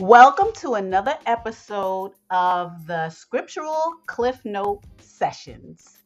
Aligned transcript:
Welcome 0.00 0.54
to 0.60 0.76
another 0.76 1.18
episode 1.26 2.12
of 2.30 2.86
the 2.86 3.10
Scriptural 3.10 3.96
Cliff 4.06 4.42
Note 4.46 4.82
Sessions. 4.98 5.98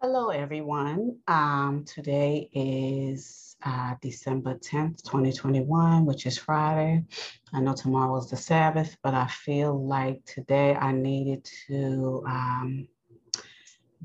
Hello, 0.00 0.30
everyone. 0.30 1.18
Um, 1.28 1.84
today 1.86 2.50
is 2.52 3.54
uh, 3.64 3.94
December 4.02 4.54
10th, 4.54 5.04
2021, 5.04 6.04
which 6.04 6.26
is 6.26 6.36
Friday. 6.36 7.04
I 7.52 7.60
know 7.60 7.74
tomorrow 7.74 8.16
is 8.16 8.30
the 8.30 8.36
Sabbath, 8.36 8.96
but 9.00 9.14
I 9.14 9.28
feel 9.28 9.86
like 9.86 10.24
today 10.24 10.74
I 10.74 10.90
needed 10.90 11.48
to 11.68 12.24
um, 12.26 12.88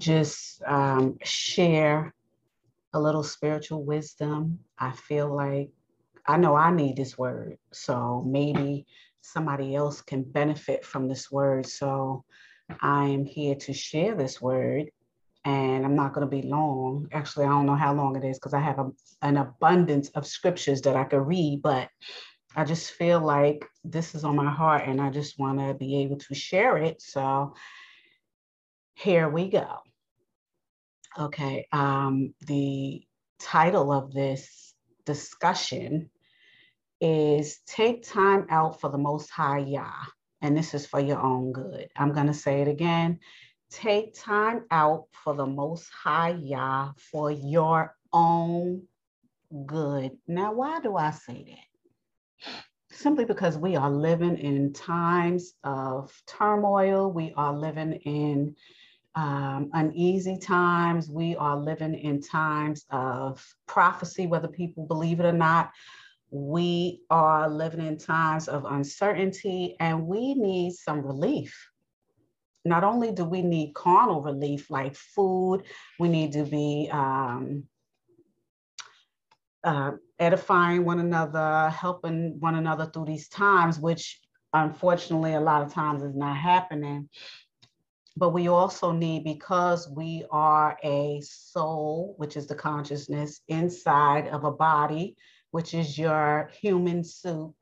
just 0.01 0.61
um, 0.63 1.17
share 1.23 2.13
a 2.93 2.99
little 2.99 3.23
spiritual 3.23 3.83
wisdom. 3.83 4.59
I 4.77 4.91
feel 4.91 5.33
like 5.33 5.69
I 6.27 6.37
know 6.37 6.55
I 6.55 6.71
need 6.71 6.97
this 6.97 7.17
word. 7.17 7.57
So 7.71 8.23
maybe 8.27 8.85
somebody 9.21 9.75
else 9.75 10.01
can 10.01 10.23
benefit 10.23 10.83
from 10.83 11.07
this 11.07 11.31
word. 11.31 11.65
So 11.65 12.25
I 12.81 13.05
am 13.05 13.25
here 13.25 13.55
to 13.55 13.73
share 13.73 14.15
this 14.15 14.41
word 14.41 14.89
and 15.45 15.85
I'm 15.85 15.95
not 15.95 16.13
going 16.13 16.29
to 16.29 16.35
be 16.35 16.47
long. 16.47 17.07
Actually, 17.11 17.45
I 17.45 17.49
don't 17.49 17.65
know 17.65 17.75
how 17.75 17.93
long 17.93 18.15
it 18.15 18.23
is 18.23 18.37
because 18.37 18.53
I 18.53 18.59
have 18.59 18.79
a, 18.79 18.91
an 19.21 19.37
abundance 19.37 20.09
of 20.09 20.27
scriptures 20.27 20.81
that 20.81 20.95
I 20.95 21.03
could 21.03 21.25
read, 21.25 21.61
but 21.61 21.89
I 22.55 22.65
just 22.65 22.91
feel 22.91 23.19
like 23.19 23.65
this 23.83 24.13
is 24.13 24.23
on 24.23 24.35
my 24.35 24.51
heart 24.51 24.83
and 24.85 25.01
I 25.01 25.09
just 25.09 25.39
want 25.39 25.59
to 25.59 25.73
be 25.73 26.01
able 26.01 26.17
to 26.17 26.35
share 26.35 26.77
it. 26.77 27.01
So 27.01 27.55
here 28.93 29.29
we 29.29 29.49
go. 29.49 29.79
Okay, 31.19 31.67
um, 31.73 32.33
the 32.47 33.03
title 33.37 33.91
of 33.91 34.13
this 34.13 34.73
discussion 35.05 36.09
is 37.01 37.59
Take 37.67 38.07
Time 38.07 38.45
Out 38.49 38.79
for 38.79 38.89
the 38.89 38.97
Most 38.97 39.29
High 39.29 39.59
Yah. 39.59 40.05
And 40.41 40.55
this 40.55 40.73
is 40.73 40.85
for 40.85 41.01
your 41.01 41.19
own 41.19 41.51
good. 41.51 41.89
I'm 41.97 42.13
going 42.13 42.27
to 42.27 42.33
say 42.33 42.61
it 42.61 42.69
again. 42.69 43.19
Take 43.71 44.13
time 44.13 44.63
out 44.71 45.07
for 45.11 45.35
the 45.35 45.45
Most 45.45 45.89
High 45.89 46.37
Yah 46.39 46.93
for 47.11 47.29
your 47.29 47.93
own 48.13 48.83
good. 49.65 50.11
Now, 50.27 50.53
why 50.53 50.79
do 50.79 50.95
I 50.95 51.11
say 51.11 51.43
that? 51.43 52.53
Simply 52.97 53.25
because 53.25 53.57
we 53.57 53.75
are 53.75 53.91
living 53.91 54.37
in 54.37 54.71
times 54.71 55.53
of 55.65 56.13
turmoil. 56.25 57.11
We 57.11 57.33
are 57.35 57.53
living 57.53 57.93
in 58.05 58.55
um, 59.15 59.69
uneasy 59.73 60.37
times. 60.37 61.09
We 61.09 61.35
are 61.35 61.57
living 61.57 61.95
in 61.95 62.21
times 62.21 62.85
of 62.89 63.45
prophecy, 63.67 64.27
whether 64.27 64.47
people 64.47 64.85
believe 64.85 65.19
it 65.19 65.25
or 65.25 65.33
not. 65.33 65.71
We 66.29 67.01
are 67.09 67.49
living 67.49 67.85
in 67.85 67.97
times 67.97 68.47
of 68.47 68.65
uncertainty 68.65 69.75
and 69.79 70.07
we 70.07 70.33
need 70.33 70.73
some 70.73 71.05
relief. 71.05 71.69
Not 72.63 72.83
only 72.83 73.11
do 73.11 73.25
we 73.25 73.41
need 73.41 73.73
carnal 73.73 74.21
relief 74.21 74.69
like 74.69 74.95
food, 74.95 75.63
we 75.99 76.07
need 76.07 76.33
to 76.33 76.45
be 76.45 76.89
um, 76.91 77.63
uh, 79.63 79.91
edifying 80.19 80.85
one 80.85 80.99
another, 80.99 81.69
helping 81.69 82.39
one 82.39 82.55
another 82.55 82.85
through 82.85 83.05
these 83.05 83.27
times, 83.27 83.79
which 83.79 84.21
unfortunately 84.53 85.33
a 85.33 85.41
lot 85.41 85.63
of 85.63 85.73
times 85.73 86.03
is 86.03 86.15
not 86.15 86.37
happening 86.37 87.09
but 88.17 88.29
we 88.29 88.47
also 88.47 88.91
need 88.91 89.23
because 89.23 89.89
we 89.89 90.25
are 90.31 90.77
a 90.83 91.21
soul 91.23 92.15
which 92.17 92.35
is 92.35 92.47
the 92.47 92.55
consciousness 92.55 93.41
inside 93.47 94.27
of 94.27 94.43
a 94.43 94.51
body 94.51 95.15
which 95.51 95.73
is 95.73 95.97
your 95.97 96.49
human 96.61 97.03
suit 97.03 97.53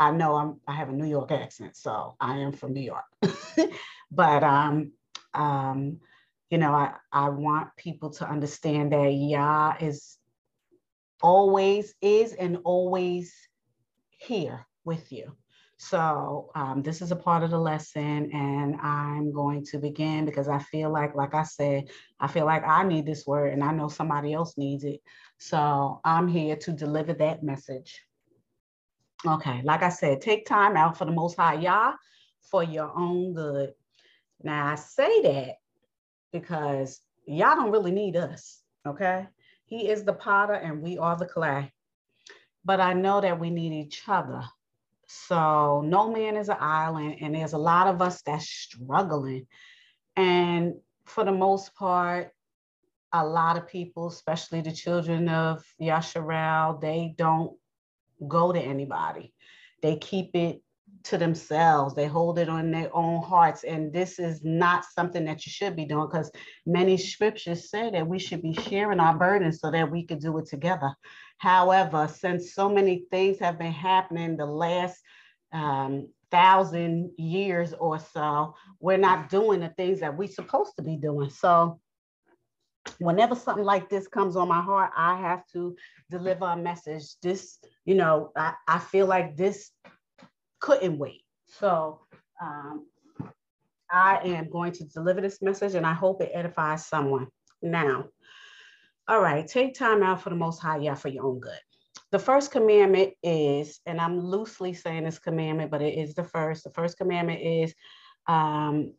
I 0.00 0.10
know 0.10 0.34
I'm 0.34 0.60
I 0.66 0.72
have 0.72 0.88
a 0.88 0.92
New 0.92 1.06
York 1.06 1.30
accent, 1.30 1.76
so 1.76 2.16
I 2.18 2.38
am 2.38 2.52
from 2.52 2.72
New 2.72 2.80
York. 2.80 3.04
but 4.10 4.42
um, 4.42 4.92
um, 5.34 5.98
you 6.48 6.56
know, 6.58 6.72
I, 6.72 6.94
I 7.12 7.28
want 7.28 7.76
people 7.76 8.10
to 8.14 8.28
understand 8.28 8.92
that 8.92 9.10
Yah 9.12 9.74
is 9.78 10.16
always 11.22 11.94
is 12.00 12.32
and 12.32 12.58
always 12.64 13.34
here 14.08 14.66
with 14.84 15.12
you. 15.12 15.36
So 15.76 16.50
um, 16.54 16.82
this 16.82 17.02
is 17.02 17.10
a 17.10 17.16
part 17.16 17.42
of 17.42 17.50
the 17.50 17.58
lesson, 17.58 18.30
and 18.32 18.76
I'm 18.82 19.32
going 19.32 19.64
to 19.66 19.78
begin 19.78 20.24
because 20.24 20.48
I 20.48 20.58
feel 20.60 20.90
like, 20.90 21.14
like 21.14 21.34
I 21.34 21.42
said, 21.42 21.88
I 22.18 22.26
feel 22.26 22.46
like 22.46 22.66
I 22.66 22.84
need 22.84 23.04
this 23.04 23.26
word, 23.26 23.52
and 23.52 23.62
I 23.62 23.72
know 23.72 23.88
somebody 23.88 24.32
else 24.32 24.56
needs 24.56 24.84
it. 24.84 25.00
So 25.38 26.00
I'm 26.04 26.26
here 26.28 26.56
to 26.56 26.72
deliver 26.72 27.12
that 27.14 27.42
message. 27.42 28.02
Okay, 29.26 29.60
like 29.64 29.82
I 29.82 29.90
said, 29.90 30.20
take 30.20 30.46
time 30.46 30.76
out 30.76 30.96
for 30.96 31.04
the 31.04 31.12
Most 31.12 31.36
High 31.36 31.60
Yah 31.60 31.92
for 32.40 32.64
your 32.64 32.90
own 32.96 33.34
good. 33.34 33.74
Now, 34.42 34.66
I 34.66 34.76
say 34.76 35.22
that 35.22 35.56
because 36.32 37.00
Yah 37.26 37.54
don't 37.54 37.70
really 37.70 37.90
need 37.90 38.16
us, 38.16 38.62
okay? 38.86 39.26
He 39.66 39.88
is 39.90 40.04
the 40.04 40.14
potter 40.14 40.54
and 40.54 40.80
we 40.80 40.96
are 40.96 41.16
the 41.16 41.26
clay. 41.26 41.70
But 42.64 42.80
I 42.80 42.94
know 42.94 43.20
that 43.20 43.38
we 43.38 43.50
need 43.50 43.72
each 43.72 44.02
other. 44.08 44.42
So, 45.06 45.82
no 45.84 46.10
man 46.10 46.36
is 46.36 46.48
an 46.48 46.58
island, 46.60 47.16
and 47.20 47.34
there's 47.34 47.52
a 47.52 47.58
lot 47.58 47.88
of 47.88 48.00
us 48.00 48.22
that's 48.22 48.48
struggling. 48.48 49.46
And 50.16 50.74
for 51.04 51.24
the 51.24 51.32
most 51.32 51.74
part, 51.74 52.32
a 53.12 53.26
lot 53.26 53.56
of 53.56 53.66
people, 53.66 54.08
especially 54.08 54.60
the 54.60 54.72
children 54.72 55.28
of 55.28 55.64
Yasharal, 55.80 56.80
they 56.80 57.14
don't 57.18 57.56
go 58.28 58.52
to 58.52 58.60
anybody. 58.60 59.32
They 59.82 59.96
keep 59.96 60.34
it 60.34 60.62
to 61.04 61.18
themselves. 61.18 61.94
They 61.94 62.06
hold 62.06 62.38
it 62.38 62.48
on 62.48 62.70
their 62.70 62.94
own 62.94 63.22
hearts. 63.22 63.64
And 63.64 63.92
this 63.92 64.18
is 64.18 64.44
not 64.44 64.84
something 64.84 65.24
that 65.24 65.46
you 65.46 65.50
should 65.50 65.76
be 65.76 65.86
doing 65.86 66.06
because 66.06 66.30
many 66.66 66.96
scriptures 66.96 67.70
say 67.70 67.90
that 67.90 68.06
we 68.06 68.18
should 68.18 68.42
be 68.42 68.54
sharing 68.54 69.00
our 69.00 69.16
burdens 69.16 69.60
so 69.60 69.70
that 69.70 69.90
we 69.90 70.04
could 70.04 70.20
do 70.20 70.36
it 70.38 70.46
together. 70.46 70.94
However, 71.38 72.08
since 72.08 72.54
so 72.54 72.68
many 72.68 73.04
things 73.10 73.38
have 73.38 73.58
been 73.58 73.72
happening 73.72 74.36
the 74.36 74.46
last 74.46 75.00
um, 75.52 76.08
thousand 76.30 77.12
years 77.16 77.72
or 77.72 77.98
so, 77.98 78.54
we're 78.78 78.98
not 78.98 79.30
doing 79.30 79.60
the 79.60 79.70
things 79.70 80.00
that 80.00 80.16
we're 80.16 80.28
supposed 80.28 80.76
to 80.76 80.82
be 80.82 80.96
doing. 80.96 81.30
So 81.30 81.80
whenever 83.00 83.34
something 83.34 83.64
like 83.64 83.88
this 83.88 84.06
comes 84.06 84.36
on 84.36 84.48
my 84.48 84.60
heart, 84.60 84.92
I 84.96 85.16
have 85.16 85.46
to 85.52 85.74
deliver 86.10 86.44
a 86.44 86.56
message. 86.56 87.16
This, 87.22 87.58
you 87.84 87.94
know, 87.94 88.30
I, 88.36 88.54
I 88.68 88.78
feel 88.78 89.06
like 89.06 89.36
this 89.36 89.70
couldn't 90.60 90.98
wait. 90.98 91.22
So 91.46 92.00
um, 92.42 92.86
I 93.90 94.20
am 94.24 94.50
going 94.50 94.72
to 94.72 94.84
deliver 94.84 95.20
this 95.20 95.40
message 95.40 95.74
and 95.74 95.86
I 95.86 95.94
hope 95.94 96.20
it 96.20 96.30
edifies 96.34 96.86
someone. 96.86 97.28
Now, 97.62 98.06
all 99.08 99.20
right, 99.20 99.46
take 99.46 99.74
time 99.74 100.02
out 100.02 100.22
for 100.22 100.30
the 100.30 100.36
Most 100.36 100.60
High, 100.60 100.78
Yah, 100.78 100.94
for 100.94 101.08
your 101.08 101.24
own 101.24 101.40
good. 101.40 101.58
The 102.12 102.18
first 102.18 102.50
commandment 102.50 103.14
is, 103.22 103.80
and 103.86 104.00
I'm 104.00 104.20
loosely 104.20 104.74
saying 104.74 105.04
this 105.04 105.18
commandment, 105.18 105.70
but 105.70 105.82
it 105.82 105.98
is 105.98 106.14
the 106.14 106.24
first. 106.24 106.64
The 106.64 106.70
first 106.70 106.98
commandment 106.98 107.40
is 107.40 107.74
um, 108.26 108.92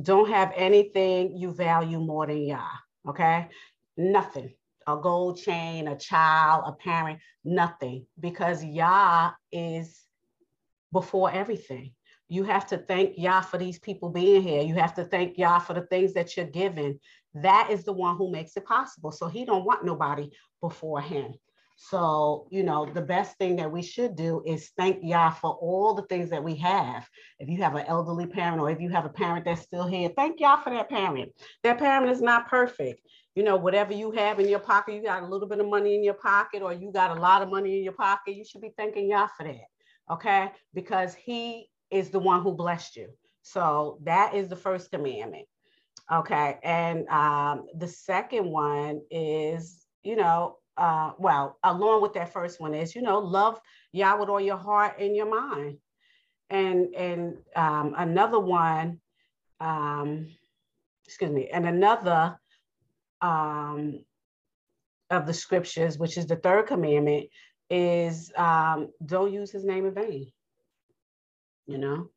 don't 0.00 0.30
have 0.30 0.52
anything 0.54 1.36
you 1.36 1.52
value 1.52 1.98
more 1.98 2.26
than 2.26 2.42
Yah 2.42 2.68
okay? 3.08 3.48
Nothing. 3.96 4.54
A 4.86 4.96
gold 4.96 5.38
chain, 5.38 5.86
a 5.86 5.96
child, 5.96 6.64
a 6.66 6.72
parent, 6.72 7.20
nothing, 7.44 8.06
because 8.18 8.64
Yah 8.64 9.30
is 9.52 10.02
before 10.92 11.30
everything. 11.30 11.92
You 12.28 12.44
have 12.44 12.66
to 12.68 12.78
thank 12.78 13.14
Yah 13.16 13.42
for 13.42 13.58
these 13.58 13.78
people 13.78 14.08
being 14.08 14.42
here. 14.42 14.62
You 14.62 14.74
have 14.74 14.94
to 14.94 15.04
thank 15.04 15.38
Yah 15.38 15.58
for 15.58 15.74
the 15.74 15.82
things 15.82 16.14
that 16.14 16.36
you're 16.36 16.46
given. 16.46 16.98
That 17.34 17.68
is 17.70 17.84
the 17.84 17.92
one 17.92 18.16
who 18.16 18.30
makes 18.30 18.56
it 18.56 18.64
possible. 18.64 19.12
So 19.12 19.28
he 19.28 19.44
don't 19.44 19.64
want 19.64 19.84
nobody 19.84 20.30
before 20.60 21.00
him. 21.00 21.34
So, 21.90 22.46
you 22.50 22.62
know, 22.62 22.86
the 22.86 23.02
best 23.02 23.36
thing 23.38 23.56
that 23.56 23.70
we 23.70 23.82
should 23.82 24.14
do 24.14 24.40
is 24.46 24.70
thank 24.78 25.00
Yah 25.02 25.30
for 25.30 25.50
all 25.50 25.94
the 25.94 26.06
things 26.06 26.30
that 26.30 26.42
we 26.42 26.54
have. 26.56 27.08
If 27.40 27.48
you 27.48 27.60
have 27.62 27.74
an 27.74 27.86
elderly 27.88 28.26
parent 28.26 28.60
or 28.60 28.70
if 28.70 28.80
you 28.80 28.88
have 28.90 29.04
a 29.04 29.08
parent 29.08 29.44
that's 29.44 29.62
still 29.62 29.88
here, 29.88 30.08
thank 30.16 30.38
Yah 30.38 30.58
for 30.58 30.70
that 30.70 30.88
parent. 30.88 31.32
That 31.64 31.78
parent 31.78 32.08
is 32.08 32.22
not 32.22 32.48
perfect. 32.48 33.00
You 33.34 33.42
know, 33.42 33.56
whatever 33.56 33.92
you 33.92 34.12
have 34.12 34.38
in 34.38 34.48
your 34.48 34.60
pocket, 34.60 34.94
you 34.94 35.02
got 35.02 35.24
a 35.24 35.26
little 35.26 35.48
bit 35.48 35.58
of 35.58 35.68
money 35.68 35.96
in 35.96 36.04
your 36.04 36.14
pocket 36.14 36.62
or 36.62 36.72
you 36.72 36.92
got 36.92 37.16
a 37.16 37.20
lot 37.20 37.42
of 37.42 37.50
money 37.50 37.78
in 37.78 37.82
your 37.82 37.94
pocket, 37.94 38.36
you 38.36 38.44
should 38.44 38.62
be 38.62 38.72
thanking 38.76 39.08
Yah 39.10 39.26
for 39.36 39.42
that. 39.42 39.66
Okay. 40.08 40.52
Because 40.74 41.14
he 41.14 41.68
is 41.90 42.10
the 42.10 42.20
one 42.20 42.42
who 42.42 42.54
blessed 42.54 42.94
you. 42.94 43.08
So 43.42 43.98
that 44.04 44.36
is 44.36 44.46
the 44.46 44.56
first 44.56 44.92
commandment. 44.92 45.48
Okay. 46.12 46.58
And 46.62 47.08
um, 47.08 47.66
the 47.76 47.88
second 47.88 48.48
one 48.48 49.00
is, 49.10 49.84
you 50.04 50.14
know, 50.14 50.58
uh, 50.76 51.12
well, 51.18 51.58
along 51.62 52.02
with 52.02 52.14
that 52.14 52.32
first 52.32 52.60
one 52.60 52.74
is, 52.74 52.94
you 52.94 53.02
know, 53.02 53.18
love 53.18 53.60
Yah 53.92 54.16
with 54.18 54.28
all 54.28 54.40
your 54.40 54.56
heart 54.56 54.96
and 54.98 55.14
your 55.14 55.30
mind. 55.30 55.78
And 56.50 56.94
and 56.94 57.36
um, 57.56 57.94
another 57.96 58.38
one, 58.38 59.00
um, 59.60 60.28
excuse 61.06 61.30
me, 61.30 61.48
and 61.48 61.66
another 61.66 62.38
um, 63.20 64.04
of 65.10 65.26
the 65.26 65.34
scriptures, 65.34 65.98
which 65.98 66.18
is 66.18 66.26
the 66.26 66.36
third 66.36 66.66
commandment, 66.66 67.28
is 67.70 68.32
um, 68.36 68.88
don't 69.04 69.32
use 69.32 69.50
his 69.50 69.64
name 69.64 69.86
in 69.86 69.94
vain. 69.94 70.30
You 71.66 71.78
know, 71.78 72.10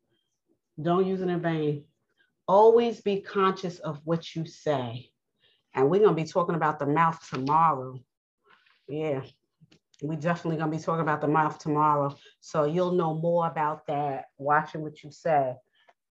don't 0.82 1.08
use 1.08 1.22
it 1.22 1.30
in 1.30 1.42
vain. 1.42 1.86
Always 2.48 3.02
be 3.02 3.22
conscious 3.22 3.80
of 3.80 4.02
what 4.04 4.36
you 4.36 4.46
say. 4.46 5.10
And 5.74 5.90
we're 5.90 6.00
going 6.00 6.16
to 6.16 6.22
be 6.22 6.28
talking 6.28 6.56
about 6.56 6.80
the 6.80 6.86
mouth 6.86 7.20
tomorrow. 7.30 8.00
Yeah, 8.88 9.22
we 10.02 10.16
definitely 10.16 10.58
to 10.60 10.68
be 10.68 10.78
talking 10.78 11.02
about 11.02 11.22
the 11.22 11.28
mouth 11.28 11.58
tomorrow. 11.58 12.16
So 12.42 12.66
you'll 12.66 12.94
know 12.94 13.16
more 13.16 13.48
about 13.48 13.88
that 13.88 14.26
watching 14.38 14.82
what 14.82 15.04
you 15.04 15.12
say 15.12 15.56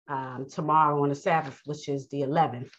um, 0.08 0.48
tomorrow 0.50 1.02
on 1.04 1.10
the 1.10 1.16
Sabbath, 1.16 1.62
which 1.66 1.90
is 1.90 2.08
the 2.10 2.22
11th. 2.22 2.72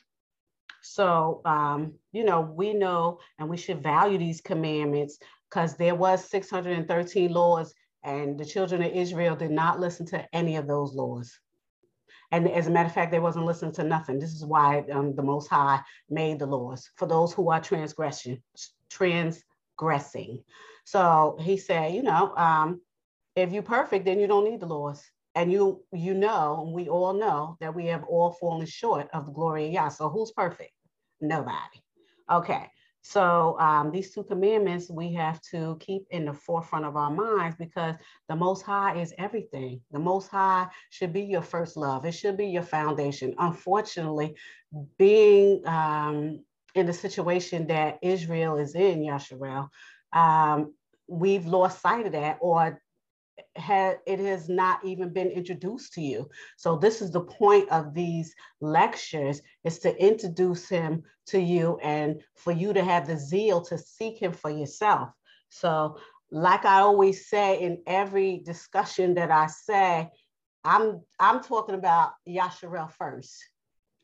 So, 0.82 1.41
um, 1.44 1.94
you 2.12 2.25
know, 2.25 2.43
we 2.43 2.75
know 2.75 3.19
and 3.38 3.49
we 3.49 3.56
should 3.56 3.82
value 3.82 4.19
these 4.19 4.41
commandments 4.41 5.19
because 5.49 5.76
there 5.76 5.94
was 5.94 6.29
613 6.29 7.32
laws 7.32 7.75
and 8.02 8.38
the 8.38 8.44
children 8.44 8.82
of 8.82 8.93
Israel 8.93 9.35
did 9.35 9.50
not 9.50 9.81
listen 9.81 10.05
to 10.06 10.25
any 10.35 10.56
of 10.56 10.67
those 10.67 10.93
laws. 10.94 11.38
And 12.32 12.50
as 12.50 12.67
a 12.67 12.70
matter 12.70 12.88
of 12.88 12.94
fact, 12.94 13.12
they 13.12 13.20
wasn't 13.20 13.46
listening 13.46 13.73
to 13.75 13.85
nothing. 13.85 14.19
This 14.19 14.35
is 14.35 14.44
why 14.44 14.85
um, 14.93 15.14
the 15.14 15.23
Most 15.23 15.49
High 15.49 15.81
made 16.11 16.38
the 16.38 16.46
laws 16.46 16.91
for 16.96 17.06
those 17.06 17.32
who 17.32 17.50
are 17.50 17.61
transgression, 17.61 18.43
transgressing. 19.79 20.43
So 20.85 21.37
he 21.41 21.56
said, 21.56 21.94
you 21.94 22.03
know, 22.03 22.35
um, 22.37 22.81
if 23.37 23.53
you're 23.53 23.62
perfect, 23.62 24.05
then 24.05 24.21
you 24.21 24.26
don't 24.26 24.49
need 24.49 24.61
the 24.61 24.67
laws. 24.67 25.03
And 25.35 25.50
you, 25.50 25.82
you 25.93 26.15
know, 26.15 26.71
we 26.73 26.88
all 26.88 27.12
know 27.12 27.56
that 27.61 27.75
we 27.75 27.87
have 27.87 28.05
all 28.05 28.31
fallen 28.32 28.67
short 28.67 29.09
of 29.12 29.26
the 29.26 29.32
glory 29.32 29.67
of 29.67 29.73
Yah. 29.73 29.88
So 29.88 30.09
who's 30.09 30.31
perfect? 30.31 30.71
Nobody. 31.21 31.82
Okay. 32.31 32.71
So 33.03 33.59
um, 33.59 33.91
these 33.91 34.15
two 34.15 34.23
commandments 34.23 34.88
we 34.88 35.12
have 35.12 35.38
to 35.50 35.77
keep 35.79 36.05
in 36.11 36.25
the 36.25 36.32
forefront 36.32 36.87
of 36.87 36.97
our 36.97 37.11
minds 37.11 37.56
because 37.59 37.97
the 38.29 38.37
Most 38.37 38.62
High 38.62 38.99
is 38.99 39.12
everything. 39.19 39.82
The 39.91 39.99
Most 39.99 40.29
High 40.29 40.69
should 40.88 41.12
be 41.12 41.23
your 41.23 41.43
first 41.43 41.77
love. 41.77 42.06
It 42.06 42.12
should 42.12 42.38
be 42.38 42.47
your 42.47 42.62
foundation. 42.62 43.35
Unfortunately, 43.38 44.37
being 44.97 45.67
um, 45.67 46.44
in 46.75 46.87
the 46.87 46.93
situation 46.93 47.69
that 47.69 47.99
Israel 48.03 48.56
is 48.59 48.75
in, 48.75 49.00
Yasharel, 49.00 49.69
um, 50.12 50.75
we've 51.09 51.47
lost 51.47 51.81
sight 51.81 52.06
of 52.06 52.12
that 52.12 52.38
or 52.41 52.81
had 53.56 53.99
it 54.06 54.19
has 54.19 54.49
not 54.49 54.85
even 54.85 55.12
been 55.12 55.29
introduced 55.29 55.93
to 55.94 56.00
you. 56.00 56.29
So 56.56 56.76
this 56.76 57.03
is 57.03 57.11
the 57.11 57.21
point 57.21 57.69
of 57.71 57.94
these 57.94 58.35
lectures 58.61 59.43
is 59.65 59.79
to 59.81 59.97
introduce 60.03 60.69
him 60.69 61.03
to 61.26 61.41
you 61.41 61.79
and 61.82 62.21
for 62.37 62.53
you 62.53 62.73
to 62.73 62.85
have 62.85 63.06
the 63.06 63.17
zeal 63.17 63.61
to 63.62 63.79
seek 63.79 64.19
him 64.20 64.32
for 64.32 64.50
yourself. 64.50 65.11
So 65.50 65.99
like 66.31 66.65
I 66.65 66.81
always 66.81 67.29
say 67.29 67.61
in 67.61 67.82
every 67.87 68.38
discussion 68.44 69.15
that 69.15 69.31
I 69.31 69.47
say, 69.47 70.11
I'm 70.65 71.03
I'm 71.20 71.43
talking 71.43 71.75
about 71.75 72.12
Yasharel 72.29 72.91
first. 72.93 73.37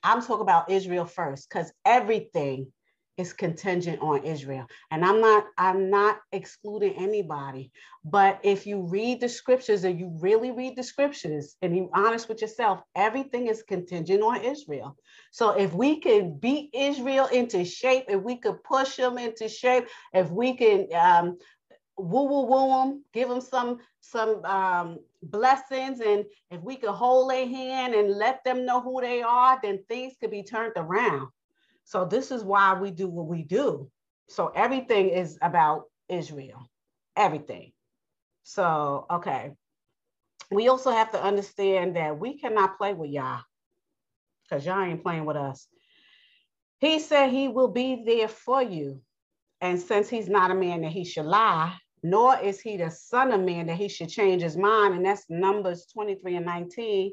I'm 0.02 0.22
talking 0.22 0.42
about 0.42 0.70
Israel 0.70 1.04
first 1.04 1.48
because 1.48 1.72
everything 1.84 2.72
is 3.20 3.32
contingent 3.34 4.00
on 4.00 4.24
Israel. 4.24 4.66
And 4.90 5.04
I'm 5.04 5.20
not 5.20 5.44
I'm 5.58 5.90
not 5.90 6.18
excluding 6.32 6.94
anybody, 6.94 7.70
but 8.04 8.40
if 8.42 8.66
you 8.66 8.80
read 8.80 9.20
the 9.20 9.28
scriptures 9.28 9.84
and 9.84 10.00
you 10.00 10.16
really 10.20 10.50
read 10.50 10.74
the 10.76 10.82
scriptures 10.82 11.56
and 11.60 11.76
you're 11.76 11.90
honest 11.94 12.28
with 12.28 12.40
yourself, 12.40 12.80
everything 12.96 13.48
is 13.48 13.62
contingent 13.62 14.22
on 14.22 14.40
Israel. 14.42 14.96
So 15.32 15.50
if 15.50 15.74
we 15.74 16.00
can 16.00 16.38
beat 16.38 16.70
Israel 16.72 17.26
into 17.26 17.64
shape, 17.64 18.06
if 18.08 18.22
we 18.22 18.36
could 18.36 18.64
push 18.64 18.96
them 18.96 19.18
into 19.18 19.48
shape, 19.48 19.86
if 20.14 20.30
we 20.30 20.54
can 20.54 20.88
um, 20.94 21.38
woo 22.00 22.24
woo 22.24 22.46
woo 22.46 22.68
them, 22.68 23.04
give 23.12 23.28
them 23.28 23.40
some 23.40 23.78
some 24.00 24.44
um, 24.44 24.98
blessings, 25.22 26.00
and 26.00 26.24
if 26.50 26.60
we 26.62 26.76
could 26.76 26.90
hold 26.90 27.30
their 27.30 27.46
hand 27.46 27.94
and 27.94 28.16
let 28.16 28.42
them 28.44 28.64
know 28.64 28.80
who 28.80 29.00
they 29.00 29.22
are, 29.22 29.58
then 29.62 29.84
things 29.88 30.14
could 30.20 30.30
be 30.30 30.42
turned 30.42 30.72
around. 30.76 31.28
So 31.84 32.04
this 32.04 32.30
is 32.30 32.42
why 32.44 32.74
we 32.74 32.90
do 32.90 33.08
what 33.08 33.26
we 33.26 33.42
do. 33.42 33.90
So 34.28 34.52
everything 34.54 35.10
is 35.10 35.38
about 35.42 35.84
Israel, 36.08 36.68
everything. 37.16 37.72
So, 38.42 39.06
okay. 39.10 39.52
We 40.52 40.68
also 40.68 40.90
have 40.90 41.12
to 41.12 41.22
understand 41.22 41.96
that 41.96 42.18
we 42.18 42.38
cannot 42.38 42.76
play 42.76 42.92
with 42.92 43.10
Yah, 43.10 43.40
because 44.42 44.66
Yah 44.66 44.84
ain't 44.84 45.02
playing 45.02 45.24
with 45.24 45.36
us. 45.36 45.68
He 46.80 46.98
said 46.98 47.30
he 47.30 47.48
will 47.48 47.68
be 47.68 48.02
there 48.04 48.28
for 48.28 48.62
you. 48.62 49.00
And 49.60 49.78
since 49.78 50.08
he's 50.08 50.28
not 50.28 50.50
a 50.50 50.54
man 50.54 50.80
that 50.82 50.90
he 50.90 51.04
should 51.04 51.26
lie, 51.26 51.76
nor 52.02 52.38
is 52.38 52.60
he 52.60 52.76
the 52.76 52.90
son 52.90 53.32
of 53.32 53.40
man 53.40 53.66
that 53.66 53.76
he 53.76 53.88
should 53.88 54.08
change 54.08 54.42
his 54.42 54.56
mind, 54.56 54.94
and 54.94 55.04
that's 55.04 55.28
Numbers 55.28 55.86
23 55.92 56.36
and 56.36 56.46
19, 56.46 57.12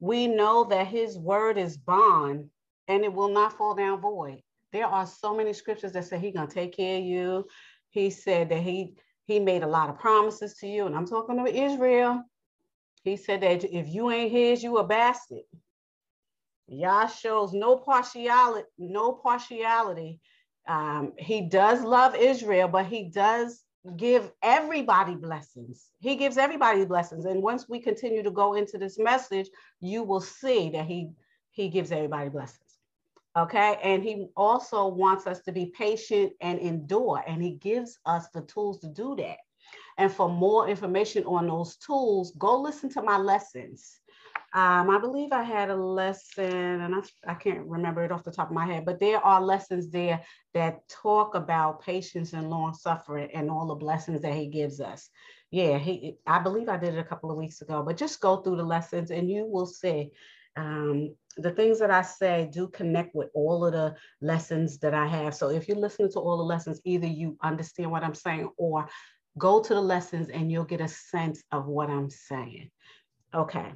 we 0.00 0.26
know 0.26 0.64
that 0.64 0.86
his 0.86 1.18
word 1.18 1.58
is 1.58 1.76
bond 1.76 2.48
and 2.88 3.04
it 3.04 3.12
will 3.12 3.28
not 3.28 3.56
fall 3.56 3.74
down 3.74 4.00
void. 4.00 4.42
There 4.72 4.86
are 4.86 5.06
so 5.06 5.34
many 5.34 5.52
scriptures 5.52 5.92
that 5.92 6.04
say 6.04 6.18
he's 6.18 6.34
gonna 6.34 6.46
take 6.46 6.76
care 6.76 6.98
of 6.98 7.04
you. 7.04 7.46
He 7.90 8.10
said 8.10 8.50
that 8.50 8.60
he 8.60 8.94
he 9.24 9.38
made 9.38 9.62
a 9.62 9.66
lot 9.68 9.90
of 9.90 9.98
promises 9.98 10.54
to 10.54 10.66
you, 10.66 10.86
and 10.86 10.96
I'm 10.96 11.06
talking 11.06 11.36
to 11.44 11.52
Israel. 11.52 12.22
He 13.04 13.16
said 13.16 13.42
that 13.42 13.64
if 13.64 13.88
you 13.88 14.10
ain't 14.10 14.32
his, 14.32 14.62
you 14.62 14.78
a 14.78 14.84
bastard. 14.84 15.42
Yah 16.66 17.06
shows 17.06 17.52
no 17.52 17.76
partiality, 17.76 18.66
no 18.78 19.12
partiality. 19.12 20.20
Um, 20.66 21.12
he 21.18 21.42
does 21.42 21.82
love 21.82 22.14
Israel, 22.14 22.68
but 22.68 22.86
he 22.86 23.04
does 23.08 23.64
give 23.96 24.30
everybody 24.42 25.14
blessings. 25.14 25.86
He 26.00 26.16
gives 26.16 26.36
everybody 26.36 26.84
blessings. 26.84 27.24
And 27.24 27.42
once 27.42 27.68
we 27.68 27.80
continue 27.80 28.22
to 28.22 28.30
go 28.30 28.54
into 28.54 28.78
this 28.78 28.98
message, 28.98 29.48
you 29.80 30.02
will 30.02 30.20
see 30.20 30.70
that 30.70 30.86
he 30.86 31.10
he 31.50 31.68
gives 31.68 31.90
everybody 31.90 32.28
blessings. 32.28 32.60
Okay. 33.36 33.78
And 33.82 34.02
he 34.02 34.26
also 34.36 34.88
wants 34.88 35.26
us 35.26 35.40
to 35.42 35.52
be 35.52 35.66
patient 35.66 36.32
and 36.40 36.58
endure, 36.58 37.22
and 37.26 37.42
he 37.42 37.52
gives 37.52 37.98
us 38.06 38.28
the 38.34 38.42
tools 38.42 38.80
to 38.80 38.88
do 38.88 39.16
that. 39.16 39.38
And 39.98 40.12
for 40.12 40.28
more 40.28 40.68
information 40.68 41.24
on 41.24 41.48
those 41.48 41.76
tools, 41.76 42.32
go 42.38 42.60
listen 42.60 42.88
to 42.90 43.02
my 43.02 43.18
lessons. 43.18 44.00
Um, 44.54 44.88
I 44.88 44.98
believe 44.98 45.32
I 45.32 45.42
had 45.42 45.68
a 45.68 45.76
lesson, 45.76 46.80
and 46.80 46.94
I, 46.94 47.00
I 47.26 47.34
can't 47.34 47.66
remember 47.66 48.02
it 48.04 48.12
off 48.12 48.24
the 48.24 48.32
top 48.32 48.48
of 48.48 48.54
my 48.54 48.64
head, 48.64 48.86
but 48.86 48.98
there 48.98 49.20
are 49.20 49.42
lessons 49.42 49.90
there 49.90 50.22
that 50.54 50.88
talk 50.88 51.34
about 51.34 51.82
patience 51.82 52.32
and 52.32 52.48
long 52.48 52.72
suffering 52.72 53.28
and 53.34 53.50
all 53.50 53.66
the 53.66 53.74
blessings 53.74 54.22
that 54.22 54.34
he 54.34 54.46
gives 54.46 54.80
us. 54.80 55.10
Yeah, 55.50 55.78
he 55.78 56.16
I 56.26 56.38
believe 56.38 56.68
I 56.68 56.78
did 56.78 56.94
it 56.94 56.98
a 56.98 57.04
couple 57.04 57.30
of 57.30 57.36
weeks 57.36 57.60
ago, 57.60 57.82
but 57.82 57.98
just 57.98 58.20
go 58.20 58.38
through 58.38 58.56
the 58.56 58.62
lessons 58.64 59.10
and 59.10 59.30
you 59.30 59.44
will 59.46 59.66
see 59.66 60.12
um, 60.56 61.14
the 61.36 61.52
things 61.52 61.78
that 61.78 61.90
I 61.90 62.02
say 62.02 62.48
do 62.50 62.68
connect 62.68 63.14
with 63.14 63.28
all 63.34 63.64
of 63.64 63.72
the 63.72 63.94
lessons 64.20 64.78
that 64.78 64.94
I 64.94 65.06
have. 65.06 65.34
So 65.34 65.50
if 65.50 65.68
you're 65.68 65.76
listening 65.76 66.10
to 66.12 66.20
all 66.20 66.38
the 66.38 66.42
lessons, 66.42 66.80
either 66.84 67.06
you 67.06 67.36
understand 67.42 67.90
what 67.90 68.02
I'm 68.02 68.14
saying 68.14 68.50
or 68.56 68.88
go 69.36 69.62
to 69.62 69.74
the 69.74 69.80
lessons 69.80 70.28
and 70.30 70.50
you'll 70.50 70.64
get 70.64 70.80
a 70.80 70.88
sense 70.88 71.42
of 71.52 71.66
what 71.66 71.90
I'm 71.90 72.10
saying. 72.10 72.70
Okay. 73.32 73.72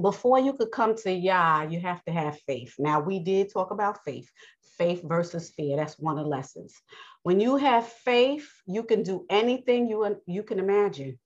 Before 0.00 0.38
you 0.38 0.54
could 0.54 0.70
come 0.70 0.94
to 0.96 1.12
Yah, 1.12 1.62
you 1.62 1.80
have 1.80 2.02
to 2.04 2.12
have 2.12 2.38
faith. 2.46 2.74
Now, 2.78 3.00
we 3.00 3.18
did 3.18 3.52
talk 3.52 3.70
about 3.70 4.04
faith, 4.04 4.30
faith 4.78 5.02
versus 5.04 5.52
fear. 5.56 5.76
That's 5.76 5.98
one 5.98 6.18
of 6.18 6.24
the 6.24 6.30
lessons. 6.30 6.74
When 7.22 7.40
you 7.40 7.56
have 7.56 7.86
faith, 7.86 8.50
you 8.66 8.82
can 8.82 9.02
do 9.02 9.26
anything 9.28 9.88
you, 9.88 10.20
you 10.26 10.42
can 10.42 10.58
imagine. 10.58 11.18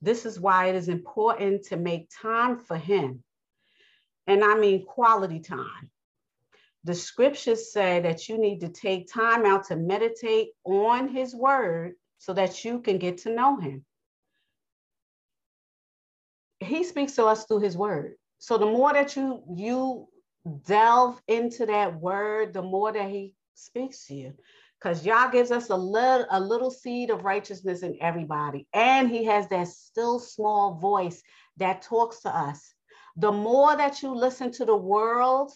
This 0.00 0.24
is 0.26 0.40
why 0.40 0.66
it 0.66 0.74
is 0.74 0.88
important 0.88 1.64
to 1.66 1.76
make 1.76 2.08
time 2.22 2.58
for 2.58 2.76
Him 2.76 3.22
and 4.26 4.44
I 4.44 4.54
mean 4.56 4.84
quality 4.84 5.40
time. 5.40 5.90
The 6.84 6.94
scriptures 6.94 7.72
say 7.72 8.00
that 8.00 8.28
you 8.28 8.38
need 8.38 8.60
to 8.60 8.68
take 8.68 9.10
time 9.10 9.46
out 9.46 9.64
to 9.68 9.76
meditate 9.76 10.50
on 10.64 11.08
his 11.08 11.34
word 11.34 11.94
so 12.18 12.34
that 12.34 12.64
you 12.64 12.80
can 12.80 12.98
get 12.98 13.18
to 13.18 13.34
know 13.34 13.58
him. 13.58 13.84
He 16.64 16.84
speaks 16.84 17.12
to 17.16 17.26
us 17.26 17.44
through 17.46 17.60
his 17.60 17.76
word. 17.76 18.14
So 18.38 18.58
the 18.58 18.66
more 18.66 18.92
that 18.92 19.16
you 19.16 19.42
you 19.54 20.08
delve 20.66 21.20
into 21.28 21.66
that 21.66 21.98
word, 22.00 22.52
the 22.52 22.62
more 22.62 22.92
that 22.92 23.10
he 23.10 23.34
speaks 23.54 24.06
to 24.06 24.14
you. 24.14 24.34
Because 24.80 25.06
Yah 25.06 25.30
gives 25.30 25.50
us 25.50 25.70
a 25.70 25.76
little, 25.76 26.26
a 26.30 26.38
little 26.38 26.70
seed 26.70 27.08
of 27.08 27.24
righteousness 27.24 27.82
in 27.82 27.96
everybody. 28.02 28.66
And 28.74 29.08
he 29.08 29.24
has 29.24 29.48
that 29.48 29.68
still 29.68 30.18
small 30.18 30.74
voice 30.74 31.22
that 31.56 31.80
talks 31.80 32.20
to 32.20 32.28
us 32.28 32.74
the 33.16 33.32
more 33.32 33.76
that 33.76 34.02
you 34.02 34.14
listen 34.14 34.50
to 34.52 34.64
the 34.64 34.76
world, 34.76 35.52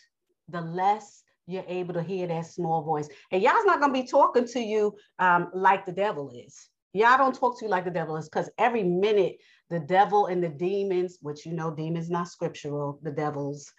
the 0.48 0.60
less 0.60 1.22
you're 1.46 1.64
able 1.66 1.94
to 1.94 2.02
hear 2.02 2.26
that 2.26 2.46
small 2.46 2.82
voice. 2.82 3.08
And 3.32 3.42
Yah's 3.42 3.64
not 3.64 3.80
gonna 3.80 3.92
be 3.92 4.06
talking 4.06 4.46
to 4.48 4.60
you 4.60 4.94
um, 5.18 5.50
like 5.54 5.84
the 5.84 5.92
devil 5.92 6.30
is. 6.30 6.68
Yah 6.92 7.16
don't 7.16 7.34
talk 7.34 7.58
to 7.58 7.64
you 7.64 7.70
like 7.70 7.84
the 7.84 7.90
devil 7.90 8.16
is 8.16 8.28
because 8.28 8.50
every 8.58 8.82
minute 8.82 9.36
the 9.70 9.80
devil 9.80 10.26
and 10.26 10.42
the 10.42 10.48
demons, 10.48 11.18
which 11.20 11.44
you 11.46 11.52
know, 11.52 11.70
demons 11.75 12.10
not 12.10 12.28
scriptural, 12.28 12.98
the 13.02 13.10
devils, 13.10 13.72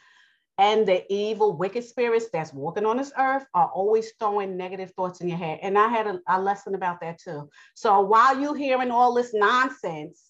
and 0.59 0.85
the 0.85 1.05
evil, 1.11 1.55
wicked 1.55 1.85
spirits 1.85 2.27
that's 2.33 2.53
walking 2.53 2.85
on 2.85 2.97
this 2.97 3.13
earth 3.17 3.45
are 3.53 3.71
always 3.73 4.11
throwing 4.19 4.57
negative 4.57 4.91
thoughts 4.91 5.21
in 5.21 5.29
your 5.29 5.37
head. 5.37 5.59
And 5.61 5.77
I 5.77 5.87
had 5.87 6.05
a, 6.05 6.19
a 6.27 6.41
lesson 6.41 6.75
about 6.75 6.99
that 6.99 7.17
too. 7.17 7.49
So 7.75 8.01
while 8.01 8.37
you're 8.37 8.57
hearing 8.57 8.91
all 8.91 9.13
this 9.13 9.33
nonsense, 9.33 10.21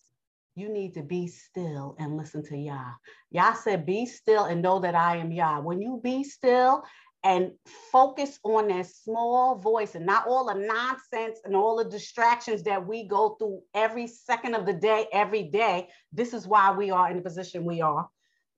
you 0.55 0.69
need 0.69 0.93
to 0.93 1.01
be 1.01 1.25
still 1.25 1.95
and 1.97 2.15
listen 2.15 2.43
to 2.43 2.57
Yah. 2.57 2.91
Yah 3.31 3.53
said, 3.53 3.87
Be 3.87 4.05
still 4.05 4.45
and 4.45 4.61
know 4.61 4.79
that 4.79 4.93
I 4.93 5.17
am 5.17 5.31
Yah. 5.31 5.61
When 5.61 5.81
you 5.81 5.99
be 6.03 6.23
still 6.23 6.83
and 7.23 7.51
focus 7.91 8.39
on 8.43 8.69
that 8.69 8.87
small 8.87 9.55
voice 9.55 9.95
and 9.95 10.05
not 10.05 10.27
all 10.27 10.45
the 10.45 10.53
nonsense 10.53 11.39
and 11.43 11.55
all 11.55 11.75
the 11.77 11.89
distractions 11.89 12.63
that 12.63 12.85
we 12.85 13.07
go 13.07 13.35
through 13.39 13.61
every 13.73 14.07
second 14.07 14.55
of 14.55 14.65
the 14.65 14.73
day, 14.73 15.07
every 15.11 15.43
day. 15.43 15.89
This 16.13 16.33
is 16.33 16.47
why 16.47 16.71
we 16.71 16.91
are 16.91 17.09
in 17.09 17.17
the 17.17 17.23
position 17.23 17.65
we 17.65 17.81
are. 17.81 18.07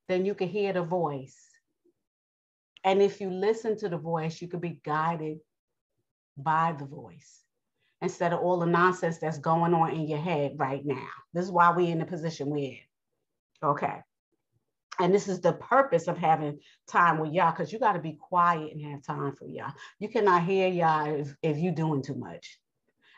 Then 0.08 0.25
you 0.25 0.36
can 0.36 0.48
hear 0.48 0.74
the 0.74 0.84
voice. 0.84 1.38
And 2.84 3.01
if 3.01 3.20
you 3.20 3.30
listen 3.30 3.77
to 3.80 3.89
the 3.89 3.98
voice, 3.98 4.41
you 4.41 4.48
could 4.48 4.62
be 4.62 4.80
guided 4.84 5.39
by 6.38 6.75
the 6.77 6.86
voice 6.86 7.39
instead 8.01 8.34
of 8.34 8.39
all 8.39 8.60
the 8.60 8.65
nonsense 8.65 9.18
that's 9.18 9.38
going 9.38 9.74
on 9.74 9.91
in 9.91 10.08
your 10.08 10.20
head 10.20 10.53
right 10.58 10.84
now. 10.86 11.08
This 11.34 11.46
is 11.46 11.51
why 11.51 11.72
we're 11.75 11.91
in 11.91 12.00
the 12.00 12.06
position 12.06 12.50
we're 12.50 12.72
in. 12.72 12.77
Okay. 13.63 14.01
And 15.01 15.13
this 15.13 15.27
is 15.27 15.41
the 15.41 15.53
purpose 15.53 16.08
of 16.08 16.17
having 16.17 16.60
time 16.88 17.20
with 17.20 17.34
Yah 17.34 17.51
because 17.51 17.74
you 17.74 17.79
got 17.79 17.93
to 17.93 18.00
be 18.00 18.13
quiet 18.13 18.72
and 18.72 18.81
have 18.81 19.03
time 19.03 19.36
for 19.36 19.48
Yah 19.48 19.72
You 20.00 20.10
cannot 20.10 20.43
hear 20.43 20.67
Yah 20.67 21.05
if, 21.05 21.36
if 21.41 21.58
you're 21.58 21.74
doing 21.74 22.03
too 22.03 22.15
much. 22.15 22.60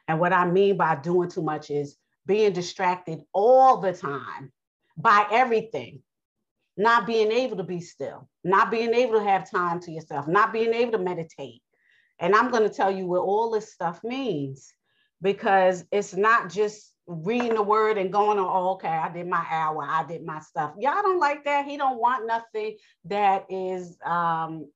And 0.08 0.20
what 0.20 0.34
I 0.34 0.50
mean 0.50 0.78
by 0.78 0.96
doing 0.96 1.30
too 1.30 1.42
much 1.42 1.70
is 1.70 1.98
being 2.26 2.54
distracted 2.54 3.22
all 3.34 3.78
the 3.78 3.94
time 3.94 4.52
by 4.98 5.26
everything, 5.32 6.02
not 6.78 7.06
being 7.06 7.32
able 7.32 7.58
to 7.58 7.64
be 7.64 7.82
still, 7.82 8.30
not 8.44 8.72
being 8.72 8.94
able 8.94 9.20
to 9.20 9.24
have 9.24 9.50
time 9.50 9.80
to 9.82 9.92
yourself, 9.92 10.28
not 10.28 10.54
being 10.54 10.74
able 10.74 10.94
to 10.94 10.98
meditate. 10.98 11.62
And 12.20 12.36
I'm 12.36 12.52
going 12.52 12.64
to 12.64 12.74
tell 12.74 12.92
you 12.92 13.08
what 13.08 13.22
all 13.22 13.52
this 13.52 13.74
stuff 13.74 14.04
means 14.04 14.74
because 15.22 15.86
it's 15.92 16.14
not 16.16 16.50
just 16.50 16.93
reading 17.08 17.56
the 17.56 17.62
word 17.64 17.98
and 17.98 18.12
going 18.12 18.40
on, 18.40 18.46
oh, 18.48 18.74
okay, 18.74 18.88
I 18.88 19.10
did 19.12 19.28
my 19.28 19.46
hour, 19.50 19.86
I 19.88 20.06
did 20.06 20.26
my 20.26 20.40
stuff. 20.40 20.74
Yah 20.78 21.02
don't 21.02 21.20
like 21.20 21.44
that. 21.46 21.66
He 21.66 21.78
don't 21.78 22.00
want 22.00 22.28
nothing 22.28 22.78
that 23.06 23.46
is 23.50 23.98
um, 24.06 24.70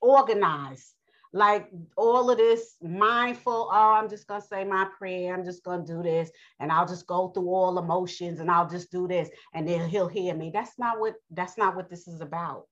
organized. 0.00 0.94
Like 1.32 1.68
all 1.96 2.30
of 2.30 2.38
this 2.38 2.76
mindful, 2.80 3.68
oh, 3.70 3.92
I'm 3.92 4.08
just 4.08 4.26
gonna 4.26 4.40
say 4.40 4.64
my 4.64 4.88
prayer, 4.98 5.34
I'm 5.34 5.44
just 5.44 5.62
gonna 5.62 5.84
do 5.84 6.02
this, 6.02 6.30
and 6.58 6.72
I'll 6.72 6.86
just 6.86 7.06
go 7.06 7.28
through 7.28 7.48
all 7.48 7.78
emotions 7.78 8.40
and 8.40 8.50
I'll 8.50 8.68
just 8.68 8.90
do 8.90 9.06
this, 9.06 9.28
and 9.52 9.68
then 9.68 9.88
he'll 9.90 10.08
hear 10.08 10.34
me. 10.34 10.50
That's 10.52 10.78
not 10.78 10.98
what 10.98 11.16
that's 11.30 11.58
not 11.58 11.76
what 11.76 11.90
this 11.90 12.08
is 12.08 12.22
about. 12.22 12.64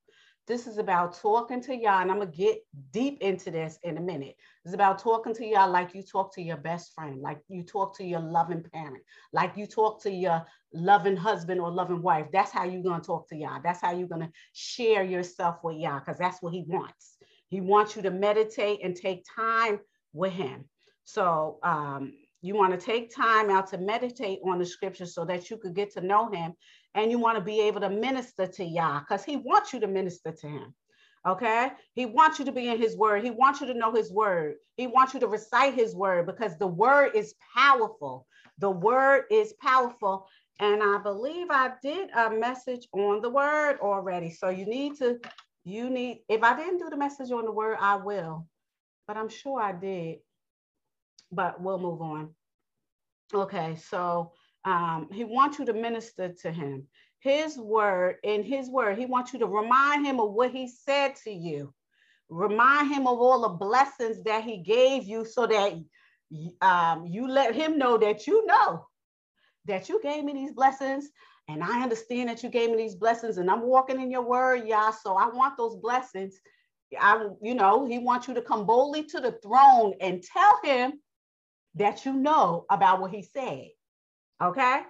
This 0.47 0.69
is 0.69 0.79
about 0.79 1.19
talking 1.21 1.61
to 1.63 1.75
Yah, 1.75 2.03
and 2.03 2.11
I'm 2.11 2.19
gonna 2.19 2.31
get 2.31 2.59
deep 2.93 3.21
into 3.21 3.51
this 3.51 3.81
in 3.83 3.99
a 3.99 4.01
minute. 4.01 4.37
It's 4.65 4.75
about 4.75 5.01
talking 5.01 5.35
to 5.35 5.45
Yah 5.45 5.65
like 5.65 5.93
you 5.93 6.05
talk 6.05 6.33
to 6.35 6.43
your 6.43 6.57
best 6.57 6.95
friend, 6.95 7.21
like 7.21 7.41
you 7.49 7.65
talk 7.65 7.97
to 7.97 8.05
your 8.05 8.21
loving 8.21 8.63
parent, 8.63 9.03
like 9.33 9.57
you 9.57 9.67
talk 9.67 10.01
to 10.03 10.11
your 10.11 10.47
loving 10.73 11.17
husband 11.17 11.61
or 11.61 11.71
loving 11.71 12.01
wife. 12.01 12.27
That's 12.33 12.53
how 12.53 12.63
you're 12.63 12.85
gonna 12.85 13.03
talk 13.03 13.29
to 13.31 13.37
Yah. 13.37 13.59
That's 13.65 13.81
how 13.81 13.91
you're 13.91 14.07
gonna 14.07 14.31
share 14.53 15.03
yourself 15.03 15.57
with 15.65 15.79
Yah, 15.79 15.99
because 15.99 16.19
that's 16.19 16.41
what 16.41 16.53
he 16.53 16.65
wants. 16.69 17.17
He 17.49 17.61
wants 17.61 17.97
you 17.97 18.03
to 18.03 18.11
meditate 18.13 18.81
and 18.85 18.95
take 18.95 19.25
time 19.35 19.81
with 20.13 20.33
him. 20.33 20.65
So 21.03 21.59
um, 21.65 22.13
you 22.43 22.55
want 22.55 22.79
to 22.79 22.85
take 22.85 23.15
time 23.15 23.51
out 23.51 23.67
to 23.69 23.79
meditate 23.79 24.39
on 24.45 24.59
the 24.59 24.67
scripture 24.67 25.07
so 25.07 25.25
that 25.25 25.51
you 25.51 25.57
could 25.57 25.75
get 25.75 25.93
to 25.95 26.01
know 26.01 26.31
him 26.31 26.53
and 26.97 27.11
you 27.11 27.19
want 27.19 27.39
to 27.39 27.45
be 27.45 27.61
able 27.61 27.81
to 27.83 27.91
minister 27.91 28.47
to 28.47 28.65
Yah 28.65 29.01
because 29.01 29.23
he 29.25 29.37
wants 29.37 29.73
you 29.73 29.81
to 29.81 29.87
minister 29.87 30.33
to 30.33 30.49
him. 30.49 30.75
Okay. 31.27 31.71
He 31.95 32.07
wants 32.07 32.39
you 32.39 32.45
to 32.47 32.53
be 32.53 32.69
in 32.69 32.81
his 32.81 32.97
word. 32.97 33.23
He 33.23 33.31
wants 33.31 33.61
you 33.61 33.67
to 33.67 33.75
know 33.75 33.93
his 33.93 34.13
word. 34.13 34.55
He 34.77 34.87
wants 34.87 35.13
you 35.13 35.21
to 35.21 35.29
recite 35.29 35.75
his 35.75 35.95
word 35.95 36.27
because 36.27 36.57
the 36.59 36.67
word 36.67 37.13
is 37.15 37.35
powerful. 37.55 38.27
The 38.59 38.71
word 38.71 39.25
is 39.31 39.53
powerful. 39.61 40.27
And 40.61 40.83
I 40.83 40.99
believe 40.99 41.49
I 41.51 41.73
did 41.83 42.11
a 42.11 42.31
message 42.31 42.89
on 42.93 43.21
the 43.21 43.29
word 43.31 43.79
already. 43.81 44.31
So 44.31 44.49
you 44.49 44.67
need 44.67 44.97
to, 44.99 45.19
you 45.65 45.91
need, 45.91 46.23
if 46.29 46.43
I 46.43 46.57
didn't 46.57 46.79
do 46.79 46.89
the 46.89 46.97
message 46.97 47.31
on 47.31 47.45
the 47.45 47.53
word, 47.53 47.77
I 47.81 47.97
will. 47.97 48.47
But 49.07 49.19
I'm 49.19 49.29
sure 49.29 49.61
I 49.61 49.73
did. 49.73 50.19
But 51.31 51.61
we'll 51.61 51.79
move 51.79 52.01
on. 52.01 52.31
Okay. 53.35 53.77
So 53.77 54.33
um, 54.67 55.09
he 55.13 55.25
wants 55.25 55.59
you 55.59 55.65
to 55.67 55.73
minister 55.73 56.35
to 56.43 56.53
him. 56.53 56.87
His 57.21 57.57
word, 57.57 58.17
in 58.25 58.43
his 58.43 58.69
word, 58.69 58.99
he 58.99 59.07
wants 59.07 59.33
you 59.33 59.39
to 59.39 59.47
remind 59.47 60.05
him 60.07 60.21
of 60.21 60.33
what 60.33 60.51
he 60.51 60.69
said 60.69 61.17
to 61.25 61.31
you. 61.31 61.73
Remind 62.29 62.93
him 62.93 63.07
of 63.07 63.21
all 63.21 63.43
the 63.43 63.49
blessings 63.49 64.23
that 64.25 64.45
he 64.45 64.59
gave 64.59 65.05
you 65.05 65.25
so 65.25 65.47
that 65.47 65.73
um, 66.61 67.07
you 67.07 67.29
let 67.29 67.55
him 67.55 67.79
know 67.79 67.97
that 67.99 68.27
you 68.27 68.45
know 68.47 68.87
that 69.67 69.89
you 69.89 70.01
gave 70.03 70.25
me 70.25 70.33
these 70.33 70.53
blessings 70.53 71.09
and 71.49 71.63
I 71.63 71.83
understand 71.83 72.29
that 72.29 72.43
you 72.43 72.49
gave 72.49 72.71
me 72.71 72.77
these 72.77 72.97
blessings 72.97 73.39
and 73.39 73.51
I'm 73.51 73.63
walking 73.63 74.01
in 74.01 74.11
your 74.11 74.23
word, 74.23 74.67
Yah. 74.67 74.91
So 74.91 75.17
I 75.17 75.29
want 75.29 75.57
those 75.57 75.77
blessings. 75.77 76.41
I, 76.99 77.29
you 77.41 77.55
know, 77.55 77.87
he 77.87 77.99
wants 77.99 78.27
you 78.27 78.35
to 78.35 78.43
come 78.43 78.67
boldly 78.67 79.05
to 79.05 79.21
the 79.21 79.33
throne 79.43 79.95
and 80.01 80.23
tell 80.23 80.59
him 80.65 80.95
that 81.77 82.05
you 82.05 82.15
know 82.15 82.65
about 82.71 83.01
what 83.01 83.13
he 83.13 83.23
said. 83.23 83.69
Okay. 84.43 84.81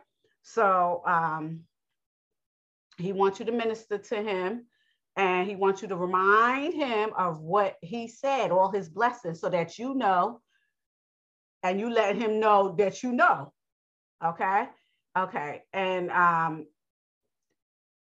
So 0.42 1.02
um, 1.06 1.60
he 2.98 3.12
wants 3.12 3.40
you 3.40 3.46
to 3.46 3.52
minister 3.52 3.98
to 3.98 4.22
him 4.22 4.66
and 5.16 5.48
he 5.48 5.56
wants 5.56 5.82
you 5.82 5.88
to 5.88 5.96
remind 5.96 6.74
him 6.74 7.10
of 7.16 7.40
what 7.40 7.76
he 7.82 8.08
said, 8.08 8.50
all 8.50 8.70
his 8.70 8.88
blessings, 8.88 9.40
so 9.40 9.48
that 9.48 9.78
you 9.78 9.94
know 9.94 10.40
and 11.62 11.80
you 11.80 11.90
let 11.90 12.16
him 12.16 12.38
know 12.38 12.74
that 12.78 13.02
you 13.02 13.12
know. 13.12 13.52
Okay. 14.24 14.66
Okay. 15.16 15.62
And 15.72 16.10
um, 16.10 16.66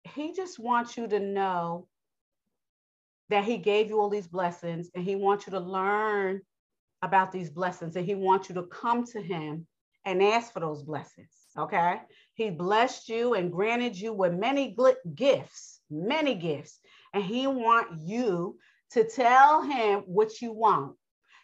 he 0.03 0.33
just 0.33 0.59
wants 0.59 0.97
you 0.97 1.07
to 1.07 1.19
know 1.19 1.87
that 3.29 3.43
he 3.43 3.57
gave 3.57 3.89
you 3.89 3.99
all 3.99 4.09
these 4.09 4.27
blessings 4.27 4.89
and 4.93 5.03
he 5.03 5.15
wants 5.15 5.47
you 5.47 5.51
to 5.51 5.59
learn 5.59 6.41
about 7.01 7.31
these 7.31 7.49
blessings 7.49 7.95
and 7.95 8.05
he 8.05 8.15
wants 8.15 8.49
you 8.49 8.55
to 8.55 8.63
come 8.63 9.05
to 9.05 9.21
him 9.21 9.65
and 10.05 10.21
ask 10.24 10.53
for 10.53 10.59
those 10.59 10.83
blessings. 10.83 11.31
Okay. 11.57 12.01
He 12.35 12.50
blessed 12.50 13.09
you 13.09 13.33
and 13.33 13.51
granted 13.51 13.97
you 13.97 14.13
with 14.13 14.33
many 14.33 14.75
gifts, 15.15 15.79
many 15.89 16.35
gifts. 16.35 16.79
And 17.13 17.24
he 17.24 17.47
wants 17.47 17.95
you 18.03 18.57
to 18.91 19.07
tell 19.07 19.62
him 19.62 20.01
what 20.05 20.41
you 20.41 20.51
want. 20.51 20.95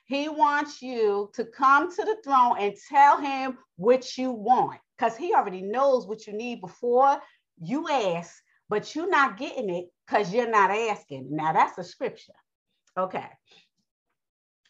He 0.06 0.28
wants 0.28 0.82
you 0.82 1.32
to 1.36 1.46
come 1.46 1.90
to 1.90 2.04
the 2.04 2.18
throne 2.24 2.58
and 2.60 2.76
tell 2.90 3.18
him 3.18 3.58
what 3.78 4.18
you 4.18 4.32
want 4.32 4.80
because 4.98 5.16
he 5.16 5.34
already 5.34 5.62
knows 5.62 6.06
what 6.06 6.28
you 6.28 6.34
need 6.34 6.60
before 6.60 7.22
you 7.62 7.88
ask, 7.90 8.36
but 8.70 8.94
you're 8.94 9.10
not 9.10 9.38
getting 9.38 9.70
it 9.70 9.86
because 10.06 10.34
you're 10.34 10.50
not 10.50 10.72
asking. 10.72 11.30
Now, 11.32 11.54
that's 11.54 11.78
a 11.78 11.84
scripture. 11.84 12.34
Okay. 12.98 13.26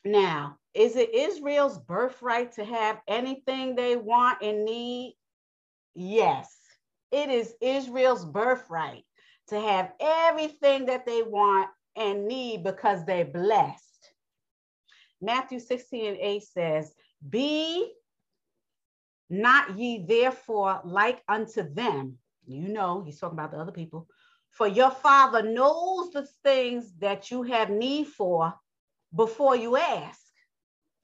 Now, 0.03 0.58
is 0.74 0.96
it 0.96 1.13
Israel's 1.13 1.77
birthright 1.77 2.53
to 2.53 2.65
have 2.65 3.01
anything 3.08 3.75
they 3.75 3.96
want 3.96 4.41
and 4.41 4.65
need? 4.65 5.15
Yes, 5.93 6.55
it 7.12 7.29
is 7.29 7.53
Israel's 7.62 8.25
birthright 8.25 9.03
to 9.50 9.60
have 9.60 9.91
everything 10.00 10.86
that 10.86 11.05
they 11.05 11.22
want 11.22 11.70
and 11.96 12.27
need 12.27 12.63
because 12.63 13.05
they're 13.05 13.25
blessed. 13.25 14.12
Matthew 15.22 15.60
16 15.60 16.05
and 16.05 16.17
8 16.17 16.43
says, 16.43 16.93
Be 17.27 17.91
not 19.29 19.77
ye 19.77 20.05
therefore 20.08 20.81
like 20.84 21.22
unto 21.27 21.62
them. 21.74 22.17
You 22.48 22.70
know, 22.70 23.03
he's 23.03 23.20
talking 23.20 23.38
about 23.38 23.51
the 23.51 23.60
other 23.60 23.72
people. 23.72 24.08
For 24.50 24.67
your 24.67 24.91
father 24.91 25.43
knows 25.43 26.12
the 26.12 26.27
things 26.43 26.91
that 27.00 27.29
you 27.29 27.43
have 27.43 27.70
need 27.70 28.08
for 28.08 28.53
before 29.15 29.56
you 29.56 29.77
ask. 29.77 30.20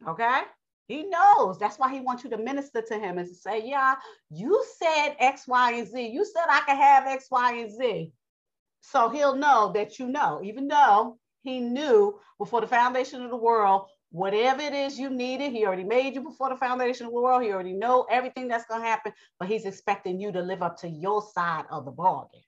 Okay? 0.08 0.42
He 0.88 1.04
knows. 1.04 1.60
That's 1.60 1.78
why 1.78 1.94
he 1.94 2.00
wants 2.00 2.24
you 2.24 2.30
to 2.30 2.38
minister 2.38 2.82
to 2.82 2.98
him 2.98 3.18
and 3.18 3.28
say, 3.28 3.68
Yah, 3.68 3.96
you 4.30 4.64
said 4.78 5.16
X, 5.20 5.48
Y, 5.48 5.74
and 5.74 5.88
Z. 5.88 6.08
You 6.08 6.24
said 6.24 6.46
I 6.50 6.62
could 6.62 6.78
have 6.78 7.08
X, 7.08 7.28
Y, 7.30 7.54
and 7.56 7.72
Z. 7.72 8.12
So 8.82 9.10
he'll 9.10 9.36
know 9.36 9.72
that 9.74 10.00
you 10.00 10.08
know, 10.08 10.42
even 10.44 10.68
though 10.68 11.18
he 11.42 11.60
knew 11.60 12.20
before 12.38 12.62
the 12.62 12.68
foundation 12.68 13.22
of 13.22 13.30
the 13.30 13.36
world, 13.38 13.88
whatever 14.12 14.62
it 14.62 14.74
is 14.74 14.98
you 14.98 15.10
needed, 15.10 15.52
he 15.52 15.66
already 15.66 15.84
made 15.84 16.16
you 16.16 16.22
before 16.22 16.50
the 16.50 16.56
foundation 16.56 17.06
of 17.06 17.12
the 17.12 17.20
world. 17.20 17.44
He 17.44 17.52
already 17.52 17.74
know 17.74 18.06
everything 18.10 18.48
that's 18.48 18.66
going 18.66 18.82
to 18.82 18.88
happen, 18.88 19.12
but 19.40 19.50
he's 19.50 19.66
expecting 19.66 20.20
you 20.20 20.32
to 20.32 20.42
live 20.42 20.62
up 20.62 20.78
to 20.78 20.90
your 20.90 21.22
side 21.22 21.66
of 21.70 21.84
the 21.84 21.92
bargain. 21.92 22.42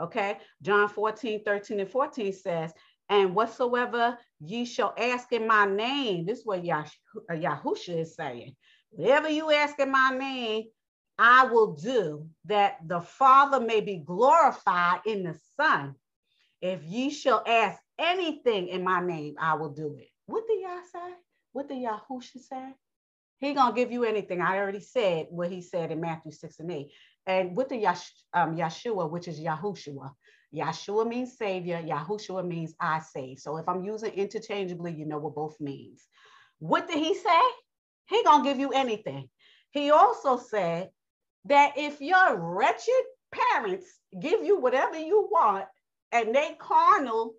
Okay. 0.00 0.38
John 0.62 0.88
14, 0.88 1.44
13, 1.44 1.80
and 1.80 1.90
14 1.90 2.32
says, 2.32 2.72
And 3.08 3.34
whatsoever 3.34 4.18
ye 4.40 4.64
shall 4.64 4.94
ask 4.96 5.32
in 5.32 5.46
my 5.46 5.66
name, 5.66 6.24
this 6.26 6.40
is 6.40 6.46
what 6.46 6.60
uh, 6.60 6.84
Yahusha 7.30 8.00
is 8.00 8.16
saying. 8.16 8.56
Whatever 8.90 9.28
you 9.28 9.50
ask 9.50 9.78
in 9.78 9.90
my 9.90 10.16
name, 10.16 10.64
I 11.18 11.46
will 11.46 11.74
do 11.74 12.28
that 12.46 12.78
the 12.86 13.00
Father 13.00 13.60
may 13.60 13.80
be 13.80 13.98
glorified 13.98 15.00
in 15.06 15.22
the 15.22 15.38
Son. 15.56 15.94
If 16.60 16.82
ye 16.84 17.10
shall 17.10 17.42
ask 17.46 17.80
anything 17.98 18.68
in 18.68 18.82
my 18.82 19.04
name, 19.04 19.34
I 19.38 19.54
will 19.54 19.70
do 19.70 19.96
it. 19.98 20.08
What 20.26 20.46
did 20.48 20.60
Yah 20.62 20.80
say? 20.90 21.14
What 21.52 21.68
did 21.68 21.78
Yahusha 21.78 22.38
say? 22.38 22.74
He 23.38 23.52
gonna 23.52 23.74
give 23.74 23.92
you 23.92 24.04
anything. 24.04 24.40
I 24.40 24.58
already 24.58 24.80
said 24.80 25.26
what 25.30 25.50
he 25.50 25.60
said 25.60 25.92
in 25.92 26.00
Matthew 26.00 26.32
6 26.32 26.60
and 26.60 26.70
8. 26.70 26.92
And 27.26 27.56
with 27.56 27.68
the 27.68 27.76
Yash, 27.76 28.12
um, 28.32 28.56
Yeshua, 28.56 29.10
which 29.10 29.28
is 29.28 29.40
Yahushua, 29.40 30.12
Yeshua 30.54 31.06
means 31.06 31.36
savior, 31.36 31.82
Yahushua 31.82 32.46
means 32.46 32.74
I 32.78 33.00
save. 33.00 33.38
So 33.38 33.56
if 33.56 33.68
I'm 33.68 33.84
using 33.84 34.12
interchangeably, 34.12 34.92
you 34.92 35.06
know 35.06 35.18
what 35.18 35.34
both 35.34 35.58
means. 35.60 36.06
What 36.58 36.86
did 36.86 36.98
he 36.98 37.14
say? 37.14 37.40
He 38.06 38.22
gonna 38.22 38.44
give 38.44 38.58
you 38.58 38.70
anything. 38.70 39.28
He 39.70 39.90
also 39.90 40.36
said 40.36 40.90
that 41.46 41.72
if 41.76 42.00
your 42.00 42.38
wretched 42.38 43.04
parents 43.32 43.86
give 44.20 44.44
you 44.44 44.60
whatever 44.60 44.98
you 44.98 45.28
want 45.30 45.66
and 46.12 46.34
they 46.34 46.56
carnal, 46.60 47.34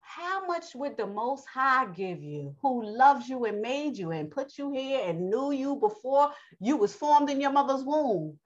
how 0.00 0.46
much 0.46 0.74
would 0.74 0.96
the 0.96 1.06
most 1.06 1.44
high 1.52 1.86
give 1.86 2.22
you 2.22 2.54
who 2.62 2.84
loves 2.84 3.28
you 3.28 3.46
and 3.46 3.60
made 3.60 3.96
you 3.96 4.12
and 4.12 4.30
put 4.30 4.56
you 4.56 4.70
here 4.70 5.00
and 5.08 5.28
knew 5.28 5.50
you 5.50 5.74
before 5.76 6.30
you 6.60 6.76
was 6.76 6.94
formed 6.94 7.30
in 7.30 7.40
your 7.40 7.50
mother's 7.50 7.82
womb 7.82 8.38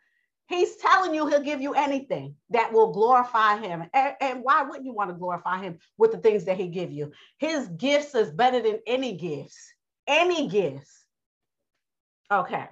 He's 0.48 0.76
telling 0.76 1.14
you 1.14 1.26
he'll 1.26 1.42
give 1.42 1.60
you 1.60 1.74
anything 1.74 2.34
that 2.50 2.72
will 2.72 2.90
glorify 2.90 3.58
him. 3.58 3.84
And, 3.92 4.14
and, 4.18 4.42
why 4.42 4.62
wouldn't 4.62 4.86
you 4.86 4.94
want 4.94 5.10
to 5.10 5.16
glorify 5.16 5.60
him 5.60 5.78
with 5.98 6.10
the 6.10 6.18
things 6.18 6.46
that 6.46 6.56
he 6.56 6.68
give 6.68 6.90
you? 6.90 7.12
His 7.36 7.68
gifts 7.68 8.14
is 8.14 8.30
better 8.30 8.60
than 8.62 8.80
any 8.86 9.16
gifts. 9.16 9.74
Any 10.06 10.48
gifts. 10.48 11.04
Okay. 12.32 12.66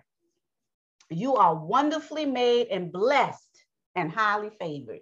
You 1.11 1.37
are 1.37 1.55
wonderfully 1.55 2.25
made 2.25 2.69
and 2.69 2.91
blessed 2.91 3.65
and 3.95 4.11
highly 4.11 4.51
favored. 4.59 5.01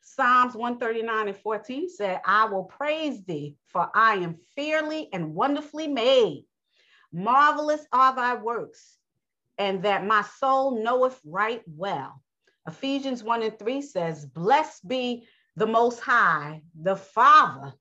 Psalms 0.00 0.54
139 0.54 1.28
and 1.28 1.36
14 1.36 1.88
said, 1.90 2.20
I 2.24 2.44
will 2.44 2.64
praise 2.64 3.24
thee, 3.24 3.56
for 3.66 3.90
I 3.92 4.14
am 4.14 4.36
fearly 4.54 5.08
and 5.12 5.34
wonderfully 5.34 5.88
made. 5.88 6.44
Marvelous 7.12 7.84
are 7.92 8.14
thy 8.14 8.36
works 8.36 8.97
and 9.58 9.82
that 9.82 10.06
my 10.06 10.22
soul 10.38 10.82
knoweth 10.82 11.20
right 11.24 11.62
well. 11.66 12.22
Ephesians 12.66 13.22
1 13.22 13.42
and 13.42 13.58
3 13.58 13.82
says, 13.82 14.24
Blessed 14.26 14.86
be 14.86 15.26
the 15.56 15.66
Most 15.66 16.00
High, 16.00 16.62
the 16.80 16.96
Father, 16.96 17.72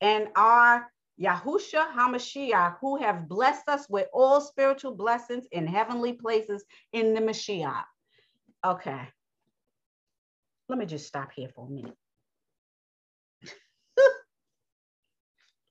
and 0.00 0.28
our 0.36 0.90
Yahusha 1.20 1.92
HaMashiach, 1.92 2.76
who 2.80 2.96
have 2.96 3.28
blessed 3.28 3.68
us 3.68 3.86
with 3.88 4.06
all 4.12 4.40
spiritual 4.40 4.94
blessings 4.94 5.46
in 5.50 5.66
heavenly 5.66 6.12
places 6.12 6.64
in 6.92 7.14
the 7.14 7.20
Mashiach. 7.20 7.84
Okay. 8.64 9.08
Let 10.68 10.78
me 10.78 10.86
just 10.86 11.06
stop 11.06 11.32
here 11.34 11.48
for 11.48 11.66
a 11.66 11.70
minute. 11.70 11.96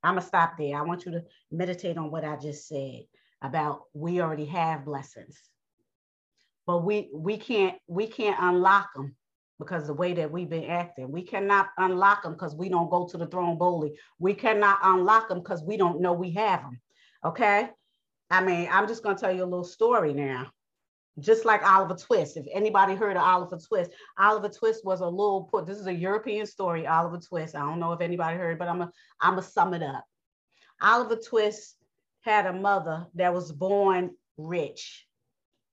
I'm 0.04 0.14
going 0.14 0.22
to 0.22 0.28
stop 0.28 0.58
there. 0.58 0.78
I 0.78 0.82
want 0.82 1.06
you 1.06 1.12
to 1.14 1.24
meditate 1.52 1.98
on 1.98 2.12
what 2.12 2.26
I 2.26 2.36
just 2.38 2.68
said 2.68 3.04
about 3.42 3.84
we 3.94 4.22
already 4.22 4.46
have 4.46 4.86
blessings. 4.86 5.38
But 6.66 6.84
we 6.84 7.10
we 7.14 7.38
can't 7.38 7.78
we 7.88 8.08
can't 8.08 8.38
unlock 8.40 8.94
them 8.96 9.16
because 9.60 9.88
the 9.88 9.94
way 9.94 10.14
that 10.14 10.32
we've 10.32 10.50
been 10.50 10.70
acting. 10.70 11.12
We 11.12 11.24
cannot 11.24 11.70
unlock 11.78 12.24
them 12.24 12.34
because 12.34 12.56
we 12.56 12.70
don't 12.70 12.92
go 12.92 13.08
to 13.08 13.18
the 13.18 13.28
throne 13.28 13.58
boldly. 13.58 13.94
We 14.20 14.34
cannot 14.34 14.80
unlock 14.84 15.30
them 15.30 15.40
because 15.40 15.64
we 15.64 15.78
don't 15.78 16.02
know 16.02 16.14
we 16.14 16.32
have 16.32 16.62
them 16.62 16.80
okay? 17.24 17.70
I 18.30 18.44
mean 18.44 18.68
i'm 18.72 18.88
just 18.88 19.04
going 19.04 19.16
to 19.16 19.22
tell 19.22 19.36
you 19.36 19.44
a 19.44 19.46
little 19.46 19.64
story 19.64 20.14
now. 20.14 20.52
Just 21.20 21.46
like 21.46 21.64
oliver 21.64 21.96
twist 21.96 22.38
if 22.38 22.46
anybody 22.52 22.94
heard 22.96 23.18
of 23.18 23.24
oliver 23.24 23.58
twist 23.58 23.92
oliver 24.20 24.50
twist 24.50 24.86
was 24.86 25.02
a 25.02 25.08
little 25.08 25.46
put 25.52 25.66
this 25.66 25.78
is 25.78 25.88
a 25.88 25.94
european 25.94 26.46
story 26.46 26.86
oliver 26.86 27.20
twist. 27.20 27.56
I 27.56 27.60
don't 27.60 27.80
know 27.80 27.94
if 27.94 28.02
anybody 28.02 28.38
heard 28.38 28.60
but 28.60 28.68
i'm 28.68 28.82
a 28.82 28.92
i'm 29.22 29.32
gonna 29.32 29.44
sum 29.44 29.74
it 29.74 29.84
up. 29.84 30.06
Oliver 30.82 31.16
twist 31.16 31.78
had 32.22 32.46
a 32.46 32.54
mother 32.54 33.08
that 33.16 33.34
was 33.34 33.52
born 33.52 34.12
rich. 34.38 35.08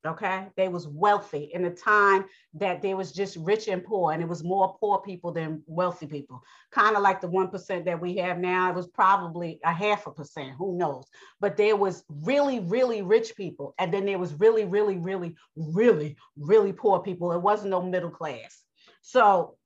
Okay, 0.07 0.49
they 0.55 0.69
was 0.69 0.87
wealthy 0.87 1.51
in 1.55 1.65
a 1.65 1.75
time 1.75 2.27
that 2.53 2.83
there 2.83 2.95
was 2.95 3.11
just 3.11 3.39
rich 3.39 3.69
and 3.69 3.83
poor, 3.83 4.13
and 4.13 4.23
it 4.23 4.29
was 4.29 4.45
more 4.45 4.77
poor 4.79 5.01
people 5.01 5.33
than 5.33 5.63
wealthy 5.67 6.07
people. 6.07 6.43
Kind 6.71 6.95
of 6.95 7.03
like 7.03 7.23
the 7.23 7.29
one 7.29 7.49
percent 7.49 7.87
that 7.87 7.99
we 7.99 8.19
have 8.19 8.39
now. 8.39 8.69
It 8.69 8.75
was 8.75 8.87
probably 8.87 9.61
a 9.65 9.73
half 9.73 10.07
a 10.07 10.11
percent, 10.11 10.57
who 10.59 10.77
knows? 10.77 11.07
But 11.41 11.57
there 11.57 11.75
was 11.75 12.05
really, 12.11 12.61
really 12.61 13.01
rich 13.01 13.35
people, 13.35 13.75
and 13.79 13.95
then 13.95 14.05
there 14.05 14.19
was 14.19 14.35
really, 14.35 14.67
really, 14.67 14.99
really, 14.99 15.37
really, 15.57 16.19
really 16.37 16.75
poor 16.75 17.01
people. 17.01 17.33
It 17.33 17.41
wasn't 17.41 17.71
no 17.71 17.81
middle 17.81 18.11
class. 18.11 18.63
So 19.01 19.57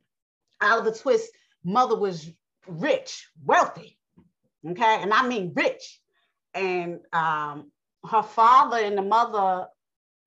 Oliver 0.63 0.93
Twist 0.93 1.33
mother 1.65 1.99
was 1.99 2.31
rich, 2.69 3.29
wealthy. 3.45 3.99
Okay, 4.65 4.99
and 5.03 5.13
I 5.13 5.27
mean 5.27 5.53
rich 5.57 6.01
and 6.55 7.01
um, 7.13 7.71
her 8.09 8.23
father 8.23 8.79
and 8.79 8.97
the 8.97 9.03
mother 9.03 9.67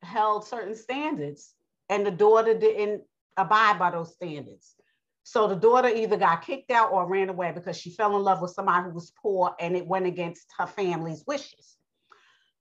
held 0.02 0.48
certain 0.48 0.76
standards, 0.76 1.54
and 1.90 2.06
the 2.06 2.12
daughter 2.12 2.58
didn't 2.58 3.04
abide 3.38 3.80
by 3.80 3.92
those 3.92 4.14
standards. 4.14 4.76
So 5.24 5.48
the 5.48 5.56
daughter 5.56 5.88
either 5.88 6.18
got 6.18 6.42
kicked 6.42 6.72
out 6.72 6.92
or 6.92 7.08
ran 7.08 7.30
away 7.30 7.52
because 7.52 7.78
she 7.78 7.92
fell 7.92 8.16
in 8.16 8.24
love 8.24 8.42
with 8.42 8.52
somebody 8.52 8.90
who 8.90 8.96
was 8.96 9.14
poor 9.22 9.56
and 9.60 9.76
it 9.76 9.86
went 9.86 10.08
against 10.08 10.48
her 10.58 10.66
family's 10.66 11.24
wishes. 11.28 11.78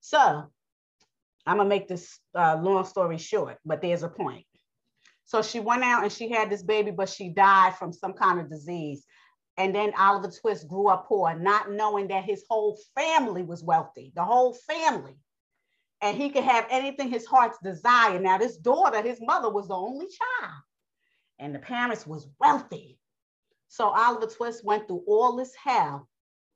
So 0.00 0.18
I'm 1.46 1.56
gonna 1.56 1.68
make 1.68 1.88
this 1.88 2.18
uh, 2.34 2.58
long 2.60 2.84
story 2.84 3.18
short, 3.18 3.58
but 3.64 3.80
there's 3.80 4.02
a 4.02 4.08
point. 4.08 4.44
So 5.24 5.42
she 5.42 5.60
went 5.60 5.84
out 5.84 6.02
and 6.02 6.12
she 6.12 6.28
had 6.28 6.50
this 6.50 6.62
baby, 6.62 6.90
but 6.90 7.08
she 7.08 7.30
died 7.30 7.76
from 7.76 7.92
some 7.92 8.12
kind 8.12 8.40
of 8.40 8.50
disease. 8.50 9.04
And 9.60 9.74
then 9.74 9.92
Oliver 9.98 10.30
Twist 10.30 10.68
grew 10.68 10.88
up 10.88 11.06
poor, 11.06 11.34
not 11.38 11.70
knowing 11.70 12.08
that 12.08 12.24
his 12.24 12.42
whole 12.48 12.78
family 12.94 13.42
was 13.42 13.62
wealthy, 13.62 14.10
the 14.16 14.24
whole 14.24 14.54
family. 14.54 15.18
And 16.00 16.16
he 16.16 16.30
could 16.30 16.44
have 16.44 16.66
anything 16.70 17.10
his 17.10 17.26
heart's 17.26 17.58
desire. 17.62 18.18
Now, 18.18 18.38
this 18.38 18.56
daughter, 18.56 19.02
his 19.02 19.20
mother 19.20 19.50
was 19.50 19.68
the 19.68 19.74
only 19.74 20.06
child, 20.06 20.54
and 21.38 21.54
the 21.54 21.58
parents 21.58 22.06
was 22.06 22.26
wealthy. 22.40 22.98
So 23.68 23.90
Oliver 23.90 24.32
Twist 24.32 24.64
went 24.64 24.88
through 24.88 25.04
all 25.06 25.36
this 25.36 25.54
hell 25.54 26.08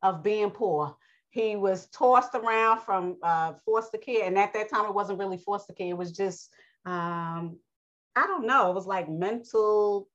of 0.03 0.23
being 0.23 0.51
poor. 0.51 0.97
He 1.29 1.57
was 1.57 1.88
tossed 1.88 2.35
around 2.35 2.81
from 2.81 3.19
uh, 3.23 3.53
foster 3.67 3.99
care, 3.99 4.25
and 4.27 4.38
at 4.38 4.55
that 4.55 4.71
time 4.71 4.87
it 4.87 4.95
wasn't 4.95 5.19
really 5.19 5.37
foster 5.37 5.75
care. 5.75 5.88
It 5.88 5.99
was 5.99 6.12
just 6.12 6.51
um, 6.87 7.59
I 8.17 8.27
don't 8.27 8.47
know. 8.47 8.71
It 8.71 8.75
was 8.75 8.87
like 8.87 9.11
mental 9.11 10.09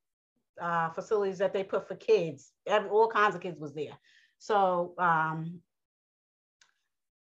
uh, 0.61 0.89
facilities 0.91 1.37
that 1.39 1.53
they 1.53 1.63
put 1.63 1.87
for 1.87 1.95
kids. 1.95 2.51
Every, 2.67 2.89
all 2.89 3.09
kinds 3.09 3.35
of 3.35 3.41
kids 3.41 3.59
was 3.59 3.73
there. 3.73 3.97
So 4.37 4.93
um, 4.97 5.61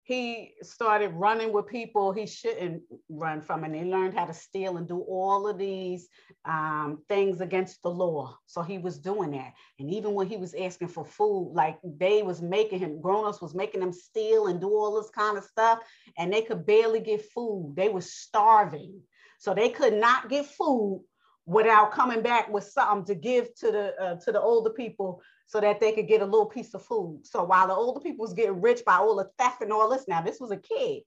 he 0.03 0.53
started 0.62 1.09
running 1.09 1.53
with 1.53 1.66
people 1.66 2.12
he 2.12 2.27
shouldn't 2.27 2.83
run 3.09 3.40
from, 3.40 3.64
and 3.64 3.75
he 3.75 3.83
learned 3.83 4.14
how 4.14 4.25
to 4.25 4.33
steal 4.33 4.77
and 4.77 4.87
do 4.87 5.01
all 5.01 5.49
of 5.49 5.59
these 5.59 6.09
um, 6.44 7.03
things 7.09 7.40
against 7.40 7.83
the 7.83 7.90
law. 7.90 8.38
So 8.46 8.62
he 8.62 8.79
was 8.79 8.99
doing 8.99 9.33
that. 9.33 9.53
And 9.81 9.90
even 9.92 10.14
when 10.14 10.29
he 10.29 10.37
was 10.37 10.55
asking 10.55 10.88
for 10.88 11.05
food, 11.05 11.53
like 11.55 11.79
they 11.83 12.22
was 12.22 12.40
making 12.40 12.79
him, 12.79 13.01
grown-ups 13.01 13.42
was 13.42 13.55
making 13.55 13.83
him 13.83 13.92
steal 13.92 14.46
and 14.46 14.61
do 14.61 14.68
all 14.68 14.94
this 14.94 15.11
kind 15.11 15.37
of 15.37 15.44
stuff, 15.44 15.81
and 16.16 16.33
they 16.33 16.42
could 16.42 16.64
barely 16.64 17.01
get 17.01 17.29
food. 17.33 17.75
They 17.77 17.88
were 17.88 18.01
starving. 18.01 19.01
So 19.38 19.55
they 19.55 19.70
could 19.70 19.94
not 19.94 20.29
get 20.29 20.46
food 20.46 21.05
without 21.47 21.93
coming 21.93 22.23
back 22.23 22.53
with 22.53 22.65
something 22.65 23.05
to 23.07 23.15
give 23.15 23.55
to 23.55 23.71
the 23.71 23.95
uh, 24.03 24.17
to 24.17 24.33
the 24.33 24.41
older 24.41 24.71
people 24.71 25.23
so 25.47 25.61
that 25.61 25.79
they 25.81 25.93
could 25.93 26.09
get 26.09 26.21
a 26.21 26.25
little 26.25 26.47
piece 26.47 26.75
of 26.75 26.83
food. 26.83 27.21
So 27.25 27.45
while 27.45 27.69
the 27.69 27.75
older 27.75 28.01
people 28.01 28.25
was 28.25 28.35
getting 28.35 28.61
rich 28.61 28.85
by 28.85 28.97
all 28.97 29.15
the 29.17 29.31
theft 29.39 29.63
and 29.63 29.73
all 29.73 29.89
this, 29.89 30.09
now 30.09 30.21
this 30.21 30.41
was 30.41 30.51
a 30.51 30.57
kid. 30.57 31.03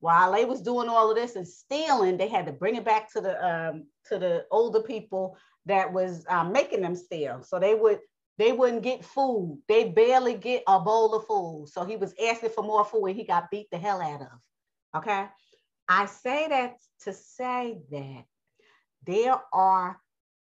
While 0.00 0.32
they 0.32 0.44
was 0.44 0.60
doing 0.60 0.88
all 0.88 1.08
of 1.08 1.16
this 1.16 1.36
and 1.36 1.46
stealing, 1.46 2.16
they 2.16 2.28
had 2.28 2.46
to 2.46 2.52
bring 2.52 2.74
it 2.74 2.84
back 2.84 3.10
to 3.12 3.20
the 3.20 3.46
um, 3.46 3.86
to 4.08 4.18
the 4.18 4.44
older 4.50 4.80
people 4.80 5.38
that 5.66 5.92
was 5.92 6.24
um, 6.28 6.52
making 6.52 6.82
them 6.82 6.96
steal. 6.96 7.42
So 7.42 7.58
they 7.58 7.74
would 7.74 8.00
they 8.38 8.52
wouldn't 8.52 8.82
get 8.82 9.04
food. 9.04 9.62
They 9.68 9.88
barely 9.88 10.34
get 10.34 10.64
a 10.66 10.80
bowl 10.80 11.14
of 11.14 11.26
food. 11.26 11.68
So 11.68 11.84
he 11.84 11.96
was 11.96 12.12
asking 12.22 12.50
for 12.50 12.62
more 12.62 12.84
food 12.84 13.06
and 13.06 13.16
he 13.16 13.24
got 13.24 13.50
beat 13.50 13.68
the 13.70 13.78
hell 13.78 14.02
out 14.02 14.20
of. 14.20 15.00
Okay. 15.02 15.26
I 15.88 16.06
say 16.06 16.48
that 16.48 16.76
to 17.04 17.12
say 17.12 17.78
that 17.90 18.24
there 19.06 19.40
are 19.52 20.00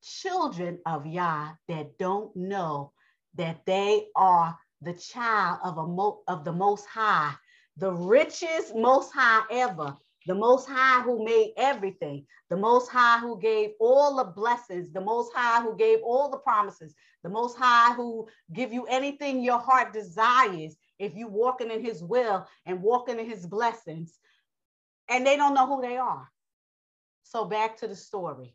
children 0.04 0.80
of 0.86 1.06
Yah 1.08 1.54
that 1.68 1.98
don't 1.98 2.36
know 2.36 2.94
that 3.36 3.66
they 3.66 4.08
are 4.16 4.58
the 4.82 4.94
child 4.94 5.60
of 5.64 5.78
a 5.78 5.88
mo- 5.88 6.24
of 6.28 6.46
the 6.46 6.54
most 6.54 6.86
high, 6.88 7.34
the 7.78 7.92
richest 7.92 8.76
most 8.76 9.12
high 9.14 9.44
ever. 9.52 9.98
the 10.28 10.36
Most 10.36 10.70
High 10.70 11.02
who 11.02 11.24
made 11.26 11.54
everything, 11.58 12.26
the 12.50 12.58
Most 12.58 12.90
High 12.90 13.20
who 13.20 13.40
gave 13.40 13.72
all 13.80 14.18
the 14.18 14.26
blessings, 14.26 14.92
the 14.92 15.02
Most 15.02 15.34
High 15.36 15.62
who 15.62 15.76
gave 15.76 16.00
all 16.04 16.30
the 16.30 16.38
promises, 16.38 16.96
the 17.24 17.30
Most 17.30 17.58
High 17.58 17.94
who 17.96 18.28
give 18.54 18.74
you 18.74 18.86
anything 18.86 19.44
your 19.44 19.60
heart 19.60 19.94
desires 19.94 20.78
if 21.00 21.16
you 21.16 21.28
walking 21.28 21.72
in 21.72 21.84
His 21.84 22.04
will 22.04 22.48
and 22.66 22.82
walking 22.82 23.20
in 23.20 23.30
His 23.30 23.46
blessings, 23.46 24.20
and 25.10 25.26
they 25.26 25.38
don't 25.38 25.56
know 25.56 25.68
who 25.68 25.82
they 25.82 25.98
are. 25.98 26.30
So 27.34 27.46
back 27.46 27.78
to 27.78 27.88
the 27.88 27.96
story. 27.96 28.54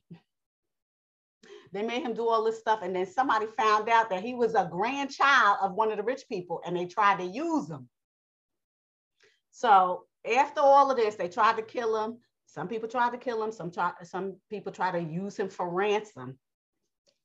They 1.72 1.82
made 1.82 2.02
him 2.02 2.14
do 2.14 2.28
all 2.28 2.44
this 2.44 2.60
stuff, 2.60 2.80
and 2.82 2.94
then 2.94 3.06
somebody 3.06 3.46
found 3.56 3.88
out 3.88 4.08
that 4.10 4.22
he 4.22 4.34
was 4.34 4.54
a 4.54 4.68
grandchild 4.70 5.58
of 5.60 5.74
one 5.74 5.90
of 5.90 5.96
the 5.96 6.04
rich 6.04 6.22
people, 6.28 6.62
and 6.64 6.76
they 6.76 6.86
tried 6.86 7.18
to 7.18 7.24
use 7.24 7.68
him. 7.68 7.88
So 9.50 10.04
after 10.24 10.60
all 10.60 10.92
of 10.92 10.96
this, 10.96 11.16
they 11.16 11.28
tried 11.28 11.56
to 11.56 11.62
kill 11.62 12.04
him. 12.04 12.18
Some 12.46 12.68
people 12.68 12.88
tried 12.88 13.10
to 13.10 13.18
kill 13.18 13.42
him. 13.42 13.50
Some 13.50 13.72
try, 13.72 13.92
some 14.04 14.36
people 14.48 14.70
tried 14.70 14.92
to 14.92 15.02
use 15.02 15.36
him 15.36 15.48
for 15.48 15.68
ransom. 15.68 16.38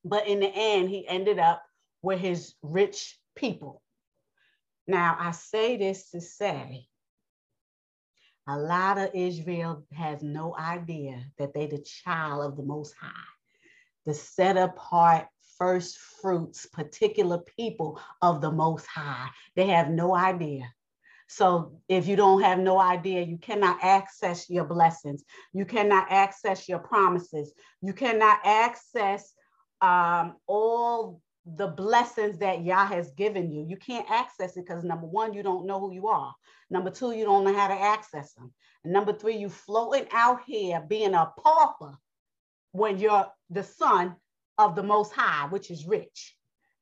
But 0.03 0.27
in 0.27 0.39
the 0.39 0.51
end, 0.51 0.89
he 0.89 1.07
ended 1.07 1.37
up 1.37 1.63
with 2.01 2.19
his 2.19 2.55
rich 2.63 3.19
people. 3.35 3.83
Now, 4.87 5.15
I 5.19 5.31
say 5.31 5.77
this 5.77 6.09
to 6.09 6.19
say 6.19 6.87
a 8.47 8.57
lot 8.57 8.97
of 8.97 9.11
Israel 9.13 9.85
has 9.93 10.21
no 10.21 10.55
idea 10.57 11.23
that 11.37 11.53
they're 11.53 11.67
the 11.67 11.85
child 12.03 12.43
of 12.43 12.57
the 12.57 12.63
Most 12.63 12.93
High, 12.99 13.09
the 14.05 14.13
set 14.13 14.57
apart 14.57 15.27
first 15.57 15.97
fruits, 15.97 16.65
particular 16.65 17.39
people 17.57 17.99
of 18.21 18.41
the 18.41 18.51
Most 18.51 18.85
High. 18.85 19.29
They 19.55 19.67
have 19.67 19.89
no 19.89 20.15
idea. 20.15 20.73
So 21.27 21.79
if 21.87 22.07
you 22.07 22.15
don't 22.15 22.41
have 22.41 22.59
no 22.59 22.79
idea, 22.79 23.21
you 23.21 23.37
cannot 23.37 23.79
access 23.81 24.49
your 24.49 24.65
blessings. 24.65 25.23
You 25.53 25.65
cannot 25.65 26.11
access 26.11 26.67
your 26.67 26.79
promises. 26.79 27.53
You 27.81 27.93
cannot 27.93 28.39
access 28.43 29.33
um, 29.81 30.35
all 30.47 31.21
the 31.45 31.67
blessings 31.67 32.37
that 32.39 32.63
Yah 32.63 32.85
has 32.85 33.11
given 33.11 33.51
you. 33.51 33.65
You 33.67 33.77
can't 33.77 34.09
access 34.09 34.55
it 34.55 34.65
because 34.65 34.83
number 34.83 35.07
one, 35.07 35.33
you 35.33 35.43
don't 35.43 35.65
know 35.65 35.79
who 35.79 35.93
you 35.93 36.07
are. 36.07 36.33
Number 36.69 36.89
two, 36.89 37.11
you 37.11 37.25
don't 37.25 37.43
know 37.43 37.53
how 37.53 37.67
to 37.67 37.73
access 37.73 38.33
them. 38.33 38.53
And 38.83 38.93
number 38.93 39.13
three, 39.13 39.35
you 39.37 39.49
floating 39.49 40.07
out 40.11 40.41
here 40.45 40.83
being 40.87 41.13
a 41.13 41.31
pauper 41.37 41.97
when 42.71 42.97
you're 42.97 43.27
the 43.49 43.63
son 43.63 44.15
of 44.57 44.75
the 44.75 44.83
most 44.83 45.11
high, 45.11 45.47
which 45.49 45.69
is 45.69 45.85
rich. 45.85 46.35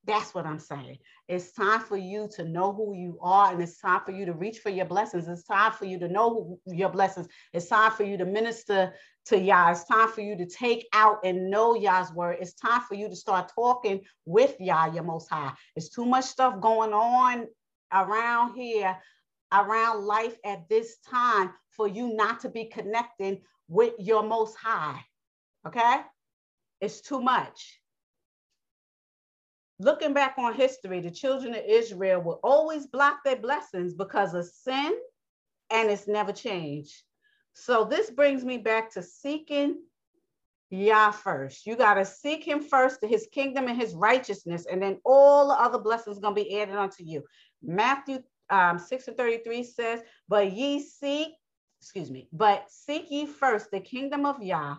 That's 0.06 0.34
what 0.34 0.48
I'm 0.48 0.60
saying. 0.60 0.98
It's 1.28 1.54
time 1.54 1.80
for 1.80 1.96
you 1.96 2.28
to 2.36 2.44
know 2.44 2.74
who 2.74 2.96
you 2.96 3.20
are, 3.22 3.52
and 3.52 3.62
it's 3.62 3.80
time 3.80 4.02
for 4.04 4.12
you 4.12 4.26
to 4.26 4.34
reach 4.34 4.60
for 4.60 4.70
your 4.70 4.86
blessings. 4.86 5.28
It's 5.28 5.44
time 5.44 5.74
for 5.74 5.86
you 5.86 6.00
to 6.00 6.08
know 6.08 6.58
your 6.66 6.90
blessings. 6.90 7.28
It's 7.54 7.68
time 7.68 7.92
for 7.92 8.04
you 8.04 8.18
to 8.18 8.26
minister 8.26 8.94
to 9.26 9.38
Yah. 9.38 9.72
It's 9.72 9.84
time 9.86 10.10
for 10.10 10.22
you 10.22 10.36
to 10.38 10.48
take 10.48 10.88
out 10.94 11.20
and 11.24 11.52
know 11.52 11.76
Yah's 11.76 12.12
word. 12.14 12.38
It's 12.42 12.54
time 12.54 12.82
for 12.82 12.96
you 12.96 13.10
to 13.10 13.16
start 13.16 13.52
talking 13.54 14.02
with 14.26 14.56
Yah, 14.60 14.92
your 14.92 15.04
most 15.04 15.30
high. 15.30 15.54
It's 15.76 15.90
too 15.90 16.06
much 16.06 16.26
stuff 16.26 16.60
going 16.60 16.94
on 16.94 17.46
around 17.94 18.56
here, 18.56 18.98
around 19.54 20.04
life 20.04 20.36
at 20.44 20.68
this 20.68 20.98
time 21.08 21.52
for 21.70 21.88
you 21.88 22.16
not 22.16 22.40
to 22.40 22.50
be 22.50 22.66
connecting 22.66 23.42
with 23.68 23.94
your 24.00 24.24
most 24.24 24.56
high. 24.56 25.00
Okay? 25.68 25.98
It's 26.80 27.02
too 27.02 27.22
much 27.22 27.81
looking 29.84 30.14
back 30.14 30.36
on 30.38 30.54
history, 30.54 31.00
the 31.00 31.12
children 31.12 31.54
of 31.54 31.64
Israel 31.68 32.22
will 32.22 32.40
always 32.44 32.86
block 32.88 33.24
their 33.24 33.36
blessings 33.36 33.94
because 33.94 34.34
of 34.34 34.46
sin, 34.46 34.94
and 35.72 35.90
it's 35.90 36.08
never 36.08 36.32
changed. 36.32 37.02
So 37.54 37.86
this 37.86 38.10
brings 38.10 38.44
me 38.44 38.58
back 38.58 38.94
to 38.94 39.04
seeking 39.04 39.82
Yah 40.70 41.12
first. 41.12 41.66
You 41.66 41.76
got 41.76 41.96
to 41.96 42.06
seek 42.06 42.44
him 42.44 42.62
first 42.62 43.02
to 43.02 43.08
his 43.08 43.28
kingdom 43.32 43.68
and 43.68 43.80
his 43.80 43.94
righteousness, 43.94 44.66
and 44.72 44.82
then 44.82 45.00
all 45.04 45.50
the 45.50 45.56
other 45.56 45.80
blessings 45.80 46.20
going 46.20 46.36
to 46.36 46.44
be 46.44 46.62
added 46.62 46.76
unto 46.76 47.04
you. 47.04 47.24
Matthew 47.62 48.20
um, 48.50 48.78
6 48.78 49.08
and 49.10 49.18
33 49.18 49.64
says, 49.64 50.02
But 50.30 50.54
ye 50.54 50.82
seek, 50.82 51.30
excuse 51.82 52.12
me, 52.12 52.28
but 52.32 52.66
seek 52.70 53.10
ye 53.10 53.26
first 53.26 53.72
the 53.72 53.80
kingdom 53.80 54.26
of 54.26 54.42
Yah 54.42 54.78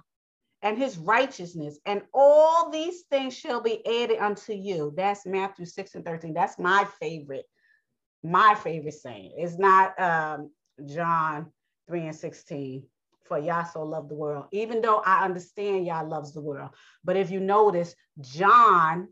and 0.63 0.79
his 0.79 0.97
righteousness, 0.99 1.79
and 1.87 2.03
all 2.15 2.71
these 2.71 3.03
things 3.11 3.37
shall 3.37 3.61
be 3.61 3.85
added 3.87 4.19
unto 4.19 4.53
you. 4.53 4.93
That's 4.97 5.27
Matthew 5.27 5.67
6 5.67 5.95
and 5.97 6.05
13. 6.05 6.35
That's 6.35 6.59
my 6.59 6.87
favorite, 7.01 7.47
my 8.23 8.55
favorite 8.55 8.95
saying. 8.95 9.33
It's 9.37 9.59
not 9.59 9.99
um, 10.01 10.51
John 10.87 11.53
3 11.89 12.07
and 12.07 12.17
16. 12.17 12.85
For 13.25 13.39
Yah 13.39 13.65
so 13.65 13.83
loved 13.85 14.11
the 14.11 14.17
world, 14.17 14.47
even 14.53 14.83
though 14.83 14.99
I 15.07 15.25
understand 15.25 15.87
Yah 15.87 16.03
loves 16.03 16.35
the 16.35 16.43
world. 16.43 16.71
But 17.03 17.17
if 17.17 17.31
you 17.31 17.41
notice, 17.41 17.95
John 18.21 19.09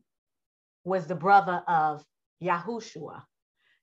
was 0.84 1.06
the 1.06 1.14
brother 1.14 1.62
of 1.66 2.04
Yahushua. 2.42 3.22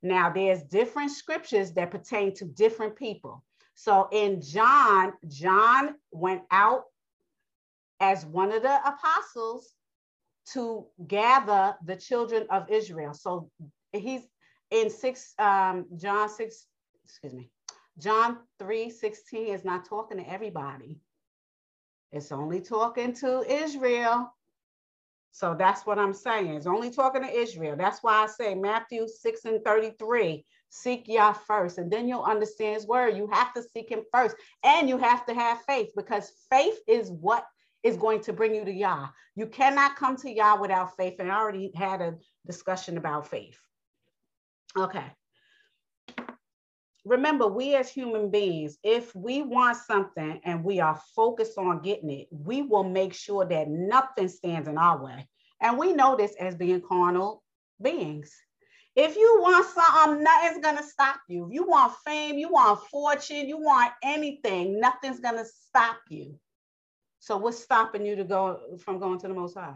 Now, 0.03 0.29
there's 0.29 0.63
different 0.63 1.11
scriptures 1.11 1.71
that 1.73 1.91
pertain 1.91 2.35
to 2.35 2.45
different 2.45 2.95
people. 2.95 3.43
So 3.73 4.09
in 4.11 4.41
John, 4.41 5.13
John 5.27 5.95
went 6.11 6.43
out 6.51 6.83
as 7.99 8.25
one 8.25 8.51
of 8.51 8.63
the 8.63 8.79
apostles 8.87 9.73
to 10.53 10.85
gather 11.07 11.75
the 11.85 11.95
children 11.95 12.45
of 12.49 12.69
Israel. 12.69 13.13
So 13.13 13.49
he's 13.91 14.21
in 14.71 14.89
six, 14.89 15.33
um, 15.39 15.85
John 15.97 16.29
6, 16.29 16.65
excuse 17.03 17.33
me, 17.33 17.49
John 17.97 18.37
3 18.59 18.89
16 18.89 19.47
is 19.53 19.65
not 19.65 19.85
talking 19.85 20.17
to 20.17 20.29
everybody. 20.29 20.99
It's 22.11 22.31
only 22.31 22.61
talking 22.61 23.13
to 23.15 23.43
Israel. 23.51 24.31
So 25.31 25.55
that's 25.57 25.85
what 25.85 25.99
I'm 25.99 26.13
saying. 26.13 26.47
It's 26.53 26.65
only 26.65 26.89
talking 26.89 27.21
to 27.21 27.29
Israel. 27.29 27.75
That's 27.77 28.01
why 28.01 28.23
I 28.23 28.27
say 28.27 28.55
Matthew 28.55 29.07
6 29.07 29.45
and 29.45 29.63
33 29.63 30.45
seek 30.69 31.07
Yah 31.07 31.33
first, 31.33 31.77
and 31.77 31.91
then 31.91 32.07
you'll 32.07 32.23
understand 32.23 32.75
his 32.75 32.87
word. 32.87 33.15
You 33.15 33.27
have 33.31 33.53
to 33.53 33.63
seek 33.63 33.89
him 33.89 34.03
first, 34.11 34.35
and 34.63 34.89
you 34.89 34.97
have 34.97 35.25
to 35.27 35.33
have 35.33 35.61
faith 35.61 35.89
because 35.95 36.31
faith 36.49 36.79
is 36.87 37.11
what 37.11 37.45
is 37.83 37.97
going 37.97 38.21
to 38.21 38.33
bring 38.33 38.55
you 38.55 38.65
to 38.65 38.71
Yah. 38.71 39.07
You 39.35 39.47
cannot 39.47 39.95
come 39.95 40.15
to 40.17 40.31
Yah 40.31 40.59
without 40.59 40.95
faith. 40.97 41.15
And 41.19 41.31
I 41.31 41.37
already 41.37 41.71
had 41.75 42.01
a 42.01 42.15
discussion 42.45 42.97
about 42.97 43.27
faith. 43.27 43.57
Okay. 44.75 45.05
Remember, 47.05 47.47
we 47.47 47.73
as 47.75 47.89
human 47.89 48.29
beings, 48.29 48.77
if 48.83 49.15
we 49.15 49.41
want 49.41 49.77
something 49.77 50.41
and 50.43 50.63
we 50.63 50.81
are 50.81 50.99
focused 51.15 51.57
on 51.57 51.81
getting 51.81 52.09
it, 52.09 52.27
we 52.31 52.63
will 52.63 52.83
make 52.83 53.13
sure 53.13 53.45
that 53.45 53.69
nothing 53.69 54.27
stands 54.27 54.67
in 54.67 54.77
our 54.77 55.01
way. 55.01 55.27
And 55.61 55.77
we 55.77 55.93
know 55.93 56.17
this 56.17 56.35
as 56.37 56.55
being 56.55 56.81
carnal 56.81 57.43
beings. 57.81 58.35
If 58.95 59.15
you 59.15 59.37
want 59.39 59.65
something, 59.67 60.23
nothing's 60.23 60.61
gonna 60.61 60.83
stop 60.83 61.19
you. 61.29 61.45
If 61.45 61.53
you 61.53 61.67
want 61.67 61.93
fame, 62.05 62.37
you 62.37 62.49
want 62.49 62.81
fortune, 62.87 63.47
you 63.47 63.57
want 63.57 63.93
anything, 64.03 64.79
nothing's 64.79 65.19
gonna 65.19 65.45
stop 65.45 65.97
you. 66.09 66.37
So 67.27 67.35
what's 67.35 67.61
stopping 67.61 68.05
you 68.05 68.15
to 68.15 68.23
go 68.23 68.57
from 68.79 68.99
going 68.99 69.19
to 69.19 69.27
the 69.27 69.33
Most 69.33 69.55
High? 69.55 69.75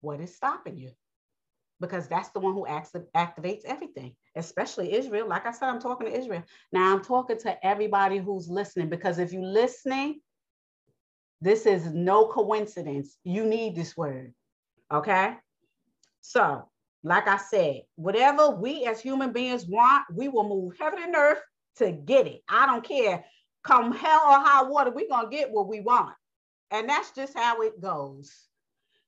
What 0.00 0.22
is 0.22 0.34
stopping 0.34 0.78
you? 0.78 0.92
Because 1.80 2.08
that's 2.08 2.30
the 2.30 2.40
one 2.40 2.54
who 2.54 2.64
activates 2.64 3.66
everything, 3.66 4.16
especially 4.34 4.94
Israel. 4.94 5.28
Like 5.28 5.44
I 5.44 5.52
said, 5.52 5.68
I'm 5.68 5.82
talking 5.82 6.06
to 6.06 6.18
Israel. 6.18 6.42
Now 6.72 6.94
I'm 6.94 7.04
talking 7.04 7.38
to 7.40 7.66
everybody 7.66 8.16
who's 8.16 8.48
listening 8.48 8.88
because 8.88 9.18
if 9.18 9.34
you're 9.34 9.42
listening, 9.42 10.22
this 11.42 11.66
is 11.66 11.84
no 11.92 12.28
coincidence. 12.28 13.18
You 13.22 13.44
need 13.44 13.76
this 13.76 13.94
word. 13.94 14.32
Okay. 14.90 15.36
So, 16.22 16.66
like 17.04 17.28
I 17.28 17.36
said, 17.36 17.82
whatever 17.96 18.48
we 18.48 18.86
as 18.86 18.98
human 18.98 19.34
beings 19.34 19.66
want, 19.66 20.04
we 20.14 20.28
will 20.28 20.48
move 20.48 20.72
heaven 20.80 21.02
and 21.02 21.14
earth 21.14 21.42
to 21.76 21.92
get 21.92 22.26
it. 22.26 22.40
I 22.48 22.64
don't 22.64 22.82
care. 22.82 23.26
Come 23.62 23.92
hell 23.92 24.22
or 24.24 24.38
high 24.38 24.62
water, 24.62 24.90
we're 24.90 25.06
going 25.06 25.30
to 25.30 25.36
get 25.36 25.50
what 25.50 25.68
we 25.68 25.80
want. 25.80 26.14
And 26.70 26.88
that's 26.88 27.10
just 27.12 27.36
how 27.36 27.62
it 27.62 27.80
goes. 27.80 28.32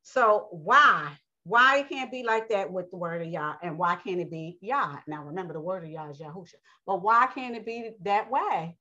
So 0.03 0.49
why? 0.51 1.13
Why 1.45 1.79
it 1.79 1.89
can't 1.89 2.11
be 2.11 2.23
like 2.23 2.49
that 2.51 2.73
with 2.73 2.91
the 2.91 2.97
word 2.97 3.23
of 3.23 3.29
Yah? 3.29 3.55
And 3.63 3.79
why 3.79 3.97
can't 3.97 4.21
it 4.21 4.31
be 4.31 4.59
Yah? 4.61 4.97
Now 5.07 5.25
remember 5.25 5.53
the 5.53 5.61
word 5.61 5.85
of 5.85 5.91
Yah 5.91 6.11
is 6.11 6.19
Yahusha. 6.19 6.55
But 6.87 7.03
why 7.03 7.27
can't 7.35 7.57
it 7.57 7.67
be 7.67 7.91
that 8.03 8.31
way? 8.31 8.77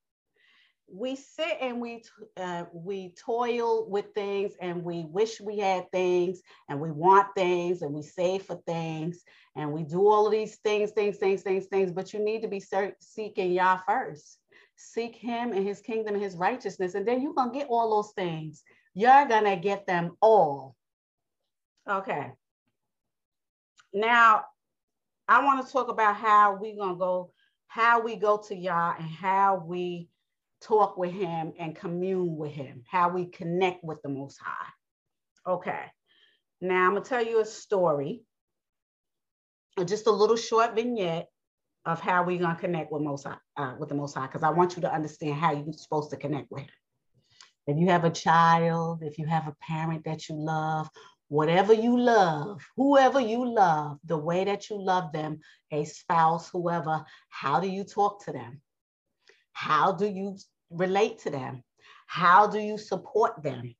We 0.93 1.15
sit 1.15 1.57
and 1.61 1.79
we 1.79 2.03
uh, 2.35 2.65
we 2.73 3.13
toil 3.25 3.89
with 3.89 4.13
things 4.13 4.53
and 4.59 4.83
we 4.83 5.05
wish 5.05 5.39
we 5.39 5.57
had 5.59 5.89
things 5.91 6.41
and 6.67 6.81
we 6.81 6.91
want 6.91 7.27
things 7.33 7.81
and 7.81 7.93
we 7.93 8.01
save 8.01 8.43
for 8.43 8.61
things 8.67 9.23
and 9.55 9.71
we 9.71 9.83
do 9.83 10.07
all 10.07 10.25
of 10.25 10.33
these 10.33 10.57
things, 10.57 10.91
things, 10.91 11.17
things, 11.17 11.43
things, 11.43 11.65
things. 11.67 11.91
But 11.93 12.13
you 12.13 12.19
need 12.19 12.41
to 12.41 12.49
be 12.49 12.61
seeking 12.99 13.53
Yah 13.53 13.79
first 13.87 14.40
seek 14.81 15.15
him 15.15 15.53
and 15.53 15.65
his 15.65 15.81
kingdom 15.81 16.15
and 16.15 16.23
his 16.23 16.35
righteousness, 16.35 16.95
and 16.95 17.07
then 17.07 17.21
you're 17.21 17.33
going 17.33 17.51
to 17.51 17.57
get 17.57 17.67
all 17.69 17.89
those 17.89 18.13
things. 18.13 18.63
You're 18.93 19.27
going 19.27 19.45
to 19.45 19.55
get 19.55 19.87
them 19.87 20.17
all. 20.21 20.75
Okay. 21.89 22.31
Now, 23.93 24.45
I 25.27 25.43
want 25.43 25.65
to 25.65 25.71
talk 25.71 25.89
about 25.89 26.15
how 26.15 26.57
we're 26.59 26.75
going 26.75 26.95
to 26.95 26.99
go, 26.99 27.31
how 27.67 28.01
we 28.01 28.15
go 28.15 28.37
to 28.47 28.55
Yah 28.55 28.95
and 28.97 29.09
how 29.09 29.63
we 29.65 30.09
talk 30.61 30.97
with 30.97 31.11
him 31.11 31.53
and 31.59 31.75
commune 31.75 32.37
with 32.37 32.51
him, 32.51 32.83
how 32.87 33.09
we 33.09 33.25
connect 33.25 33.83
with 33.83 34.01
the 34.03 34.09
Most 34.09 34.39
High. 34.39 35.51
Okay, 35.51 35.85
now 36.61 36.85
I'm 36.85 36.93
gonna 36.93 37.03
tell 37.03 37.25
you 37.25 37.41
a 37.41 37.45
story, 37.45 38.21
just 39.85 40.05
a 40.05 40.11
little 40.11 40.35
short 40.35 40.75
vignette 40.75 41.29
of 41.85 41.99
how 41.99 42.23
we're 42.23 42.39
gonna 42.39 42.55
connect 42.55 42.91
with 42.91 43.01
Most 43.01 43.25
uh, 43.25 43.75
with 43.79 43.89
the 43.89 43.95
Most 43.95 44.15
High, 44.15 44.27
because 44.27 44.43
I 44.43 44.49
want 44.49 44.75
you 44.75 44.81
to 44.83 44.93
understand 44.93 45.35
how 45.35 45.51
you're 45.51 45.73
supposed 45.73 46.11
to 46.11 46.17
connect 46.17 46.51
with 46.51 46.61
him. 46.61 46.69
If 47.67 47.77
you 47.77 47.87
have 47.87 48.03
a 48.03 48.09
child, 48.09 49.03
if 49.03 49.17
you 49.17 49.25
have 49.27 49.47
a 49.47 49.55
parent 49.61 50.03
that 50.05 50.27
you 50.27 50.35
love, 50.35 50.89
whatever 51.27 51.73
you 51.73 51.97
love, 51.97 52.61
whoever 52.75 53.19
you 53.19 53.45
love, 53.45 53.97
the 54.05 54.17
way 54.17 54.43
that 54.43 54.69
you 54.69 54.81
love 54.81 55.11
them, 55.11 55.39
a 55.71 55.85
spouse, 55.85 56.49
whoever, 56.49 57.03
how 57.29 57.59
do 57.59 57.67
you 57.67 57.83
talk 57.83 58.23
to 58.25 58.31
them? 58.31 58.61
How 59.53 59.91
do 59.91 60.07
you 60.07 60.37
relate 60.69 61.19
to 61.19 61.29
them? 61.29 61.63
How 62.07 62.47
do 62.47 62.59
you 62.59 62.77
support 62.77 63.41
them? 63.41 63.73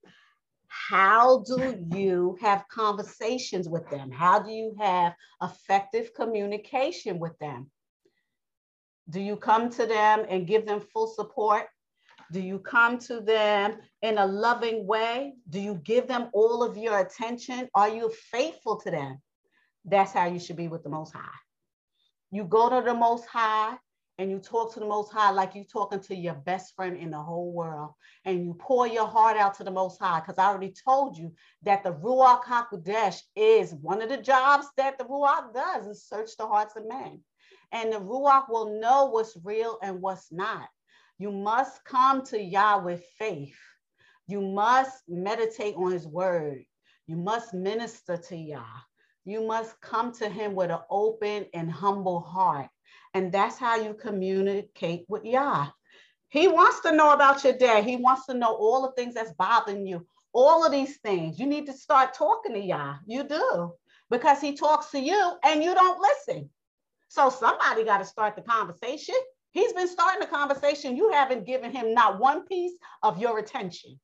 How 0.67 1.43
do 1.43 1.75
you 1.91 2.37
have 2.41 2.65
conversations 2.69 3.67
with 3.67 3.89
them? 3.89 4.09
How 4.09 4.39
do 4.39 4.51
you 4.51 4.75
have 4.79 5.13
effective 5.43 6.13
communication 6.13 7.19
with 7.19 7.37
them? 7.39 7.69
Do 9.12 9.19
you 9.19 9.36
come 9.36 9.69
to 9.71 9.86
them 9.86 10.26
and 10.30 10.47
give 10.47 10.65
them 10.65 10.80
full 10.80 11.08
support? 11.08 11.65
Do 12.32 12.39
you 12.39 12.60
come 12.60 12.97
to 13.00 13.19
them 13.19 13.80
in 14.02 14.17
a 14.17 14.26
loving 14.26 14.88
way? 14.88 15.34
Do 15.50 15.60
you 15.60 15.76
give 15.84 16.08
them 16.08 16.30
all 16.34 16.63
of 16.63 16.78
your 16.78 16.97
attention? 16.97 17.67
Are 17.76 17.89
you 17.89 18.10
faithful 18.32 18.78
to 18.78 18.91
them? 18.91 19.21
That's 19.84 20.13
how 20.13 20.28
you 20.28 20.39
should 20.39 20.56
be 20.56 20.69
with 20.69 20.84
the 20.84 20.89
Most 20.89 21.13
High. 21.13 21.39
You 22.32 22.45
go 22.45 22.69
to 22.69 22.86
the 22.86 22.93
Most 22.93 23.26
High 23.26 23.76
and 24.17 24.32
you 24.32 24.39
talk 24.39 24.74
to 24.76 24.80
the 24.80 24.86
Most 24.86 25.12
High 25.12 25.32
like 25.32 25.56
you're 25.56 25.65
talking 25.65 26.00
to 26.04 26.15
your 26.15 26.36
best 26.36 26.74
friend 26.76 26.95
in 26.95 27.12
the 27.12 27.21
whole 27.21 27.52
world. 27.52 27.91
And 28.24 28.45
you 28.45 28.54
pour 28.54 28.88
your 28.88 29.08
heart 29.08 29.36
out 29.36 29.56
to 29.56 29.65
the 29.65 29.71
Most 29.71 30.00
High. 30.02 30.21
Because 30.21 30.38
I 30.38 30.45
already 30.45 30.74
told 30.86 31.17
you 31.17 31.34
that 31.63 31.84
the 31.84 31.91
Ruach 31.91 32.43
HaKodesh 32.43 33.19
is 33.36 33.74
one 33.74 34.02
of 34.02 34.08
the 34.08 34.17
jobs 34.17 34.67
that 34.78 34.97
the 34.97 35.04
Ruach 35.04 35.54
does 35.54 35.86
is 35.86 36.06
search 36.08 36.38
the 36.38 36.47
hearts 36.47 36.78
of 36.78 36.88
men. 36.88 37.19
And 37.71 37.91
the 37.93 37.97
Ruach 37.99 38.49
will 38.49 38.79
know 38.79 39.05
what's 39.05 39.38
real 39.43 39.77
and 39.81 40.01
what's 40.01 40.31
not. 40.31 40.67
You 41.17 41.31
must 41.31 41.84
come 41.86 42.25
to 42.25 42.41
Yah 42.41 42.79
with 42.79 43.03
faith. 43.17 43.55
You 44.27 44.41
must 44.41 45.03
meditate 45.07 45.75
on 45.75 45.91
his 45.91 46.07
word. 46.07 46.63
You 47.07 47.17
must 47.17 47.53
minister 47.53 48.17
to 48.17 48.36
Yah. 48.36 48.65
You 49.25 49.45
must 49.45 49.79
come 49.81 50.12
to 50.13 50.29
him 50.29 50.55
with 50.55 50.71
an 50.71 50.79
open 50.89 51.45
and 51.53 51.71
humble 51.71 52.21
heart. 52.21 52.69
And 53.13 53.31
that's 53.31 53.57
how 53.57 53.75
you 53.75 53.93
communicate 53.93 55.05
with 55.07 55.23
Yah. 55.25 55.67
He 56.29 56.47
wants 56.47 56.79
to 56.81 56.93
know 56.93 57.12
about 57.12 57.43
your 57.43 57.57
day. 57.57 57.84
He 57.84 57.97
wants 57.97 58.25
to 58.27 58.34
know 58.34 58.55
all 58.55 58.84
the 58.84 58.93
things 58.93 59.13
that's 59.13 59.34
bothering 59.34 59.86
you. 59.86 60.07
All 60.34 60.65
of 60.65 60.71
these 60.71 60.97
things. 60.99 61.39
You 61.39 61.45
need 61.45 61.65
to 61.65 61.73
start 61.73 62.13
talking 62.13 62.53
to 62.53 62.60
Yah. 62.60 62.95
You 63.05 63.23
do. 63.25 63.73
Because 64.10 64.39
he 64.41 64.55
talks 64.55 64.91
to 64.91 64.99
you 64.99 65.34
and 65.43 65.63
you 65.63 65.73
don't 65.75 65.99
listen. 66.01 66.49
So 67.12 67.30
somebody 67.30 67.84
got 67.84 67.97
to 67.97 68.06
start 68.06 68.38
the 68.38 68.41
conversation. 68.41 69.15
He's 69.52 69.74
been 69.74 69.89
starting 69.89 70.21
the 70.21 70.34
conversation. 70.34 70.95
You 70.95 71.12
haven't 71.12 71.45
given 71.45 71.69
him 71.69 71.93
not 71.93 72.21
one 72.21 72.45
piece 72.45 72.71
of 73.04 73.19
your 73.19 73.38
attention. 73.38 74.00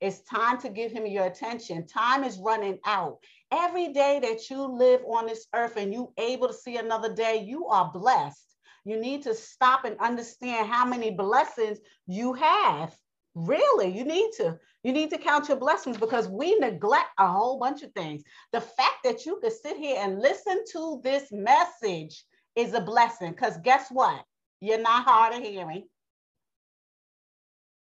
It's 0.00 0.22
time 0.22 0.60
to 0.60 0.68
give 0.68 0.92
him 0.92 1.04
your 1.04 1.24
attention. 1.24 1.88
Time 1.88 2.22
is 2.22 2.38
running 2.38 2.78
out. 2.86 3.18
Every 3.50 3.92
day 3.92 4.20
that 4.22 4.48
you 4.48 4.62
live 4.62 5.00
on 5.04 5.26
this 5.26 5.48
earth 5.52 5.76
and 5.76 5.92
you 5.92 6.12
able 6.18 6.46
to 6.46 6.54
see 6.54 6.76
another 6.76 7.12
day, 7.12 7.42
you 7.44 7.66
are 7.66 7.90
blessed. 7.92 8.54
You 8.84 8.96
need 8.96 9.24
to 9.24 9.34
stop 9.34 9.84
and 9.84 9.98
understand 9.98 10.68
how 10.68 10.84
many 10.84 11.10
blessings 11.10 11.78
you 12.06 12.32
have. 12.34 12.94
Really, 13.34 13.88
you 13.88 14.04
need 14.04 14.30
to. 14.36 14.56
You 14.84 14.92
need 14.92 15.10
to 15.10 15.18
count 15.18 15.48
your 15.48 15.58
blessings 15.58 15.96
because 15.96 16.28
we 16.28 16.54
neglect 16.60 17.08
a 17.18 17.26
whole 17.26 17.58
bunch 17.58 17.82
of 17.82 17.90
things. 17.90 18.22
The 18.52 18.60
fact 18.60 18.98
that 19.02 19.26
you 19.26 19.40
could 19.42 19.52
sit 19.52 19.76
here 19.76 19.96
and 19.98 20.20
listen 20.20 20.62
to 20.74 21.00
this 21.02 21.26
message 21.32 22.24
is 22.56 22.74
a 22.74 22.80
blessing 22.80 23.32
because 23.32 23.56
guess 23.58 23.88
what? 23.90 24.24
You're 24.60 24.80
not 24.80 25.04
hard 25.04 25.34
of 25.34 25.42
hearing. 25.42 25.88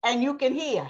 And 0.05 0.23
you 0.23 0.35
can 0.37 0.53
hear. 0.53 0.89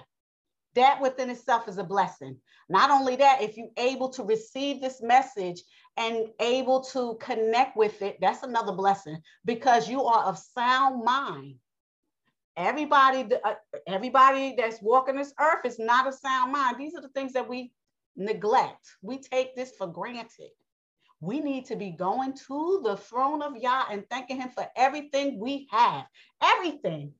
That 0.74 1.00
within 1.00 1.30
itself 1.30 1.68
is 1.68 1.78
a 1.78 1.84
blessing. 1.84 2.36
Not 2.68 2.90
only 2.90 3.16
that, 3.16 3.40
if 3.40 3.56
you're 3.56 3.68
able 3.78 4.10
to 4.10 4.22
receive 4.22 4.80
this 4.80 5.00
message 5.00 5.62
and 5.96 6.28
able 6.40 6.82
to 6.92 7.16
connect 7.20 7.76
with 7.76 8.02
it, 8.02 8.18
that's 8.20 8.42
another 8.42 8.72
blessing 8.72 9.18
because 9.44 9.88
you 9.88 10.04
are 10.04 10.24
of 10.24 10.38
sound 10.38 11.02
mind. 11.02 11.56
Everybody, 12.58 13.26
uh, 13.44 13.54
everybody 13.86 14.54
that's 14.56 14.82
walking 14.82 15.16
this 15.16 15.32
earth 15.40 15.64
is 15.64 15.78
not 15.78 16.08
a 16.08 16.12
sound 16.12 16.52
mind. 16.52 16.76
These 16.78 16.94
are 16.94 17.02
the 17.02 17.08
things 17.08 17.32
that 17.34 17.48
we 17.48 17.72
neglect. 18.16 18.86
We 19.02 19.18
take 19.18 19.54
this 19.54 19.72
for 19.76 19.86
granted. 19.86 20.50
We 21.20 21.40
need 21.40 21.66
to 21.66 21.76
be 21.76 21.90
going 21.90 22.34
to 22.46 22.80
the 22.84 22.96
throne 22.96 23.42
of 23.42 23.56
Yah 23.56 23.84
and 23.90 24.08
thanking 24.10 24.40
Him 24.40 24.50
for 24.50 24.66
everything 24.76 25.38
we 25.38 25.66
have, 25.70 26.04
everything. 26.42 27.12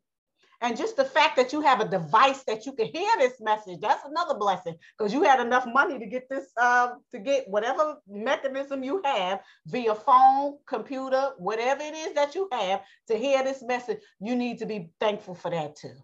And 0.62 0.76
just 0.76 0.96
the 0.96 1.04
fact 1.04 1.37
that 1.37 1.52
you 1.52 1.61
have 1.61 1.80
a 1.80 1.88
device 1.88 2.42
that 2.44 2.64
you 2.64 2.72
can 2.72 2.87
hear 2.87 3.11
this 3.18 3.40
message, 3.40 3.78
that's 3.80 4.04
another 4.06 4.38
blessing 4.38 4.74
because 4.96 5.12
you 5.12 5.22
had 5.22 5.38
enough 5.38 5.66
money 5.66 5.98
to 5.98 6.06
get 6.06 6.28
this, 6.30 6.46
uh, 6.56 6.92
to 7.12 7.18
get 7.18 7.46
whatever 7.48 7.98
mechanism 8.09 8.82
you 8.82 9.02
have 9.04 9.40
via 9.66 9.94
phone, 9.94 10.56
computer, 10.66 11.32
whatever 11.37 11.82
it 11.82 11.94
is 11.94 12.14
that 12.14 12.35
you 12.35 12.48
have 12.52 12.82
to 13.09 13.16
hear 13.16 13.44
this 13.44 13.62
message. 13.62 13.98
You 14.18 14.35
need 14.35 14.59
to 14.59 14.66
be 14.66 14.90
thankful 14.98 15.35
for 15.35 15.50
that 15.50 15.76
too. 15.76 15.94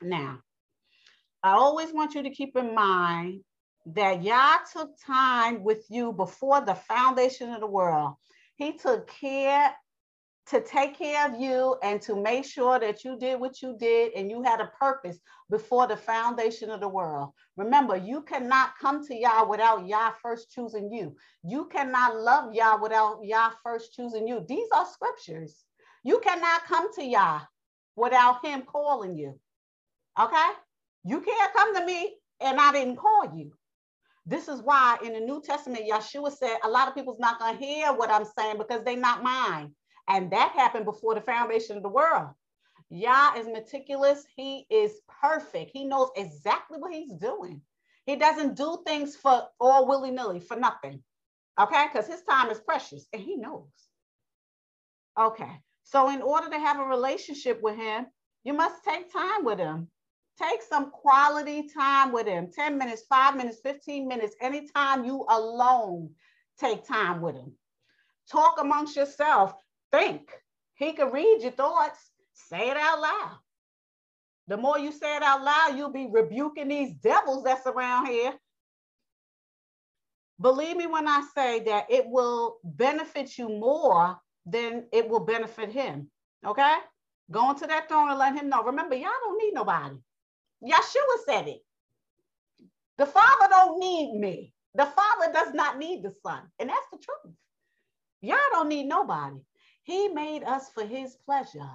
Now, 0.00 0.40
I 1.44 1.52
always 1.52 1.92
want 1.92 2.14
you 2.14 2.24
to 2.24 2.30
keep 2.30 2.56
in 2.56 2.74
mind 2.74 3.42
that 3.86 4.22
Yah 4.22 4.58
took 4.72 4.90
time 5.04 5.64
with 5.64 5.84
you 5.88 6.12
before 6.12 6.60
the 6.60 6.74
foundation 6.74 7.52
of 7.52 7.60
the 7.60 7.66
world. 7.66 8.14
He 8.56 8.76
took 8.76 9.08
care 9.08 9.74
to 10.46 10.60
take 10.60 10.98
care 10.98 11.26
of 11.28 11.40
you 11.40 11.76
and 11.82 12.00
to 12.02 12.20
make 12.20 12.44
sure 12.44 12.78
that 12.78 13.04
you 13.04 13.16
did 13.18 13.40
what 13.40 13.62
you 13.62 13.76
did 13.78 14.12
and 14.14 14.30
you 14.30 14.42
had 14.42 14.60
a 14.60 14.70
purpose 14.78 15.18
before 15.50 15.86
the 15.86 15.96
foundation 15.96 16.70
of 16.70 16.80
the 16.80 16.88
world. 16.88 17.30
Remember, 17.56 17.96
you 17.96 18.22
cannot 18.22 18.72
come 18.80 19.06
to 19.06 19.14
Yah 19.14 19.44
without 19.44 19.86
Yah 19.86 20.12
first 20.22 20.50
choosing 20.50 20.92
you. 20.92 21.16
You 21.44 21.66
cannot 21.66 22.16
love 22.16 22.54
Yah 22.54 22.76
without 22.80 23.20
Yah 23.22 23.50
first 23.62 23.94
choosing 23.94 24.26
you. 24.26 24.44
These 24.48 24.68
are 24.74 24.86
scriptures. 24.86 25.64
You 26.04 26.20
cannot 26.20 26.64
come 26.64 26.92
to 26.94 27.04
Yah 27.04 27.40
without 27.94 28.44
Him 28.44 28.62
calling 28.62 29.16
you. 29.16 29.38
Okay? 30.20 30.50
You 31.04 31.20
can't 31.20 31.54
come 31.54 31.76
to 31.76 31.86
me 31.86 32.16
and 32.40 32.60
I 32.60 32.72
didn't 32.72 32.96
call 32.96 33.32
you. 33.36 33.52
This 34.24 34.48
is 34.48 34.62
why 34.62 34.98
in 35.04 35.14
the 35.14 35.20
New 35.20 35.42
Testament, 35.42 35.84
Yeshua 35.90 36.32
said, 36.32 36.58
a 36.62 36.68
lot 36.68 36.88
of 36.88 36.94
people's 36.94 37.18
not 37.18 37.38
going 37.38 37.58
to 37.58 37.64
hear 37.64 37.92
what 37.92 38.10
I'm 38.10 38.24
saying 38.38 38.58
because 38.58 38.84
they're 38.84 38.96
not 38.96 39.22
mine. 39.22 39.74
And 40.08 40.30
that 40.32 40.52
happened 40.52 40.84
before 40.84 41.14
the 41.14 41.20
foundation 41.20 41.76
of 41.76 41.82
the 41.82 41.88
world. 41.88 42.30
Yah 42.88 43.34
is 43.36 43.46
meticulous. 43.46 44.24
He 44.36 44.66
is 44.70 45.00
perfect. 45.22 45.70
He 45.72 45.84
knows 45.84 46.10
exactly 46.16 46.78
what 46.78 46.92
he's 46.92 47.14
doing. 47.14 47.62
He 48.06 48.16
doesn't 48.16 48.56
do 48.56 48.82
things 48.86 49.16
for 49.16 49.48
all 49.60 49.86
willy 49.88 50.10
nilly, 50.10 50.40
for 50.40 50.56
nothing. 50.56 51.02
Okay? 51.60 51.86
Because 51.90 52.06
his 52.06 52.22
time 52.22 52.50
is 52.50 52.60
precious 52.60 53.06
and 53.12 53.22
he 53.22 53.36
knows. 53.36 53.70
Okay. 55.18 55.60
So, 55.84 56.10
in 56.10 56.22
order 56.22 56.48
to 56.48 56.58
have 56.58 56.80
a 56.80 56.84
relationship 56.84 57.60
with 57.62 57.76
him, 57.76 58.06
you 58.44 58.52
must 58.52 58.84
take 58.84 59.12
time 59.12 59.44
with 59.44 59.58
him. 59.58 59.88
Take 60.40 60.62
some 60.62 60.90
quality 60.90 61.68
time 61.68 62.12
with 62.12 62.26
him 62.26 62.50
10 62.52 62.78
minutes, 62.78 63.02
five 63.08 63.36
minutes, 63.36 63.58
15 63.62 64.08
minutes, 64.08 64.34
anytime 64.40 65.04
you 65.04 65.26
alone, 65.28 66.10
take 66.58 66.86
time 66.86 67.20
with 67.20 67.34
him. 67.34 67.52
Talk 68.30 68.58
amongst 68.60 68.96
yourself. 68.96 69.54
Think. 69.90 70.30
He 70.74 70.92
can 70.94 71.12
read 71.12 71.42
your 71.42 71.52
thoughts. 71.52 71.98
Say 72.32 72.70
it 72.70 72.76
out 72.76 73.00
loud. 73.00 73.38
The 74.48 74.56
more 74.56 74.78
you 74.78 74.90
say 74.90 75.16
it 75.16 75.22
out 75.22 75.42
loud, 75.42 75.76
you'll 75.76 75.92
be 75.92 76.08
rebuking 76.10 76.68
these 76.68 76.94
devils 76.94 77.44
that's 77.44 77.66
around 77.66 78.06
here. 78.06 78.32
Believe 80.40 80.76
me 80.76 80.86
when 80.86 81.06
I 81.06 81.22
say 81.34 81.60
that 81.60 81.86
it 81.90 82.06
will 82.08 82.56
benefit 82.64 83.38
you 83.38 83.48
more 83.48 84.18
than 84.46 84.86
it 84.92 85.08
will 85.08 85.20
benefit 85.20 85.70
him. 85.70 86.10
Okay? 86.44 86.76
Go 87.30 87.50
into 87.50 87.66
that 87.66 87.88
throne 87.88 88.10
and 88.10 88.18
let 88.18 88.34
him 88.34 88.48
know. 88.48 88.64
Remember, 88.64 88.96
Yah 88.96 89.08
don't 89.22 89.38
need 89.38 89.54
nobody. 89.54 89.94
Yeshua 90.62 91.24
said 91.26 91.48
it. 91.48 91.60
The 92.98 93.06
Father 93.06 93.48
don't 93.48 93.78
need 93.80 94.14
me. 94.18 94.52
The 94.74 94.86
Father 94.86 95.32
does 95.32 95.52
not 95.54 95.78
need 95.78 96.02
the 96.02 96.14
Son. 96.22 96.40
And 96.58 96.68
that's 96.68 96.86
the 96.92 96.98
truth. 96.98 97.34
Yah 98.20 98.36
don't 98.52 98.68
need 98.68 98.86
nobody. 98.86 99.36
He 99.82 100.08
made 100.08 100.44
us 100.44 100.70
for 100.72 100.84
his 100.84 101.16
pleasure. 101.26 101.70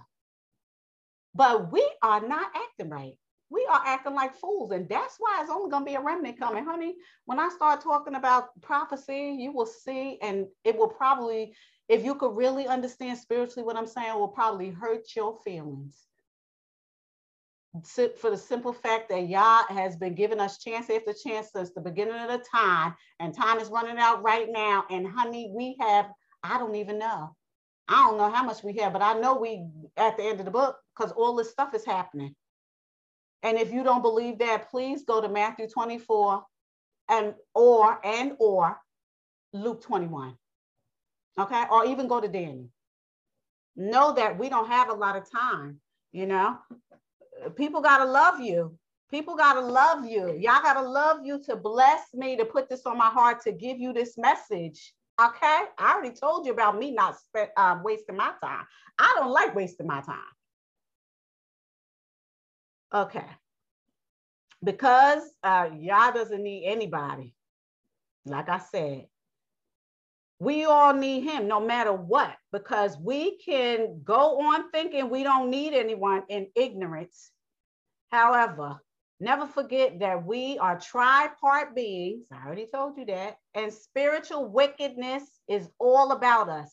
But 1.35 1.71
we 1.71 1.87
are 2.01 2.25
not 2.25 2.49
acting 2.55 2.89
right. 2.89 3.13
We 3.49 3.67
are 3.69 3.81
acting 3.85 4.15
like 4.15 4.35
fools. 4.35 4.71
And 4.71 4.87
that's 4.89 5.15
why 5.19 5.39
it's 5.41 5.51
only 5.51 5.69
going 5.69 5.83
to 5.83 5.89
be 5.89 5.95
a 5.95 6.01
remnant 6.01 6.39
coming. 6.39 6.65
Honey, 6.65 6.95
when 7.25 7.39
I 7.39 7.49
start 7.49 7.81
talking 7.81 8.15
about 8.15 8.49
prophecy, 8.61 9.35
you 9.37 9.51
will 9.51 9.65
see, 9.65 10.17
and 10.21 10.47
it 10.63 10.77
will 10.77 10.87
probably, 10.87 11.53
if 11.89 12.03
you 12.03 12.15
could 12.15 12.35
really 12.35 12.67
understand 12.67 13.19
spiritually 13.19 13.65
what 13.65 13.77
I'm 13.77 13.87
saying, 13.87 14.15
will 14.15 14.27
probably 14.29 14.69
hurt 14.69 15.15
your 15.15 15.37
feelings. 15.43 16.07
For 18.17 18.29
the 18.29 18.37
simple 18.37 18.73
fact 18.73 19.09
that 19.09 19.27
Yah 19.27 19.63
has 19.69 19.95
been 19.95 20.15
giving 20.15 20.39
us 20.39 20.57
chance 20.57 20.89
after 20.89 21.13
chance 21.13 21.49
since 21.53 21.71
the 21.71 21.81
beginning 21.81 22.15
of 22.15 22.29
the 22.29 22.43
time, 22.51 22.95
and 23.19 23.33
time 23.33 23.59
is 23.59 23.69
running 23.69 23.97
out 23.97 24.23
right 24.23 24.47
now. 24.49 24.85
And 24.89 25.07
honey, 25.07 25.51
we 25.53 25.75
have, 25.79 26.07
I 26.43 26.57
don't 26.57 26.75
even 26.75 26.99
know. 26.99 27.35
I 27.87 28.05
don't 28.05 28.17
know 28.17 28.29
how 28.29 28.43
much 28.43 28.63
we 28.63 28.73
have, 28.77 28.93
but 28.93 29.01
I 29.01 29.13
know 29.13 29.35
we 29.35 29.65
at 29.95 30.17
the 30.17 30.23
end 30.23 30.39
of 30.39 30.45
the 30.45 30.51
book 30.51 30.77
because 30.95 31.11
all 31.13 31.35
this 31.35 31.51
stuff 31.51 31.73
is 31.73 31.85
happening. 31.85 32.35
And 33.43 33.57
if 33.57 33.71
you 33.71 33.83
don't 33.83 34.01
believe 34.01 34.39
that, 34.39 34.69
please 34.69 35.03
go 35.03 35.21
to 35.21 35.29
Matthew 35.29 35.67
24 35.69 36.43
and 37.09 37.33
or 37.55 37.99
and 38.05 38.33
or 38.39 38.77
Luke 39.53 39.81
21. 39.81 40.35
Okay, 41.39 41.63
or 41.71 41.85
even 41.85 42.07
go 42.07 42.19
to 42.19 42.27
Daniel. 42.27 42.69
Know 43.75 44.13
that 44.13 44.37
we 44.39 44.49
don't 44.49 44.67
have 44.67 44.89
a 44.89 44.93
lot 44.93 45.15
of 45.15 45.29
time, 45.31 45.79
you 46.11 46.25
know. 46.25 46.57
People 47.55 47.81
gotta 47.81 48.05
love 48.05 48.39
you. 48.39 48.77
People 49.09 49.35
gotta 49.35 49.61
love 49.61 50.05
you. 50.05 50.35
Yah 50.37 50.61
gotta 50.61 50.81
love 50.81 51.25
you 51.25 51.41
to 51.43 51.55
bless 51.55 52.13
me 52.13 52.35
to 52.35 52.45
put 52.45 52.69
this 52.69 52.85
on 52.85 52.97
my 52.97 53.09
heart 53.09 53.41
to 53.43 53.51
give 53.51 53.79
you 53.79 53.93
this 53.93 54.17
message. 54.17 54.93
Okay, 55.19 55.61
I 55.79 55.93
already 55.93 56.15
told 56.15 56.45
you 56.45 56.51
about 56.51 56.77
me 56.77 56.91
not 56.91 57.15
uh, 57.55 57.79
wasting 57.83 58.17
my 58.17 58.33
time. 58.43 58.65
I 58.99 59.15
don't 59.17 59.31
like 59.31 59.55
wasting 59.55 59.87
my 59.87 60.01
time. 60.01 60.17
Okay, 62.93 63.25
because 64.63 65.23
uh, 65.43 65.69
Yah 65.77 66.11
doesn't 66.11 66.43
need 66.43 66.65
anybody. 66.65 67.33
Like 68.25 68.49
I 68.49 68.59
said, 68.59 69.07
we 70.39 70.65
all 70.65 70.93
need 70.93 71.21
him 71.21 71.47
no 71.47 71.59
matter 71.59 71.93
what, 71.93 72.35
because 72.51 72.97
we 72.99 73.37
can 73.37 74.01
go 74.03 74.39
on 74.41 74.69
thinking 74.71 75.09
we 75.09 75.23
don't 75.23 75.49
need 75.49 75.73
anyone 75.73 76.23
in 76.29 76.47
ignorance. 76.55 77.31
However, 78.11 78.79
Never 79.19 79.47
forget 79.47 79.99
that 79.99 80.25
we 80.25 80.59
are 80.59 80.77
tripart 80.77 81.73
beings. 81.73 82.25
I 82.31 82.45
already 82.45 82.67
told 82.71 82.97
you 82.97 83.05
that. 83.05 83.39
And 83.55 83.73
spiritual 83.73 84.45
wickedness 84.45 85.23
is 85.47 85.69
all 85.79 86.11
about 86.11 86.49
us. 86.49 86.71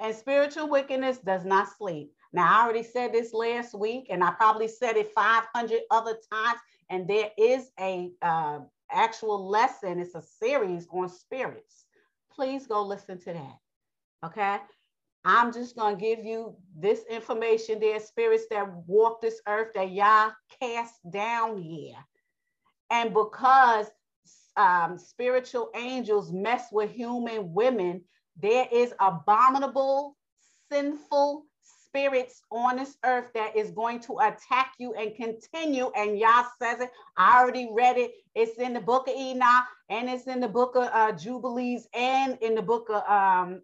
And 0.00 0.14
spiritual 0.14 0.68
wickedness 0.68 1.18
does 1.18 1.44
not 1.44 1.68
sleep. 1.76 2.12
Now, 2.32 2.52
I 2.52 2.64
already 2.64 2.82
said 2.82 3.12
this 3.12 3.32
last 3.32 3.74
week, 3.74 4.08
and 4.10 4.24
I 4.24 4.32
probably 4.32 4.68
said 4.68 4.96
it 4.96 5.12
500 5.12 5.80
other 5.90 6.18
times. 6.32 6.60
And 6.90 7.06
there 7.06 7.30
is 7.38 7.70
a 7.78 8.10
uh, 8.22 8.60
actual 8.90 9.48
lesson. 9.48 10.00
It's 10.00 10.16
a 10.16 10.22
series 10.22 10.88
on 10.90 11.08
spirits. 11.08 11.84
Please 12.38 12.68
go 12.68 12.84
listen 12.84 13.18
to 13.18 13.32
that. 13.32 13.58
Okay. 14.24 14.58
I'm 15.24 15.52
just 15.52 15.74
going 15.74 15.96
to 15.96 16.00
give 16.00 16.24
you 16.24 16.54
this 16.78 17.02
information. 17.10 17.80
There's 17.80 18.04
spirits 18.04 18.44
that 18.50 18.72
walk 18.86 19.20
this 19.20 19.40
earth 19.48 19.72
that 19.74 19.90
Yah 19.90 20.30
cast 20.60 20.94
down 21.10 21.60
here. 21.60 21.96
And 22.90 23.12
because 23.12 23.86
um, 24.56 24.96
spiritual 24.98 25.70
angels 25.74 26.30
mess 26.30 26.66
with 26.70 26.92
human 26.92 27.52
women, 27.52 28.04
there 28.40 28.68
is 28.70 28.94
abominable, 29.00 30.16
sinful 30.70 31.44
spirits 31.88 32.42
on 32.50 32.76
this 32.76 32.96
earth 33.04 33.30
that 33.34 33.56
is 33.56 33.70
going 33.70 34.00
to 34.00 34.18
attack 34.18 34.72
you 34.78 34.94
and 34.94 35.14
continue. 35.14 35.90
And 35.96 36.18
Yah 36.18 36.44
says 36.60 36.80
it. 36.80 36.90
I 37.16 37.40
already 37.40 37.68
read 37.72 37.96
it. 37.96 38.12
It's 38.34 38.58
in 38.58 38.74
the 38.74 38.80
book 38.80 39.08
of 39.08 39.14
Enoch 39.14 39.64
and 39.88 40.08
it's 40.08 40.26
in 40.26 40.40
the 40.40 40.48
book 40.48 40.76
of 40.76 40.88
uh, 40.92 41.12
Jubilees 41.12 41.88
and 41.94 42.38
in 42.40 42.54
the 42.54 42.62
book 42.62 42.88
of 42.90 43.02
um, 43.08 43.62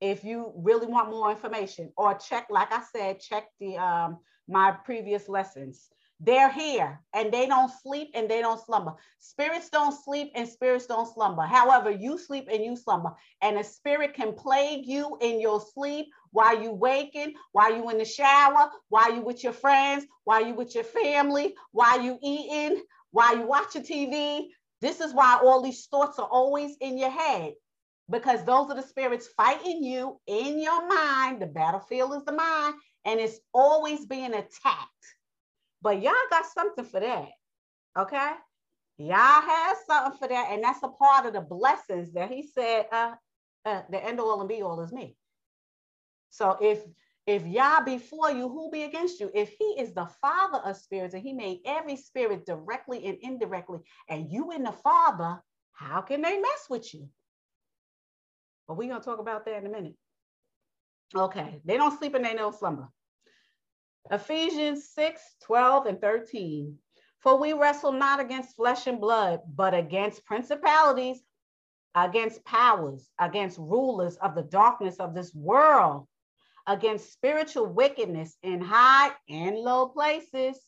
if 0.00 0.22
you 0.22 0.52
really 0.56 0.86
want 0.86 1.10
more 1.10 1.30
information 1.30 1.92
or 1.96 2.14
check, 2.14 2.46
like 2.50 2.72
I 2.72 2.82
said, 2.92 3.20
check 3.20 3.48
the 3.60 3.76
um, 3.76 4.18
my 4.48 4.72
previous 4.84 5.28
lessons. 5.28 5.88
They're 6.20 6.50
here 6.50 7.00
and 7.14 7.32
they 7.32 7.46
don't 7.46 7.70
sleep 7.70 8.10
and 8.14 8.28
they 8.28 8.40
don't 8.40 8.64
slumber. 8.64 8.94
Spirits 9.18 9.68
don't 9.70 9.92
sleep 9.92 10.32
and 10.34 10.48
spirits 10.48 10.86
don't 10.86 11.12
slumber. 11.12 11.42
However, 11.42 11.90
you 11.90 12.18
sleep 12.18 12.48
and 12.50 12.64
you 12.64 12.76
slumber. 12.76 13.12
And 13.40 13.56
a 13.56 13.62
spirit 13.62 14.14
can 14.14 14.32
plague 14.32 14.84
you 14.84 15.16
in 15.20 15.40
your 15.40 15.60
sleep 15.60 16.08
while 16.32 16.60
you 16.60 16.72
waking, 16.72 17.34
while 17.52 17.74
you 17.74 17.88
in 17.90 17.98
the 17.98 18.04
shower, 18.04 18.70
while 18.88 19.14
you 19.14 19.22
with 19.22 19.42
your 19.42 19.52
friends, 19.52 20.04
while 20.24 20.46
you 20.46 20.54
with 20.54 20.74
your 20.74 20.84
family, 20.84 21.54
while 21.72 22.00
you 22.00 22.18
eating, 22.22 22.82
while 23.10 23.36
you 23.36 23.46
watching 23.46 23.82
TV. 23.82 24.48
This 24.80 25.00
is 25.00 25.12
why 25.12 25.40
all 25.42 25.62
these 25.62 25.86
thoughts 25.86 26.18
are 26.18 26.28
always 26.28 26.76
in 26.80 26.98
your 26.98 27.10
head 27.10 27.54
because 28.10 28.44
those 28.44 28.70
are 28.70 28.76
the 28.76 28.82
spirits 28.82 29.28
fighting 29.36 29.82
you 29.82 30.20
in 30.26 30.60
your 30.60 30.86
mind. 30.86 31.42
The 31.42 31.46
battlefield 31.46 32.14
is 32.14 32.24
the 32.24 32.32
mind, 32.32 32.74
and 33.04 33.20
it's 33.20 33.38
always 33.52 34.06
being 34.06 34.34
attacked. 34.34 34.88
But 35.82 36.02
Yah 36.02 36.12
got 36.30 36.46
something 36.46 36.84
for 36.84 37.00
that. 37.00 37.28
Okay. 37.98 38.30
Yah 38.98 39.40
has 39.42 39.78
something 39.86 40.18
for 40.18 40.28
that. 40.28 40.48
And 40.50 40.64
that's 40.64 40.82
a 40.82 40.88
part 40.88 41.26
of 41.26 41.32
the 41.32 41.40
blessings 41.40 42.12
that 42.12 42.30
he 42.30 42.42
said, 42.42 42.86
uh, 42.90 43.14
uh, 43.64 43.82
the 43.90 44.04
end 44.04 44.18
all 44.20 44.40
and 44.40 44.48
be 44.48 44.62
all 44.62 44.80
is 44.80 44.92
me. 44.92 45.16
So 46.30 46.56
if 46.60 46.80
if 47.26 47.46
Yah 47.46 47.82
before 47.84 48.30
you, 48.30 48.48
who 48.48 48.70
be 48.70 48.84
against 48.84 49.20
you? 49.20 49.30
If 49.34 49.50
he 49.50 49.76
is 49.78 49.92
the 49.92 50.08
father 50.22 50.58
of 50.64 50.78
spirits 50.78 51.12
and 51.12 51.22
he 51.22 51.34
made 51.34 51.60
every 51.66 51.96
spirit 51.96 52.46
directly 52.46 53.04
and 53.04 53.18
indirectly, 53.20 53.80
and 54.08 54.30
you 54.32 54.50
in 54.52 54.62
the 54.62 54.72
father, 54.72 55.42
how 55.72 56.00
can 56.00 56.22
they 56.22 56.38
mess 56.38 56.66
with 56.70 56.94
you? 56.94 57.06
But 58.66 58.78
we're 58.78 58.94
to 58.94 59.00
talk 59.00 59.18
about 59.18 59.44
that 59.44 59.58
in 59.58 59.66
a 59.66 59.70
minute. 59.70 59.94
Okay, 61.14 61.60
they 61.66 61.76
don't 61.76 61.98
sleep 61.98 62.14
and 62.14 62.24
they 62.24 62.34
don't 62.34 62.58
slumber. 62.58 62.88
Ephesians 64.10 64.88
6 64.94 65.20
12 65.42 65.86
and 65.86 66.00
13. 66.00 66.78
For 67.20 67.38
we 67.38 67.52
wrestle 67.52 67.92
not 67.92 68.20
against 68.20 68.56
flesh 68.56 68.86
and 68.86 69.00
blood, 69.00 69.40
but 69.54 69.74
against 69.74 70.24
principalities, 70.24 71.20
against 71.94 72.42
powers, 72.46 73.10
against 73.18 73.58
rulers 73.58 74.16
of 74.16 74.34
the 74.34 74.44
darkness 74.44 74.96
of 74.96 75.14
this 75.14 75.34
world, 75.34 76.07
against 76.68 77.12
spiritual 77.12 77.66
wickedness 77.66 78.36
in 78.42 78.60
high 78.60 79.10
and 79.28 79.56
low 79.56 79.88
places. 79.88 80.60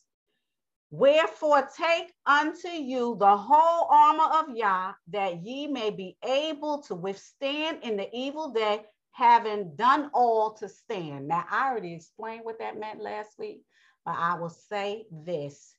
Wherefore 0.89 1.69
take 1.77 2.11
unto 2.25 2.67
you 2.67 3.15
the 3.17 3.37
whole 3.37 3.87
armor 3.89 4.25
of 4.39 4.57
Yah, 4.57 4.91
that 5.11 5.45
ye 5.45 5.67
may 5.67 5.89
be 5.89 6.17
able 6.25 6.81
to 6.83 6.95
withstand 6.95 7.83
in 7.83 7.95
the 7.95 8.09
evil 8.11 8.51
day, 8.51 8.81
having 9.13 9.75
done 9.75 10.09
all 10.13 10.53
to 10.55 10.67
stand. 10.67 11.29
Now, 11.29 11.45
I 11.49 11.69
already 11.69 11.93
explained 11.93 12.43
what 12.43 12.59
that 12.59 12.77
meant 12.77 12.99
last 12.99 13.29
week, 13.39 13.61
but 14.03 14.15
I 14.17 14.35
will 14.35 14.49
say 14.49 15.05
this. 15.11 15.75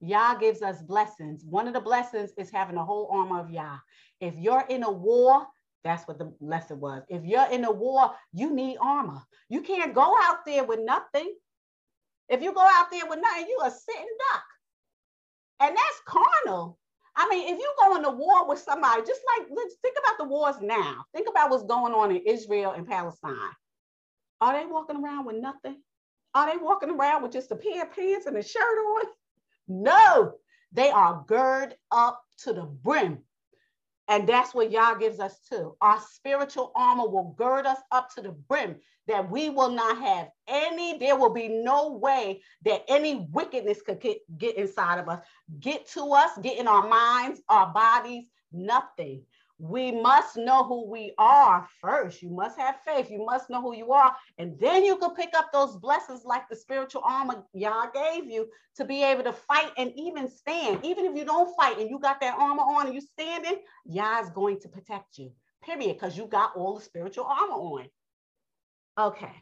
Yah 0.00 0.34
gives 0.34 0.62
us 0.62 0.82
blessings. 0.82 1.44
One 1.44 1.66
of 1.66 1.74
the 1.74 1.80
blessings 1.80 2.30
is 2.36 2.50
having 2.50 2.76
the 2.76 2.84
whole 2.84 3.08
armor 3.10 3.40
of 3.40 3.50
Yah. 3.50 3.78
If 4.20 4.36
you're 4.36 4.66
in 4.68 4.82
a 4.82 4.90
war, 4.90 5.46
that's 5.84 6.06
what 6.06 6.18
the 6.18 6.32
lesson 6.40 6.80
was. 6.80 7.02
If 7.08 7.24
you're 7.24 7.50
in 7.50 7.64
a 7.64 7.72
war, 7.72 8.12
you 8.32 8.54
need 8.54 8.78
armor. 8.80 9.22
You 9.48 9.62
can't 9.62 9.94
go 9.94 10.14
out 10.22 10.44
there 10.46 10.64
with 10.64 10.80
nothing. 10.80 11.34
If 12.28 12.42
you 12.42 12.52
go 12.54 12.66
out 12.66 12.90
there 12.90 13.06
with 13.08 13.20
nothing, 13.20 13.46
you 13.48 13.58
are 13.62 13.70
sitting 13.70 14.16
duck. 14.30 14.44
And 15.60 15.76
that's 15.76 16.00
carnal. 16.06 16.78
I 17.14 17.28
mean, 17.28 17.52
if 17.52 17.58
you 17.58 17.74
go 17.78 17.96
into 17.96 18.10
war 18.10 18.48
with 18.48 18.58
somebody, 18.58 19.02
just 19.02 19.20
like 19.38 19.48
let's 19.54 19.74
think 19.82 19.96
about 20.02 20.18
the 20.18 20.24
wars 20.24 20.56
now. 20.62 21.04
Think 21.14 21.28
about 21.28 21.50
what's 21.50 21.64
going 21.64 21.92
on 21.92 22.10
in 22.10 22.22
Israel 22.26 22.72
and 22.72 22.86
Palestine. 22.86 23.36
Are 24.40 24.58
they 24.58 24.66
walking 24.66 25.02
around 25.02 25.26
with 25.26 25.36
nothing? 25.36 25.82
Are 26.34 26.50
they 26.50 26.56
walking 26.56 26.90
around 26.90 27.22
with 27.22 27.32
just 27.32 27.50
a 27.50 27.56
pair 27.56 27.82
of 27.82 27.94
pants 27.94 28.26
and 28.26 28.36
a 28.36 28.42
shirt 28.42 28.62
on? 28.62 29.04
No, 29.68 30.34
they 30.72 30.90
are 30.90 31.24
girded 31.28 31.76
up 31.90 32.22
to 32.38 32.52
the 32.52 32.62
brim 32.62 33.18
and 34.12 34.28
that's 34.28 34.54
what 34.54 34.70
Yah 34.70 34.94
gives 34.96 35.20
us 35.20 35.40
too. 35.48 35.74
Our 35.80 35.98
spiritual 35.98 36.70
armor 36.76 37.08
will 37.08 37.34
gird 37.38 37.64
us 37.64 37.78
up 37.90 38.14
to 38.14 38.20
the 38.20 38.32
brim 38.32 38.76
that 39.08 39.30
we 39.30 39.48
will 39.48 39.70
not 39.70 39.96
have 39.96 40.28
any, 40.46 40.98
there 40.98 41.16
will 41.16 41.32
be 41.32 41.48
no 41.48 41.92
way 41.92 42.42
that 42.66 42.84
any 42.88 43.26
wickedness 43.32 43.80
could 43.80 44.00
get, 44.00 44.18
get 44.36 44.56
inside 44.56 44.98
of 44.98 45.08
us, 45.08 45.20
get 45.60 45.88
to 45.92 46.02
us, 46.12 46.30
get 46.42 46.58
in 46.58 46.68
our 46.68 46.86
minds, 46.86 47.40
our 47.48 47.72
bodies, 47.72 48.24
nothing 48.52 49.22
we 49.58 49.92
must 49.92 50.36
know 50.36 50.64
who 50.64 50.90
we 50.90 51.12
are 51.18 51.68
first. 51.80 52.22
You 52.22 52.30
must 52.30 52.58
have 52.58 52.76
faith. 52.84 53.10
You 53.10 53.24
must 53.24 53.48
know 53.48 53.62
who 53.62 53.76
you 53.76 53.92
are. 53.92 54.14
And 54.38 54.58
then 54.58 54.84
you 54.84 54.96
can 54.96 55.14
pick 55.14 55.30
up 55.36 55.52
those 55.52 55.76
blessings 55.76 56.24
like 56.24 56.48
the 56.48 56.56
spiritual 56.56 57.02
armor 57.04 57.44
Yah 57.52 57.86
gave 57.94 58.24
you 58.28 58.48
to 58.76 58.84
be 58.84 59.04
able 59.04 59.22
to 59.24 59.32
fight 59.32 59.70
and 59.78 59.92
even 59.94 60.28
stand. 60.28 60.84
Even 60.84 61.04
if 61.04 61.16
you 61.16 61.24
don't 61.24 61.54
fight 61.54 61.78
and 61.78 61.88
you 61.88 61.98
got 61.98 62.20
that 62.20 62.36
armor 62.38 62.62
on 62.62 62.86
and 62.86 62.94
you 62.94 63.00
standing, 63.00 63.58
Yah 63.86 64.22
is 64.22 64.30
going 64.30 64.58
to 64.60 64.68
protect 64.68 65.18
you, 65.18 65.30
period, 65.62 65.94
because 65.94 66.16
you 66.16 66.26
got 66.26 66.56
all 66.56 66.76
the 66.76 66.84
spiritual 66.84 67.24
armor 67.24 67.54
on. 67.54 67.86
Okay. 68.98 69.32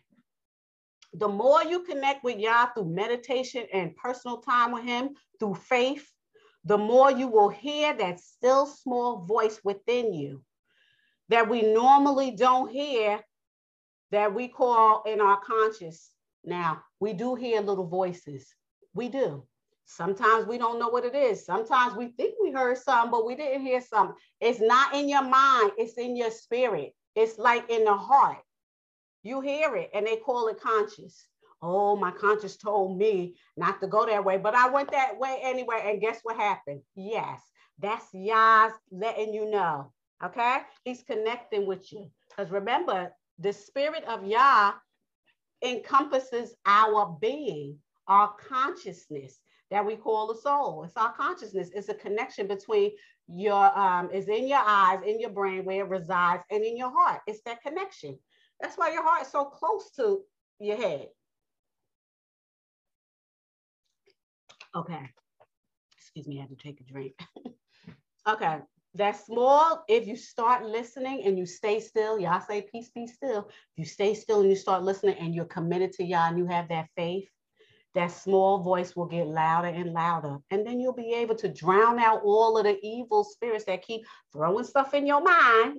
The 1.14 1.28
more 1.28 1.64
you 1.64 1.80
connect 1.80 2.24
with 2.24 2.38
Yah 2.38 2.66
through 2.74 2.92
meditation 2.94 3.66
and 3.72 3.96
personal 3.96 4.38
time 4.38 4.72
with 4.72 4.84
Him, 4.84 5.10
through 5.38 5.54
faith, 5.54 6.06
the 6.64 6.78
more 6.78 7.10
you 7.10 7.28
will 7.28 7.48
hear 7.48 7.94
that 7.94 8.20
still 8.20 8.66
small 8.66 9.24
voice 9.24 9.60
within 9.64 10.12
you 10.12 10.42
that 11.30 11.48
we 11.48 11.62
normally 11.62 12.32
don't 12.32 12.70
hear, 12.70 13.20
that 14.10 14.34
we 14.34 14.48
call 14.48 15.04
in 15.06 15.20
our 15.20 15.40
conscious. 15.40 16.10
Now, 16.44 16.82
we 16.98 17.12
do 17.12 17.36
hear 17.36 17.60
little 17.60 17.86
voices, 17.86 18.52
We 18.94 19.08
do. 19.08 19.46
Sometimes 19.84 20.46
we 20.46 20.58
don't 20.58 20.78
know 20.78 20.88
what 20.88 21.04
it 21.04 21.16
is. 21.16 21.44
Sometimes 21.44 21.96
we 21.96 22.08
think 22.08 22.34
we 22.40 22.52
heard 22.52 22.78
something, 22.78 23.10
but 23.10 23.26
we 23.26 23.34
didn't 23.34 23.62
hear 23.62 23.80
something. 23.80 24.16
It's 24.40 24.60
not 24.60 24.94
in 24.94 25.08
your 25.08 25.24
mind, 25.24 25.72
it's 25.78 25.98
in 25.98 26.16
your 26.16 26.30
spirit. 26.30 26.94
It's 27.16 27.38
like 27.38 27.68
in 27.70 27.84
the 27.84 27.94
heart. 27.94 28.38
You 29.22 29.40
hear 29.40 29.74
it 29.76 29.90
and 29.92 30.06
they 30.06 30.16
call 30.16 30.48
it 30.48 30.60
conscious. 30.60 31.26
Oh, 31.62 31.94
my 31.96 32.10
conscience 32.10 32.56
told 32.56 32.96
me 32.96 33.36
not 33.56 33.80
to 33.80 33.86
go 33.86 34.06
that 34.06 34.24
way, 34.24 34.38
but 34.38 34.54
I 34.54 34.70
went 34.70 34.90
that 34.92 35.18
way 35.18 35.40
anyway. 35.42 35.82
And 35.84 36.00
guess 36.00 36.20
what 36.22 36.36
happened? 36.36 36.80
Yes, 36.94 37.40
that's 37.78 38.06
Yah's 38.12 38.72
letting 38.90 39.34
you 39.34 39.50
know. 39.50 39.92
Okay. 40.24 40.58
He's 40.84 41.02
connecting 41.02 41.66
with 41.66 41.92
you. 41.92 42.10
Because 42.28 42.50
remember, 42.50 43.12
the 43.38 43.52
spirit 43.52 44.04
of 44.04 44.24
Yah 44.24 44.72
encompasses 45.62 46.54
our 46.66 47.16
being, 47.20 47.78
our 48.08 48.34
consciousness 48.48 49.38
that 49.70 49.84
we 49.84 49.96
call 49.96 50.26
the 50.26 50.40
soul. 50.40 50.84
It's 50.84 50.96
our 50.96 51.12
consciousness. 51.12 51.70
It's 51.74 51.88
a 51.88 51.94
connection 51.94 52.46
between 52.46 52.92
your 53.28 53.78
um 53.78 54.10
is 54.12 54.28
in 54.28 54.48
your 54.48 54.62
eyes, 54.64 55.00
in 55.06 55.20
your 55.20 55.30
brain 55.30 55.64
where 55.64 55.84
it 55.84 55.88
resides, 55.88 56.42
and 56.50 56.64
in 56.64 56.76
your 56.76 56.90
heart. 56.90 57.20
It's 57.26 57.42
that 57.42 57.62
connection. 57.62 58.18
That's 58.60 58.76
why 58.76 58.92
your 58.92 59.04
heart 59.04 59.22
is 59.22 59.28
so 59.28 59.44
close 59.44 59.90
to 59.92 60.22
your 60.58 60.76
head. 60.76 61.08
Okay. 64.74 65.10
Excuse 65.96 66.26
me, 66.26 66.38
I 66.38 66.42
had 66.42 66.50
to 66.50 66.56
take 66.56 66.80
a 66.80 66.84
drink. 66.84 67.14
okay. 68.28 68.58
That 68.94 69.24
small, 69.24 69.84
if 69.88 70.06
you 70.06 70.16
start 70.16 70.64
listening 70.64 71.22
and 71.24 71.38
you 71.38 71.46
stay 71.46 71.78
still, 71.78 72.18
Yah 72.18 72.40
say 72.40 72.62
peace, 72.62 72.90
be 72.92 73.06
still. 73.06 73.48
If 73.48 73.76
you 73.76 73.84
stay 73.84 74.14
still 74.14 74.40
and 74.40 74.50
you 74.50 74.56
start 74.56 74.82
listening 74.82 75.16
and 75.18 75.34
you're 75.34 75.44
committed 75.44 75.92
to 75.94 76.04
Yah 76.04 76.28
and 76.28 76.38
you 76.38 76.46
have 76.46 76.68
that 76.68 76.88
faith, 76.96 77.28
that 77.94 78.08
small 78.08 78.58
voice 78.58 78.94
will 78.94 79.06
get 79.06 79.26
louder 79.26 79.68
and 79.68 79.92
louder. 79.92 80.38
And 80.50 80.66
then 80.66 80.80
you'll 80.80 80.92
be 80.92 81.14
able 81.14 81.36
to 81.36 81.48
drown 81.48 81.98
out 81.98 82.22
all 82.24 82.58
of 82.58 82.64
the 82.64 82.78
evil 82.82 83.24
spirits 83.24 83.64
that 83.66 83.82
keep 83.82 84.02
throwing 84.32 84.64
stuff 84.64 84.94
in 84.94 85.06
your 85.06 85.22
mind. 85.22 85.78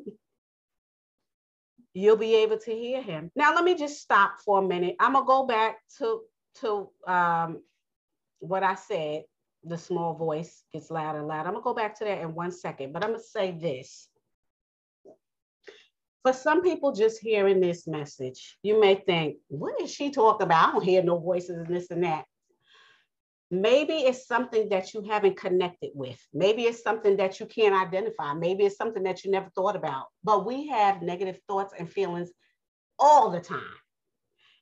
You'll 1.93 2.17
be 2.17 2.35
able 2.35 2.57
to 2.59 2.71
hear 2.71 3.01
him. 3.01 3.31
Now, 3.35 3.53
let 3.53 3.65
me 3.65 3.75
just 3.75 4.01
stop 4.01 4.39
for 4.45 4.59
a 4.59 4.67
minute. 4.67 4.95
I'm 4.99 5.13
going 5.13 5.25
to 5.25 5.27
go 5.27 5.45
back 5.45 5.79
to, 5.97 6.21
to 6.61 6.89
um, 7.07 7.61
what 8.41 8.63
I 8.63 8.75
said. 8.75 9.23
The 9.63 9.77
small 9.77 10.15
voice 10.15 10.63
gets 10.73 10.89
louder 10.89 11.19
and 11.19 11.27
louder. 11.27 11.49
I'm 11.49 11.55
to 11.55 11.61
go 11.61 11.75
back 11.75 11.95
to 11.99 12.03
that 12.05 12.21
in 12.21 12.33
one 12.33 12.51
second, 12.51 12.93
but 12.93 13.03
I'm 13.03 13.13
to 13.13 13.19
say 13.19 13.51
this 13.51 14.09
for 16.23 16.33
some 16.33 16.61
people 16.61 16.91
just 16.91 17.19
hearing 17.19 17.59
this 17.59 17.87
message, 17.87 18.57
you 18.61 18.79
may 18.79 18.95
think, 18.95 19.37
what 19.47 19.81
is 19.81 19.91
she 19.91 20.11
talking 20.11 20.45
about? 20.45 20.69
I 20.69 20.71
don't 20.73 20.83
hear 20.83 21.03
no 21.03 21.17
voices 21.17 21.57
and 21.57 21.67
this 21.67 21.89
and 21.89 22.03
that. 22.03 22.25
Maybe 23.49 23.93
it's 23.93 24.27
something 24.27 24.69
that 24.69 24.93
you 24.93 25.01
haven't 25.01 25.35
connected 25.35 25.91
with. 25.93 26.19
Maybe 26.33 26.63
it's 26.63 26.83
something 26.83 27.17
that 27.17 27.39
you 27.39 27.47
can't 27.47 27.75
identify. 27.75 28.33
Maybe 28.33 28.65
it's 28.65 28.77
something 28.77 29.03
that 29.03 29.25
you 29.25 29.31
never 29.31 29.49
thought 29.55 29.75
about. 29.75 30.05
But 30.23 30.45
we 30.45 30.67
have 30.67 31.01
negative 31.01 31.39
thoughts 31.47 31.73
and 31.77 31.91
feelings 31.91 32.31
all 32.97 33.29
the 33.29 33.41
time. 33.41 33.80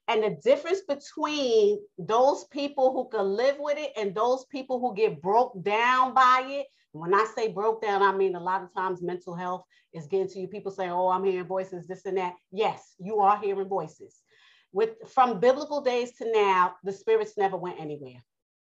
And 0.10 0.24
the 0.24 0.38
difference 0.44 0.82
between 0.82 1.80
those 2.00 2.46
people 2.46 2.92
who 2.92 3.16
can 3.16 3.28
live 3.28 3.58
with 3.60 3.78
it 3.78 3.92
and 3.96 4.14
those 4.14 4.46
people 4.46 4.80
who 4.80 4.96
get 4.96 5.22
broke 5.22 5.64
down 5.64 6.14
by 6.14 6.46
it 6.48 6.66
when 6.92 7.14
I 7.14 7.26
say 7.36 7.50
broke 7.50 7.82
down, 7.82 8.02
I 8.02 8.12
mean 8.12 8.36
a 8.36 8.44
lot 8.44 8.64
of 8.64 8.74
times 8.74 9.02
mental 9.02 9.36
health 9.36 9.64
is 9.94 10.08
getting 10.08 10.28
to 10.30 10.40
you. 10.40 10.48
People 10.48 10.72
say, 10.72 10.90
"Oh, 10.90 11.10
I'm 11.10 11.24
hearing 11.24 11.46
voices, 11.46 11.88
this 11.88 12.06
and 12.06 12.18
that." 12.18 12.36
Yes, 12.52 12.96
you 12.98 13.20
are 13.20 13.38
hearing 13.38 13.68
voices. 13.68 14.22
With 14.72 14.96
from 15.08 15.40
biblical 15.40 15.82
days 15.82 16.14
to 16.18 16.32
now, 16.32 16.76
the 16.84 16.92
spirits 16.92 17.38
never 17.38 17.58
went 17.58 17.80
anywhere. 17.80 18.24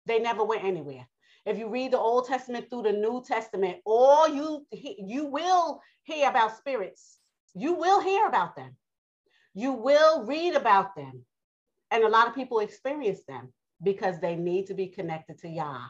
They 0.07 0.19
never 0.19 0.45
went 0.45 0.65
anywhere. 0.65 1.09
If 1.47 1.59
you 1.59 1.69
read 1.69 1.93
the 1.93 1.99
Old 1.99 2.27
Testament 2.27 2.69
through 2.69 2.83
the 2.83 2.93
New 2.93 3.23
Testament, 3.27 3.81
all 3.85 4.29
you 4.29 4.67
you 4.71 5.27
will 5.27 5.81
hear 6.03 6.29
about 6.29 6.57
spirits. 6.57 7.19
You 7.55 7.75
will 7.75 8.01
hear 8.01 8.27
about 8.27 8.57
them. 8.57 8.77
You 9.55 9.73
will 9.73 10.25
read 10.25 10.55
about 10.55 10.95
them. 10.97 11.25
And 11.91 12.05
a 12.05 12.09
lot 12.09 12.27
of 12.27 12.35
people 12.35 12.61
experience 12.61 13.21
them 13.29 13.53
because 13.83 14.19
they 14.19 14.37
need 14.37 14.67
to 14.67 14.75
be 14.75 14.87
connected 14.87 15.39
to 15.41 15.49
Yah. 15.49 15.87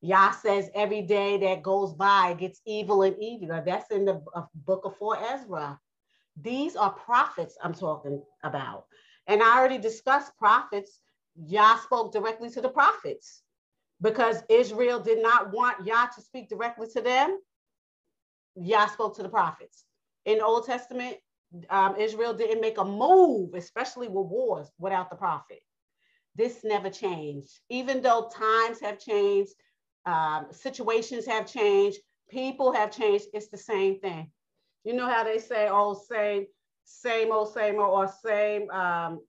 Yah 0.00 0.32
says 0.32 0.70
every 0.74 1.02
day 1.02 1.36
that 1.38 1.62
goes 1.62 1.92
by 1.92 2.34
gets 2.34 2.60
evil 2.66 3.02
and 3.02 3.16
evil. 3.20 3.62
That's 3.64 3.90
in 3.90 4.04
the 4.04 4.22
uh, 4.34 4.44
book 4.54 4.84
of 4.84 4.96
4 4.96 5.18
Ezra. 5.34 5.78
These 6.40 6.74
are 6.74 6.90
prophets 6.90 7.56
I'm 7.62 7.74
talking 7.74 8.22
about. 8.42 8.86
And 9.26 9.42
I 9.42 9.58
already 9.58 9.78
discussed 9.78 10.36
prophets. 10.38 10.98
Yah 11.36 11.76
spoke 11.76 12.12
directly 12.12 12.50
to 12.50 12.60
the 12.60 12.68
prophets 12.68 13.42
because 14.00 14.42
Israel 14.48 14.98
did 14.98 15.22
not 15.22 15.52
want 15.52 15.86
Yah 15.86 16.06
to 16.14 16.20
speak 16.20 16.48
directly 16.48 16.88
to 16.94 17.00
them. 17.00 17.38
Yah 18.56 18.86
spoke 18.86 19.16
to 19.16 19.22
the 19.22 19.28
prophets. 19.28 19.84
In 20.24 20.38
the 20.38 20.44
Old 20.44 20.66
Testament, 20.66 21.16
um, 21.70 21.96
Israel 21.96 22.34
didn't 22.34 22.60
make 22.60 22.78
a 22.78 22.84
move, 22.84 23.54
especially 23.54 24.08
with 24.08 24.26
wars, 24.26 24.70
without 24.78 25.10
the 25.10 25.16
prophet. 25.16 25.60
This 26.34 26.64
never 26.64 26.90
changed. 26.90 27.60
Even 27.68 28.00
though 28.02 28.30
times 28.34 28.80
have 28.80 28.98
changed, 28.98 29.52
um, 30.06 30.46
situations 30.50 31.26
have 31.26 31.46
changed, 31.46 31.98
people 32.30 32.72
have 32.72 32.90
changed. 32.90 33.26
It's 33.34 33.48
the 33.48 33.58
same 33.58 34.00
thing. 34.00 34.30
You 34.84 34.94
know 34.94 35.08
how 35.08 35.24
they 35.24 35.38
say, 35.38 35.68
oh, 35.70 35.94
same, 35.94 36.46
same 36.84 37.32
old, 37.32 37.52
same 37.52 37.78
old, 37.78 37.92
or 37.98 38.12
same, 38.24 38.70
um, 38.70 39.20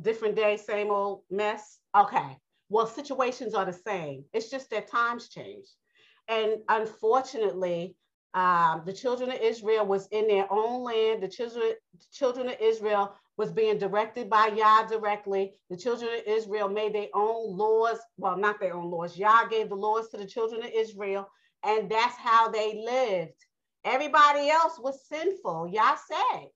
different 0.00 0.36
day, 0.36 0.56
same 0.56 0.90
old 0.90 1.22
mess. 1.30 1.78
Okay. 1.96 2.38
Well, 2.68 2.86
situations 2.86 3.54
are 3.54 3.66
the 3.66 3.72
same. 3.72 4.24
It's 4.32 4.50
just 4.50 4.70
that 4.70 4.90
times 4.90 5.28
change. 5.28 5.66
And 6.28 6.56
unfortunately, 6.68 7.96
um, 8.34 8.82
the 8.86 8.92
children 8.92 9.30
of 9.30 9.40
Israel 9.40 9.86
was 9.86 10.06
in 10.08 10.26
their 10.28 10.46
own 10.50 10.84
land. 10.84 11.22
The 11.22 11.28
children, 11.28 11.72
children 12.12 12.48
of 12.48 12.56
Israel 12.60 13.14
was 13.36 13.52
being 13.52 13.78
directed 13.78 14.30
by 14.30 14.48
Yah 14.48 14.86
directly. 14.86 15.54
The 15.70 15.76
children 15.76 16.10
of 16.14 16.22
Israel 16.26 16.68
made 16.68 16.94
their 16.94 17.08
own 17.14 17.56
laws. 17.56 17.98
Well, 18.18 18.36
not 18.38 18.60
their 18.60 18.74
own 18.74 18.90
laws. 18.90 19.18
Yah 19.18 19.46
gave 19.50 19.68
the 19.68 19.74
laws 19.74 20.08
to 20.10 20.16
the 20.16 20.26
children 20.26 20.62
of 20.62 20.70
Israel, 20.74 21.28
and 21.64 21.90
that's 21.90 22.16
how 22.16 22.48
they 22.48 22.82
lived. 22.84 23.34
Everybody 23.84 24.48
else 24.48 24.78
was 24.78 25.06
sinful. 25.08 25.68
Yah 25.72 25.96
said. 25.96 26.48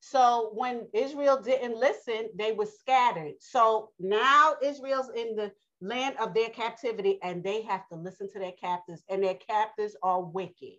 So 0.00 0.50
when 0.54 0.86
Israel 0.92 1.40
didn't 1.40 1.78
listen, 1.78 2.28
they 2.36 2.52
were 2.52 2.66
scattered. 2.66 3.34
So 3.40 3.90
now 3.98 4.54
Israel's 4.62 5.10
in 5.16 5.34
the 5.34 5.50
land 5.80 6.16
of 6.20 6.34
their 6.34 6.50
captivity, 6.50 7.18
and 7.22 7.42
they 7.42 7.62
have 7.62 7.88
to 7.88 7.96
listen 7.96 8.30
to 8.32 8.38
their 8.38 8.52
captors, 8.52 9.02
and 9.08 9.22
their 9.22 9.34
captors 9.34 9.96
are 10.02 10.22
wicked. 10.22 10.74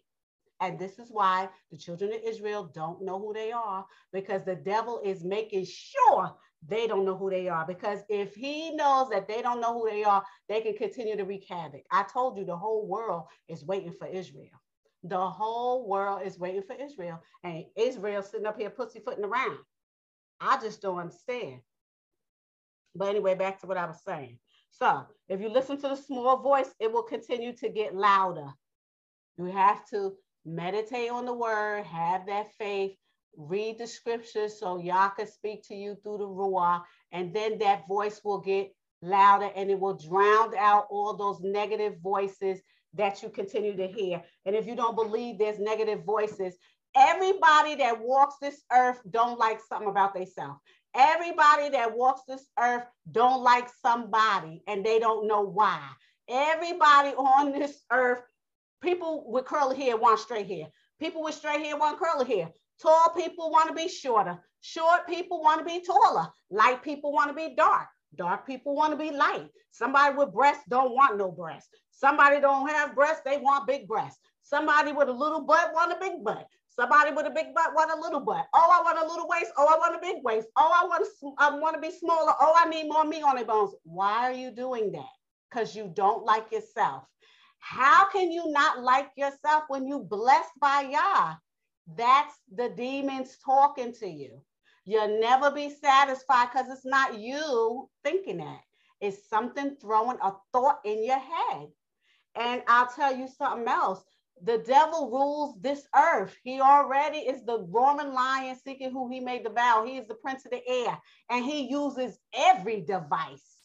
And 0.62 0.80
this 0.80 1.00
is 1.00 1.10
why 1.10 1.50
the 1.72 1.78
children 1.78 2.14
of 2.14 2.22
Israel 2.26 2.72
don't 2.74 3.04
know 3.04 3.20
who 3.20 3.34
they 3.34 3.52
are 3.52 3.86
because 4.14 4.44
the 4.44 4.56
devil 4.56 5.02
is 5.04 5.24
making 5.24 5.66
sure 5.66 6.34
they 6.68 6.88
don't 6.88 7.06
know 7.06 7.18
who 7.18 7.30
they 7.30 7.48
are. 7.50 7.66
Because 7.68 8.00
if 8.10 8.34
he 8.36 8.72
knows 8.72 9.10
that 9.10 9.28
they 9.28 9.42
don't 9.42 9.62
know 9.62 9.74
who 9.74 9.90
they 9.90 10.04
are, 10.04 10.24
they 10.48 10.62
can 10.62 10.76
continue 10.76 11.18
to 11.18 11.26
wreak 11.26 11.46
havoc. 11.50 11.84
I 11.92 12.04
told 12.04 12.38
you 12.38 12.46
the 12.46 12.56
whole 12.58 12.88
world 12.88 13.24
is 13.50 13.66
waiting 13.66 13.94
for 13.94 14.08
Israel. 14.08 14.50
The 15.04 15.30
whole 15.30 15.88
world 15.88 16.22
is 16.26 16.40
waiting 16.40 16.64
for 16.64 16.76
Israel. 16.82 17.22
And 17.44 17.66
Israel 17.76 18.24
sitting 18.24 18.48
up 18.48 18.58
here 18.58 18.70
pussyfooting 18.70 19.26
around. 19.26 19.58
I 20.40 20.60
just 20.62 20.82
don't 20.82 20.98
understand. 20.98 21.60
But 22.96 23.10
anyway, 23.10 23.36
back 23.36 23.60
to 23.62 23.68
what 23.68 23.78
I 23.78 23.86
was 23.86 24.02
saying. 24.08 24.40
So 24.72 25.04
if 25.30 25.42
you 25.42 25.50
listen 25.50 25.78
to 25.78 25.90
the 25.90 25.96
small 25.96 26.38
voice, 26.38 26.70
it 26.80 26.92
will 26.92 27.04
continue 27.04 27.56
to 27.58 27.70
get 27.70 27.96
louder. 27.96 28.48
You 29.38 29.46
have 29.46 29.88
to 29.90 30.14
meditate 30.46 31.10
on 31.10 31.26
the 31.26 31.34
word, 31.34 31.86
have 31.86 32.26
that 32.28 32.54
faith, 32.58 32.96
read 33.38 33.78
the 33.78 33.88
scriptures 33.88 34.60
so 34.60 34.78
Yah 34.78 35.10
can 35.10 35.28
speak 35.28 35.64
to 35.68 35.76
you 35.76 35.98
through 36.04 36.20
the 36.20 36.28
Ruah, 36.28 36.82
and 37.12 37.34
then 37.34 37.58
that 37.60 37.88
voice 37.88 38.22
will 38.24 38.40
get 38.40 38.72
louder 39.02 39.50
and 39.56 39.70
it 39.70 39.80
will 39.80 39.98
drown 39.98 40.56
out 40.58 40.88
all 40.90 41.16
those 41.16 41.40
negative 41.42 41.96
voices 42.02 42.62
that 42.94 43.22
you 43.22 43.30
continue 43.30 43.76
to 43.76 43.88
hear. 43.88 44.22
And 44.46 44.56
if 44.56 44.66
you 44.66 44.76
don't 44.76 44.96
believe 44.96 45.38
there's 45.38 45.60
negative 45.60 46.04
voices, 46.06 46.56
everybody 46.96 47.76
that 47.76 48.00
walks 48.00 48.36
this 48.42 48.62
earth 48.72 49.00
don't 49.10 49.38
like 49.38 49.60
something 49.68 49.90
about 49.90 50.14
themselves. 50.14 50.60
Everybody 50.96 51.70
that 51.70 51.96
walks 51.96 52.22
this 52.28 52.46
earth 52.58 52.86
don't 53.12 53.44
like 53.44 53.68
somebody 53.82 54.64
and 54.66 54.86
they 54.86 54.98
don't 55.00 55.28
know 55.28 55.42
why. 55.42 55.82
Everybody 56.30 57.10
on 57.10 57.52
this 57.52 57.84
earth 57.92 58.22
People 58.82 59.32
with 59.32 59.46
curly 59.46 59.76
hair 59.76 59.98
want 59.98 60.20
straight 60.20 60.48
hair. 60.48 60.68
People 61.00 61.24
with 61.24 61.36
straight 61.36 61.62
hair 61.66 61.78
want 61.78 62.00
curly 62.00 62.26
hair. 62.26 62.50
Tall 62.82 63.10
people 63.16 63.52
want 63.52 63.70
to 63.70 63.76
be 63.76 63.88
shorter. 63.88 64.38
Short 64.62 65.08
people 65.08 65.42
want 65.42 65.60
to 65.60 65.66
be 65.66 65.84
taller. 65.86 66.28
Light 66.50 66.84
people 66.84 67.12
want 67.14 67.30
to 67.30 67.34
be 67.36 67.56
dark. 67.56 67.88
Dark 68.16 68.48
people 68.48 68.76
want 68.76 68.92
to 68.92 68.98
be 68.98 69.12
light. 69.12 69.50
Somebody 69.72 70.16
with 70.16 70.34
breasts 70.34 70.64
don't 70.70 70.94
want 70.94 71.18
no 71.18 71.32
breasts. 71.32 71.70
Somebody 71.92 72.40
don't 72.40 72.68
have 72.70 72.96
breasts, 72.96 73.22
they 73.26 73.38
want 73.38 73.68
big 73.68 73.88
breasts. 73.88 74.20
Somebody 74.44 74.92
with 74.92 75.10
a 75.10 75.14
little 75.14 75.42
butt 75.42 75.74
want 75.74 75.92
a 75.94 75.98
big 76.00 76.24
butt. 76.24 76.48
Somebody 76.70 77.12
with 77.12 77.26
a 77.26 77.30
big 77.32 77.54
butt 77.56 77.74
want 77.74 77.92
a 77.92 78.02
little 78.02 78.20
butt. 78.20 78.46
Oh, 78.54 78.70
I 78.72 78.84
want 78.84 79.00
a 79.00 79.08
little 79.08 79.28
waist. 79.28 79.52
Oh, 79.58 79.68
I 79.68 79.78
want 79.78 79.96
a 79.96 80.00
big 80.00 80.24
waist. 80.24 80.48
Oh, 80.58 80.72
I 80.76 80.86
want 80.86 81.06
to, 81.06 81.34
I 81.40 81.58
want 81.58 81.76
to 81.76 81.82
be 81.82 81.96
smaller. 81.96 82.34
Oh, 82.40 82.54
I 82.58 82.70
need 82.70 82.90
more 82.90 83.06
meat 83.06 83.24
on 83.24 83.38
the 83.38 83.46
bones. 83.46 83.74
Why 83.84 84.30
are 84.30 84.34
you 84.34 84.52
doing 84.52 84.92
that? 84.92 85.06
because 85.56 85.76
you 85.76 85.92
don't 85.96 86.26
like 86.26 86.52
yourself. 86.52 87.04
How 87.68 88.08
can 88.12 88.32
you 88.32 88.52
not 88.52 88.84
like 88.84 89.10
yourself 89.18 89.64
when 89.70 89.88
you 89.88 89.98
blessed 89.98 90.52
by 90.62 90.82
Yah? 90.82 91.34
That's 91.98 92.36
the 92.54 92.70
demons 92.70 93.40
talking 93.44 93.92
to 93.94 94.08
you. 94.08 94.40
You'll 94.86 95.20
never 95.20 95.50
be 95.50 95.72
satisfied 95.72 96.50
because 96.54 96.70
it's 96.70 96.86
not 96.86 97.18
you 97.18 97.90
thinking 98.04 98.38
that. 98.38 98.60
It's 99.02 99.28
something 99.28 99.78
throwing 99.82 100.20
a 100.22 100.34
thought 100.54 100.82
in 100.86 101.04
your 101.04 101.18
head. 101.18 101.70
And 102.36 102.62
I'll 102.68 102.86
tell 102.86 103.16
you 103.16 103.28
something 103.28 103.68
else. 103.68 104.04
The 104.44 104.60
devil 104.60 105.10
rules 105.10 105.60
this 105.60 105.88
earth. 105.96 106.38
He 106.44 106.62
already 106.62 107.18
is 107.18 107.44
the 107.46 107.66
Roman 107.68 108.14
lion 108.14 108.56
seeking 108.64 108.92
who 108.92 109.10
he 109.10 109.20
may 109.20 109.42
devour. 109.42 109.88
He 109.88 109.98
is 109.98 110.08
the 110.08 110.14
prince 110.14 110.46
of 110.46 110.52
the 110.52 110.62
air, 110.68 111.00
and 111.32 111.44
he 111.44 111.68
uses 111.68 112.20
every 112.32 112.82
device 112.82 113.56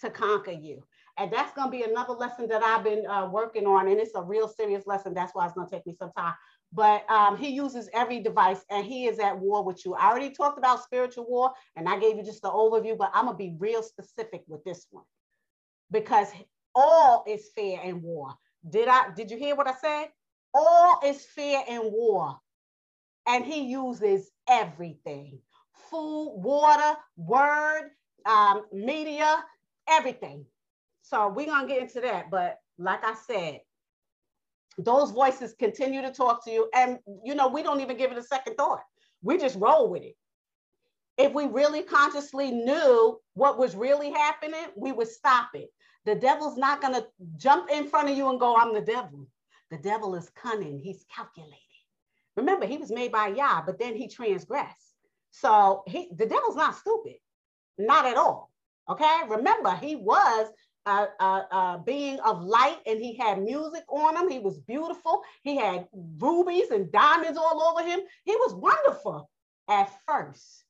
to 0.00 0.08
conquer 0.08 0.52
you. 0.52 0.82
And 1.18 1.32
that's 1.32 1.52
going 1.52 1.68
to 1.68 1.72
be 1.72 1.82
another 1.82 2.12
lesson 2.12 2.46
that 2.48 2.62
I've 2.62 2.84
been 2.84 3.06
uh, 3.06 3.28
working 3.30 3.66
on. 3.66 3.88
And 3.88 3.98
it's 3.98 4.14
a 4.14 4.22
real 4.22 4.48
serious 4.48 4.86
lesson. 4.86 5.14
That's 5.14 5.34
why 5.34 5.46
it's 5.46 5.54
going 5.54 5.68
to 5.68 5.74
take 5.74 5.86
me 5.86 5.94
some 5.98 6.12
time. 6.16 6.34
But 6.72 7.10
um, 7.10 7.38
he 7.38 7.50
uses 7.50 7.88
every 7.94 8.20
device 8.20 8.64
and 8.70 8.84
he 8.84 9.06
is 9.06 9.18
at 9.18 9.38
war 9.38 9.64
with 9.64 9.84
you. 9.84 9.94
I 9.94 10.08
already 10.10 10.30
talked 10.30 10.58
about 10.58 10.82
spiritual 10.82 11.26
war 11.26 11.52
and 11.76 11.88
I 11.88 11.98
gave 11.98 12.16
you 12.16 12.22
just 12.24 12.42
the 12.42 12.50
overview, 12.50 12.98
but 12.98 13.10
I'm 13.14 13.24
going 13.26 13.34
to 13.34 13.38
be 13.38 13.56
real 13.58 13.82
specific 13.82 14.42
with 14.48 14.62
this 14.64 14.86
one 14.90 15.04
because 15.90 16.28
all 16.74 17.24
is 17.26 17.48
fair 17.54 17.80
in 17.82 18.02
war. 18.02 18.34
Did 18.68 18.88
I 18.88 19.12
did 19.14 19.30
you 19.30 19.38
hear 19.38 19.54
what 19.56 19.68
I 19.68 19.74
said? 19.74 20.08
All 20.52 21.00
is 21.04 21.24
fair 21.24 21.64
in 21.68 21.80
war. 21.84 22.38
And 23.26 23.44
he 23.44 23.62
uses 23.62 24.30
everything. 24.48 25.38
Food, 25.90 26.34
water, 26.36 26.98
word, 27.16 27.90
um, 28.24 28.64
media, 28.72 29.44
everything. 29.88 30.44
So 31.06 31.28
we're 31.28 31.46
gonna 31.46 31.68
get 31.68 31.82
into 31.82 32.00
that. 32.00 32.30
But 32.30 32.58
like 32.78 33.04
I 33.04 33.14
said, 33.14 33.60
those 34.76 35.12
voices 35.12 35.54
continue 35.56 36.02
to 36.02 36.10
talk 36.10 36.44
to 36.44 36.50
you. 36.50 36.68
And 36.74 36.98
you 37.24 37.36
know, 37.36 37.46
we 37.48 37.62
don't 37.62 37.80
even 37.80 37.96
give 37.96 38.10
it 38.10 38.18
a 38.18 38.22
second 38.22 38.56
thought. 38.56 38.82
We 39.22 39.38
just 39.38 39.56
roll 39.56 39.88
with 39.88 40.02
it. 40.02 40.16
If 41.16 41.32
we 41.32 41.46
really 41.46 41.82
consciously 41.82 42.50
knew 42.50 43.20
what 43.34 43.56
was 43.56 43.76
really 43.76 44.10
happening, 44.10 44.66
we 44.76 44.90
would 44.90 45.08
stop 45.08 45.50
it. 45.54 45.70
The 46.06 46.16
devil's 46.16 46.58
not 46.58 46.82
gonna 46.82 47.06
jump 47.36 47.70
in 47.70 47.88
front 47.88 48.10
of 48.10 48.16
you 48.16 48.28
and 48.28 48.40
go, 48.40 48.56
I'm 48.56 48.74
the 48.74 48.80
devil. 48.80 49.28
The 49.70 49.78
devil 49.78 50.16
is 50.16 50.30
cunning, 50.30 50.80
he's 50.80 51.04
calculated. 51.14 51.54
Remember, 52.36 52.66
he 52.66 52.78
was 52.78 52.90
made 52.90 53.12
by 53.12 53.28
Yah, 53.28 53.62
but 53.64 53.78
then 53.78 53.94
he 53.94 54.08
transgressed. 54.08 54.94
So 55.30 55.84
he 55.86 56.08
the 56.16 56.26
devil's 56.26 56.56
not 56.56 56.74
stupid, 56.74 57.16
not 57.78 58.06
at 58.06 58.16
all. 58.16 58.50
Okay, 58.88 59.20
remember, 59.28 59.74
he 59.74 59.96
was 59.96 60.48
a, 60.86 61.08
a, 61.20 61.24
a, 61.24 61.82
being 61.84 62.18
of 62.20 62.42
light 62.42 62.78
and 62.86 63.00
he 63.00 63.16
had 63.16 63.42
music 63.42 63.84
on 63.88 64.16
him. 64.16 64.30
He 64.30 64.38
was 64.38 64.58
beautiful. 64.58 65.22
He 65.42 65.56
had 65.56 65.88
rubies 66.18 66.70
and 66.70 66.90
diamonds 66.92 67.38
all 67.38 67.62
over 67.62 67.86
him. 67.86 68.00
He 68.24 68.32
was 68.36 68.54
wonderful 68.54 69.28
at 69.68 69.90
first, 70.06 70.64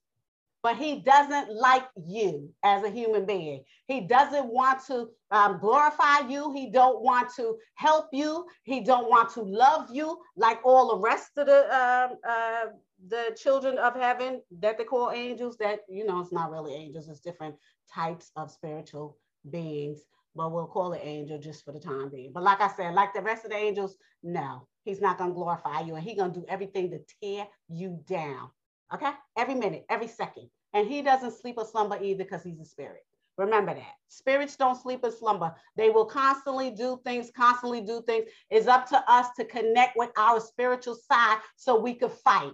but 0.63 0.77
he 0.77 1.01
doesn't 1.01 1.55
like 1.55 1.87
you 2.07 2.51
as 2.65 2.83
a 2.83 2.91
human 2.91 3.27
being. 3.27 3.63
He 3.87 4.01
doesn't 4.01 4.47
want 4.47 4.85
to 4.87 5.11
um, 5.31 5.59
glorify 5.61 6.21
you. 6.29 6.53
He 6.53 6.71
don't 6.71 7.03
want 7.03 7.29
to 7.37 7.57
help 7.75 8.07
you. 8.13 8.47
He 8.63 8.81
don't 8.81 9.11
want 9.11 9.31
to 9.35 9.43
love 9.43 9.89
you 9.93 10.19
like 10.37 10.61
all 10.65 10.97
the 10.97 11.03
rest 11.03 11.33
of 11.37 11.47
the 11.47 11.65
um, 11.65 12.17
uh, 12.27 12.67
the 13.09 13.37
children 13.37 13.77
of 13.77 13.95
heaven 13.95 14.41
that 14.61 14.79
they 14.79 14.85
call 14.85 15.11
angels. 15.11 15.59
That 15.59 15.81
you 15.89 16.07
know, 16.07 16.21
it's 16.21 16.33
not 16.33 16.51
really 16.51 16.75
angels. 16.75 17.09
It's 17.09 17.21
different 17.21 17.57
types 17.93 18.31
of 18.35 18.51
spiritual 18.51 19.19
beings, 19.51 20.01
but 20.35 20.53
we'll 20.53 20.67
call 20.67 20.93
it 20.93 21.01
angel 21.03 21.39
just 21.39 21.65
for 21.65 21.73
the 21.73 21.81
time 21.81 22.11
being. 22.11 22.33
But 22.33 22.43
like 22.43 22.61
I 22.61 22.69
said, 22.69 22.95
like 22.95 23.15
the 23.15 23.23
rest 23.23 23.45
of 23.45 23.51
the 23.51 23.57
angels, 23.57 23.97
no, 24.23 24.67
he's 24.85 25.01
not 25.01 25.19
going 25.19 25.31
to 25.31 25.35
glorify 25.35 25.81
you 25.81 25.95
and 25.95 26.05
he's 26.05 26.17
going 26.17 26.33
to 26.33 26.41
do 26.41 26.47
everything 26.49 26.91
to 26.91 27.01
tear 27.23 27.47
you 27.69 28.01
down. 28.07 28.51
Okay. 28.93 29.11
Every 29.37 29.55
minute, 29.55 29.85
every 29.89 30.09
second. 30.09 30.49
And 30.75 30.87
he 30.87 31.03
doesn't 31.03 31.33
sleep 31.33 31.57
or 31.59 31.65
slumber 31.65 31.99
either 32.03 32.25
because 32.25 32.43
he's 32.43 32.61
a 32.61 32.65
spirit. 32.65 33.03
Remember 33.39 33.75
that. 33.75 33.95
Spirits 34.09 34.57
don't 34.57 34.81
sleep 34.81 35.01
or 35.03 35.11
slumber. 35.11 35.55
They 35.77 35.91
will 35.91 36.07
constantly 36.07 36.71
do 36.71 37.01
things, 37.05 37.31
constantly 37.37 37.81
do 37.81 38.03
things. 38.07 38.27
It's 38.51 38.67
up 38.67 38.89
to 38.89 39.11
us 39.11 39.27
to 39.37 39.45
connect 39.45 39.97
with 39.97 40.11
our 40.17 40.41
spiritual 40.41 40.95
side 40.95 41.39
so 41.57 41.79
we 41.79 41.95
could 41.95 42.13
fight. 42.13 42.53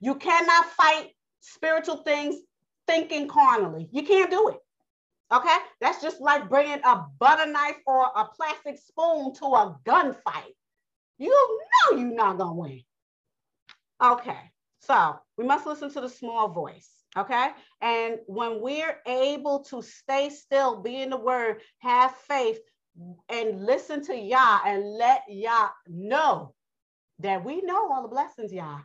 You 0.00 0.14
cannot 0.14 0.66
fight 0.66 1.10
spiritual 1.40 1.98
things 1.98 2.36
thinking 2.86 3.28
carnally. 3.28 3.88
You 3.92 4.02
can't 4.02 4.30
do 4.30 4.48
it. 4.48 4.58
Okay, 5.32 5.56
that's 5.80 6.02
just 6.02 6.20
like 6.20 6.48
bringing 6.48 6.80
a 6.84 7.06
butter 7.18 7.50
knife 7.50 7.76
or 7.86 8.04
a 8.14 8.26
plastic 8.26 8.78
spoon 8.78 9.34
to 9.34 9.46
a 9.46 9.78
gunfight. 9.84 10.54
You 11.18 11.30
know 11.90 11.98
you're 11.98 12.14
not 12.14 12.38
gonna 12.38 12.54
win. 12.54 12.82
Okay, 14.02 14.50
so 14.80 15.18
we 15.38 15.44
must 15.44 15.66
listen 15.66 15.90
to 15.92 16.00
the 16.00 16.08
small 16.08 16.48
voice. 16.48 16.90
Okay, 17.16 17.48
and 17.80 18.18
when 18.26 18.60
we're 18.60 18.98
able 19.06 19.60
to 19.64 19.82
stay 19.82 20.30
still, 20.30 20.82
be 20.82 21.00
in 21.00 21.10
the 21.10 21.16
word, 21.16 21.60
have 21.78 22.14
faith, 22.28 22.58
and 23.28 23.64
listen 23.64 24.04
to 24.06 24.16
Yah 24.16 24.60
and 24.66 24.84
let 24.98 25.22
Yah 25.28 25.68
know 25.88 26.54
that 27.20 27.44
we 27.44 27.62
know 27.62 27.92
all 27.92 28.02
the 28.02 28.08
blessings, 28.08 28.52
Yah. 28.52 28.80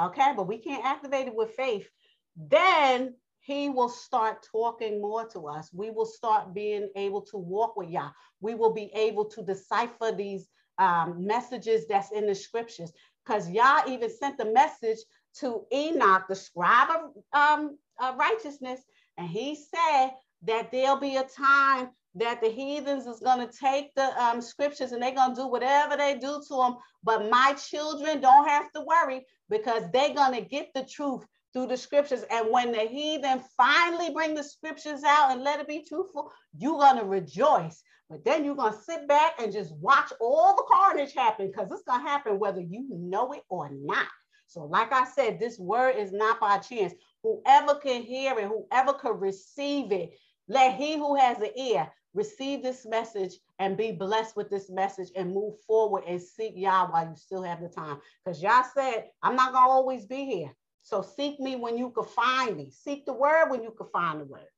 Okay, 0.00 0.32
but 0.36 0.46
we 0.46 0.58
can't 0.58 0.84
activate 0.84 1.26
it 1.26 1.34
with 1.34 1.50
faith. 1.54 1.88
Then 2.36 3.14
he 3.50 3.68
will 3.68 3.88
start 3.88 4.46
talking 4.52 5.00
more 5.00 5.26
to 5.28 5.48
us. 5.48 5.70
We 5.72 5.90
will 5.90 6.06
start 6.06 6.54
being 6.54 6.88
able 6.94 7.22
to 7.22 7.36
walk 7.36 7.76
with 7.76 7.90
Yah. 7.90 8.10
We 8.40 8.54
will 8.54 8.72
be 8.72 8.92
able 8.94 9.24
to 9.24 9.42
decipher 9.42 10.12
these 10.12 10.48
um, 10.78 11.26
messages 11.26 11.86
that's 11.88 12.12
in 12.12 12.26
the 12.26 12.34
scriptures. 12.34 12.92
Because 13.24 13.50
Yah 13.50 13.82
even 13.88 14.08
sent 14.08 14.38
the 14.38 14.52
message 14.52 14.98
to 15.40 15.64
Enoch, 15.72 16.26
the 16.28 16.36
scribe 16.36 16.90
of 16.90 17.10
um, 17.32 17.76
uh, 18.00 18.14
righteousness, 18.16 18.80
and 19.18 19.28
he 19.28 19.56
said 19.56 20.10
that 20.42 20.70
there'll 20.70 20.96
be 21.00 21.16
a 21.16 21.24
time 21.24 21.90
that 22.14 22.40
the 22.40 22.48
heathens 22.48 23.06
is 23.06 23.20
going 23.20 23.46
to 23.46 23.52
take 23.58 23.94
the 23.94 24.22
um, 24.22 24.40
scriptures 24.40 24.92
and 24.92 25.02
they're 25.02 25.14
going 25.14 25.34
to 25.34 25.42
do 25.42 25.46
whatever 25.48 25.96
they 25.96 26.14
do 26.14 26.40
to 26.48 26.56
them. 26.56 26.76
But 27.02 27.30
my 27.30 27.54
children 27.54 28.20
don't 28.20 28.48
have 28.48 28.70
to 28.72 28.80
worry 28.80 29.26
because 29.48 29.84
they're 29.92 30.14
going 30.14 30.34
to 30.34 30.48
get 30.48 30.70
the 30.74 30.84
truth 30.84 31.24
through 31.52 31.66
the 31.66 31.76
scriptures. 31.76 32.24
And 32.30 32.50
when 32.50 32.72
the 32.72 32.80
heathen 32.80 33.42
finally 33.56 34.12
bring 34.12 34.34
the 34.34 34.44
scriptures 34.44 35.02
out 35.04 35.32
and 35.32 35.42
let 35.42 35.60
it 35.60 35.68
be 35.68 35.84
truthful, 35.86 36.32
you're 36.56 36.78
going 36.78 36.98
to 36.98 37.04
rejoice. 37.04 37.82
But 38.08 38.24
then 38.24 38.44
you're 38.44 38.56
going 38.56 38.72
to 38.72 38.82
sit 38.82 39.06
back 39.06 39.34
and 39.40 39.52
just 39.52 39.72
watch 39.76 40.12
all 40.20 40.56
the 40.56 40.64
carnage 40.70 41.14
happen 41.14 41.46
because 41.46 41.70
it's 41.70 41.82
going 41.82 42.02
to 42.04 42.08
happen 42.08 42.38
whether 42.38 42.60
you 42.60 42.86
know 42.90 43.32
it 43.32 43.42
or 43.48 43.70
not. 43.72 44.08
So, 44.46 44.64
like 44.64 44.92
I 44.92 45.04
said, 45.04 45.38
this 45.38 45.60
word 45.60 45.94
is 45.96 46.12
not 46.12 46.40
by 46.40 46.58
chance. 46.58 46.92
Whoever 47.22 47.76
can 47.76 48.02
hear 48.02 48.36
it, 48.36 48.48
whoever 48.48 48.94
can 48.94 49.12
receive 49.20 49.92
it, 49.92 50.10
let 50.48 50.74
he 50.74 50.94
who 50.94 51.14
has 51.14 51.38
an 51.38 51.56
ear 51.56 51.88
receive 52.14 52.60
this 52.60 52.84
message 52.84 53.34
and 53.60 53.76
be 53.76 53.92
blessed 53.92 54.36
with 54.36 54.50
this 54.50 54.68
message 54.68 55.10
and 55.14 55.32
move 55.32 55.54
forward 55.66 56.02
and 56.08 56.20
seek 56.20 56.54
Yah 56.56 56.88
while 56.90 57.08
you 57.08 57.14
still 57.14 57.44
have 57.44 57.60
the 57.60 57.68
time. 57.68 57.98
Because 58.24 58.42
Yah 58.42 58.64
said, 58.74 59.04
I'm 59.22 59.36
not 59.36 59.52
going 59.52 59.64
to 59.64 59.70
always 59.70 60.06
be 60.06 60.24
here. 60.24 60.50
So 60.82 61.02
seek 61.02 61.38
me 61.40 61.56
when 61.56 61.78
you 61.78 61.90
can 61.90 62.04
find 62.04 62.56
me. 62.56 62.70
Seek 62.70 63.06
the 63.06 63.12
word 63.12 63.50
when 63.50 63.62
you 63.62 63.70
can 63.70 63.86
find 63.92 64.20
the 64.20 64.24
word. 64.24 64.48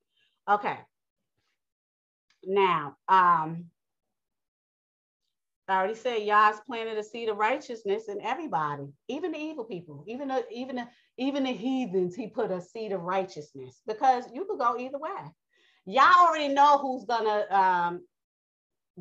Okay. 0.49 0.79
Now, 2.45 2.97
um, 3.09 3.67
I 5.69 5.77
already 5.77 5.95
said 5.95 6.23
Yah's 6.23 6.61
planted 6.67 6.99
a 6.99 7.05
seed 7.05 7.29
of 7.29 7.37
righteousness 7.37 8.09
in 8.09 8.21
everybody, 8.21 8.89
even 9.09 9.33
the 9.33 9.39
evil 9.39 9.65
people, 9.65 10.05
even 10.07 10.29
the, 10.29 10.45
even 10.51 10.77
the, 10.77 10.89
even 11.19 11.45
the 11.45 11.53
heathens. 11.53 12.15
He 12.15 12.27
put 12.29 12.51
a 12.51 12.61
seed 12.61 12.93
of 12.93 13.03
righteousness 13.03 13.81
because 13.87 14.25
you 14.33 14.45
could 14.45 14.59
go 14.59 14.77
either 14.79 14.99
way. 14.99 15.11
Yah 15.87 16.27
already 16.27 16.53
know 16.53 16.79
who's 16.79 17.05
gonna 17.05 17.47
um, 17.51 18.07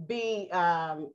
be 0.07 0.49
um, 0.51 1.11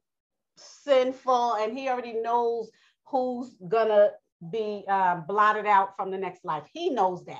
sinful, 0.57 1.55
and 1.55 1.77
he 1.77 1.89
already 1.89 2.15
knows 2.15 2.71
who's 3.07 3.55
gonna 3.69 4.11
be 4.51 4.85
uh, 4.89 5.21
blotted 5.27 5.67
out 5.67 5.97
from 5.97 6.11
the 6.11 6.19
next 6.19 6.45
life. 6.45 6.65
He 6.73 6.91
knows 6.91 7.25
that. 7.25 7.39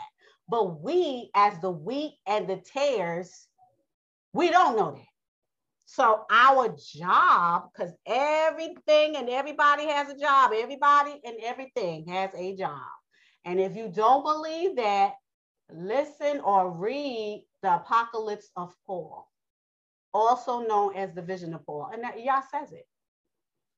But 0.49 0.81
we, 0.81 1.31
as 1.35 1.59
the 1.61 1.71
wheat 1.71 2.15
and 2.27 2.49
the 2.49 2.57
tares, 2.57 3.49
we 4.33 4.51
don't 4.51 4.77
know 4.77 4.93
that. 4.93 5.03
So 5.87 6.25
our 6.31 6.75
job, 6.95 7.71
because 7.73 7.93
everything 8.07 9.17
and 9.17 9.29
everybody 9.29 9.87
has 9.87 10.09
a 10.09 10.19
job, 10.19 10.53
everybody 10.55 11.21
and 11.25 11.37
everything 11.43 12.07
has 12.09 12.31
a 12.37 12.57
job. 12.57 12.81
And 13.45 13.61
if 13.61 13.77
you 13.77 13.91
don't 13.95 14.25
believe 14.25 14.77
that, 14.77 15.13
listen 15.71 16.41
or 16.41 16.71
read 16.71 17.47
the 17.63 17.77
Apocalypse 17.77 18.51
of 18.57 18.75
Paul, 18.87 19.29
also 20.13 20.61
known 20.67 20.97
as 20.97 21.15
the 21.15 21.23
Vision 21.23 21.55
of 21.55 21.65
Paul. 21.65 21.91
And 21.93 22.03
that 22.03 22.23
Yah 22.23 22.43
says 22.51 22.73
it. 22.73 22.87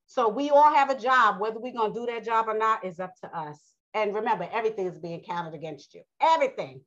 So 0.09 0.29
we 0.29 0.51
all 0.51 0.75
have 0.75 0.91
a 0.91 0.99
job. 0.99 1.41
Whether 1.41 1.61
we're 1.61 1.73
going 1.73 1.95
to 1.95 2.01
do 2.01 2.07
that 2.07 2.25
job 2.25 2.49
or 2.49 2.59
not 2.59 2.85
is 2.85 2.99
up 2.99 3.15
to 3.23 3.29
us. 3.37 3.61
And 3.95 4.15
remember, 4.15 4.49
everything 4.53 4.87
is 4.87 4.99
being 4.99 5.21
counted 5.23 5.55
against 5.55 5.95
you. 5.95 6.03
Everything. 6.21 6.81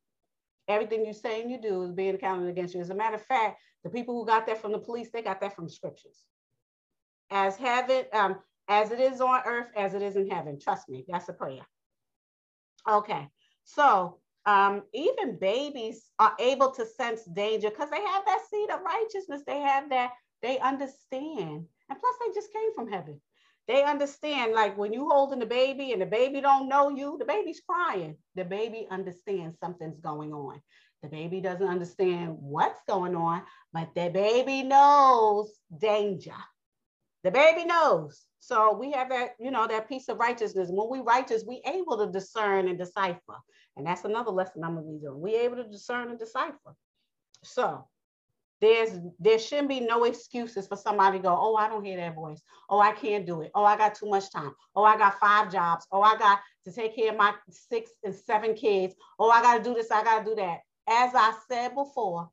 Everything 0.68 1.06
you 1.06 1.12
say 1.14 1.40
and 1.40 1.50
you 1.50 1.60
do 1.60 1.82
is 1.82 1.92
being 1.92 2.18
counted 2.18 2.48
against 2.48 2.74
you. 2.74 2.80
As 2.80 2.90
a 2.90 2.94
matter 2.94 3.16
of 3.16 3.24
fact, 3.24 3.58
The 3.84 3.90
people 3.90 4.14
who 4.14 4.26
got 4.26 4.46
that 4.46 4.60
from 4.60 4.72
the 4.72 4.78
police, 4.78 5.10
they 5.12 5.22
got 5.22 5.40
that 5.40 5.56
from 5.56 5.68
scriptures. 5.68 6.24
As 7.30 7.56
heaven, 7.56 8.04
um, 8.12 8.36
as 8.68 8.90
it 8.92 9.00
is 9.00 9.20
on 9.20 9.40
earth, 9.44 9.68
as 9.76 9.94
it 9.94 10.02
is 10.02 10.16
in 10.16 10.30
heaven. 10.30 10.58
Trust 10.60 10.88
me, 10.88 11.04
that's 11.08 11.28
a 11.28 11.32
prayer. 11.32 11.66
Okay, 12.88 13.28
so 13.64 14.18
um, 14.46 14.82
even 14.92 15.38
babies 15.38 16.10
are 16.18 16.34
able 16.38 16.70
to 16.72 16.86
sense 16.86 17.24
danger 17.24 17.70
because 17.70 17.90
they 17.90 18.00
have 18.00 18.24
that 18.26 18.42
seed 18.50 18.70
of 18.70 18.80
righteousness. 18.82 19.42
They 19.46 19.60
have 19.60 19.90
that, 19.90 20.12
they 20.42 20.58
understand. 20.58 21.66
And 21.88 21.98
plus, 21.98 22.14
they 22.20 22.34
just 22.34 22.52
came 22.52 22.74
from 22.74 22.90
heaven. 22.90 23.20
They 23.68 23.84
understand, 23.84 24.52
like 24.52 24.76
when 24.76 24.92
you 24.92 25.08
holding 25.08 25.38
the 25.38 25.46
baby 25.46 25.92
and 25.92 26.02
the 26.02 26.06
baby 26.06 26.40
don't 26.40 26.68
know 26.68 26.88
you, 26.88 27.16
the 27.18 27.24
baby's 27.24 27.60
crying. 27.60 28.16
The 28.34 28.44
baby 28.44 28.86
understands 28.90 29.58
something's 29.58 30.00
going 30.00 30.32
on. 30.32 30.60
The 31.02 31.08
baby 31.08 31.40
doesn't 31.40 31.66
understand 31.66 32.36
what's 32.40 32.80
going 32.88 33.14
on, 33.14 33.42
but 33.72 33.88
the 33.94 34.10
baby 34.10 34.62
knows 34.62 35.50
danger. 35.78 36.34
The 37.24 37.30
baby 37.30 37.64
knows. 37.64 38.22
So 38.40 38.76
we 38.76 38.90
have 38.92 39.08
that, 39.10 39.30
you 39.38 39.52
know, 39.52 39.68
that 39.68 39.88
piece 39.88 40.08
of 40.08 40.18
righteousness. 40.18 40.68
When 40.70 40.90
we 40.90 41.00
righteous, 41.00 41.44
we 41.46 41.62
able 41.66 41.98
to 41.98 42.10
discern 42.10 42.68
and 42.68 42.78
decipher. 42.78 43.36
And 43.76 43.86
that's 43.86 44.04
another 44.04 44.32
lesson 44.32 44.64
I'm 44.64 44.74
gonna 44.74 44.86
be 44.86 44.98
doing. 44.98 45.20
We 45.20 45.36
able 45.36 45.56
to 45.56 45.68
discern 45.68 46.10
and 46.10 46.18
decipher. 46.18 46.74
So 47.44 47.86
there's 48.62 48.96
there 49.18 49.40
shouldn't 49.40 49.68
be 49.68 49.80
no 49.80 50.04
excuses 50.04 50.68
for 50.68 50.76
somebody 50.76 51.18
to 51.18 51.22
go, 51.24 51.36
oh, 51.38 51.56
I 51.56 51.68
don't 51.68 51.84
hear 51.84 51.96
that 51.96 52.14
voice. 52.14 52.40
Oh, 52.70 52.78
I 52.78 52.92
can't 52.92 53.26
do 53.26 53.42
it. 53.42 53.50
Oh, 53.56 53.64
I 53.64 53.76
got 53.76 53.96
too 53.96 54.08
much 54.08 54.30
time. 54.30 54.54
Oh, 54.76 54.84
I 54.84 54.96
got 54.96 55.18
five 55.18 55.50
jobs. 55.50 55.84
Oh, 55.90 56.00
I 56.00 56.16
got 56.16 56.38
to 56.64 56.72
take 56.72 56.94
care 56.94 57.10
of 57.10 57.18
my 57.18 57.34
six 57.50 57.90
and 58.04 58.14
seven 58.14 58.54
kids. 58.54 58.94
Oh, 59.18 59.30
I 59.30 59.42
got 59.42 59.58
to 59.58 59.64
do 59.64 59.74
this. 59.74 59.90
I 59.90 60.04
got 60.04 60.20
to 60.20 60.24
do 60.24 60.36
that. 60.36 60.60
As 60.88 61.12
I 61.12 61.34
said 61.48 61.74
before, 61.74 62.30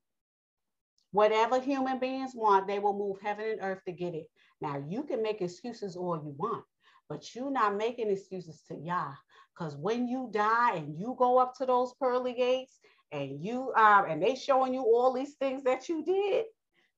whatever 1.11 1.59
human 1.59 1.97
beings 1.97 2.33
want, 2.35 2.67
they 2.67 2.77
will 2.77 2.97
move 2.97 3.17
heaven 3.19 3.49
and 3.49 3.59
earth 3.63 3.83
to 3.87 3.91
get 3.91 4.13
it. 4.13 4.29
Now 4.61 4.83
you 4.87 5.03
can 5.03 5.23
make 5.23 5.41
excuses 5.41 5.95
all 5.95 6.21
you 6.23 6.35
want, 6.37 6.63
but 7.09 7.33
you're 7.33 7.49
not 7.49 7.75
making 7.75 8.11
excuses 8.11 8.61
to 8.67 8.75
Yah. 8.75 9.13
Because 9.57 9.75
when 9.77 10.07
you 10.07 10.29
die 10.31 10.75
and 10.75 10.97
you 10.97 11.15
go 11.17 11.39
up 11.39 11.55
to 11.55 11.65
those 11.65 11.93
pearly 11.99 12.33
gates 12.33 12.79
and 13.11 13.43
you 13.43 13.71
uh, 13.75 14.03
and 14.07 14.21
they 14.21 14.35
showing 14.35 14.73
you 14.73 14.81
all 14.81 15.13
these 15.13 15.33
things 15.33 15.63
that 15.63 15.89
you 15.89 16.03
did, 16.03 16.45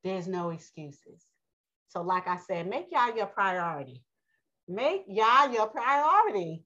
there's 0.03 0.27
no 0.27 0.49
excuses. 0.49 1.25
So, 1.87 2.01
like 2.01 2.27
I 2.27 2.37
said, 2.37 2.69
make 2.69 2.87
Yah 2.91 3.15
your 3.15 3.27
priority. 3.27 4.03
Make 4.67 5.03
Yah 5.07 5.51
your 5.51 5.67
priority. 5.67 6.63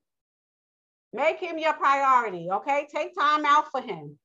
Make 1.13 1.39
him 1.39 1.57
your 1.57 1.73
priority. 1.73 2.49
Okay. 2.51 2.87
Take 2.93 3.15
time 3.17 3.45
out 3.45 3.71
for 3.71 3.81
him. 3.81 4.17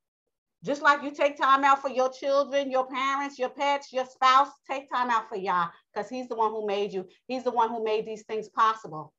Just 0.63 0.83
like 0.83 1.03
you 1.03 1.11
take 1.11 1.39
time 1.39 1.65
out 1.65 1.81
for 1.81 1.89
your 1.89 2.13
children, 2.13 2.71
your 2.71 2.87
parents, 2.87 3.39
your 3.39 3.49
pets, 3.49 3.93
your 3.93 4.05
spouse, 4.05 4.49
take 4.71 4.91
time 4.91 5.09
out 5.09 5.29
for 5.29 5.37
Yah 5.37 5.69
because 5.95 6.11
He's 6.11 6.29
the 6.29 6.37
one 6.37 6.51
who 6.51 6.67
made 6.67 6.93
you. 6.93 7.07
He's 7.29 7.45
the 7.45 7.51
one 7.51 7.71
who 7.71 7.83
made 7.83 8.07
these 8.07 8.25
things 8.25 8.49
possible. 8.51 9.13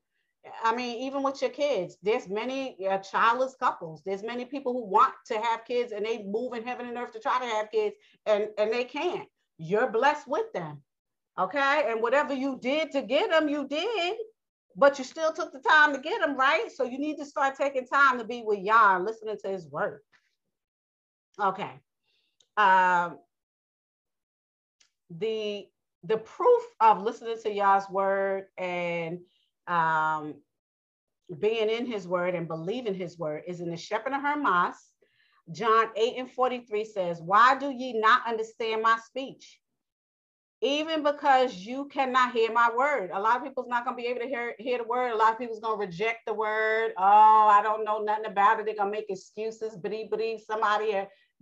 I 0.63 0.75
mean, 0.75 1.01
even 1.03 1.21
with 1.21 1.41
your 1.41 1.51
kids, 1.51 1.97
there's 2.01 2.27
many 2.27 2.75
uh, 2.87 2.97
childless 2.99 3.55
couples. 3.59 4.01
There's 4.05 4.23
many 4.23 4.45
people 4.45 4.73
who 4.73 4.85
want 4.85 5.13
to 5.27 5.35
have 5.35 5.65
kids 5.65 5.91
and 5.91 6.05
they 6.05 6.23
move 6.23 6.53
in 6.53 6.63
heaven 6.63 6.87
and 6.87 6.97
earth 6.97 7.13
to 7.13 7.19
try 7.19 7.39
to 7.39 7.45
have 7.45 7.71
kids 7.71 7.95
and, 8.25 8.47
and 8.57 8.71
they 8.71 8.83
can't. 8.83 9.27
You're 9.57 9.91
blessed 9.91 10.27
with 10.27 10.51
them. 10.53 10.81
Okay. 11.39 11.85
And 11.87 12.01
whatever 12.01 12.33
you 12.33 12.57
did 12.59 12.91
to 12.91 13.01
get 13.01 13.29
them, 13.29 13.49
you 13.49 13.67
did, 13.67 14.15
but 14.75 14.97
you 14.97 15.05
still 15.05 15.31
took 15.31 15.53
the 15.53 15.59
time 15.59 15.93
to 15.93 15.99
get 15.99 16.21
them, 16.21 16.35
right? 16.35 16.69
So 16.73 16.83
you 16.85 16.97
need 16.97 17.17
to 17.17 17.25
start 17.25 17.55
taking 17.55 17.85
time 17.85 18.17
to 18.17 18.25
be 18.25 18.41
with 18.43 18.59
Yah 18.59 18.97
listening 18.97 19.37
to 19.43 19.49
his 19.49 19.67
word. 19.67 20.01
Okay. 21.39 21.79
Um, 22.57 23.19
the 25.09 25.67
the 26.03 26.17
proof 26.17 26.63
of 26.79 27.03
listening 27.03 27.37
to 27.43 27.53
Yah's 27.53 27.87
word 27.89 28.45
and 28.57 29.19
um, 29.67 30.35
being 31.39 31.69
in 31.69 31.85
his 31.85 32.07
word 32.07 32.35
and 32.35 32.47
believing 32.47 32.93
his 32.93 33.17
word 33.17 33.43
is 33.47 33.61
in 33.61 33.69
the 33.69 33.77
Shepherd 33.77 34.13
of 34.13 34.21
Hermas. 34.21 34.75
John 35.51 35.87
8 35.95 36.13
and 36.17 36.31
43 36.31 36.85
says, 36.85 37.21
Why 37.21 37.57
do 37.57 37.71
ye 37.71 37.99
not 37.99 38.27
understand 38.27 38.81
my 38.81 38.97
speech? 39.05 39.59
Even 40.63 41.01
because 41.01 41.55
you 41.55 41.85
cannot 41.85 42.33
hear 42.33 42.51
my 42.51 42.69
word. 42.75 43.09
A 43.11 43.19
lot 43.19 43.37
of 43.37 43.43
people's 43.43 43.67
not 43.67 43.83
going 43.83 43.97
to 43.97 44.01
be 44.01 44.07
able 44.07 44.21
to 44.21 44.27
hear, 44.27 44.53
hear 44.59 44.77
the 44.77 44.83
word. 44.83 45.11
A 45.11 45.15
lot 45.15 45.33
of 45.33 45.39
people's 45.39 45.59
going 45.59 45.79
to 45.79 45.85
reject 45.85 46.19
the 46.27 46.33
word. 46.33 46.91
Oh, 46.97 47.47
I 47.49 47.61
don't 47.63 47.83
know 47.83 47.99
nothing 48.03 48.27
about 48.27 48.59
it. 48.59 48.67
They're 48.67 48.75
going 48.75 48.91
to 48.91 48.97
make 48.97 49.09
excuses. 49.09 49.75
Believe, 49.75 50.11
believe 50.11 50.41
somebody 50.41 50.93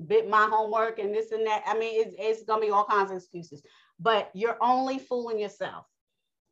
bit 0.07 0.29
my 0.29 0.47
homework 0.49 0.99
and 0.99 1.13
this 1.13 1.31
and 1.31 1.45
that. 1.45 1.63
I 1.65 1.77
mean, 1.77 2.01
it's, 2.01 2.15
it's 2.17 2.43
going 2.43 2.61
to 2.61 2.67
be 2.67 2.71
all 2.71 2.85
kinds 2.85 3.11
of 3.11 3.17
excuses, 3.17 3.61
but 3.99 4.29
you're 4.33 4.57
only 4.61 4.99
fooling 4.99 5.39
yourself. 5.39 5.85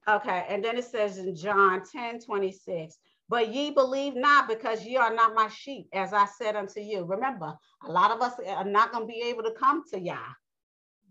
Okay. 0.07 0.45
And 0.49 0.63
then 0.63 0.77
it 0.77 0.85
says 0.85 1.17
in 1.17 1.35
John 1.35 1.81
10 1.83 2.19
26, 2.21 2.97
but 3.29 3.53
ye 3.53 3.71
believe 3.71 4.15
not 4.15 4.47
because 4.47 4.85
ye 4.85 4.95
are 4.97 5.13
not 5.13 5.35
my 5.35 5.49
sheep, 5.49 5.87
as 5.93 6.13
I 6.13 6.25
said 6.25 6.55
unto 6.55 6.79
you. 6.79 7.03
Remember, 7.05 7.53
a 7.85 7.91
lot 7.91 8.11
of 8.11 8.21
us 8.21 8.33
are 8.47 8.63
not 8.63 8.91
going 8.91 9.03
to 9.03 9.13
be 9.13 9.21
able 9.27 9.43
to 9.43 9.51
come 9.51 9.83
to 9.91 9.99
Yah. 9.99 10.17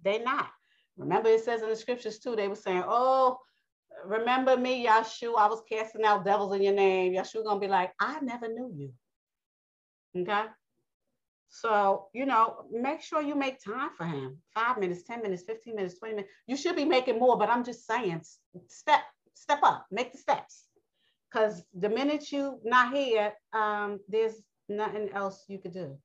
They're 0.03 0.23
not. 0.23 0.49
Remember, 0.97 1.29
it 1.29 1.45
says 1.45 1.63
in 1.63 1.69
the 1.69 1.77
scriptures 1.77 2.19
too, 2.19 2.37
they 2.37 2.49
were 2.49 2.55
saying, 2.55 2.85
Oh, 2.87 3.39
remember 4.07 4.57
me, 4.57 4.87
Yahshua, 4.87 5.37
I 5.37 5.49
was 5.49 5.63
casting 5.71 6.05
out 6.05 6.25
devils 6.25 6.55
in 6.55 6.63
your 6.63 6.75
name. 6.75 7.13
Yahshua 7.13 7.45
gonna 7.45 7.61
be 7.61 7.69
like, 7.69 7.93
I 8.01 8.21
never 8.21 8.49
knew 8.49 8.73
you. 8.75 8.93
Okay. 10.23 10.47
So, 11.49 12.09
you 12.13 12.27
know, 12.27 12.65
make 12.71 13.01
sure 13.01 13.23
you 13.23 13.35
make 13.35 13.63
time 13.63 13.91
for 13.97 14.05
him. 14.05 14.39
Five 14.55 14.79
minutes, 14.79 15.03
10 15.05 15.23
minutes, 15.23 15.45
15 15.45 15.75
minutes, 15.77 15.99
20 15.99 16.15
minutes. 16.15 16.33
You 16.47 16.57
should 16.57 16.77
be 16.77 16.85
making 16.85 17.19
more, 17.19 17.39
but 17.39 17.49
I'm 17.49 17.65
just 17.65 17.87
saying, 17.87 18.23
step, 18.69 19.01
step 19.35 19.61
up, 19.63 19.87
make 19.91 20.13
the 20.13 20.19
steps. 20.19 20.65
Because 21.31 21.63
the 21.79 21.89
minute 21.89 22.31
you 22.33 22.59
not 22.65 22.93
here, 22.95 23.33
um, 23.53 24.01
there's 24.09 24.35
nothing 24.69 25.11
else 25.13 25.45
you 25.49 25.59
could 25.59 25.73
do. 25.73 25.97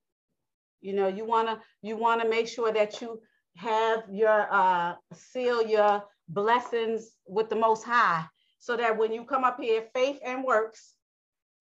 You 0.80 0.94
know, 0.94 1.08
you 1.08 1.24
wanna 1.24 1.60
you 1.80 1.96
wanna 1.96 2.28
make 2.28 2.48
sure 2.48 2.72
that 2.72 3.00
you 3.00 3.20
have 3.56 4.02
your 4.10 4.52
uh 4.52 4.94
seal 5.14 5.62
your 5.62 6.04
blessings 6.28 7.12
with 7.26 7.48
the 7.50 7.56
most 7.56 7.84
high 7.84 8.24
so 8.58 8.76
that 8.76 8.96
when 8.96 9.12
you 9.12 9.24
come 9.24 9.44
up 9.44 9.60
here, 9.60 9.84
faith 9.94 10.18
and 10.24 10.44
works 10.44 10.94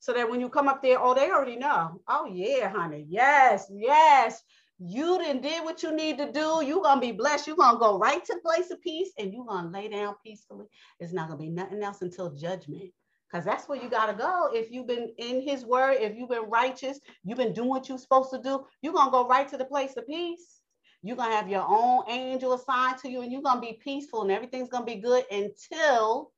so 0.01 0.13
that 0.13 0.29
when 0.29 0.41
you 0.41 0.49
come 0.49 0.67
up 0.67 0.81
there, 0.81 0.97
oh, 0.99 1.13
they 1.13 1.29
already 1.29 1.55
know. 1.55 2.01
Oh, 2.07 2.25
yeah, 2.25 2.69
honey. 2.69 3.05
Yes, 3.07 3.71
yes. 3.71 4.41
You 4.79 5.19
didn't 5.19 5.43
did 5.43 5.63
what 5.63 5.83
you 5.83 5.95
need 5.95 6.17
to 6.17 6.31
do. 6.31 6.63
You're 6.65 6.81
gonna 6.81 6.99
be 6.99 7.11
blessed. 7.11 7.45
You're 7.45 7.55
gonna 7.55 7.77
go 7.77 7.99
right 7.99 8.25
to 8.25 8.33
the 8.33 8.39
place 8.39 8.71
of 8.71 8.81
peace 8.81 9.11
and 9.19 9.31
you're 9.31 9.45
gonna 9.45 9.69
lay 9.69 9.89
down 9.89 10.15
peacefully. 10.25 10.65
It's 10.99 11.13
not 11.13 11.27
gonna 11.27 11.39
be 11.39 11.51
nothing 11.51 11.83
else 11.83 12.01
until 12.01 12.31
judgment. 12.31 12.91
Because 13.31 13.45
that's 13.45 13.69
where 13.69 13.79
you 13.81 13.91
gotta 13.91 14.15
go. 14.15 14.49
If 14.51 14.71
you've 14.71 14.87
been 14.87 15.13
in 15.19 15.39
his 15.39 15.65
word, 15.65 15.97
if 15.99 16.17
you've 16.17 16.29
been 16.29 16.49
righteous, 16.49 16.99
you've 17.23 17.37
been 17.37 17.53
doing 17.53 17.69
what 17.69 17.87
you're 17.87 17.99
supposed 17.99 18.31
to 18.31 18.41
do, 18.41 18.65
you're 18.81 18.93
gonna 18.93 19.11
go 19.11 19.27
right 19.27 19.47
to 19.49 19.57
the 19.57 19.65
place 19.65 19.95
of 19.97 20.07
peace. 20.07 20.61
You're 21.03 21.15
gonna 21.15 21.35
have 21.35 21.47
your 21.47 21.65
own 21.67 22.05
angel 22.09 22.53
assigned 22.53 22.97
to 23.03 23.09
you, 23.09 23.21
and 23.21 23.31
you're 23.31 23.43
gonna 23.43 23.61
be 23.61 23.79
peaceful 23.83 24.23
and 24.23 24.31
everything's 24.31 24.69
gonna 24.69 24.83
be 24.83 24.95
good 24.95 25.25
until 25.29 26.31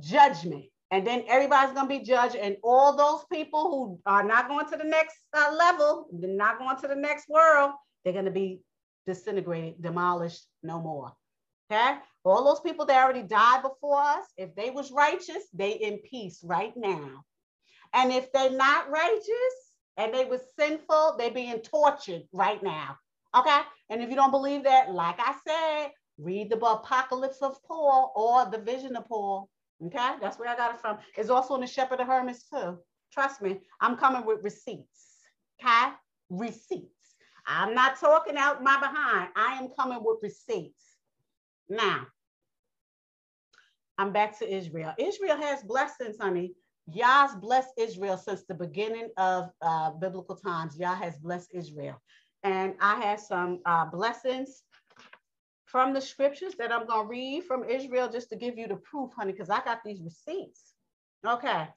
judgment 0.00 0.66
and 0.92 1.06
then 1.06 1.22
everybody's 1.28 1.72
going 1.72 1.88
to 1.88 1.98
be 1.98 2.04
judged 2.04 2.36
and 2.36 2.56
all 2.62 2.96
those 2.96 3.24
people 3.32 3.70
who 3.70 4.00
are 4.06 4.24
not 4.24 4.48
going 4.48 4.68
to 4.68 4.76
the 4.76 4.84
next 4.84 5.16
uh, 5.36 5.54
level 5.56 6.08
they're 6.12 6.30
not 6.30 6.58
going 6.58 6.76
to 6.76 6.88
the 6.88 6.94
next 6.94 7.28
world 7.28 7.72
they're 8.04 8.12
going 8.12 8.24
to 8.24 8.30
be 8.30 8.60
disintegrated 9.06 9.82
demolished 9.82 10.46
no 10.62 10.80
more. 10.80 11.12
Okay? 11.70 11.96
All 12.24 12.44
those 12.44 12.60
people 12.60 12.86
that 12.86 13.02
already 13.02 13.22
died 13.22 13.62
before 13.62 14.00
us 14.00 14.24
if 14.36 14.54
they 14.54 14.70
was 14.70 14.90
righteous 14.90 15.44
they 15.54 15.72
in 15.72 15.98
peace 15.98 16.40
right 16.44 16.72
now. 16.76 17.24
And 17.92 18.12
if 18.12 18.32
they're 18.32 18.50
not 18.50 18.90
righteous 18.90 19.54
and 19.96 20.14
they 20.14 20.24
was 20.24 20.40
sinful 20.58 21.16
they 21.18 21.30
being 21.30 21.58
tortured 21.60 22.22
right 22.32 22.62
now. 22.62 22.96
Okay? 23.36 23.60
And 23.88 24.02
if 24.02 24.10
you 24.10 24.16
don't 24.16 24.30
believe 24.30 24.64
that 24.64 24.92
like 24.92 25.18
i 25.18 25.34
said 25.46 25.90
read 26.18 26.50
the 26.50 26.56
apocalypse 26.56 27.40
of 27.40 27.62
paul 27.64 28.12
or 28.14 28.50
the 28.50 28.62
vision 28.62 28.96
of 28.96 29.06
paul 29.06 29.48
Okay, 29.86 30.14
that's 30.20 30.38
where 30.38 30.48
I 30.48 30.56
got 30.56 30.74
it 30.74 30.80
from. 30.80 30.98
It's 31.16 31.30
also 31.30 31.54
in 31.54 31.62
the 31.62 31.66
Shepherd 31.66 32.00
of 32.00 32.06
Hermas 32.06 32.44
too. 32.44 32.78
Trust 33.12 33.40
me, 33.42 33.60
I'm 33.80 33.96
coming 33.96 34.26
with 34.26 34.42
receipts. 34.42 35.18
Okay, 35.60 35.92
receipts. 36.28 37.14
I'm 37.46 37.74
not 37.74 37.98
talking 37.98 38.36
out 38.36 38.62
my 38.62 38.78
behind. 38.78 39.30
I 39.36 39.58
am 39.58 39.68
coming 39.78 40.00
with 40.02 40.18
receipts. 40.22 40.82
Now, 41.68 42.06
I'm 43.98 44.12
back 44.12 44.38
to 44.38 44.54
Israel. 44.54 44.94
Israel 44.98 45.36
has 45.36 45.62
blessings, 45.62 46.16
honey. 46.20 46.54
Yah's 46.92 47.34
blessed 47.36 47.70
Israel 47.78 48.16
since 48.16 48.42
the 48.44 48.54
beginning 48.54 49.08
of 49.16 49.50
uh, 49.62 49.90
biblical 49.92 50.36
times. 50.36 50.76
Yah 50.78 50.94
has 50.94 51.18
blessed 51.18 51.50
Israel. 51.54 52.00
And 52.42 52.74
I 52.80 53.00
have 53.00 53.20
some 53.20 53.60
uh, 53.66 53.86
blessings 53.86 54.62
from 55.72 55.94
the 55.94 56.00
scriptures 56.00 56.54
that 56.58 56.72
I'm 56.72 56.86
going 56.86 57.04
to 57.06 57.10
read 57.10 57.44
from 57.44 57.64
Israel 57.64 58.08
just 58.10 58.30
to 58.30 58.36
give 58.36 58.58
you 58.58 58.68
the 58.68 58.76
proof, 58.76 59.10
honey, 59.16 59.32
because 59.32 59.50
I 59.50 59.62
got 59.64 59.80
these 59.84 60.02
receipts. 60.02 60.74
Okay. 61.26 61.68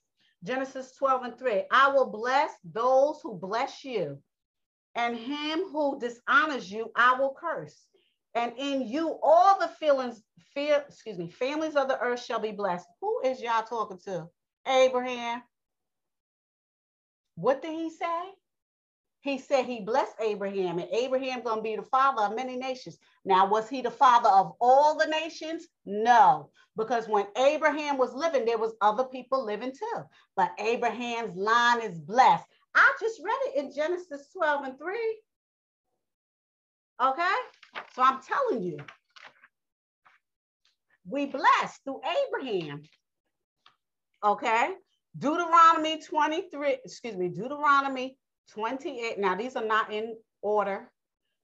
Genesis 0.44 0.94
12 0.98 1.24
and 1.24 1.39
3. 1.39 1.64
I 1.72 1.89
will 1.89 2.10
bless 2.12 2.52
those 2.66 3.20
who 3.24 3.36
bless 3.38 3.84
you, 3.86 4.20
and 4.96 5.18
him 5.18 5.60
who 5.72 6.00
dishonors 6.00 6.72
you, 6.72 6.91
I 6.96 7.20
will 7.20 7.36
curse. 7.39 7.78
and 8.36 8.54
in 8.58 8.88
you 8.88 9.20
all 9.24 9.60
the 9.60 9.68
feelings, 9.68 10.22
fear, 10.54 10.84
excuse 10.88 11.18
me, 11.18 11.30
families 11.30 11.76
of 11.76 11.88
the 11.88 12.00
earth 12.00 12.24
shall 12.24 12.39
be 12.39 12.52
blessed. 12.52 12.88
Who 13.02 13.22
is 13.26 13.41
Yah 13.41 13.62
talking 13.62 14.00
to? 14.06 14.28
Abraham. 14.68 15.44
What 17.36 17.62
did 17.62 17.74
he 17.74 17.89
say? 17.91 18.22
He 19.24 19.38
said 19.38 19.65
he 19.65 19.80
blessed 19.80 20.15
Abraham, 20.19 20.80
and 20.80 20.89
Abraham 20.91 21.43
gonna 21.43 21.61
be 21.61 21.78
the 21.78 21.84
father 21.84 22.24
of 22.24 22.36
many 22.36 22.57
nations. 22.57 22.97
Now, 23.24 23.47
was 23.47 23.69
he 23.69 23.82
the 23.82 23.89
father 23.89 24.28
of 24.28 24.53
all 24.59 24.97
the 24.97 25.07
nations? 25.07 25.65
No, 25.86 26.49
because 26.76 27.07
when 27.07 27.28
Abraham 27.38 27.97
was 27.97 28.13
living, 28.13 28.43
there 28.43 28.57
was 28.57 28.74
other 28.82 29.05
people 29.05 29.45
living 29.45 29.71
too. 29.71 30.03
But 30.36 30.51
Abraham's 30.59 31.38
line 31.38 31.82
is 31.82 32.01
blessed. 32.01 32.43
I 32.76 32.93
just 32.99 33.21
read 33.24 33.38
it 33.45 33.63
in 33.63 33.74
Genesis 33.74 34.28
12 34.34 34.65
and 34.65 34.78
3. 34.78 35.19
Okay, 37.01 37.36
so 37.95 38.01
I'm 38.01 38.19
telling 38.21 38.61
you, 38.61 38.78
we 41.07 41.28
blessed 41.28 41.82
through 41.86 42.01
Abraham. 42.28 42.82
Okay, 44.21 44.74
Deuteronomy 45.17 46.01
23, 46.01 46.78
excuse 46.84 47.15
me, 47.15 47.30
Deuteronomy 47.30 48.17
28. 48.52 49.20
Now, 49.20 49.36
these 49.36 49.56
are 49.56 49.66
not 49.66 49.91
in 49.91 50.16
order. 50.41 50.91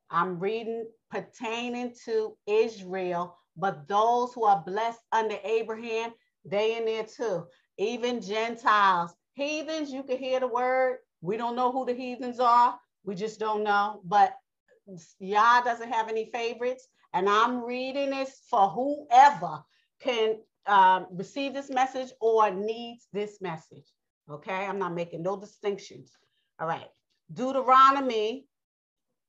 I'm 0.10 0.39
reading 0.39 0.88
pertaining 1.12 1.93
to 2.06 2.36
Israel, 2.47 3.38
but 3.58 3.88
those 3.88 4.34
who 4.34 4.45
are 4.45 4.64
blessed 4.66 5.02
under 5.12 5.38
Abraham, 5.43 6.12
they 6.45 6.78
in 6.78 6.86
there 6.86 7.04
too. 7.06 7.45
Even 7.78 8.22
Gentiles, 8.22 9.14
heathens, 9.34 9.91
you 9.91 10.04
can 10.04 10.18
hear 10.18 10.39
the 10.39 10.47
word. 10.47 10.97
We 11.22 11.38
don't 11.38 11.56
know 11.56 11.72
who 11.72 11.86
the 11.86 11.93
heathens 11.93 12.39
are. 12.39 12.78
We 13.04 13.16
just 13.16 13.39
don't 13.39 13.64
know. 13.64 14.02
But 14.06 14.34
Yah 15.20 15.62
doesn't 15.62 15.91
have 15.91 16.10
any 16.10 16.30
favorites. 16.32 16.88
And 17.14 17.30
I'm 17.30 17.64
reading 17.64 18.12
this 18.12 18.41
for 18.50 18.70
whoever 18.70 19.64
can 20.02 20.38
um, 20.66 21.08
receive 21.12 21.54
this 21.54 21.70
message 21.70 22.12
or 22.22 22.52
needs 22.52 23.08
this 23.14 23.41
message. 23.41 23.86
Okay, 24.30 24.54
I'm 24.54 24.78
not 24.80 24.93
making 24.93 25.24
no 25.24 25.39
distinctions. 25.39 26.12
All 26.60 26.68
right, 26.68 26.89
Deuteronomy 27.34 28.45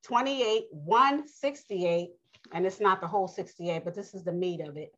28, 0.04 0.64
168, 0.72 2.10
and 2.52 2.66
it's 2.66 2.80
not 2.80 3.00
the 3.00 3.06
whole 3.06 3.28
68, 3.28 3.84
but 3.84 3.94
this 3.94 4.14
is 4.14 4.24
the 4.24 4.32
meat 4.32 4.60
of 4.60 4.76
it. 4.76 4.92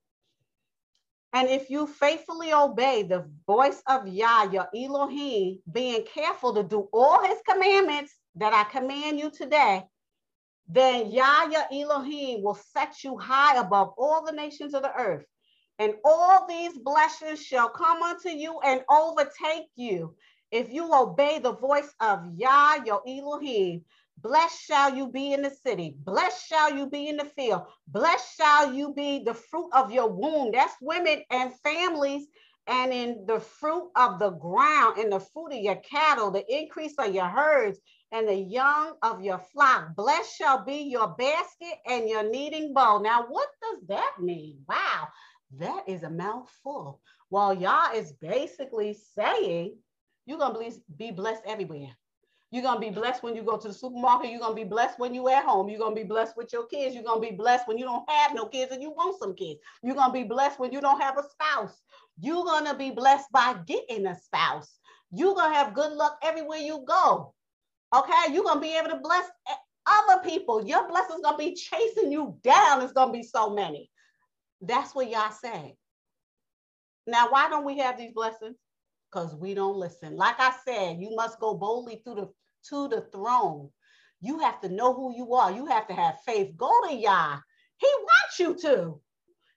And 1.35 1.49
if 1.49 1.69
you 1.69 1.87
faithfully 1.87 2.53
obey 2.53 3.03
the 3.03 3.29
voice 3.47 3.83
of 3.87 4.09
Yah, 4.09 4.51
your 4.51 4.69
Elohim, 4.75 5.59
being 5.71 6.05
careful 6.05 6.55
to 6.55 6.63
do 6.63 6.89
all 6.93 7.23
his 7.23 7.39
commandments 7.49 8.15
that 8.37 8.55
I 8.55 8.65
command 8.65 9.19
you 9.19 9.31
today, 9.31 9.83
then 10.69 11.11
Yah, 11.11 11.49
your 11.51 11.65
Elohim, 11.71 12.43
will 12.43 12.59
set 12.73 13.05
you 13.05 13.19
high 13.19 13.59
above 13.59 13.93
all 13.99 14.25
the 14.25 14.33
nations 14.33 14.73
of 14.73 14.83
the 14.83 14.95
earth. 14.95 15.25
And 15.79 15.95
all 16.05 16.47
these 16.47 16.79
blessings 16.79 17.45
shall 17.45 17.69
come 17.69 18.03
unto 18.03 18.29
you 18.29 18.61
and 18.61 18.83
overtake 18.91 19.69
you 19.75 20.15
if 20.53 20.73
you 20.73 20.95
obey 20.95 21.39
the 21.39 21.55
voice 21.55 21.93
of 22.01 22.25
Yah, 22.37 22.85
your 22.85 23.03
Elohim. 23.09 23.83
Blessed 24.21 24.61
shall 24.61 24.95
you 24.95 25.09
be 25.09 25.33
in 25.33 25.43
the 25.43 25.51
city. 25.51 25.97
Blessed 26.05 26.47
shall 26.47 26.77
you 26.77 26.89
be 26.89 27.09
in 27.09 27.17
the 27.17 27.25
field. 27.25 27.63
Blessed 27.89 28.37
shall 28.37 28.73
you 28.73 28.95
be 28.95 29.25
the 29.25 29.35
fruit 29.35 29.71
of 29.73 29.91
your 29.91 30.09
womb. 30.09 30.53
That's 30.53 30.75
women 30.81 31.23
and 31.31 31.53
families. 31.65 32.27
And 32.69 32.93
in 32.93 33.25
the 33.27 33.41
fruit 33.41 33.91
of 33.97 34.21
the 34.21 34.31
ground, 34.31 34.99
in 34.99 35.11
the 35.11 35.19
fruit 35.19 35.53
of 35.53 35.59
your 35.59 35.77
cattle, 35.77 36.31
the 36.31 36.45
increase 36.55 36.95
of 36.99 37.13
your 37.13 37.27
herds, 37.27 37.81
and 38.13 38.29
the 38.29 38.37
young 38.37 38.93
of 39.03 39.23
your 39.23 39.39
flock. 39.39 39.97
Blessed 39.97 40.37
shall 40.37 40.65
be 40.65 40.83
your 40.83 41.09
basket 41.19 41.79
and 41.87 42.09
your 42.09 42.31
kneading 42.31 42.75
bowl. 42.75 43.01
Now, 43.01 43.25
what 43.29 43.49
does 43.61 43.89
that 43.89 44.13
mean? 44.21 44.59
Wow. 44.69 45.09
That 45.59 45.89
is 45.89 46.03
a 46.03 46.11
mouthful. 46.11 47.01
While 47.31 47.55
Yah 47.55 47.93
is 47.95 48.13
basically 48.13 48.97
saying, 49.15 49.77
you're 50.27 50.39
to 50.39 50.73
be 50.97 51.11
blessed 51.11 51.43
everywhere. 51.47 51.91
You're 52.51 52.75
to 52.75 52.79
be 52.79 52.91
blessed 52.91 53.23
when 53.23 53.35
you 53.35 53.43
go 53.43 53.57
to 53.57 53.69
the 53.69 53.75
supermarket. 53.75 54.31
You're 54.31 54.47
to 54.47 54.55
be 54.55 54.65
blessed 54.65 54.99
when 54.99 55.15
you're 55.15 55.31
at 55.31 55.45
home. 55.45 55.71
You're 55.71 55.89
to 55.89 55.95
be 55.95 56.05
blessed 56.05 56.37
with 56.37 56.53
your 56.53 56.67
kids. 56.67 56.95
You're 56.95 57.03
to 57.03 57.19
be 57.19 57.33
blessed 57.33 57.67
when 57.67 57.79
you 57.79 57.87
don't 57.87 58.09
have 58.11 58.35
no 58.35 58.45
kids 58.45 58.73
and 58.73 58.83
you 58.83 58.91
want 58.91 59.19
some 59.19 59.35
kids. 59.35 59.59
You're 59.83 59.95
to 59.95 60.11
be 60.13 60.25
blessed 60.25 60.61
when 60.61 60.71
you 60.71 60.81
don't 60.83 61.01
have 61.01 61.17
a 61.17 61.23
spouse. 61.23 61.81
You're 62.21 62.45
to 62.45 62.75
be 62.75 62.91
blessed 62.91 63.33
by 63.33 63.57
getting 63.67 64.07
a 64.07 64.15
spouse. 64.19 64.79
You're 65.11 65.35
to 65.35 65.41
have 65.41 65.73
good 65.73 65.93
luck 65.93 66.19
everywhere 66.23 66.59
you 66.59 66.85
go. 66.87 67.33
Okay? 67.95 68.33
You're 68.33 68.53
to 68.53 68.61
be 68.61 68.77
able 68.77 68.91
to 68.91 69.01
bless 69.03 69.25
other 69.87 70.23
people. 70.23 70.67
Your 70.67 70.87
blessings 70.89 71.23
to 71.23 71.35
be 71.39 71.55
chasing 71.55 72.13
you 72.13 72.37
down. 72.45 72.83
It's 72.83 72.93
to 72.93 73.11
be 73.11 73.23
so 73.23 73.51
many. 73.51 73.91
That's 74.61 74.95
what 74.95 75.09
Yah 75.11 75.31
say. 75.31 75.75
Now, 77.07 77.29
why 77.31 77.49
don't 77.49 77.65
we 77.65 77.79
have 77.79 77.97
these 77.97 78.13
blessings? 78.13 78.57
Because 79.13 79.35
we 79.35 79.55
don't 79.55 79.77
listen. 79.77 80.17
Like 80.17 80.37
I 80.39 80.53
said, 80.65 80.99
you 81.01 81.15
must 81.15 81.39
go 81.39 81.55
boldly 81.55 82.01
through 82.05 82.15
the 82.15 82.29
to 82.71 82.89
the 82.89 83.03
throne. 83.13 83.69
You 84.21 84.39
have 84.39 84.61
to 84.61 84.69
know 84.69 84.95
who 84.95 85.15
you 85.17 85.35
are. 85.35 85.53
You 85.53 85.67
have 85.67 85.87
to 85.89 85.95
have 85.95 86.21
faith. 86.25 86.57
Go 86.57 86.71
to 86.89 86.95
Yah. 86.95 87.39
He 87.77 87.89
wants 87.89 88.39
you 88.39 88.55
to. 88.71 89.01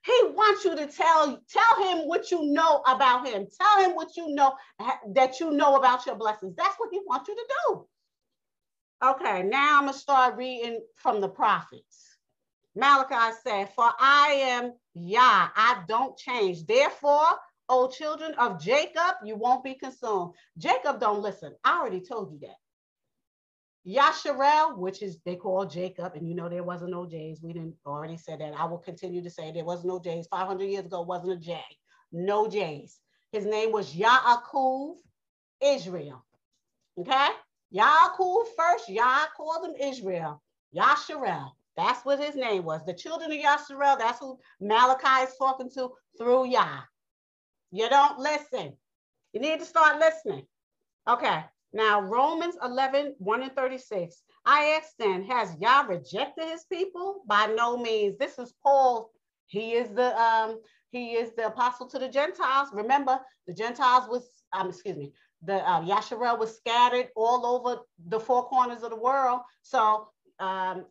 He 0.04 0.20
wants 0.34 0.64
you 0.64 0.76
to 0.76 0.86
tell 0.86 1.40
tell 1.48 1.88
him 1.88 2.06
what 2.06 2.30
you 2.30 2.52
know 2.52 2.82
about 2.86 3.26
him. 3.26 3.46
Tell 3.58 3.84
him 3.84 3.96
what 3.96 4.16
you 4.16 4.28
know 4.34 4.54
that 5.14 5.40
you 5.40 5.50
know 5.52 5.76
about 5.76 6.06
your 6.06 6.16
blessings. 6.16 6.54
That's 6.56 6.76
what 6.76 6.90
he 6.92 7.00
wants 7.06 7.28
you 7.28 7.34
to 7.34 7.54
do. 7.66 7.86
Okay, 9.04 9.42
now 9.42 9.78
I'm 9.78 9.86
gonna 9.86 9.92
start 9.92 10.36
reading 10.36 10.80
from 10.96 11.20
the 11.20 11.28
prophets. 11.28 12.16
Malachi 12.74 13.36
said, 13.42 13.70
For 13.74 13.90
I 13.98 14.28
am 14.38 14.72
Yah, 14.94 15.48
I 15.54 15.82
don't 15.88 16.16
change. 16.16 16.66
Therefore, 16.66 17.36
O 17.68 17.88
children 17.88 18.34
of 18.34 18.62
Jacob, 18.62 19.16
you 19.24 19.36
won't 19.36 19.64
be 19.64 19.74
consumed. 19.74 20.34
Jacob 20.56 21.00
don't 21.00 21.22
listen. 21.22 21.54
I 21.64 21.78
already 21.78 22.00
told 22.00 22.32
you 22.32 22.38
that. 22.40 22.56
Yasharel, 23.86 24.76
which 24.76 25.00
is 25.02 25.18
they 25.24 25.36
call 25.36 25.64
Jacob, 25.64 26.14
and 26.14 26.28
you 26.28 26.34
know 26.34 26.48
there 26.48 26.64
wasn't 26.64 26.90
no 26.90 27.06
J's. 27.06 27.40
We 27.40 27.52
didn't 27.52 27.74
already 27.86 28.16
said 28.16 28.40
that. 28.40 28.54
I 28.58 28.64
will 28.64 28.78
continue 28.78 29.22
to 29.22 29.30
say 29.30 29.52
there 29.52 29.64
wasn't 29.64 29.88
no 29.88 30.00
J's. 30.00 30.26
500 30.26 30.64
years 30.64 30.86
ago 30.86 31.02
wasn't 31.02 31.32
a 31.32 31.36
J. 31.36 31.60
No 32.12 32.48
J's. 32.48 32.98
His 33.30 33.46
name 33.46 33.70
was 33.70 33.94
Yaakov 33.94 34.96
Israel. 35.62 36.24
Okay? 36.98 37.28
Yaakov 37.74 38.46
first, 38.56 38.88
Yah 38.88 39.26
called 39.36 39.66
him 39.66 39.74
Israel. 39.80 40.42
Yasharel. 40.74 41.50
That's 41.76 42.04
what 42.04 42.18
his 42.18 42.34
name 42.34 42.64
was. 42.64 42.84
The 42.86 42.94
children 42.94 43.30
of 43.30 43.38
Yasharel, 43.38 43.98
that's 43.98 44.18
who 44.18 44.38
Malachi 44.60 45.30
is 45.30 45.36
talking 45.36 45.70
to 45.74 45.90
through 46.18 46.46
Yah. 46.48 46.80
You 47.70 47.88
don't 47.88 48.18
listen. 48.18 48.74
You 49.32 49.40
need 49.40 49.58
to 49.60 49.66
start 49.66 49.98
listening. 49.98 50.46
Okay. 51.08 51.44
Now, 51.72 52.00
Romans 52.00 52.56
11, 52.62 53.16
1 53.18 53.42
and 53.42 53.52
36. 53.54 54.22
I 54.46 54.78
ask 54.80 54.90
then, 54.98 55.24
has 55.24 55.54
Yah 55.60 55.82
rejected 55.82 56.48
his 56.48 56.64
people? 56.64 57.22
By 57.26 57.46
no 57.46 57.76
means. 57.76 58.16
This 58.18 58.38
is 58.38 58.54
Paul. 58.62 59.10
He 59.46 59.72
is 59.72 59.90
the 59.90 60.18
um, 60.18 60.58
he 60.90 61.12
is 61.12 61.32
the 61.36 61.46
apostle 61.46 61.86
to 61.88 61.98
the 61.98 62.08
Gentiles. 62.08 62.68
Remember, 62.72 63.20
the 63.46 63.52
Gentiles 63.52 64.08
was, 64.08 64.26
um, 64.52 64.70
excuse 64.70 64.96
me, 64.96 65.12
the 65.42 65.56
uh, 65.68 65.82
Yasharel 65.82 66.38
was 66.38 66.56
scattered 66.56 67.08
all 67.14 67.44
over 67.44 67.80
the 68.08 68.18
four 68.18 68.48
corners 68.48 68.82
of 68.82 68.90
the 68.90 68.96
world. 68.96 69.40
So 69.62 70.08
um, 70.38 70.86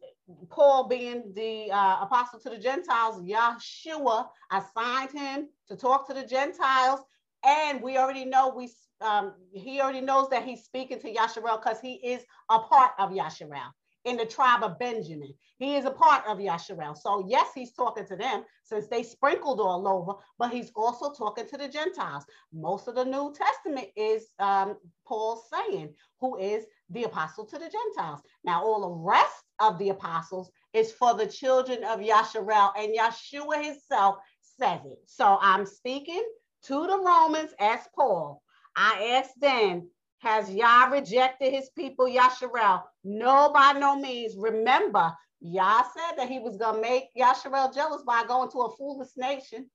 Paul 0.50 0.88
being 0.88 1.32
the 1.36 1.72
uh, 1.72 2.00
apostle 2.02 2.40
to 2.40 2.50
the 2.50 2.58
Gentiles, 2.58 3.22
Yeshua 3.22 4.28
assigned 4.52 5.12
him 5.12 5.50
to 5.68 5.76
talk 5.76 6.08
to 6.08 6.14
the 6.14 6.26
Gentiles. 6.26 7.02
And 7.46 7.82
we 7.82 7.98
already 7.98 8.26
know 8.26 8.50
we 8.56 8.70
um, 9.02 9.34
he 9.54 9.82
already 9.82 10.02
knows 10.02 10.30
that 10.30 10.46
he's 10.46 10.64
speaking 10.64 11.00
to 11.00 11.14
Yasharel 11.14 11.62
because 11.62 11.80
he 11.80 11.96
is 11.96 12.24
a 12.50 12.60
part 12.60 12.92
of 12.98 13.12
Yasharel 13.12 13.72
in 14.06 14.18
the 14.18 14.26
tribe 14.26 14.64
of 14.64 14.80
Benjamin. 14.80 15.34
He 15.58 15.76
is 15.76 15.86
a 15.86 15.92
part 15.92 16.24
of 16.28 16.38
Yasharel. 16.38 16.96
So 16.98 17.26
yes, 17.28 17.48
he's 17.54 17.74
talking 17.74 18.06
to 18.08 18.16
them 18.16 18.44
since 18.64 18.88
they 18.88 19.04
sprinkled 19.04 19.60
all 19.60 19.88
over, 19.88 20.14
but 20.38 20.52
he's 20.52 20.72
also 20.76 21.12
talking 21.12 21.48
to 21.48 21.58
the 21.58 21.68
Gentiles. 21.68 22.24
Most 22.54 22.88
of 22.88 22.96
the 22.96 23.06
New 23.06 23.34
Testament 23.34 23.90
is 23.96 24.28
um, 24.40 24.78
Paul 25.08 25.44
saying, 25.52 25.94
who 26.20 26.38
is 26.38 26.66
the 26.90 27.04
apostle 27.04 27.46
to 27.46 27.58
the 27.58 27.70
Gentiles. 27.70 28.22
Now, 28.44 28.64
all 28.64 28.82
the 28.82 29.12
rest 29.12 29.44
of 29.60 29.78
the 29.80 29.90
apostles 29.90 30.52
is 30.74 30.92
for 30.92 31.14
the 31.16 31.28
children 31.28 31.84
of 31.84 32.00
Yasharel, 32.00 32.72
and 32.78 32.96
Yeshua 32.96 33.64
himself 33.64 34.18
says 34.60 34.82
it. 34.86 35.00
So 35.08 35.38
I'm 35.42 35.66
speaking 35.66 36.24
to 36.64 36.88
the 36.88 36.98
Romans 36.98 37.52
as 37.60 37.80
Paul. 37.96 38.42
I 38.76 39.16
asked 39.16 39.40
then, 39.40 39.90
has 40.20 40.50
Yah 40.50 40.86
rejected 40.92 41.54
his 41.54 41.70
people, 41.72 42.06
Yasharel? 42.06 42.84
No, 43.04 43.52
by 43.54 43.74
no 43.74 43.96
means. 44.00 44.36
Remember, 44.38 45.14
Yah 45.40 45.84
said 45.84 46.18
that 46.18 46.30
he 46.30 46.40
was 46.40 46.58
going 46.58 46.76
to 46.76 46.82
make 46.82 47.06
Yasharel 47.18 47.74
jealous 47.74 48.02
by 48.04 48.24
going 48.26 48.50
to 48.52 48.62
a 48.62 48.76
foolish 48.76 49.10
nation. 49.18 49.70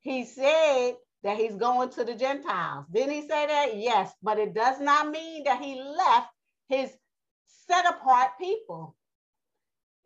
He 0.00 0.24
said 0.24 0.94
that 1.22 1.38
he's 1.38 1.56
going 1.56 1.88
to 1.90 2.04
the 2.04 2.14
Gentiles. 2.14 2.84
Didn't 2.92 3.14
he 3.14 3.20
say 3.22 3.46
that? 3.46 3.76
Yes, 3.76 4.12
but 4.22 4.38
it 4.38 4.54
does 4.54 4.78
not 4.80 5.10
mean 5.10 5.44
that 5.44 5.62
he 5.62 5.80
left 5.80 6.28
his 6.68 6.90
set 7.46 7.86
apart 7.86 8.30
people. 8.40 8.96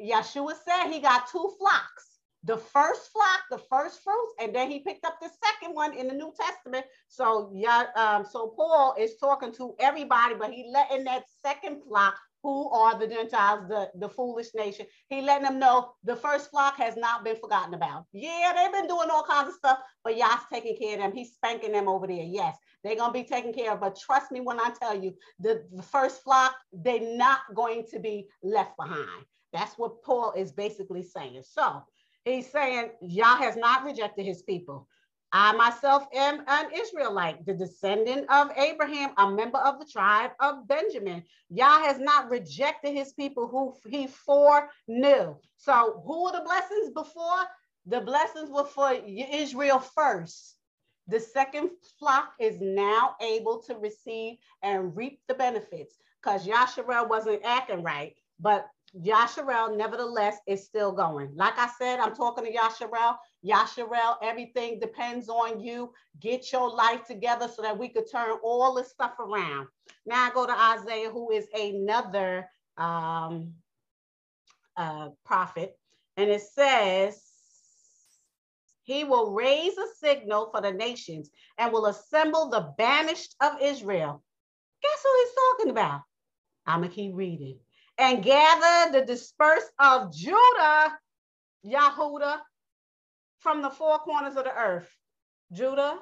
Yeshua 0.00 0.54
said 0.64 0.90
he 0.90 1.00
got 1.00 1.28
two 1.30 1.52
flocks. 1.58 2.18
The 2.44 2.56
first 2.56 3.10
flock, 3.10 3.40
the 3.50 3.58
first 3.58 4.02
fruits, 4.04 4.34
and 4.40 4.54
then 4.54 4.70
he 4.70 4.78
picked 4.78 5.04
up 5.04 5.18
the 5.20 5.30
second 5.44 5.74
one 5.74 5.92
in 5.92 6.06
the 6.06 6.14
New 6.14 6.32
Testament. 6.38 6.86
So 7.08 7.50
yeah, 7.52 7.86
um, 7.96 8.24
so 8.24 8.54
Paul 8.56 8.94
is 8.98 9.16
talking 9.16 9.52
to 9.54 9.74
everybody, 9.80 10.34
but 10.34 10.52
he 10.52 10.70
letting 10.72 11.04
that 11.04 11.24
second 11.44 11.82
flock 11.82 12.14
who 12.42 12.70
are 12.70 12.98
the 12.98 13.06
Gentiles, 13.06 13.68
the, 13.68 13.90
the 13.96 14.08
foolish 14.08 14.48
nation. 14.54 14.86
He 15.08 15.20
letting 15.22 15.44
them 15.44 15.58
know 15.58 15.92
the 16.04 16.16
first 16.16 16.50
flock 16.50 16.76
has 16.76 16.96
not 16.96 17.24
been 17.24 17.36
forgotten 17.36 17.74
about. 17.74 18.06
Yeah, 18.12 18.52
they've 18.54 18.72
been 18.72 18.86
doing 18.88 19.08
all 19.10 19.24
kinds 19.24 19.48
of 19.48 19.54
stuff, 19.54 19.78
but 20.04 20.16
Yah's 20.16 20.42
taking 20.52 20.76
care 20.76 20.94
of 20.94 21.00
them. 21.00 21.12
He's 21.12 21.32
spanking 21.32 21.72
them 21.72 21.88
over 21.88 22.06
there. 22.06 22.22
Yes, 22.22 22.56
they're 22.84 22.96
going 22.96 23.12
to 23.12 23.18
be 23.18 23.24
taken 23.24 23.52
care 23.52 23.72
of. 23.72 23.80
But 23.80 23.98
trust 23.98 24.30
me 24.30 24.40
when 24.40 24.60
I 24.60 24.70
tell 24.80 25.00
you, 25.00 25.14
the, 25.40 25.64
the 25.72 25.82
first 25.82 26.22
flock, 26.22 26.54
they're 26.72 27.16
not 27.16 27.40
going 27.54 27.84
to 27.90 27.98
be 27.98 28.28
left 28.42 28.76
behind. 28.76 29.24
That's 29.52 29.76
what 29.76 30.02
Paul 30.02 30.32
is 30.36 30.52
basically 30.52 31.02
saying. 31.02 31.42
So 31.44 31.82
he's 32.24 32.50
saying 32.50 32.90
Yah 33.00 33.36
has 33.36 33.56
not 33.56 33.84
rejected 33.84 34.26
his 34.26 34.42
people. 34.42 34.86
I 35.32 35.52
myself 35.52 36.06
am 36.14 36.42
an 36.46 36.70
Israelite, 36.74 37.44
the 37.44 37.52
descendant 37.52 38.30
of 38.30 38.50
Abraham, 38.56 39.10
a 39.18 39.30
member 39.30 39.58
of 39.58 39.78
the 39.78 39.84
tribe 39.84 40.30
of 40.40 40.66
Benjamin. 40.66 41.22
Yah 41.50 41.80
has 41.80 41.98
not 41.98 42.30
rejected 42.30 42.94
his 42.94 43.12
people 43.12 43.46
who 43.46 43.74
he 43.90 44.06
foreknew. 44.06 45.36
So, 45.58 46.02
who 46.06 46.24
were 46.24 46.32
the 46.32 46.44
blessings 46.44 46.90
before? 46.94 47.44
The 47.86 48.00
blessings 48.00 48.50
were 48.50 48.64
for 48.64 48.92
Israel 48.92 49.80
first. 49.80 50.56
The 51.08 51.20
second 51.20 51.70
flock 51.98 52.32
is 52.38 52.60
now 52.60 53.16
able 53.20 53.62
to 53.62 53.76
receive 53.76 54.38
and 54.62 54.96
reap 54.96 55.20
the 55.26 55.34
benefits 55.34 55.94
because 56.22 56.46
Yasharel 56.46 57.08
wasn't 57.08 57.44
acting 57.44 57.82
right, 57.82 58.14
but 58.40 58.68
Yasharel, 58.96 59.76
nevertheless, 59.76 60.38
is 60.46 60.64
still 60.64 60.92
going. 60.92 61.32
Like 61.34 61.58
I 61.58 61.68
said, 61.78 62.00
I'm 62.00 62.14
talking 62.14 62.44
to 62.44 62.52
Yasharel. 62.52 63.16
Yasharel, 63.44 64.16
everything 64.22 64.80
depends 64.80 65.28
on 65.28 65.60
you. 65.60 65.92
Get 66.20 66.52
your 66.52 66.70
life 66.74 67.04
together 67.04 67.48
so 67.48 67.62
that 67.62 67.78
we 67.78 67.88
could 67.88 68.10
turn 68.10 68.38
all 68.42 68.74
this 68.74 68.90
stuff 68.90 69.18
around. 69.18 69.68
Now 70.06 70.26
I 70.26 70.32
go 70.32 70.46
to 70.46 70.52
Isaiah, 70.52 71.10
who 71.10 71.30
is 71.30 71.46
another 71.54 72.48
um, 72.76 73.52
uh, 74.76 75.10
prophet, 75.24 75.78
and 76.16 76.30
it 76.30 76.42
says, 76.42 77.22
he 78.82 79.04
will 79.04 79.32
raise 79.32 79.76
a 79.76 79.86
signal 80.00 80.48
for 80.50 80.62
the 80.62 80.72
nations 80.72 81.28
and 81.58 81.72
will 81.72 81.86
assemble 81.86 82.48
the 82.48 82.72
banished 82.78 83.36
of 83.42 83.60
Israel. 83.60 84.22
Guess 84.82 85.02
who 85.04 85.18
he's 85.18 85.34
talking 85.34 85.70
about? 85.70 86.00
I'm 86.66 86.80
going 86.80 86.90
to 86.90 86.94
keep 86.94 87.12
reading 87.14 87.58
and 87.98 88.22
gather 88.22 88.92
the 88.92 89.04
dispersed 89.04 89.70
of 89.78 90.14
Judah, 90.14 90.96
Yahudah, 91.64 92.40
from 93.40 93.62
the 93.62 93.70
four 93.70 93.98
corners 93.98 94.36
of 94.36 94.44
the 94.44 94.54
earth. 94.54 94.88
Judah, 95.52 95.98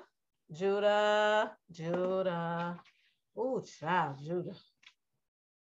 Judah, 0.53 1.53
Judah. 1.73 2.79
Oh, 3.37 3.61
child, 3.61 4.17
Judah. 4.25 4.55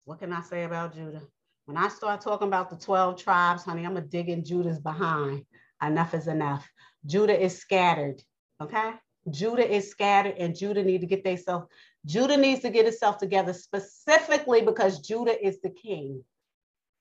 What 0.05 0.19
can 0.19 0.33
I 0.33 0.41
say 0.41 0.63
about 0.63 0.95
Judah? 0.95 1.21
When 1.65 1.77
I 1.77 1.87
start 1.87 2.21
talking 2.21 2.47
about 2.47 2.69
the 2.69 2.77
12 2.77 3.21
tribes, 3.21 3.63
honey, 3.63 3.85
I'm 3.85 3.93
going 3.93 4.03
to 4.03 4.09
dig 4.09 4.29
in 4.29 4.43
Judah's 4.43 4.79
behind. 4.79 5.45
Enough 5.81 6.13
is 6.13 6.27
enough. 6.27 6.67
Judah 7.05 7.39
is 7.39 7.59
scattered, 7.59 8.21
okay? 8.59 8.93
Judah 9.29 9.69
is 9.69 9.89
scattered 9.89 10.35
and 10.37 10.57
Judah 10.57 10.83
need 10.83 11.01
to 11.01 11.07
get 11.07 11.23
themselves 11.23 11.67
Judah 12.05 12.37
needs 12.37 12.61
to 12.61 12.69
get 12.69 12.85
itself 12.85 13.17
together 13.17 13.53
specifically 13.53 14.61
because 14.61 14.99
Judah 14.99 15.45
is 15.45 15.61
the 15.61 15.69
king. 15.69 16.23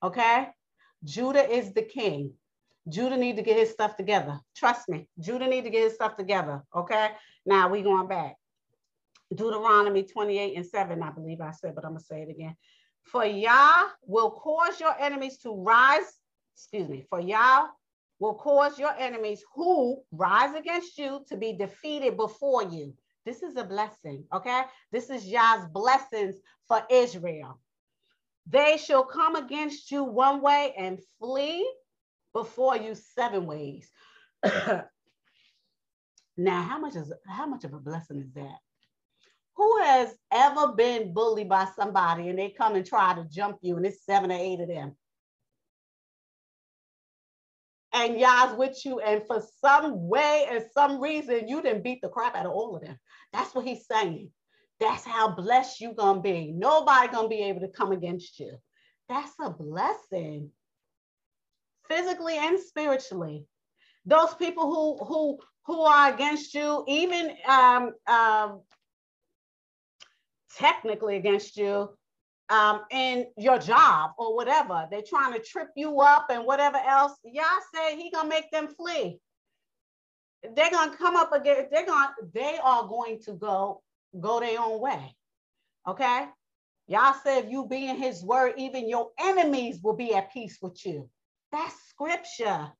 Okay? 0.03 0.47
Judah 1.03 1.49
is 1.49 1.73
the 1.73 1.81
king. 1.81 2.33
Judah 2.87 3.17
need 3.17 3.37
to 3.37 3.41
get 3.41 3.57
his 3.57 3.69
stuff 3.69 3.95
together. 3.95 4.39
Trust 4.55 4.89
me. 4.89 5.07
Judah 5.19 5.47
need 5.47 5.63
to 5.63 5.69
get 5.69 5.83
his 5.83 5.93
stuff 5.93 6.15
together. 6.15 6.63
Okay? 6.75 7.09
Now 7.45 7.69
we 7.69 7.81
going 7.81 8.07
back. 8.07 8.35
Deuteronomy 9.33 10.03
28 10.03 10.57
and 10.57 10.65
7, 10.65 11.03
I 11.03 11.11
believe 11.11 11.39
I 11.39 11.51
said, 11.51 11.75
but 11.75 11.85
I'm 11.85 11.91
gonna 11.91 11.99
say 11.99 12.23
it 12.23 12.29
again. 12.29 12.55
For 13.03 13.25
Yah 13.25 13.83
will 14.05 14.31
cause 14.31 14.79
your 14.79 14.95
enemies 14.99 15.37
to 15.39 15.51
rise, 15.51 16.19
excuse 16.55 16.89
me, 16.89 17.05
for 17.09 17.19
Yah 17.19 17.67
will 18.19 18.33
cause 18.33 18.77
your 18.77 18.93
enemies 18.97 19.43
who 19.53 20.01
rise 20.11 20.55
against 20.55 20.97
you 20.97 21.23
to 21.29 21.37
be 21.37 21.53
defeated 21.53 22.17
before 22.17 22.63
you. 22.63 22.93
This 23.29 23.43
is 23.43 23.55
a 23.57 23.63
blessing, 23.63 24.23
okay? 24.33 24.63
This 24.91 25.11
is 25.11 25.27
Yah's 25.27 25.67
blessings 25.71 26.37
for 26.67 26.81
Israel. 26.89 27.59
They 28.47 28.77
shall 28.77 29.03
come 29.03 29.35
against 29.35 29.91
you 29.91 30.03
one 30.03 30.41
way 30.41 30.73
and 30.75 30.99
flee 31.19 31.71
before 32.33 32.75
you 32.75 32.95
seven 32.95 33.45
ways. 33.45 33.87
now, 34.43 34.83
how 36.63 36.79
much 36.79 36.95
is 36.95 37.13
how 37.27 37.45
much 37.45 37.65
of 37.65 37.73
a 37.73 37.79
blessing 37.79 38.19
is 38.19 38.33
that? 38.33 38.57
Who 39.57 39.77
has 39.83 40.11
ever 40.31 40.69
been 40.69 41.13
bullied 41.13 41.49
by 41.49 41.67
somebody 41.75 42.29
and 42.29 42.39
they 42.39 42.49
come 42.49 42.73
and 42.73 42.83
try 42.83 43.13
to 43.13 43.27
jump 43.29 43.59
you 43.61 43.77
and 43.77 43.85
it's 43.85 44.07
seven 44.07 44.31
or 44.31 44.39
eight 44.39 44.59
of 44.59 44.69
them? 44.69 44.95
and 47.93 48.19
Yah's 48.19 48.57
with 48.57 48.85
you. 48.85 48.99
And 48.99 49.23
for 49.25 49.43
some 49.61 50.07
way 50.07 50.47
and 50.49 50.63
some 50.73 51.01
reason, 51.01 51.47
you 51.47 51.61
didn't 51.61 51.83
beat 51.83 52.01
the 52.01 52.09
crap 52.09 52.35
out 52.35 52.45
of 52.45 52.51
all 52.51 52.75
of 52.75 52.81
them. 52.81 52.97
That's 53.33 53.53
what 53.53 53.65
he's 53.65 53.85
saying. 53.85 54.31
That's 54.79 55.03
how 55.03 55.35
blessed 55.35 55.81
you're 55.81 55.93
gonna 55.93 56.21
be. 56.21 56.51
Nobody 56.51 57.07
gonna 57.09 57.27
be 57.27 57.43
able 57.43 57.61
to 57.61 57.67
come 57.67 57.91
against 57.91 58.39
you. 58.39 58.57
That's 59.09 59.33
a 59.41 59.49
blessing. 59.49 60.51
Physically 61.87 62.37
and 62.37 62.59
spiritually. 62.59 63.45
Those 64.05 64.33
people 64.35 64.73
who 64.73 65.05
who 65.05 65.39
who 65.65 65.81
are 65.81 66.13
against 66.13 66.53
you, 66.53 66.83
even 66.87 67.35
um, 67.47 67.91
um, 68.07 68.61
technically 70.57 71.17
against 71.17 71.57
you, 71.57 71.89
um, 72.49 72.81
in 72.91 73.27
your 73.37 73.59
job 73.59 74.11
or 74.17 74.35
whatever. 74.35 74.87
They're 74.89 75.01
trying 75.07 75.33
to 75.33 75.39
trip 75.39 75.69
you 75.75 75.99
up 76.01 76.27
and 76.29 76.45
whatever 76.45 76.77
else. 76.77 77.13
Yah 77.23 77.43
said 77.73 77.97
he 77.97 78.11
gonna 78.11 78.29
make 78.29 78.49
them 78.51 78.67
flee. 78.67 79.19
They're 80.43 80.71
gonna 80.71 80.95
come 80.95 81.15
up 81.15 81.33
again. 81.33 81.67
They're 81.71 81.85
gonna. 81.85 82.13
They 82.33 82.57
are 82.63 82.87
going 82.87 83.19
to 83.25 83.33
go 83.33 83.81
go 84.19 84.39
their 84.39 84.59
own 84.59 84.79
way. 84.79 85.15
Okay. 85.87 86.25
Yah 86.87 87.13
said, 87.23 87.51
you 87.51 87.67
be 87.67 87.87
in 87.87 87.97
his 87.97 88.23
word, 88.23 88.53
even 88.57 88.89
your 88.89 89.09
enemies 89.19 89.79
will 89.83 89.95
be 89.95 90.15
at 90.15 90.33
peace 90.33 90.57
with 90.59 90.83
you. 90.85 91.07
That's 91.51 91.75
scripture. 91.87 92.71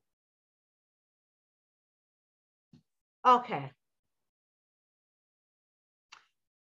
Okay. 3.24 3.72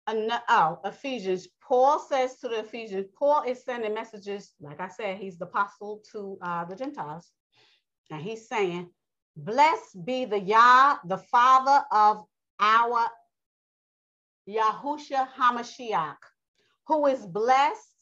oh, 0.08 0.80
Ephesians 0.84 1.46
Paul 1.68 1.98
says 1.98 2.38
to 2.40 2.48
the 2.48 2.60
Ephesians, 2.60 3.06
Paul 3.16 3.44
is 3.46 3.62
sending 3.62 3.92
messages, 3.94 4.54
like 4.60 4.80
I 4.80 4.88
said, 4.88 5.18
he's 5.18 5.38
the 5.38 5.44
apostle 5.44 6.02
to 6.12 6.38
uh, 6.40 6.64
the 6.64 6.74
Gentiles. 6.74 7.30
And 8.10 8.22
he's 8.22 8.48
saying, 8.48 8.88
Blessed 9.40 10.04
be 10.04 10.24
the 10.24 10.40
Yah, 10.40 10.96
the 11.06 11.18
Father 11.18 11.84
of 11.92 12.24
our 12.58 13.06
Yahusha 14.48 15.28
HaMashiach, 15.32 16.16
who 16.88 17.06
is 17.06 17.24
blessed, 17.24 17.94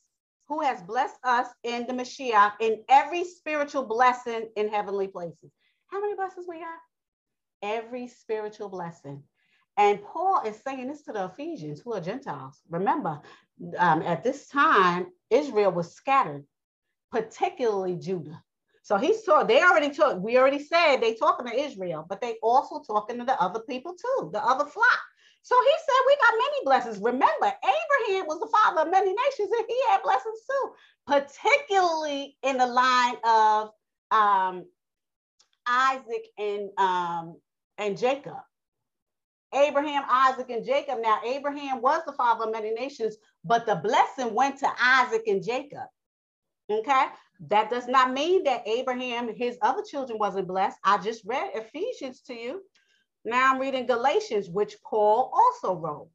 who 0.49 0.63
has 0.63 0.83
blessed 0.83 1.19
us 1.25 1.49
in 1.63 1.87
the 1.87 1.93
Mashiach 1.93 2.53
in 2.61 2.83
every 2.89 3.23
spiritual 3.25 3.85
blessing 3.85 4.49
in 4.57 4.69
heavenly 4.69 5.09
places. 5.09 5.53
How 5.89 6.01
many 6.01 6.15
blessings 6.15 6.47
we 6.49 6.61
got? 6.61 6.79
Every 7.63 8.09
spiritual 8.09 8.71
blessing. 8.71 9.23
And 9.77 10.03
Paul 10.03 10.43
is 10.47 10.63
saying 10.67 10.89
this 10.89 11.03
to 11.03 11.13
the 11.13 11.27
Ephesians 11.27 11.81
who 11.81 11.93
are 11.93 12.01
Gentiles. 12.01 12.63
Remember, 12.71 13.21
um, 13.77 14.01
at 14.01 14.25
this 14.25 14.49
time, 14.49 15.09
Israel 15.29 15.71
was 15.71 15.93
scattered, 15.93 16.47
particularly 17.13 17.97
Judah. 17.97 18.43
So 18.87 18.97
he 18.97 19.15
saw 19.15 19.43
they 19.43 19.61
already 19.63 19.91
took, 19.91 20.23
we 20.23 20.39
already 20.39 20.61
said 20.61 20.99
they 20.99 21.15
talking 21.15 21.45
to 21.45 21.61
Israel, 21.61 22.07
but 22.09 22.21
they 22.21 22.37
also 22.41 22.81
talking 22.87 23.19
to 23.19 23.25
the 23.25 23.35
other 23.43 23.59
people 23.69 23.97
too, 23.97 24.31
the 24.33 24.39
other 24.39 24.65
flock. 24.65 25.01
So 25.43 25.57
he 25.61 25.71
said, 25.71 26.07
We 26.07 26.17
got 26.23 26.35
many 26.39 26.65
blessings. 26.65 27.03
Remember, 27.03 27.47
Abraham 27.47 28.29
was 28.29 28.39
the 28.39 28.47
father 28.47 28.83
of 28.83 28.93
many 28.93 29.13
nations, 29.13 29.51
and 29.59 29.65
he 29.69 29.83
had 29.91 30.05
blessings 30.05 30.39
too, 30.49 30.71
particularly 31.05 32.37
in 32.45 32.59
the 32.59 32.67
line 32.67 33.17
of 33.25 33.71
um, 34.13 34.67
Isaac 35.69 36.27
and 36.39 36.71
um, 36.79 37.41
and 37.79 37.99
Jacob. 37.99 38.39
Abraham, 39.53 40.05
Isaac, 40.09 40.49
and 40.51 40.65
Jacob. 40.65 41.01
Now, 41.03 41.19
Abraham 41.27 41.83
was 41.83 42.03
the 42.07 42.13
father 42.13 42.45
of 42.45 42.53
many 42.53 42.71
nations, 42.71 43.17
but 43.45 43.67
the 43.67 43.75
blessing 43.75 44.33
went 44.33 44.61
to 44.61 44.69
Isaac 44.81 45.25
and 45.27 45.43
Jacob. 45.43 45.89
Okay, 46.71 47.07
that 47.49 47.71
does 47.71 47.87
not 47.87 48.13
mean 48.13 48.45
that 48.45 48.67
Abraham, 48.67 49.35
his 49.35 49.59
other 49.63 49.83
children, 49.83 50.19
wasn't 50.19 50.49
blessed. 50.49 50.79
I 50.85 50.99
just 50.99 51.25
read 51.25 51.51
Ephesians 51.55 52.21
to 52.23 52.35
you. 52.35 52.63
Now 53.25 53.53
I'm 53.53 53.61
reading 53.61 53.87
Galatians, 53.87 54.49
which 54.49 54.77
Paul 54.83 55.33
also 55.35 55.75
wrote. 55.75 56.09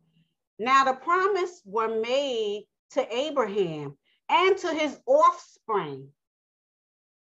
Now 0.58 0.86
the 0.86 0.94
promise 0.94 1.62
were 1.66 2.00
made 2.02 2.66
to 2.92 3.16
Abraham 3.16 3.98
and 4.30 4.58
to 4.58 4.74
his 4.74 4.98
offspring. 5.06 6.08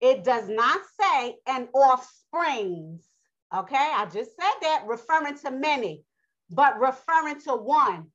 It 0.00 0.24
does 0.24 0.48
not 0.48 0.80
say 1.00 1.36
and 1.46 1.68
offsprings. 1.72 3.04
Okay, 3.56 3.92
I 3.96 4.04
just 4.04 4.30
said 4.36 4.52
that 4.62 4.84
referring 4.86 5.38
to 5.38 5.50
many, 5.50 6.04
but 6.50 6.78
referring 6.78 7.40
to 7.42 7.56
one 7.56 8.06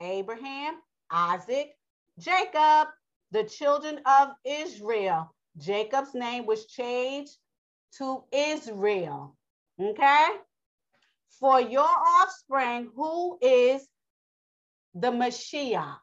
Abraham, 0.00 0.74
Isaac, 1.10 1.70
Jacob, 2.18 2.88
the 3.30 3.44
children 3.44 4.00
of 4.06 4.28
Israel. 4.44 5.34
Jacob's 5.56 6.14
name 6.14 6.46
was 6.46 6.66
changed 6.66 7.36
to 7.98 8.22
Israel. 8.32 9.36
Okay, 9.80 10.26
for 11.38 11.60
your 11.60 11.88
offspring, 11.88 12.90
who 12.94 13.38
is 13.40 13.86
the 14.94 15.10
Mashiach. 15.10 15.98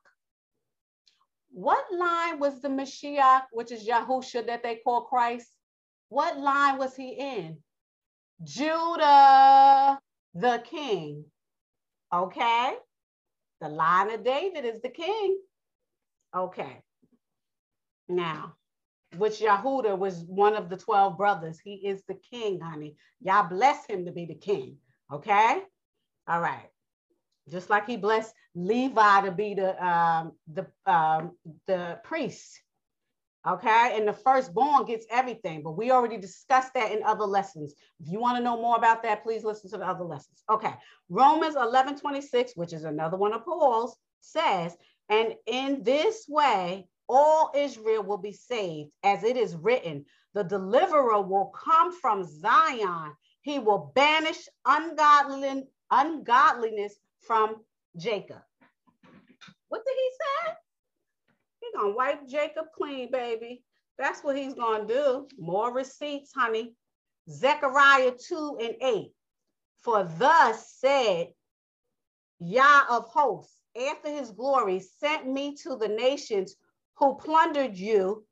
What 1.51 1.85
line 1.91 2.39
was 2.39 2.61
the 2.61 2.69
Mashiach, 2.69 3.43
which 3.51 3.71
is 3.71 3.87
Yahusha 3.87 4.45
that 4.47 4.63
they 4.63 4.77
call 4.77 5.01
Christ? 5.01 5.47
What 6.09 6.37
line 6.37 6.77
was 6.77 6.95
he 6.95 7.11
in? 7.11 7.57
Judah, 8.43 9.99
the 10.33 10.63
king. 10.69 11.25
Okay. 12.13 12.73
The 13.61 13.69
line 13.69 14.11
of 14.11 14.23
David 14.23 14.65
is 14.65 14.81
the 14.81 14.89
king. 14.89 15.37
Okay. 16.35 16.81
Now, 18.07 18.55
which 19.17 19.39
Yahuda 19.39 19.97
was 19.97 20.23
one 20.27 20.55
of 20.55 20.69
the 20.69 20.77
12 20.77 21.17
brothers. 21.17 21.59
He 21.59 21.75
is 21.75 22.03
the 22.07 22.15
king, 22.15 22.59
honey. 22.59 22.95
Yah 23.21 23.47
bless 23.47 23.85
him 23.85 24.05
to 24.05 24.11
be 24.11 24.25
the 24.25 24.35
king. 24.35 24.77
Okay. 25.11 25.61
All 26.27 26.41
right. 26.41 26.69
Just 27.49 27.69
like 27.69 27.85
he 27.85 27.97
blessed 27.97 28.33
Levi 28.55 29.21
to 29.21 29.31
be 29.31 29.53
the 29.53 29.85
um, 29.85 30.31
the 30.51 30.67
um, 30.85 31.31
the 31.67 31.99
priest. 32.03 32.59
Okay, 33.47 33.95
and 33.95 34.07
the 34.07 34.13
firstborn 34.13 34.85
gets 34.85 35.05
everything, 35.11 35.61
but 35.61 35.77
we 35.77 35.91
already 35.91 36.17
discussed 36.17 36.73
that 36.73 36.91
in 36.91 37.03
other 37.03 37.25
lessons. 37.25 37.75
If 37.99 38.11
you 38.11 38.19
want 38.19 38.37
to 38.37 38.43
know 38.43 38.59
more 38.59 38.75
about 38.75 39.03
that, 39.03 39.21
please 39.21 39.43
listen 39.43 39.69
to 39.69 39.77
the 39.77 39.87
other 39.87 40.03
lessons. 40.03 40.43
Okay, 40.49 40.73
Romans 41.09 41.55
11 41.55 41.99
26, 41.99 42.53
which 42.55 42.73
is 42.73 42.85
another 42.85 43.17
one 43.17 43.33
of 43.33 43.45
Paul's, 43.45 43.95
says, 44.19 44.75
And 45.09 45.35
in 45.45 45.83
this 45.83 46.25
way, 46.27 46.87
all 47.07 47.51
Israel 47.55 48.03
will 48.03 48.17
be 48.17 48.33
saved, 48.33 48.91
as 49.03 49.23
it 49.23 49.37
is 49.37 49.55
written, 49.55 50.05
the 50.33 50.43
deliverer 50.43 51.21
will 51.21 51.47
come 51.55 51.91
from 51.99 52.23
Zion. 52.23 53.13
He 53.41 53.59
will 53.59 53.91
banish 53.95 54.47
ungodliness 54.65 55.63
from 57.19 57.57
Jacob. 57.97 58.41
What 59.69 59.83
did 59.85 59.95
he 59.95 60.09
say? 60.11 60.53
He's 61.61 61.73
gonna 61.75 61.95
wipe 61.95 62.27
Jacob 62.27 62.65
clean, 62.75 63.11
baby. 63.11 63.63
That's 63.97 64.23
what 64.23 64.37
he's 64.37 64.53
gonna 64.53 64.87
do. 64.87 65.27
More 65.37 65.73
receipts, 65.73 66.33
honey. 66.33 66.75
Zechariah 67.29 68.11
2 68.11 68.57
and 68.61 68.75
8. 68.81 69.11
For 69.79 70.03
thus 70.17 70.71
said 70.79 71.27
Yah 72.39 72.83
of 72.89 73.07
hosts, 73.07 73.57
after 73.89 74.09
his 74.09 74.31
glory, 74.31 74.79
sent 74.79 75.27
me 75.27 75.55
to 75.63 75.75
the 75.75 75.87
nations 75.87 76.55
who 76.97 77.15
plundered 77.15 77.77
you. 77.77 78.25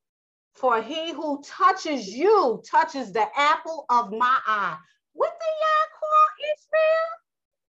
For 0.56 0.82
he 0.82 1.14
who 1.14 1.44
touches 1.44 2.08
you 2.10 2.64
touches 2.70 3.14
the 3.14 3.28
apple 3.38 3.86
of 3.90 4.12
my 4.12 4.40
eye. 4.48 4.78
What 5.14 5.32
did 5.32 5.56
Yah 5.62 6.00
call 6.00 6.54
Israel? 6.56 7.08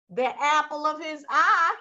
the 0.09 0.27
apple 0.43 0.85
of 0.85 1.01
his 1.03 1.25
eye. 1.29 1.75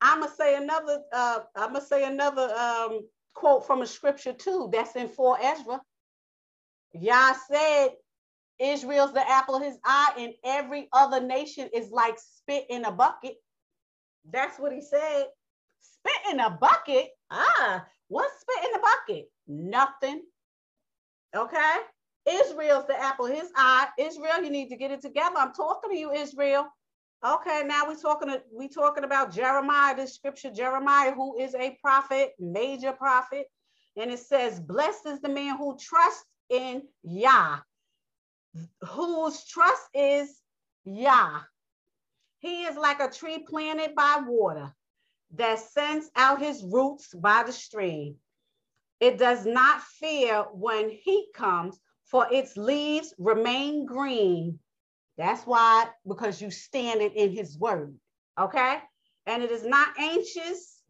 I'm 0.00 0.20
gonna 0.20 0.32
say 0.34 0.56
another. 0.56 1.02
Uh, 1.12 1.40
I'm 1.56 1.72
gonna 1.74 1.84
say 1.84 2.04
another 2.04 2.52
um, 2.54 3.00
quote 3.34 3.66
from 3.66 3.82
a 3.82 3.86
scripture 3.86 4.32
too. 4.32 4.70
That's 4.72 4.96
in 4.96 5.08
four 5.08 5.38
Ezra. 5.42 5.80
Yah 6.94 7.34
said, 7.50 7.90
"Israel's 8.60 9.12
the 9.12 9.28
apple 9.28 9.56
of 9.56 9.62
his 9.62 9.78
eye, 9.84 10.14
and 10.18 10.34
every 10.44 10.88
other 10.92 11.20
nation 11.20 11.70
is 11.74 11.90
like 11.90 12.18
spit 12.18 12.66
in 12.70 12.84
a 12.84 12.92
bucket." 12.92 13.36
That's 14.30 14.58
what 14.58 14.72
he 14.72 14.82
said. 14.82 15.26
Spit 15.82 16.32
in 16.34 16.40
a 16.40 16.50
bucket. 16.50 17.08
Ah, 17.30 17.86
what's 18.10 18.40
spit 18.40 18.66
in 18.66 18.72
the 18.72 18.80
bucket? 18.80 19.30
Nothing. 19.48 20.22
Okay. 21.34 21.76
Israel's 22.28 22.86
the 22.86 23.00
apple 23.00 23.26
his 23.26 23.50
eye. 23.56 23.88
Israel, 23.98 24.42
you 24.42 24.50
need 24.50 24.68
to 24.68 24.76
get 24.76 24.90
it 24.90 25.00
together. 25.00 25.36
I'm 25.38 25.54
talking 25.54 25.90
to 25.90 25.96
you, 25.96 26.12
Israel. 26.12 26.66
Okay, 27.26 27.62
now 27.66 27.86
we're 27.86 27.96
talking 27.96 28.34
we 28.54 28.68
talking 28.68 29.04
about 29.04 29.34
Jeremiah, 29.34 29.94
this 29.94 30.14
scripture, 30.14 30.50
Jeremiah, 30.50 31.12
who 31.12 31.38
is 31.38 31.54
a 31.54 31.76
prophet, 31.82 32.32
major 32.38 32.92
prophet. 32.92 33.46
And 33.96 34.10
it 34.10 34.20
says, 34.20 34.60
Blessed 34.60 35.06
is 35.06 35.20
the 35.20 35.28
man 35.28 35.56
who 35.56 35.76
trusts 35.78 36.24
in 36.48 36.82
Yah, 37.02 37.58
whose 38.82 39.44
trust 39.46 39.82
is 39.94 40.30
Yah. 40.84 41.40
He 42.38 42.64
is 42.64 42.76
like 42.76 43.00
a 43.00 43.10
tree 43.10 43.44
planted 43.46 43.94
by 43.94 44.22
water 44.26 44.74
that 45.34 45.58
sends 45.58 46.10
out 46.16 46.40
his 46.40 46.62
roots 46.64 47.14
by 47.14 47.42
the 47.44 47.52
stream. 47.52 48.16
It 49.00 49.18
does 49.18 49.46
not 49.46 49.82
fear 49.82 50.44
when 50.52 50.90
heat 50.90 51.28
comes, 51.34 51.78
for 52.04 52.26
its 52.32 52.56
leaves 52.56 53.14
remain 53.18 53.86
green 53.86 54.58
that's 55.20 55.46
why, 55.46 55.86
because 56.08 56.40
you 56.40 56.50
stand 56.50 57.02
it 57.02 57.14
in 57.14 57.30
his 57.32 57.58
word. 57.58 57.94
Okay. 58.40 58.78
And 59.26 59.42
it 59.42 59.50
is 59.50 59.66
not 59.66 59.88
anxious 59.98 60.80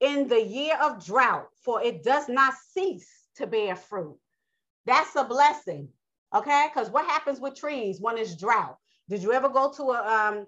in 0.00 0.26
the 0.26 0.42
year 0.42 0.74
of 0.80 1.04
drought, 1.04 1.48
for 1.64 1.82
it 1.82 2.02
does 2.02 2.30
not 2.30 2.54
cease 2.72 3.10
to 3.36 3.46
bear 3.46 3.76
fruit. 3.76 4.16
That's 4.86 5.14
a 5.16 5.24
blessing. 5.24 5.90
Okay. 6.34 6.68
Because 6.72 6.88
what 6.88 7.04
happens 7.04 7.40
with 7.40 7.56
trees 7.56 8.00
when 8.00 8.16
it's 8.16 8.40
drought? 8.40 8.78
Did 9.10 9.22
you 9.22 9.34
ever 9.34 9.50
go 9.50 9.70
to 9.72 9.82
a, 9.82 10.30
um, 10.30 10.46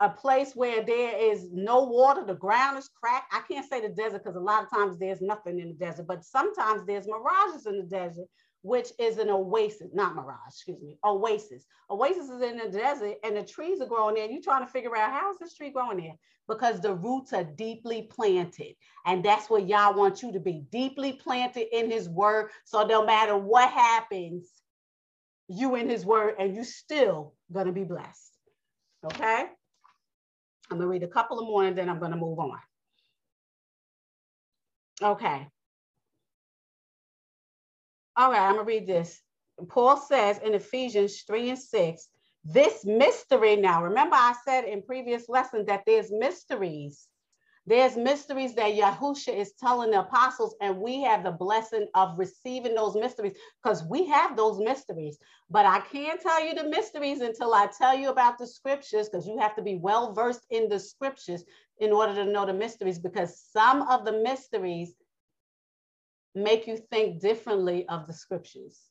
a 0.00 0.08
place 0.08 0.54
where 0.54 0.82
there 0.82 1.16
is 1.16 1.48
no 1.52 1.84
water, 1.84 2.24
the 2.24 2.34
ground 2.34 2.78
is 2.78 2.88
cracked. 2.88 3.32
I 3.32 3.42
can't 3.50 3.68
say 3.68 3.80
the 3.80 3.88
desert 3.88 4.24
because 4.24 4.36
a 4.36 4.40
lot 4.40 4.64
of 4.64 4.70
times 4.70 4.98
there's 4.98 5.20
nothing 5.20 5.60
in 5.60 5.68
the 5.68 5.74
desert, 5.74 6.06
but 6.06 6.24
sometimes 6.24 6.86
there's 6.86 7.06
mirages 7.06 7.66
in 7.66 7.78
the 7.78 7.84
desert 7.84 8.26
which 8.62 8.92
is 8.98 9.18
an 9.18 9.30
oasis, 9.30 9.88
not 9.94 10.14
mirage, 10.14 10.36
excuse 10.48 10.80
me, 10.82 10.98
oasis. 11.04 11.64
Oasis 11.90 12.28
is 12.28 12.42
in 12.42 12.58
the 12.58 12.68
desert 12.68 13.14
and 13.24 13.36
the 13.36 13.42
trees 13.42 13.80
are 13.80 13.86
growing 13.86 14.14
there. 14.14 14.30
You're 14.30 14.42
trying 14.42 14.64
to 14.64 14.70
figure 14.70 14.96
out 14.96 15.12
how's 15.12 15.38
this 15.38 15.54
tree 15.54 15.70
growing 15.70 15.98
there? 15.98 16.14
Because 16.46 16.80
the 16.80 16.94
roots 16.94 17.32
are 17.32 17.44
deeply 17.44 18.02
planted. 18.02 18.74
And 19.06 19.24
that's 19.24 19.48
Yah 19.48 19.92
want 19.92 20.22
you 20.22 20.32
to 20.32 20.40
be 20.40 20.64
deeply 20.70 21.12
planted 21.12 21.74
in 21.74 21.90
his 21.90 22.08
word. 22.08 22.50
So 22.64 22.84
no 22.86 23.04
matter 23.06 23.36
what 23.36 23.70
happens, 23.70 24.50
you 25.48 25.74
in 25.76 25.88
his 25.88 26.04
word 26.04 26.34
and 26.38 26.54
you 26.54 26.64
still 26.64 27.34
gonna 27.52 27.72
be 27.72 27.84
blessed. 27.84 28.32
Okay? 29.04 29.46
I'm 30.70 30.78
gonna 30.78 30.88
read 30.88 31.02
a 31.02 31.08
couple 31.08 31.38
of 31.38 31.46
more 31.46 31.64
and 31.64 31.76
then 31.76 31.88
I'm 31.88 31.98
gonna 31.98 32.16
move 32.16 32.38
on. 32.38 32.58
Okay. 35.02 35.48
All 38.16 38.30
right, 38.30 38.40
I'm 38.40 38.54
gonna 38.54 38.64
read 38.64 38.86
this. 38.86 39.20
Paul 39.68 39.96
says 39.96 40.38
in 40.38 40.54
Ephesians 40.54 41.22
3 41.22 41.50
and 41.50 41.58
6, 41.58 42.08
this 42.44 42.84
mystery 42.84 43.56
now, 43.56 43.82
remember 43.84 44.16
I 44.16 44.34
said 44.44 44.64
in 44.64 44.82
previous 44.82 45.28
lesson 45.28 45.64
that 45.66 45.82
there's 45.86 46.10
mysteries. 46.10 47.06
There's 47.70 47.96
mysteries 47.96 48.56
that 48.56 48.72
Yahusha 48.74 49.32
is 49.32 49.52
telling 49.52 49.92
the 49.92 50.00
apostles, 50.00 50.56
and 50.60 50.80
we 50.80 51.02
have 51.04 51.22
the 51.22 51.30
blessing 51.30 51.86
of 51.94 52.18
receiving 52.18 52.74
those 52.74 52.96
mysteries 52.96 53.38
because 53.62 53.84
we 53.84 54.06
have 54.06 54.36
those 54.36 54.58
mysteries. 54.58 55.18
But 55.50 55.66
I 55.66 55.80
can't 55.80 56.20
tell 56.20 56.44
you 56.44 56.54
the 56.54 56.68
mysteries 56.68 57.20
until 57.20 57.54
I 57.54 57.68
tell 57.68 57.96
you 57.96 58.10
about 58.10 58.38
the 58.38 58.48
scriptures 58.48 59.08
because 59.08 59.28
you 59.28 59.38
have 59.38 59.54
to 59.54 59.62
be 59.62 59.76
well 59.76 60.12
versed 60.12 60.46
in 60.50 60.68
the 60.68 60.80
scriptures 60.80 61.44
in 61.78 61.92
order 61.92 62.14
to 62.16 62.24
know 62.24 62.44
the 62.44 62.54
mysteries 62.54 62.98
because 62.98 63.40
some 63.40 63.82
of 63.82 64.04
the 64.04 64.12
mysteries 64.14 64.96
make 66.34 66.66
you 66.66 66.76
think 66.76 67.20
differently 67.20 67.88
of 67.88 68.08
the 68.08 68.12
scriptures. 68.14 68.89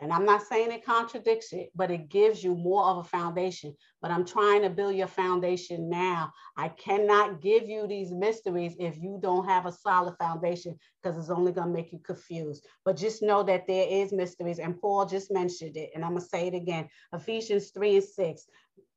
And 0.00 0.12
I'm 0.12 0.24
not 0.24 0.42
saying 0.42 0.72
it 0.72 0.84
contradicts 0.84 1.52
it, 1.52 1.70
but 1.74 1.90
it 1.90 2.08
gives 2.08 2.42
you 2.42 2.54
more 2.54 2.84
of 2.84 2.98
a 2.98 3.04
foundation. 3.04 3.74
But 4.02 4.10
I'm 4.10 4.24
trying 4.24 4.62
to 4.62 4.70
build 4.70 4.96
your 4.96 5.06
foundation 5.06 5.88
now. 5.88 6.32
I 6.56 6.68
cannot 6.68 7.40
give 7.40 7.68
you 7.68 7.86
these 7.86 8.10
mysteries 8.12 8.74
if 8.80 8.98
you 8.98 9.18
don't 9.22 9.46
have 9.46 9.66
a 9.66 9.72
solid 9.72 10.16
foundation 10.18 10.76
because 11.00 11.16
it's 11.16 11.30
only 11.30 11.52
going 11.52 11.68
to 11.68 11.72
make 11.72 11.92
you 11.92 12.00
confused. 12.00 12.66
But 12.84 12.96
just 12.96 13.22
know 13.22 13.44
that 13.44 13.68
there 13.68 13.86
is 13.88 14.12
mysteries. 14.12 14.58
And 14.58 14.80
Paul 14.80 15.06
just 15.06 15.30
mentioned 15.30 15.76
it. 15.76 15.90
And 15.94 16.04
I'm 16.04 16.10
going 16.10 16.22
to 16.22 16.28
say 16.28 16.48
it 16.48 16.54
again 16.54 16.88
Ephesians 17.12 17.70
3 17.70 17.96
and 17.96 18.04
6. 18.04 18.46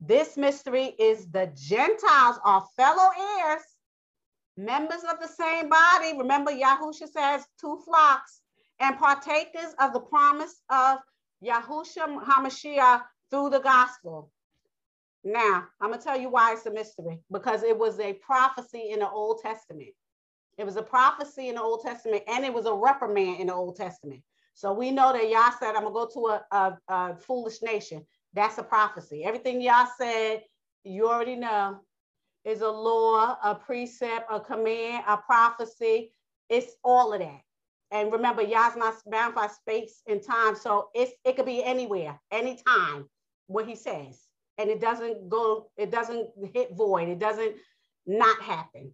This 0.01 0.35
mystery 0.35 0.95
is 0.99 1.29
the 1.29 1.51
Gentiles 1.55 2.39
are 2.43 2.65
fellow 2.75 3.09
heirs 3.39 3.61
members 4.57 5.03
of 5.03 5.19
the 5.19 5.27
same 5.27 5.69
body. 5.69 6.17
Remember, 6.17 6.51
Yahusha 6.51 7.07
says 7.07 7.45
two 7.61 7.79
flocks 7.85 8.41
and 8.80 8.97
partakers 8.97 9.73
of 9.80 9.93
the 9.93 9.99
promise 9.99 10.61
of 10.69 10.99
Yahushua 11.43 12.23
HaMashiach 12.23 13.01
through 13.32 13.49
the 13.49 13.59
gospel. 13.59 14.32
Now, 15.23 15.65
I'm 15.82 15.89
going 15.89 15.99
to 15.99 16.05
tell 16.05 16.19
you 16.19 16.30
why 16.30 16.53
it's 16.53 16.65
a 16.65 16.71
mystery 16.71 17.19
because 17.32 17.63
it 17.63 17.78
was 17.78 17.99
a 17.99 18.13
prophecy 18.13 18.91
in 18.91 18.99
the 18.99 19.09
Old 19.09 19.41
Testament. 19.41 19.89
It 20.57 20.65
was 20.65 20.75
a 20.78 20.82
prophecy 20.82 21.49
in 21.49 21.55
the 21.55 21.61
Old 21.61 21.82
Testament 21.84 22.23
and 22.28 22.45
it 22.45 22.53
was 22.53 22.65
a 22.65 22.73
reprimand 22.73 23.39
in 23.39 23.47
the 23.47 23.53
Old 23.53 23.75
Testament. 23.75 24.21
So 24.53 24.73
we 24.73 24.89
know 24.89 25.13
that 25.13 25.30
Yah 25.30 25.51
said, 25.59 25.75
I'm 25.75 25.84
gonna 25.84 25.91
go 25.91 26.09
to 26.13 26.28
a, 26.28 26.45
a, 26.51 26.78
a 26.88 27.15
foolish 27.15 27.61
nation. 27.61 28.05
That's 28.34 28.57
a 28.57 28.63
prophecy. 28.63 29.23
Everything 29.23 29.61
Yah 29.61 29.86
said, 29.99 30.43
you 30.84 31.07
already 31.09 31.36
know, 31.36 31.80
is 32.43 32.61
a 32.61 32.69
law, 32.69 33.38
a 33.43 33.53
precept, 33.53 34.28
a 34.32 34.39
command, 34.39 35.03
a 35.07 35.17
prophecy. 35.17 36.11
It's 36.49 36.73
all 36.84 37.13
of 37.13 37.19
that. 37.19 37.41
And 37.91 38.11
remember, 38.11 38.41
Yah's 38.41 38.75
not 38.75 38.95
bound 39.09 39.35
by 39.35 39.47
space 39.47 40.01
and 40.07 40.21
time. 40.21 40.55
So 40.55 40.89
it's 40.93 41.13
it 41.23 41.35
could 41.35 41.45
be 41.45 41.63
anywhere, 41.63 42.19
anytime, 42.31 43.07
what 43.47 43.67
he 43.67 43.75
says. 43.75 44.21
And 44.57 44.69
it 44.69 44.81
doesn't 44.81 45.29
go, 45.29 45.69
it 45.77 45.91
doesn't 45.91 46.29
hit 46.53 46.75
void, 46.75 47.09
it 47.09 47.19
doesn't 47.19 47.55
not 48.05 48.41
happen. 48.41 48.91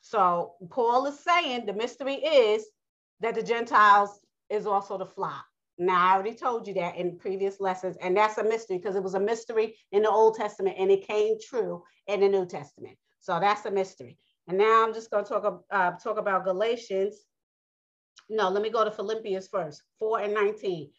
So 0.00 0.54
Paul 0.70 1.06
is 1.06 1.18
saying 1.18 1.66
the 1.66 1.72
mystery 1.72 2.16
is 2.16 2.64
that 3.20 3.34
the 3.34 3.42
Gentiles 3.42 4.20
is 4.50 4.66
also 4.66 4.98
the 4.98 5.06
flock. 5.06 5.44
Now, 5.78 6.10
I 6.10 6.14
already 6.14 6.34
told 6.34 6.68
you 6.68 6.74
that 6.74 6.96
in 6.96 7.18
previous 7.18 7.60
lessons, 7.60 7.96
and 8.00 8.16
that's 8.16 8.38
a 8.38 8.44
mystery 8.44 8.78
because 8.78 8.96
it 8.96 9.02
was 9.02 9.14
a 9.14 9.20
mystery 9.20 9.76
in 9.92 10.02
the 10.02 10.10
Old 10.10 10.36
Testament 10.36 10.76
and 10.78 10.90
it 10.90 11.06
came 11.06 11.36
true 11.40 11.82
in 12.06 12.20
the 12.20 12.28
New 12.28 12.46
Testament. 12.46 12.96
So 13.20 13.40
that's 13.40 13.64
a 13.64 13.70
mystery. 13.70 14.18
And 14.46 14.58
now 14.58 14.84
I'm 14.84 14.94
just 14.94 15.10
going 15.10 15.24
to 15.24 15.30
talk, 15.30 15.64
uh, 15.70 15.92
talk 15.92 16.18
about 16.18 16.44
Galatians. 16.44 17.16
No, 18.28 18.48
let 18.48 18.62
me 18.62 18.70
go 18.70 18.84
to 18.84 18.90
Philippians 18.90 19.48
first, 19.48 19.82
4 19.98 20.20
and 20.20 20.34
19. 20.34 20.90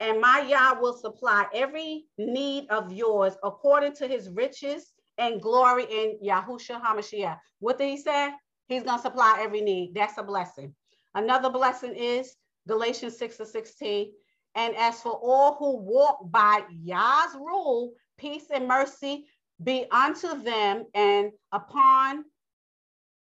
And 0.00 0.20
my 0.20 0.40
Yah 0.48 0.80
will 0.80 0.94
supply 0.94 1.46
every 1.54 2.06
need 2.16 2.68
of 2.70 2.92
yours 2.92 3.34
according 3.44 3.94
to 3.96 4.08
his 4.08 4.30
riches 4.30 4.92
and 5.18 5.42
glory 5.42 5.84
in 5.84 6.18
Yahusha 6.24 6.80
HaMashiach. 6.82 7.38
What 7.58 7.76
did 7.76 7.90
he 7.90 7.98
say? 7.98 8.30
He's 8.68 8.82
going 8.82 8.96
to 8.96 9.02
supply 9.02 9.38
every 9.40 9.60
need. 9.60 9.94
That's 9.94 10.16
a 10.16 10.22
blessing. 10.22 10.74
Another 11.14 11.50
blessing 11.50 11.94
is 11.94 12.34
Galatians 12.66 13.18
6 13.18 13.36
to 13.38 13.46
16. 13.46 14.12
And 14.54 14.74
as 14.76 15.00
for 15.00 15.12
all 15.12 15.54
who 15.56 15.76
walk 15.76 16.30
by 16.30 16.62
Yah's 16.82 17.34
rule, 17.34 17.92
peace 18.16 18.46
and 18.52 18.66
mercy 18.66 19.26
be 19.62 19.86
unto 19.90 20.42
them 20.42 20.86
and 20.94 21.32
upon 21.52 22.24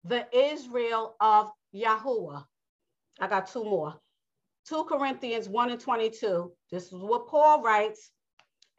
the 0.05 0.27
Israel 0.33 1.15
of 1.21 1.51
Yahuwah. 1.75 2.45
I 3.21 3.27
got 3.27 3.51
two 3.51 3.65
more. 3.65 3.95
2 4.69 4.85
Corinthians 4.85 5.49
1 5.49 5.71
and 5.71 5.81
22. 5.81 6.53
This 6.71 6.87
is 6.87 6.93
what 6.93 7.29
Paul 7.29 7.63
writes. 7.63 8.11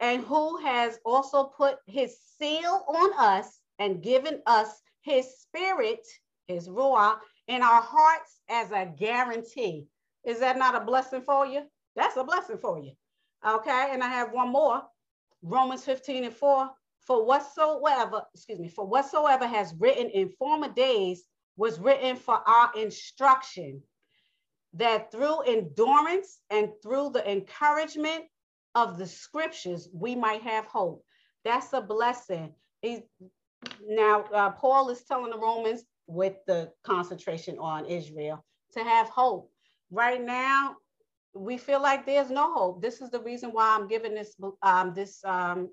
And 0.00 0.22
who 0.22 0.58
has 0.58 0.98
also 1.04 1.44
put 1.44 1.78
his 1.86 2.16
seal 2.38 2.84
on 2.88 3.10
us 3.18 3.60
and 3.78 4.02
given 4.02 4.40
us 4.46 4.80
his 5.02 5.38
spirit, 5.40 6.06
his 6.46 6.68
ruah, 6.68 7.16
in 7.48 7.62
our 7.62 7.82
hearts 7.82 8.40
as 8.48 8.70
a 8.70 8.92
guarantee. 8.96 9.86
Is 10.24 10.40
that 10.40 10.58
not 10.58 10.74
a 10.74 10.84
blessing 10.84 11.22
for 11.22 11.46
you? 11.46 11.62
That's 11.96 12.16
a 12.16 12.24
blessing 12.24 12.58
for 12.58 12.78
you. 12.78 12.92
Okay, 13.46 13.88
and 13.90 14.02
I 14.02 14.08
have 14.08 14.32
one 14.32 14.50
more. 14.50 14.82
Romans 15.42 15.84
15 15.84 16.24
and 16.24 16.34
4. 16.34 16.70
For 17.00 17.24
whatsoever, 17.24 18.22
excuse 18.34 18.58
me, 18.58 18.68
for 18.68 18.86
whatsoever 18.86 19.46
has 19.46 19.74
written 19.78 20.10
in 20.10 20.28
former 20.28 20.70
days 20.70 21.24
was 21.56 21.80
written 21.80 22.16
for 22.16 22.40
our 22.46 22.70
instruction, 22.76 23.82
that 24.74 25.10
through 25.10 25.40
endurance 25.42 26.40
and 26.50 26.70
through 26.82 27.10
the 27.10 27.30
encouragement 27.30 28.24
of 28.74 28.98
the 28.98 29.06
scriptures, 29.06 29.88
we 29.92 30.14
might 30.14 30.42
have 30.42 30.66
hope. 30.66 31.04
That's 31.44 31.72
a 31.72 31.80
blessing. 31.80 32.54
He, 32.82 33.02
now, 33.86 34.24
uh, 34.32 34.50
Paul 34.50 34.90
is 34.90 35.02
telling 35.04 35.30
the 35.30 35.38
Romans 35.38 35.84
with 36.06 36.34
the 36.46 36.70
concentration 36.84 37.58
on 37.58 37.86
Israel 37.86 38.44
to 38.72 38.84
have 38.84 39.08
hope. 39.08 39.50
Right 39.90 40.22
now, 40.22 40.76
we 41.34 41.56
feel 41.56 41.80
like 41.80 42.04
there's 42.04 42.30
no 42.30 42.52
hope. 42.52 42.82
This 42.82 43.00
is 43.00 43.10
the 43.10 43.20
reason 43.20 43.50
why 43.50 43.74
I'm 43.74 43.88
giving 43.88 44.14
this 44.14 44.34
um, 44.62 44.92
this 44.94 45.24
um, 45.24 45.70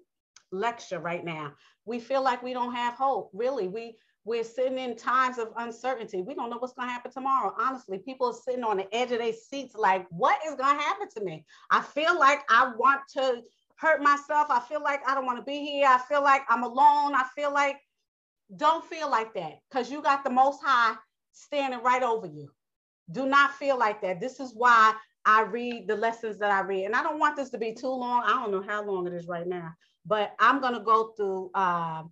lecture 0.52 1.00
right 1.00 1.24
now. 1.24 1.54
We 1.86 2.00
feel 2.00 2.24
like 2.24 2.44
we 2.44 2.54
don't 2.54 2.74
have 2.74 2.96
hope. 2.96 3.30
Really, 3.34 3.68
we 3.68 3.98
we're 4.26 4.44
sitting 4.44 4.80
in 4.80 4.96
times 4.96 5.38
of 5.38 5.50
uncertainty. 5.58 6.24
We 6.24 6.34
don't 6.34 6.50
know 6.50 6.58
what's 6.58 6.74
going 6.74 6.88
to 6.88 6.94
happen 6.94 7.12
tomorrow. 7.12 7.54
Honestly, 7.60 8.00
people 8.00 8.28
are 8.28 8.34
sitting 8.34 8.64
on 8.64 8.78
the 8.78 8.94
edge 8.94 9.12
of 9.12 9.20
their 9.20 9.34
seats, 9.34 9.76
like, 9.76 10.08
what 10.10 10.40
is 10.46 10.56
going 10.56 10.76
to 10.76 10.84
happen 10.84 11.08
to 11.16 11.24
me? 11.24 11.46
I 11.70 11.82
feel 11.82 12.20
like 12.20 12.40
I 12.50 12.72
want 12.78 13.02
to 13.14 13.42
hurt 13.78 14.02
myself. 14.02 14.48
I 14.50 14.60
feel 14.62 14.82
like 14.82 15.02
I 15.08 15.14
don't 15.14 15.28
want 15.28 15.38
to 15.38 15.46
be 15.46 15.60
here. 15.60 15.88
I 15.88 16.00
feel 16.00 16.24
like 16.24 16.42
I'm 16.50 16.64
alone. 16.64 17.14
I 17.14 17.26
feel 17.36 17.54
like, 17.54 17.78
don't 18.58 18.84
feel 18.86 19.10
like 19.10 19.34
that 19.36 19.60
because 19.70 19.92
you 19.92 20.02
got 20.02 20.24
the 20.24 20.30
Most 20.30 20.60
High 20.64 20.96
standing 21.32 21.84
right 21.84 22.04
over 22.04 22.26
you. 22.26 22.50
Do 23.12 23.28
not 23.28 23.54
feel 23.54 23.78
like 23.78 24.02
that. 24.02 24.20
This 24.20 24.40
is 24.40 24.54
why 24.56 24.94
I 25.26 25.44
read 25.44 25.88
the 25.88 25.96
lessons 25.96 26.40
that 26.40 26.52
I 26.52 26.62
read. 26.62 26.86
And 26.86 26.96
I 26.96 27.04
don't 27.04 27.20
want 27.20 27.36
this 27.36 27.50
to 27.52 27.60
be 27.60 27.74
too 27.74 27.88
long. 27.88 28.24
I 28.26 28.30
don't 28.30 28.52
know 28.52 28.64
how 28.68 28.84
long 28.84 29.06
it 29.06 29.14
is 29.14 29.28
right 29.28 29.48
now, 29.48 29.72
but 30.06 30.34
I'm 30.40 30.62
going 30.62 30.74
to 30.74 30.80
go 30.80 31.14
through 31.18 31.52
um, 31.54 32.12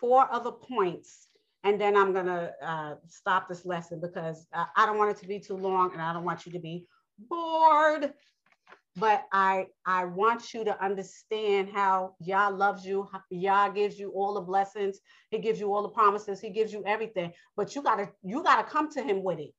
four 0.00 0.26
other 0.32 0.52
points 0.52 1.28
and 1.64 1.80
then 1.80 1.96
I'm 1.96 2.12
to 2.14 2.52
uh, 2.62 2.94
stop 3.08 3.48
this 3.48 3.64
lesson 3.64 4.00
because 4.00 4.46
I, 4.52 4.66
I 4.76 4.86
don't 4.86 4.98
want 4.98 5.16
it 5.16 5.20
to 5.22 5.26
be 5.26 5.40
too 5.40 5.56
long 5.56 5.92
and 5.92 6.02
I 6.02 6.12
don't 6.12 6.24
want 6.24 6.44
you 6.44 6.52
to 6.52 6.58
be 6.58 6.86
bored. 7.18 8.12
But 8.96 9.24
I, 9.32 9.66
I 9.84 10.04
want 10.04 10.54
you 10.54 10.64
to 10.66 10.84
understand 10.84 11.70
how 11.74 12.14
Yah 12.20 12.48
loves 12.48 12.84
you. 12.86 13.08
Yah 13.30 13.70
gives 13.70 13.98
you 13.98 14.10
all 14.10 14.34
the 14.34 14.40
blessings. 14.40 15.00
He 15.30 15.38
gives 15.38 15.58
you 15.58 15.74
all 15.74 15.82
the 15.82 15.88
promises. 15.88 16.40
He 16.40 16.50
gives 16.50 16.72
you 16.72 16.84
everything. 16.86 17.32
But 17.56 17.74
you 17.74 17.82
gotta 17.82 18.10
you 18.22 18.42
gotta 18.44 18.62
come 18.62 18.90
to 18.92 19.02
him 19.02 19.24
with 19.24 19.40
it 19.40 19.50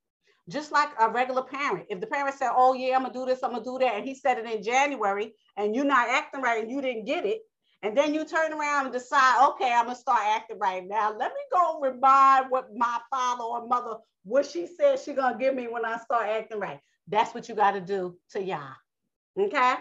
just 0.50 0.72
like 0.72 0.90
a 1.00 1.10
regular 1.10 1.44
parent. 1.44 1.88
If 1.90 2.00
the 2.00 2.08
parent 2.08 2.38
said, 2.38 2.52
Oh, 2.56 2.74
yeah, 2.74 2.96
I'm 2.96 3.02
gonna 3.02 3.14
do 3.14 3.26
this, 3.26 3.44
I'm 3.44 3.52
gonna 3.52 3.64
do 3.64 3.78
that, 3.80 3.96
and 3.96 4.06
he 4.06 4.16
said 4.16 4.38
it 4.38 4.46
in 4.46 4.64
January, 4.64 5.34
and 5.58 5.76
you're 5.76 5.86
not 5.86 6.10
acting 6.10 6.42
right 6.42 6.62
and 6.62 6.72
you 6.72 6.82
didn't 6.82 7.06
get 7.06 7.26
it, 7.26 7.42
and 7.86 7.96
then 7.96 8.16
you 8.16 8.26
turn 8.26 8.52
around 8.52 8.86
and 8.86 8.94
decide, 8.94 9.48
Okay, 9.50 9.72
I'm 9.72 9.86
gonna 9.86 9.96
start 9.96 10.22
acting 10.24 10.58
right 10.58 10.84
now. 10.84 11.16
Let 11.16 11.32
me 11.34 11.42
go 11.54 11.80
remind 11.80 12.50
what 12.50 12.76
my 12.76 13.00
father 13.12 13.44
or 13.44 13.68
mother, 13.68 13.98
what 14.24 14.48
she 14.48 14.66
said 14.66 15.00
she 15.00 15.14
gonna 15.14 15.38
give 15.38 15.54
me 15.54 15.68
when 15.68 15.86
I 15.86 15.98
start 16.00 16.28
acting 16.28 16.60
right. 16.60 16.80
That's 17.08 17.36
what 17.36 17.48
you 17.48 17.54
gotta 17.54 17.80
do 17.80 18.18
to 18.32 18.42
Yah. 18.42 18.72
Okay? 19.40 19.76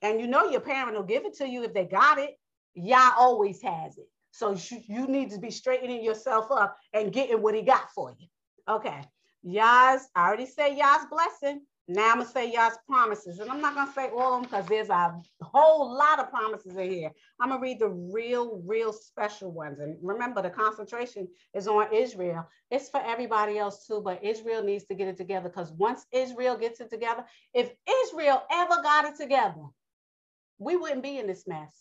And 0.00 0.18
you 0.18 0.28
know 0.28 0.48
your 0.48 0.62
parent 0.62 0.96
will 0.96 1.02
give 1.02 1.26
it 1.26 1.34
to 1.36 1.46
you 1.46 1.62
if 1.64 1.74
they 1.74 1.84
got 1.84 2.18
it. 2.18 2.38
Yah 2.74 3.12
always 3.18 3.60
has 3.60 3.98
it. 3.98 4.08
So 4.30 4.56
you, 4.86 5.06
need 5.06 5.30
to 5.32 5.38
be 5.38 5.50
straightening 5.50 6.02
yourself 6.02 6.50
up 6.50 6.78
and 6.94 7.12
getting 7.12 7.42
what 7.42 7.54
he 7.54 7.60
got 7.60 7.90
for 7.90 8.14
you. 8.18 8.28
Okay. 8.66 9.02
Yah's, 9.42 10.08
I 10.14 10.26
already 10.26 10.46
said 10.46 10.78
Yah's 10.78 11.04
blessing. 11.10 11.60
Now 11.88 12.12
I'm 12.12 12.18
gonna 12.18 12.30
say 12.30 12.50
Yah's 12.52 12.78
promises. 12.88 13.40
And 13.40 13.50
I'm 13.50 13.60
not 13.60 13.74
gonna 13.74 13.92
say 13.92 14.08
all 14.10 14.34
of 14.36 14.42
them 14.42 14.50
because 14.50 14.66
there's 14.66 14.88
a 14.88 15.20
whole 15.42 15.94
lot 15.96 16.18
of 16.20 16.30
promises 16.30 16.76
in 16.76 16.90
here. 16.90 17.10
I'm 17.40 17.50
gonna 17.50 17.60
read 17.60 17.80
the 17.80 17.88
real, 17.88 18.62
real 18.64 18.92
special 18.92 19.52
ones. 19.52 19.80
And 19.80 19.96
remember, 20.02 20.40
the 20.42 20.50
concentration 20.50 21.28
is 21.54 21.68
on 21.68 21.92
Israel. 21.92 22.48
It's 22.70 22.88
for 22.88 23.02
everybody 23.04 23.58
else 23.58 23.86
too, 23.86 24.00
but 24.02 24.24
Israel 24.24 24.62
needs 24.62 24.84
to 24.86 24.94
get 24.94 25.08
it 25.08 25.16
together 25.16 25.48
because 25.48 25.72
once 25.72 26.06
Israel 26.12 26.56
gets 26.56 26.80
it 26.80 26.90
together, 26.90 27.24
if 27.52 27.72
Israel 28.06 28.42
ever 28.50 28.82
got 28.82 29.04
it 29.06 29.16
together, 29.16 29.62
we 30.58 30.76
wouldn't 30.76 31.02
be 31.02 31.18
in 31.18 31.26
this 31.26 31.46
mess. 31.46 31.74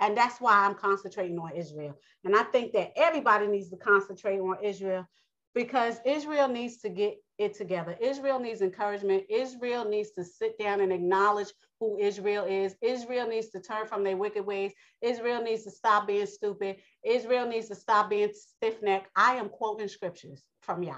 And 0.00 0.16
that's 0.16 0.40
why 0.40 0.52
I'm 0.66 0.74
concentrating 0.74 1.38
on 1.38 1.54
Israel. 1.56 1.96
And 2.24 2.34
I 2.36 2.42
think 2.44 2.72
that 2.72 2.92
everybody 2.96 3.46
needs 3.46 3.70
to 3.70 3.76
concentrate 3.76 4.40
on 4.40 4.56
Israel 4.62 5.06
because 5.54 6.00
Israel 6.04 6.48
needs 6.48 6.78
to 6.78 6.88
get 6.88 7.16
it 7.38 7.54
together. 7.54 7.96
Israel 8.00 8.38
needs 8.38 8.60
encouragement. 8.60 9.24
Israel 9.30 9.84
needs 9.84 10.10
to 10.12 10.24
sit 10.24 10.58
down 10.58 10.80
and 10.80 10.92
acknowledge 10.92 11.48
who 11.80 11.98
Israel 11.98 12.44
is. 12.44 12.74
Israel 12.82 13.28
needs 13.28 13.50
to 13.50 13.60
turn 13.60 13.86
from 13.86 14.04
their 14.04 14.16
wicked 14.16 14.44
ways. 14.44 14.72
Israel 15.00 15.42
needs 15.42 15.64
to 15.64 15.70
stop 15.70 16.06
being 16.06 16.26
stupid. 16.26 16.76
Israel 17.04 17.46
needs 17.46 17.68
to 17.68 17.74
stop 17.74 18.10
being 18.10 18.30
stiff 18.32 18.82
necked. 18.82 19.08
I 19.16 19.34
am 19.34 19.48
quoting 19.48 19.88
scriptures 19.88 20.42
from 20.60 20.82
Yah. 20.82 20.94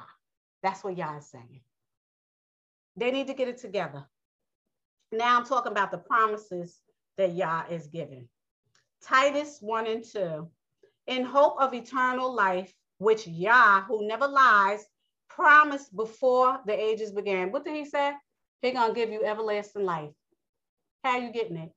That's 0.62 0.83
what 0.83 0.97
Yah 0.97 1.19
is 1.19 1.31
saying. 1.31 1.61
They 2.97 3.11
need 3.11 3.27
to 3.27 3.35
get 3.35 3.49
it 3.49 3.59
together. 3.59 4.05
Now 5.12 5.39
I'm 5.39 5.47
talking 5.47 5.73
about 5.73 5.91
the 5.91 5.99
promises 5.99 6.81
that 7.19 7.35
Yah 7.35 7.65
is 7.70 7.87
giving. 7.87 8.28
Titus 9.03 9.59
1 9.61 9.87
and 9.87 10.05
2. 10.05 10.49
In 11.07 11.24
hope 11.24 11.57
of 11.61 11.73
eternal 11.73 12.35
life, 12.35 12.74
which 12.98 13.27
Yah, 13.27 13.82
who 13.82 14.06
never 14.06 14.27
lies, 14.27 14.85
promised 15.28 15.94
before 15.94 16.60
the 16.66 16.73
ages 16.73 17.12
began. 17.12 17.52
What 17.52 17.64
did 17.64 17.77
he 17.77 17.85
say? 17.85 18.12
He 18.62 18.73
gonna 18.73 18.94
give 18.94 19.10
you 19.10 19.24
everlasting 19.24 19.85
life. 19.85 20.10
How 21.05 21.18
you 21.18 21.32
getting 21.32 21.56
it? 21.56 21.70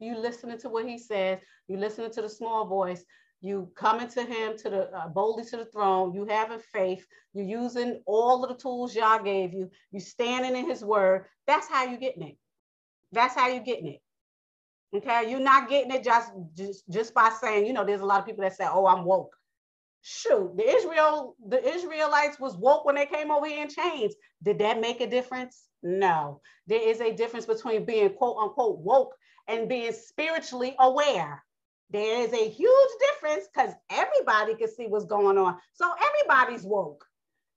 You 0.00 0.16
listening 0.16 0.58
to 0.58 0.68
what 0.68 0.86
he 0.86 0.98
says. 0.98 1.38
You 1.66 1.76
listening 1.76 2.10
to 2.12 2.22
the 2.22 2.28
small 2.28 2.66
voice. 2.66 3.04
You 3.40 3.70
coming 3.76 4.08
to 4.08 4.22
him 4.24 4.56
to 4.58 4.70
the 4.70 4.90
uh, 4.96 5.08
boldly 5.08 5.44
to 5.46 5.58
the 5.58 5.64
throne. 5.66 6.12
You 6.12 6.24
having 6.24 6.58
faith. 6.58 7.06
You 7.34 7.44
using 7.44 8.02
all 8.06 8.42
of 8.42 8.50
the 8.50 8.56
tools 8.56 8.96
Yah 8.96 9.18
gave 9.18 9.52
you. 9.52 9.70
You 9.92 10.00
standing 10.00 10.56
in 10.56 10.68
His 10.68 10.84
word. 10.84 11.26
That's 11.46 11.68
how 11.68 11.84
you 11.84 11.98
getting 11.98 12.22
it. 12.22 12.36
That's 13.12 13.34
how 13.34 13.48
you 13.48 13.60
getting 13.60 13.86
it. 13.88 14.00
Okay, 14.96 15.30
you're 15.30 15.38
not 15.40 15.68
getting 15.68 15.92
it 15.92 16.02
just 16.02 16.32
just 16.56 16.88
just 16.90 17.14
by 17.14 17.30
saying. 17.40 17.66
You 17.66 17.74
know, 17.74 17.84
there's 17.84 18.00
a 18.00 18.06
lot 18.06 18.20
of 18.20 18.26
people 18.26 18.42
that 18.42 18.56
say, 18.56 18.66
"Oh, 18.68 18.86
I'm 18.86 19.04
woke." 19.04 19.37
Shoot, 20.02 20.56
the 20.56 20.68
Israel, 20.68 21.36
the 21.46 21.66
Israelites 21.66 22.38
was 22.38 22.56
woke 22.56 22.84
when 22.84 22.94
they 22.94 23.06
came 23.06 23.30
over 23.30 23.46
here 23.46 23.62
in 23.62 23.68
chains. 23.68 24.14
Did 24.42 24.58
that 24.58 24.80
make 24.80 25.00
a 25.00 25.08
difference? 25.08 25.64
No, 25.82 26.40
there 26.66 26.86
is 26.86 27.00
a 27.00 27.12
difference 27.12 27.46
between 27.46 27.84
being 27.84 28.10
quote 28.10 28.36
unquote 28.38 28.78
woke 28.78 29.14
and 29.46 29.68
being 29.68 29.92
spiritually 29.92 30.74
aware. 30.78 31.42
There 31.90 32.22
is 32.22 32.32
a 32.32 32.48
huge 32.48 32.90
difference 33.00 33.46
because 33.52 33.74
everybody 33.90 34.54
can 34.54 34.68
see 34.68 34.86
what's 34.86 35.06
going 35.06 35.38
on. 35.38 35.56
So 35.72 35.90
everybody's 36.02 36.64
woke. 36.64 37.04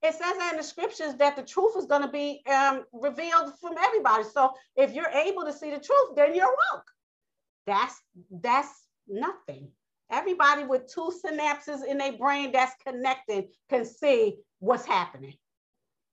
It 0.02 0.14
says 0.14 0.34
in 0.50 0.56
the 0.56 0.62
scriptures 0.62 1.14
that 1.16 1.36
the 1.36 1.42
truth 1.42 1.76
is 1.76 1.86
going 1.86 2.02
to 2.02 2.08
be 2.08 2.42
um, 2.50 2.84
revealed 2.92 3.52
from 3.60 3.76
everybody. 3.78 4.24
So 4.24 4.50
if 4.74 4.92
you're 4.92 5.10
able 5.10 5.44
to 5.44 5.52
see 5.52 5.70
the 5.70 5.78
truth, 5.78 6.16
then 6.16 6.34
you're 6.34 6.46
woke. 6.72 6.84
That's 7.66 7.94
that's 8.30 8.86
nothing. 9.06 9.70
Everybody 10.12 10.64
with 10.64 10.92
two 10.92 11.10
synapses 11.24 11.84
in 11.86 11.96
their 11.96 12.12
brain 12.12 12.52
that's 12.52 12.74
connected 12.86 13.46
can 13.70 13.86
see 13.86 14.36
what's 14.58 14.84
happening. 14.84 15.34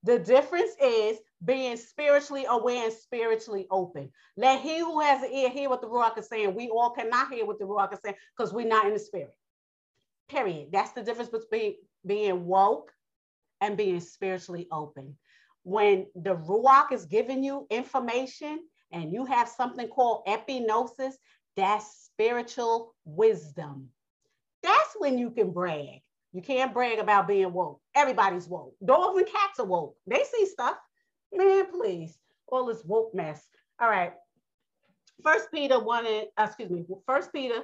The 0.03 0.17
difference 0.17 0.71
is 0.81 1.17
being 1.43 1.75
spiritually 1.75 2.45
aware 2.47 2.85
and 2.85 2.93
spiritually 2.93 3.67
open. 3.69 4.09
Let 4.37 4.61
he 4.61 4.79
who 4.79 5.01
has 5.01 5.21
an 5.21 5.33
ear 5.33 5.49
hear 5.49 5.69
what 5.69 5.81
the 5.81 5.89
Ruach 5.89 6.17
is 6.17 6.27
saying. 6.27 6.55
We 6.55 6.69
all 6.69 6.91
cannot 6.91 7.31
hear 7.31 7.45
what 7.45 7.59
the 7.59 7.65
Ruach 7.65 7.91
is 7.91 7.99
saying 8.03 8.15
because 8.37 8.53
we're 8.53 8.65
not 8.65 8.85
in 8.87 8.93
the 8.93 8.99
spirit. 8.99 9.35
Period. 10.29 10.69
That's 10.71 10.93
the 10.93 11.03
difference 11.03 11.29
between 11.29 11.75
being 12.05 12.45
woke 12.45 12.93
and 13.59 13.75
being 13.75 13.99
spiritually 13.99 14.67
open. 14.71 15.17
When 15.63 16.05
the 16.15 16.35
Ruach 16.35 16.93
is 16.93 17.05
giving 17.05 17.43
you 17.43 17.67
information 17.69 18.59
and 18.93 19.11
you 19.11 19.25
have 19.25 19.49
something 19.49 19.89
called 19.89 20.25
epignosis, 20.25 21.13
that's 21.55 22.09
spiritual 22.13 22.95
wisdom. 23.05 23.89
That's 24.63 24.95
when 24.97 25.17
you 25.17 25.31
can 25.31 25.51
brag. 25.51 26.01
You 26.31 26.41
can't 26.41 26.73
brag 26.73 26.99
about 26.99 27.27
being 27.27 27.51
woke. 27.53 27.81
Everybody's 27.95 28.47
woke. 28.47 28.75
Dogs 28.85 29.17
and 29.17 29.27
cats 29.27 29.59
are 29.59 29.65
woke. 29.65 29.95
They 30.05 30.23
see 30.23 30.45
stuff. 30.45 30.77
Man, 31.33 31.71
please. 31.71 32.17
All 32.47 32.65
this 32.65 32.83
woke 32.85 33.13
mess. 33.13 33.47
All 33.79 33.89
right. 33.89 34.13
First 35.23 35.49
Peter 35.53 35.79
1 35.79 36.05
and 36.05 36.27
uh, 36.37 36.43
excuse 36.43 36.69
me, 36.69 36.85
first 37.05 37.33
Peter 37.33 37.61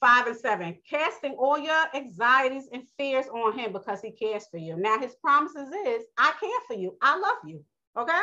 5 0.00 0.26
and 0.26 0.36
7. 0.36 0.76
Casting 0.88 1.32
all 1.32 1.58
your 1.58 1.84
anxieties 1.94 2.68
and 2.72 2.82
fears 2.98 3.26
on 3.28 3.58
him 3.58 3.72
because 3.72 4.00
he 4.00 4.10
cares 4.10 4.46
for 4.50 4.58
you. 4.58 4.76
Now 4.76 4.98
his 4.98 5.14
promises 5.16 5.68
is, 5.86 6.04
I 6.18 6.32
care 6.38 6.50
for 6.68 6.74
you. 6.74 6.96
I 7.00 7.18
love 7.18 7.38
you. 7.44 7.64
Okay? 7.98 8.22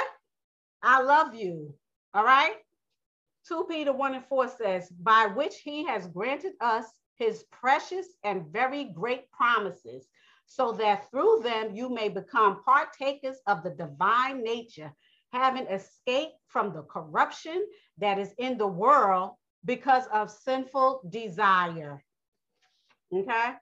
I 0.83 1.01
love 1.01 1.33
you. 1.35 1.73
All 2.13 2.23
right. 2.23 2.53
2 3.47 3.65
Peter 3.69 3.93
1 3.93 4.15
and 4.15 4.25
4 4.25 4.47
says, 4.47 4.89
by 4.89 5.25
which 5.25 5.57
he 5.63 5.85
has 5.85 6.07
granted 6.07 6.53
us 6.61 6.85
his 7.17 7.43
precious 7.51 8.07
and 8.23 8.47
very 8.47 8.85
great 8.85 9.31
promises, 9.31 10.07
so 10.45 10.71
that 10.73 11.09
through 11.09 11.41
them 11.43 11.75
you 11.75 11.89
may 11.89 12.09
become 12.09 12.63
partakers 12.63 13.37
of 13.47 13.63
the 13.63 13.69
divine 13.71 14.43
nature, 14.43 14.91
having 15.31 15.65
escaped 15.67 16.35
from 16.47 16.73
the 16.73 16.83
corruption 16.83 17.65
that 17.97 18.19
is 18.19 18.33
in 18.37 18.57
the 18.57 18.67
world 18.67 19.31
because 19.65 20.05
of 20.11 20.29
sinful 20.29 21.01
desire. 21.09 22.03
Okay? 23.13 23.53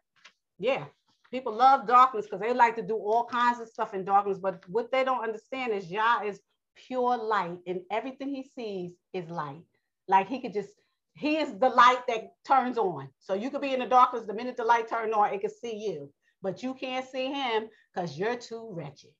Yeah. 0.57 0.85
People 1.31 1.53
love 1.53 1.85
darkness 1.85 2.25
because 2.25 2.39
they 2.39 2.53
like 2.53 2.75
to 2.75 2.81
do 2.81 2.95
all 2.95 3.25
kinds 3.25 3.59
of 3.59 3.67
stuff 3.67 3.93
in 3.93 4.03
darkness, 4.03 4.39
but 4.39 4.67
what 4.67 4.91
they 4.91 5.03
don't 5.03 5.23
understand 5.23 5.73
is 5.73 5.91
Yah 5.91 6.21
is 6.23 6.39
pure 6.75 7.17
light, 7.17 7.59
and 7.67 7.81
everything 7.91 8.33
he 8.33 8.49
sees 8.55 8.93
is 9.13 9.29
light. 9.29 9.61
Like 10.09 10.27
he 10.27 10.41
could 10.41 10.53
just 10.53 10.71
he 11.13 11.37
is 11.37 11.57
the 11.59 11.69
light 11.69 12.01
that 12.07 12.31
turns 12.47 12.77
on. 12.77 13.09
So 13.19 13.33
you 13.33 13.49
could 13.49 13.61
be 13.61 13.73
in 13.73 13.81
the 13.81 13.85
darkness. 13.85 14.25
The 14.25 14.33
minute 14.33 14.57
the 14.57 14.63
light 14.63 14.87
turned 14.87 15.13
on, 15.13 15.33
it 15.33 15.41
could 15.41 15.51
see 15.51 15.75
you, 15.75 16.11
but 16.41 16.63
you 16.63 16.73
can't 16.73 17.07
see 17.07 17.27
him 17.27 17.67
because 17.93 18.17
you're 18.17 18.37
too 18.37 18.69
wretched. 18.71 19.11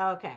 Okay. 0.00 0.36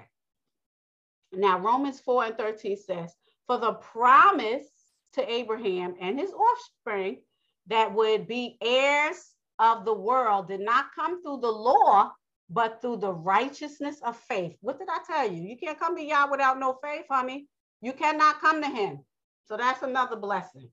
Now, 1.34 1.60
Romans 1.60 2.00
4 2.00 2.26
and 2.26 2.38
13 2.38 2.78
says, 2.78 3.12
For 3.48 3.58
the 3.58 3.74
promise 3.74 4.68
to 5.14 5.30
Abraham 5.30 5.96
and 6.00 6.20
his 6.20 6.32
offspring 6.32 7.22
that 7.68 7.94
would 7.94 8.28
be 8.28 8.58
heirs 8.62 9.34
of 9.60 9.84
the 9.84 9.94
world 9.94 10.48
did 10.48 10.62
not 10.62 10.94
come 10.96 11.24
through 11.24 11.40
the 11.42 11.52
law, 11.52 12.12
but 12.52 12.82
through 12.82 12.98
the 12.98 13.12
righteousness 13.12 14.00
of 14.04 14.16
faith. 14.16 14.56
What 14.62 14.78
did 14.78 14.90
I 14.90 15.00
tell 15.08 15.32
you? 15.32 15.42
You 15.42 15.58
can't 15.58 15.80
come 15.80 15.98
to 15.98 16.04
Yah 16.04 16.30
without 16.30 16.60
no 16.60 16.78
faith, 16.84 17.06
honey. 17.10 17.48
You 17.82 17.94
cannot 17.94 18.40
come 18.40 18.62
to 18.62 18.70
him 18.70 19.00
so 19.48 19.56
that's 19.58 19.82
another 19.82 20.16
blessing. 20.16 20.70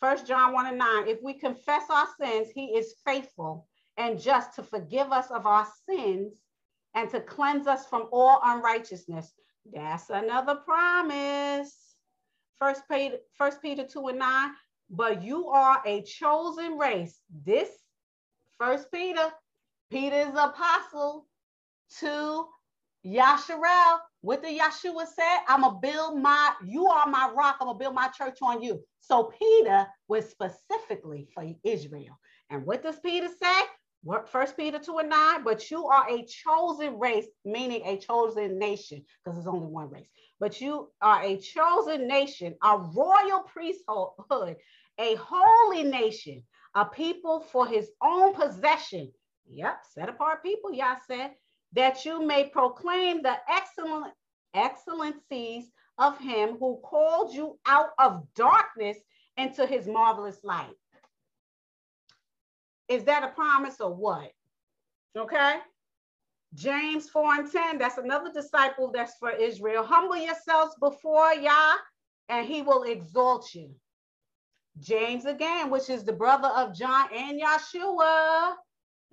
First 0.00 0.26
John 0.26 0.52
1 0.52 0.66
and 0.66 0.78
9. 0.78 1.08
If 1.08 1.18
we 1.22 1.34
confess 1.34 1.84
our 1.90 2.06
sins, 2.20 2.48
he 2.54 2.66
is 2.66 2.94
faithful 3.04 3.66
and 3.96 4.20
just 4.20 4.54
to 4.54 4.62
forgive 4.62 5.12
us 5.12 5.30
of 5.30 5.46
our 5.46 5.66
sins 5.88 6.34
and 6.94 7.10
to 7.10 7.20
cleanse 7.20 7.66
us 7.66 7.86
from 7.86 8.08
all 8.12 8.40
unrighteousness. 8.44 9.32
That's 9.72 10.10
another 10.10 10.56
promise. 10.56 11.74
First 12.60 12.82
Peter, 12.90 13.18
First 13.34 13.62
Peter 13.62 13.84
2 13.84 14.08
and 14.08 14.18
9. 14.18 14.50
But 14.90 15.22
you 15.22 15.48
are 15.48 15.82
a 15.84 16.02
chosen 16.02 16.78
race. 16.78 17.20
This 17.44 17.68
First 18.58 18.90
Peter, 18.90 19.32
Peter's 19.90 20.34
apostle 20.34 21.26
to 22.00 22.46
Yasharel, 23.06 23.98
what 24.20 24.42
did 24.42 24.58
Yeshua 24.58 25.06
say? 25.06 25.36
I'm 25.48 25.62
gonna 25.62 25.78
build 25.80 26.18
my, 26.18 26.52
you 26.66 26.86
are 26.86 27.08
my 27.08 27.30
rock, 27.36 27.56
I'm 27.60 27.68
gonna 27.68 27.78
build 27.78 27.94
my 27.94 28.08
church 28.08 28.38
on 28.42 28.62
you. 28.62 28.80
So 29.00 29.32
Peter 29.38 29.86
was 30.08 30.28
specifically 30.28 31.28
for 31.34 31.44
Israel. 31.64 32.18
And 32.50 32.64
what 32.66 32.82
does 32.82 32.98
Peter 33.00 33.28
say? 33.28 33.62
First 34.26 34.56
Peter 34.56 34.78
2 34.78 34.98
and 34.98 35.10
9, 35.10 35.44
but 35.44 35.70
you 35.70 35.86
are 35.86 36.08
a 36.08 36.24
chosen 36.24 36.98
race, 36.98 37.26
meaning 37.44 37.82
a 37.84 37.98
chosen 37.98 38.58
nation, 38.58 39.04
because 39.24 39.36
there's 39.36 39.48
only 39.48 39.66
one 39.66 39.90
race. 39.90 40.08
But 40.40 40.60
you 40.60 40.90
are 41.02 41.22
a 41.22 41.36
chosen 41.36 42.06
nation, 42.06 42.54
a 42.62 42.78
royal 42.78 43.40
priesthood, 43.40 44.56
a 44.98 45.16
holy 45.16 45.82
nation, 45.82 46.44
a 46.74 46.84
people 46.84 47.40
for 47.40 47.66
his 47.66 47.90
own 48.02 48.34
possession. 48.34 49.12
Yep, 49.50 49.80
set 49.92 50.08
apart 50.08 50.42
people, 50.44 50.72
Yah 50.72 50.96
said, 51.06 51.32
that 51.72 52.04
you 52.04 52.24
may 52.26 52.48
proclaim 52.48 53.22
the 53.22 53.36
excellent 53.48 54.12
excellencies 54.54 55.70
of 55.98 56.18
him 56.18 56.56
who 56.58 56.80
called 56.82 57.34
you 57.34 57.58
out 57.66 57.90
of 57.98 58.26
darkness 58.34 58.96
into 59.36 59.66
his 59.66 59.86
marvelous 59.86 60.38
light. 60.42 60.74
Is 62.88 63.04
that 63.04 63.24
a 63.24 63.28
promise 63.28 63.80
or 63.80 63.94
what? 63.94 64.30
Okay. 65.16 65.56
James 66.54 67.10
4 67.10 67.34
and 67.34 67.52
10, 67.52 67.78
that's 67.78 67.98
another 67.98 68.32
disciple 68.32 68.90
that's 68.90 69.16
for 69.18 69.30
Israel. 69.30 69.84
Humble 69.84 70.16
yourselves 70.16 70.74
before 70.80 71.34
Yah, 71.34 71.74
and 72.30 72.46
he 72.46 72.62
will 72.62 72.84
exalt 72.84 73.54
you. 73.54 73.70
James 74.78 75.26
again, 75.26 75.70
which 75.70 75.90
is 75.90 76.04
the 76.04 76.12
brother 76.12 76.48
of 76.48 76.74
John 76.74 77.08
and 77.14 77.40
Yeshua. 77.40 78.54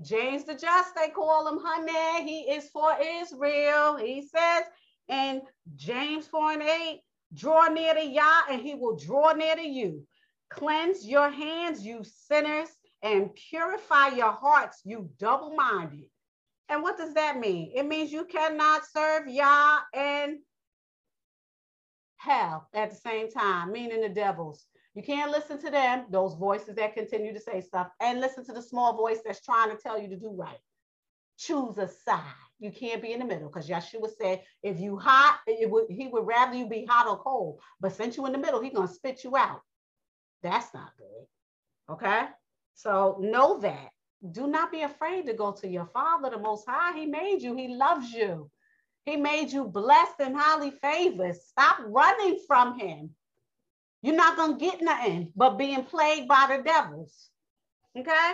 James 0.02 0.44
the 0.44 0.54
Just, 0.54 0.96
they 0.96 1.10
call 1.10 1.48
him 1.48 1.60
honey. 1.64 2.28
He 2.30 2.52
is 2.52 2.70
for 2.70 2.96
Israel. 3.02 3.96
He 3.98 4.28
says 4.28 4.64
in 5.08 5.42
James 5.76 6.28
4 6.28 6.54
and 6.54 6.62
8, 6.62 7.02
draw 7.34 7.68
near 7.68 7.94
to 7.94 8.06
Yah 8.06 8.42
and 8.52 8.62
he 8.62 8.76
will 8.76 8.98
draw 8.98 9.34
near 9.34 9.56
to 9.56 9.68
you. 9.68 10.06
Cleanse 10.50 11.06
your 11.06 11.30
hands, 11.30 11.86
you 11.86 12.04
sinners, 12.04 12.70
and 13.02 13.34
purify 13.50 14.10
your 14.10 14.32
hearts, 14.32 14.82
you 14.84 15.10
double-minded. 15.20 16.06
And 16.70 16.82
what 16.82 16.98
does 16.98 17.14
that 17.14 17.40
mean? 17.40 17.72
It 17.76 17.86
means 17.86 18.12
you 18.12 18.26
cannot 18.26 18.82
serve 18.86 19.28
Yah 19.28 19.80
and 19.94 20.38
hell 22.18 22.68
at 22.74 22.90
the 22.92 22.96
same 22.96 23.30
time, 23.30 23.72
meaning 23.72 24.02
the 24.02 24.10
devils. 24.10 24.66
You 24.96 25.04
can't 25.04 25.30
listen 25.30 25.60
to 25.62 25.70
them, 25.70 26.06
those 26.10 26.36
voices 26.36 26.76
that 26.76 26.96
continue 26.96 27.34
to 27.34 27.40
say 27.40 27.60
stuff, 27.60 27.90
and 28.02 28.22
listen 28.22 28.46
to 28.46 28.54
the 28.54 28.62
small 28.62 28.96
voice 28.96 29.20
that's 29.24 29.42
trying 29.44 29.70
to 29.70 29.78
tell 29.78 30.02
you 30.02 30.08
to 30.08 30.16
do 30.16 30.30
right. 30.32 30.58
Choose 31.38 31.78
a 31.78 31.90
side. 31.90 32.24
You 32.60 32.72
can't 32.72 33.02
be 33.02 33.12
in 33.12 33.20
the 33.20 33.26
middle 33.26 33.50
because 33.50 33.68
Yeshua 33.68 34.10
said, 34.18 34.42
if 34.64 34.80
you 34.80 34.98
hot, 34.98 35.40
would, 35.48 35.86
he 35.90 36.08
would 36.08 36.26
rather 36.26 36.56
you 36.56 36.68
be 36.68 36.86
hot 36.90 37.08
or 37.08 37.18
cold. 37.18 37.60
But 37.82 37.94
since 37.94 38.16
you 38.16 38.26
in 38.26 38.32
the 38.32 38.38
middle, 38.38 38.62
he's 38.62 38.74
gonna 38.74 38.88
spit 38.88 39.26
you 39.26 39.36
out. 39.36 39.62
That's 40.42 40.74
not 40.74 40.92
good. 40.98 41.94
Okay. 41.94 42.28
So 42.74 43.18
know 43.20 43.60
that. 43.60 43.90
Do 44.32 44.48
not 44.48 44.72
be 44.72 44.82
afraid 44.82 45.26
to 45.26 45.34
go 45.34 45.52
to 45.52 45.68
your 45.68 45.88
Father, 45.88 46.30
the 46.30 46.40
Most 46.40 46.66
High. 46.66 46.98
He 46.98 47.06
made 47.06 47.42
you. 47.42 47.54
He 47.54 47.68
loves 47.68 48.12
you. 48.12 48.50
He 49.06 49.18
made 49.18 49.52
you 49.52 49.66
blessed 49.66 50.20
and 50.20 50.36
highly 50.38 50.72
favored. 50.72 51.36
Stop 51.36 51.80
running 51.86 52.40
from 52.48 52.80
him. 52.80 53.14
You're 54.06 54.16
not 54.16 54.38
going 54.38 54.60
to 54.60 54.64
get 54.64 54.84
nothing 54.84 55.32
but 55.36 55.58
being 55.58 55.84
plagued 55.84 56.28
by 56.28 56.56
the 56.56 56.62
devils. 56.62 57.32
Okay? 57.98 58.34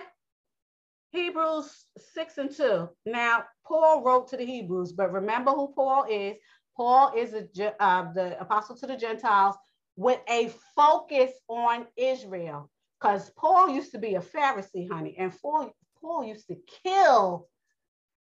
Hebrews 1.12 1.86
6 2.14 2.38
and 2.40 2.52
2. 2.54 2.90
Now, 3.06 3.46
Paul 3.66 4.04
wrote 4.04 4.28
to 4.30 4.38
the 4.38 4.46
Hebrews, 4.46 4.92
but 4.92 5.14
remember 5.14 5.52
who 5.52 5.72
Paul 5.74 6.08
is. 6.10 6.36
Paul 6.76 7.14
is 7.16 7.34
a, 7.34 7.82
uh, 7.82 8.12
the 8.12 8.38
apostle 8.42 8.76
to 8.80 8.86
the 8.86 8.98
Gentiles 8.98 9.56
with 9.96 10.20
a 10.28 10.52
focus 10.76 11.32
on 11.48 11.88
Israel. 11.96 12.70
Because 13.00 13.30
Paul 13.38 13.70
used 13.70 13.94
to 13.94 13.98
be 13.98 14.16
a 14.16 14.20
Pharisee, 14.22 14.92
honey, 14.92 15.16
and 15.18 15.32
Paul, 15.42 15.72
Paul 16.02 16.26
used 16.26 16.48
to 16.48 16.58
kill 16.84 17.48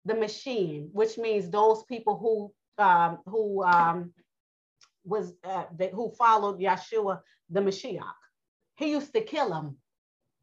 the 0.06 0.16
machine, 0.16 0.90
which 0.94 1.18
means 1.18 1.49
those 1.49 1.84
people 1.84 2.18
who 2.18 2.53
um, 2.82 3.20
who 3.26 3.64
um, 3.64 4.14
was 5.06 5.34
uh, 5.44 5.65
the, 5.77 5.88
who 5.88 6.11
followed 6.18 6.60
Yeshua 6.60 7.19
the 7.49 7.61
Mashiach. 7.61 8.02
He 8.76 8.91
used 8.91 9.14
to 9.14 9.22
kill 9.22 9.53
him 9.53 9.77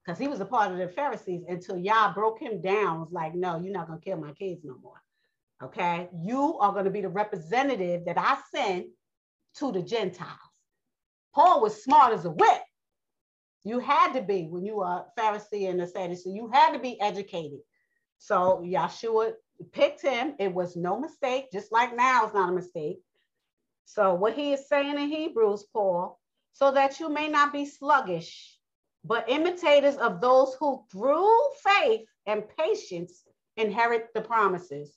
because 0.05 0.19
he 0.19 0.29
was 0.29 0.41
a 0.41 0.47
part 0.47 0.73
of 0.73 0.79
the 0.79 0.89
Pharisees 0.89 1.45
until 1.49 1.77
Yah 1.77 2.13
broke 2.15 2.41
him 2.41 2.61
down. 2.61 3.01
Was 3.01 3.13
like, 3.13 3.35
no, 3.35 3.61
you're 3.61 3.73
not 3.73 3.89
gonna 3.89 4.01
kill 4.01 4.17
my 4.19 4.33
kids 4.33 4.63
no 4.65 4.77
more. 4.83 5.01
Okay, 5.63 6.09
you 6.25 6.59
are 6.59 6.73
gonna 6.73 6.91
be 6.91 7.03
the 7.03 7.09
representative 7.09 8.05
that 8.07 8.19
I 8.19 8.39
send 8.55 8.87
to 9.57 9.73
the 9.73 9.83
Gentiles. 9.83 10.39
Paul 11.35 11.63
was 11.63 11.83
smart 11.83 12.13
as 12.13 12.25
a 12.25 12.31
whip. 12.31 12.63
You 13.65 13.79
had 13.79 14.13
to 14.15 14.23
be 14.23 14.49
when 14.51 14.65
you 14.65 14.77
were 14.77 14.87
a 14.87 15.07
Pharisee 15.19 15.71
and 15.71 15.81
a 15.81 15.87
Sadducee. 15.87 16.31
You 16.31 16.51
had 16.53 16.73
to 16.73 16.79
be 16.79 17.01
educated. 17.01 17.61
So 18.19 18.63
Yeshua 18.65 19.33
picked 19.73 20.03
him. 20.03 20.35
It 20.39 20.53
was 20.53 20.77
no 20.77 20.99
mistake, 20.99 21.53
just 21.53 21.71
like 21.71 21.95
now 21.95 22.25
it's 22.25 22.35
not 22.35 22.51
a 22.51 22.53
mistake. 22.53 23.01
So 23.85 24.15
what 24.15 24.35
he 24.35 24.53
is 24.53 24.69
saying 24.69 24.99
in 24.99 25.09
Hebrews, 25.09 25.65
Paul, 25.73 26.19
so 26.53 26.73
that 26.73 27.01
you 27.01 27.09
may 27.09 27.29
not 27.29 27.53
be 27.53 27.65
sluggish, 27.67 28.59
but 29.05 29.29
imitators 29.29 29.97
of 29.97 30.21
those 30.21 30.55
who 30.59 30.85
through 30.91 31.39
faith 31.63 32.07
and 32.27 32.45
patience 32.57 33.25
inherit 33.57 34.09
the 34.15 34.21
promises. 34.21 34.97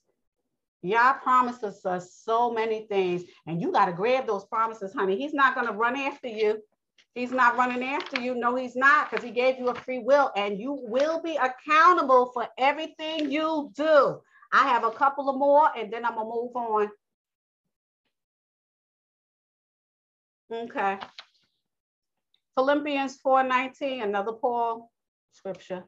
Yah 0.82 1.14
promises 1.14 1.84
us 1.86 2.14
so 2.14 2.52
many 2.52 2.86
things, 2.88 3.24
and 3.48 3.60
you 3.60 3.72
got 3.72 3.86
to 3.88 3.92
grab 3.92 4.28
those 4.28 4.46
promises, 4.46 4.94
honey. 4.94 5.18
He's 5.18 5.34
not 5.34 5.56
going 5.56 5.66
to 5.68 5.74
run 5.74 5.96
after 5.96 6.28
you. 6.28 6.62
He's 7.16 7.32
not 7.32 7.58
running 7.58 7.84
after 7.84 8.22
you. 8.22 8.36
No, 8.36 8.56
he's 8.56 8.76
not, 8.76 9.10
because 9.10 9.26
he 9.26 9.32
gave 9.32 9.58
you 9.58 9.70
a 9.70 9.76
free 9.76 10.00
will, 10.00 10.32
and 10.36 10.60
you 10.60 10.78
will 10.84 11.22
be 11.24 11.38
accountable 11.38 12.32
for 12.34 12.48
everything 12.58 13.32
you 13.32 13.72
do. 13.74 14.20
I 14.54 14.68
have 14.68 14.84
a 14.84 14.92
couple 14.92 15.30
of 15.30 15.38
more, 15.38 15.70
and 15.76 15.92
then 15.92 16.06
I'm 16.06 16.16
going 16.16 16.28
to 16.28 16.34
move 16.34 16.56
on. 16.56 16.90
Okay. 20.52 21.00
Philippians 22.56 23.18
4:19, 23.18 24.04
another 24.04 24.34
Paul 24.34 24.92
scripture. 25.32 25.86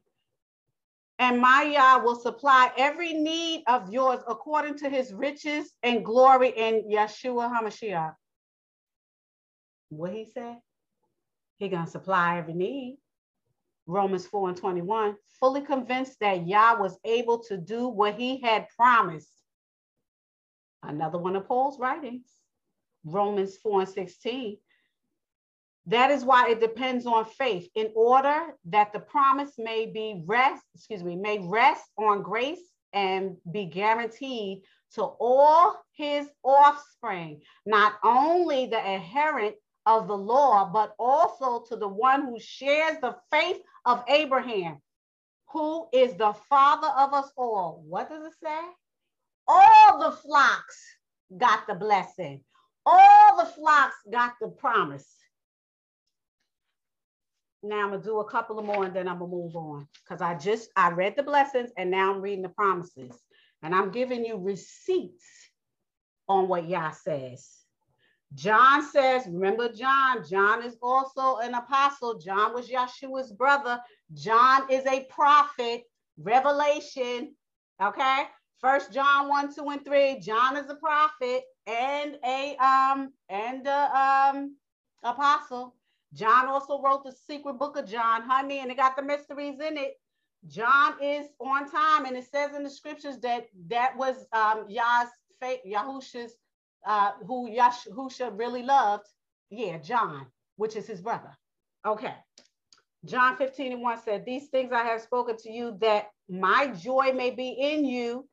And 1.19 1.39
my 1.39 1.63
Yah 1.63 2.03
will 2.03 2.15
supply 2.15 2.71
every 2.77 3.13
need 3.13 3.63
of 3.67 3.91
yours 3.91 4.19
according 4.27 4.77
to 4.79 4.89
his 4.89 5.13
riches 5.13 5.73
and 5.81 6.05
glory 6.05 6.49
in 6.49 6.89
Yeshua 6.89 7.51
HaMashiach. 7.51 8.15
What 9.89 10.13
he 10.13 10.25
said? 10.25 10.57
He 11.57 11.69
gonna 11.69 11.87
supply 11.87 12.37
every 12.37 12.53
need. 12.53 12.99
Romans 13.87 14.27
4 14.27 14.49
and 14.49 14.57
21, 14.57 15.15
fully 15.39 15.61
convinced 15.61 16.19
that 16.19 16.45
Yah 16.45 16.75
was 16.77 16.99
able 17.05 17.39
to 17.43 17.57
do 17.57 17.87
what 17.87 18.15
he 18.15 18.41
had 18.41 18.67
promised. 18.75 19.31
Another 20.83 21.17
one 21.17 21.35
of 21.35 21.47
Paul's 21.47 21.79
writings. 21.79 22.27
Romans 23.07 23.57
4 23.57 23.81
and 23.81 23.89
16, 23.89 24.57
that 25.87 26.11
is 26.11 26.25
why 26.25 26.49
it 26.49 26.59
depends 26.59 27.05
on 27.05 27.25
faith 27.25 27.69
in 27.75 27.91
order 27.95 28.53
that 28.65 28.91
the 28.91 28.99
promise 28.99 29.53
may 29.57 29.85
be 29.85 30.21
rest, 30.25 30.63
excuse 30.75 31.03
me, 31.03 31.15
may 31.15 31.39
rest 31.39 31.85
on 31.97 32.21
grace 32.21 32.59
and 32.93 33.37
be 33.51 33.65
guaranteed 33.65 34.63
to 34.93 35.03
all 35.03 35.77
his 35.93 36.27
offspring, 36.43 37.41
not 37.65 37.93
only 38.03 38.65
the 38.65 38.79
adherent 38.79 39.55
of 39.85 40.07
the 40.07 40.17
law, 40.17 40.69
but 40.71 40.93
also 40.99 41.63
to 41.69 41.77
the 41.77 41.87
one 41.87 42.23
who 42.23 42.37
shares 42.39 42.97
the 43.01 43.15
faith 43.31 43.61
of 43.85 44.03
Abraham, 44.09 44.81
who 45.51 45.87
is 45.93 46.13
the 46.15 46.33
father 46.49 46.87
of 46.97 47.13
us 47.13 47.31
all. 47.37 47.83
What 47.87 48.09
does 48.09 48.25
it 48.25 48.33
say? 48.43 48.59
All 49.47 49.99
the 49.99 50.17
flocks 50.17 50.83
got 51.37 51.65
the 51.67 51.75
blessing. 51.75 52.43
All 52.89 53.35
the 53.35 53.51
flocks 53.51 53.97
got 54.09 54.35
the 54.39 54.47
promise. 54.47 55.13
Now 57.61 57.83
I'm 57.83 57.89
gonna 57.89 58.01
do 58.01 58.19
a 58.19 58.29
couple 58.31 58.57
of 58.57 58.65
more 58.65 58.85
and 58.85 58.95
then 58.95 59.09
I'm 59.09 59.19
gonna 59.19 59.29
move 59.29 59.57
on 59.57 59.89
because 60.03 60.21
I 60.21 60.35
just 60.35 60.69
I 60.77 60.91
read 60.91 61.17
the 61.17 61.23
blessings 61.23 61.71
and 61.75 61.91
now 61.91 62.13
I'm 62.13 62.21
reading 62.21 62.43
the 62.43 62.49
promises 62.49 63.11
and 63.61 63.75
I'm 63.75 63.91
giving 63.91 64.23
you 64.23 64.37
receipts 64.37 65.25
on 66.29 66.47
what 66.47 66.69
Yah 66.69 66.91
says. 66.91 67.57
John 68.35 68.83
says, 68.89 69.23
remember 69.25 69.67
John, 69.69 70.23
John 70.25 70.63
is 70.63 70.77
also 70.81 71.37
an 71.37 71.55
apostle. 71.55 72.17
John 72.19 72.53
was 72.53 72.69
Yeshua's 72.69 73.33
brother. 73.33 73.81
John 74.13 74.71
is 74.71 74.85
a 74.85 75.05
prophet, 75.09 75.83
revelation. 76.17 77.35
Okay. 77.83 78.23
First 78.59 78.93
John 78.93 79.27
1, 79.27 79.55
2, 79.55 79.69
and 79.71 79.85
3. 79.85 80.19
John 80.19 80.55
is 80.55 80.69
a 80.69 80.75
prophet 80.75 81.43
and 81.67 82.17
a 82.25 82.55
um 82.57 83.13
and 83.29 83.67
a 83.67 83.97
um 83.97 84.55
apostle. 85.03 85.75
John 86.13 86.47
also 86.47 86.81
wrote 86.81 87.03
the 87.03 87.11
secret 87.11 87.59
book 87.59 87.77
of 87.77 87.87
John, 87.87 88.23
honey, 88.23 88.59
and 88.59 88.71
it 88.71 88.77
got 88.77 88.95
the 88.95 89.03
mysteries 89.03 89.59
in 89.59 89.77
it. 89.77 89.99
John 90.47 90.93
is 91.03 91.27
on 91.39 91.69
time, 91.69 92.05
and 92.05 92.15
it 92.15 92.25
says 92.31 92.55
in 92.55 92.63
the 92.63 92.69
scriptures 92.69 93.19
that 93.19 93.47
that 93.67 93.97
was 93.97 94.25
um, 94.31 94.65
Yah's 94.69 95.09
faith, 95.41 95.59
Yahusha's, 95.67 96.33
uh, 96.85 97.11
who 97.25 97.49
Yahusha 97.49 98.31
really 98.37 98.63
loved. 98.63 99.05
Yeah, 99.49 99.77
John, 99.79 100.27
which 100.55 100.75
is 100.75 100.87
his 100.87 101.01
brother. 101.01 101.37
Okay. 101.85 102.13
John 103.05 103.37
15 103.37 103.73
and 103.73 103.81
1 103.81 104.01
said, 104.03 104.25
These 104.25 104.47
things 104.47 104.71
I 104.71 104.83
have 104.83 105.01
spoken 105.01 105.37
to 105.37 105.51
you 105.51 105.77
that 105.81 106.09
my 106.29 106.67
joy 106.67 107.11
may 107.13 107.31
be 107.31 107.49
in 107.49 107.85
you 107.85 108.27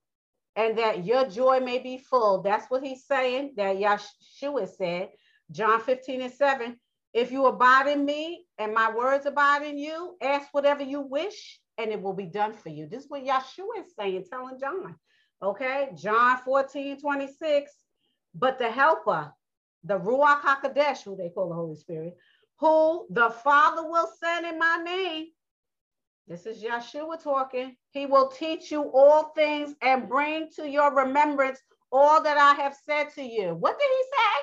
and 0.57 0.79
that 0.79 1.05
your 1.05 1.29
joy 1.29 1.61
may 1.61 1.79
be 1.79 1.99
full. 1.99 2.43
That's 2.43 2.71
what 2.71 2.83
he's 2.83 3.05
saying, 3.07 3.55
that 3.57 3.77
Yeshua 3.77 4.69
said. 4.69 5.11
John 5.51 5.81
15 5.81 6.23
and 6.23 6.33
7 6.33 6.77
if 7.15 7.31
you 7.31 7.47
abide 7.47 7.87
in 7.87 8.05
me 8.05 8.45
and 8.59 8.75
my 8.75 8.93
words 8.93 9.25
abide 9.25 9.63
in 9.63 9.79
you, 9.79 10.17
ask 10.21 10.49
whatever 10.51 10.83
you 10.83 11.01
wish 11.01 11.61
and 11.79 11.93
it 11.93 12.03
will 12.03 12.13
be 12.13 12.27
done 12.27 12.53
for 12.53 12.71
you. 12.71 12.89
This 12.89 13.05
is 13.05 13.11
what 13.11 13.25
Yeshua 13.25 13.85
is 13.85 13.95
saying, 13.97 14.25
telling 14.29 14.59
John. 14.59 14.97
Okay, 15.41 15.91
John 15.95 16.39
14, 16.45 17.01
26. 17.01 17.73
But 18.35 18.59
the 18.59 18.69
helper, 18.69 19.33
the 19.85 19.99
Ruach 19.99 20.41
HaKodesh, 20.41 21.05
who 21.05 21.17
they 21.17 21.29
call 21.29 21.49
the 21.49 21.55
Holy 21.55 21.77
Spirit, 21.77 22.17
who 22.59 23.07
the 23.11 23.31
Father 23.31 23.89
will 23.89 24.09
send 24.21 24.45
in 24.45 24.59
my 24.59 24.83
name. 24.85 25.27
This 26.27 26.47
is 26.47 26.63
Yeshua 26.63 27.23
talking. 27.23 27.77
He 27.91 28.07
will 28.07 28.29
teach 28.29 28.71
you 28.71 28.91
all 28.95 29.33
things 29.35 29.75
and 29.83 30.09
bring 30.09 30.49
to 30.57 30.69
your 30.69 30.95
remembrance 30.95 31.61
all 31.93 32.23
that 32.23 32.39
I 32.39 32.55
have 32.63 32.77
said 32.87 33.13
to 33.15 33.23
you. 33.23 33.55
What 33.55 33.79
did 33.79 33.89
he 33.89 34.03
say? 34.05 34.43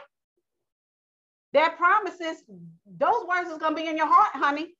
That 1.53 1.77
promises, 1.77 2.43
those 2.85 3.25
words 3.27 3.49
is 3.49 3.57
going 3.57 3.75
to 3.75 3.81
be 3.81 3.89
in 3.89 3.97
your 3.97 4.07
heart, 4.07 4.29
honey. 4.33 4.73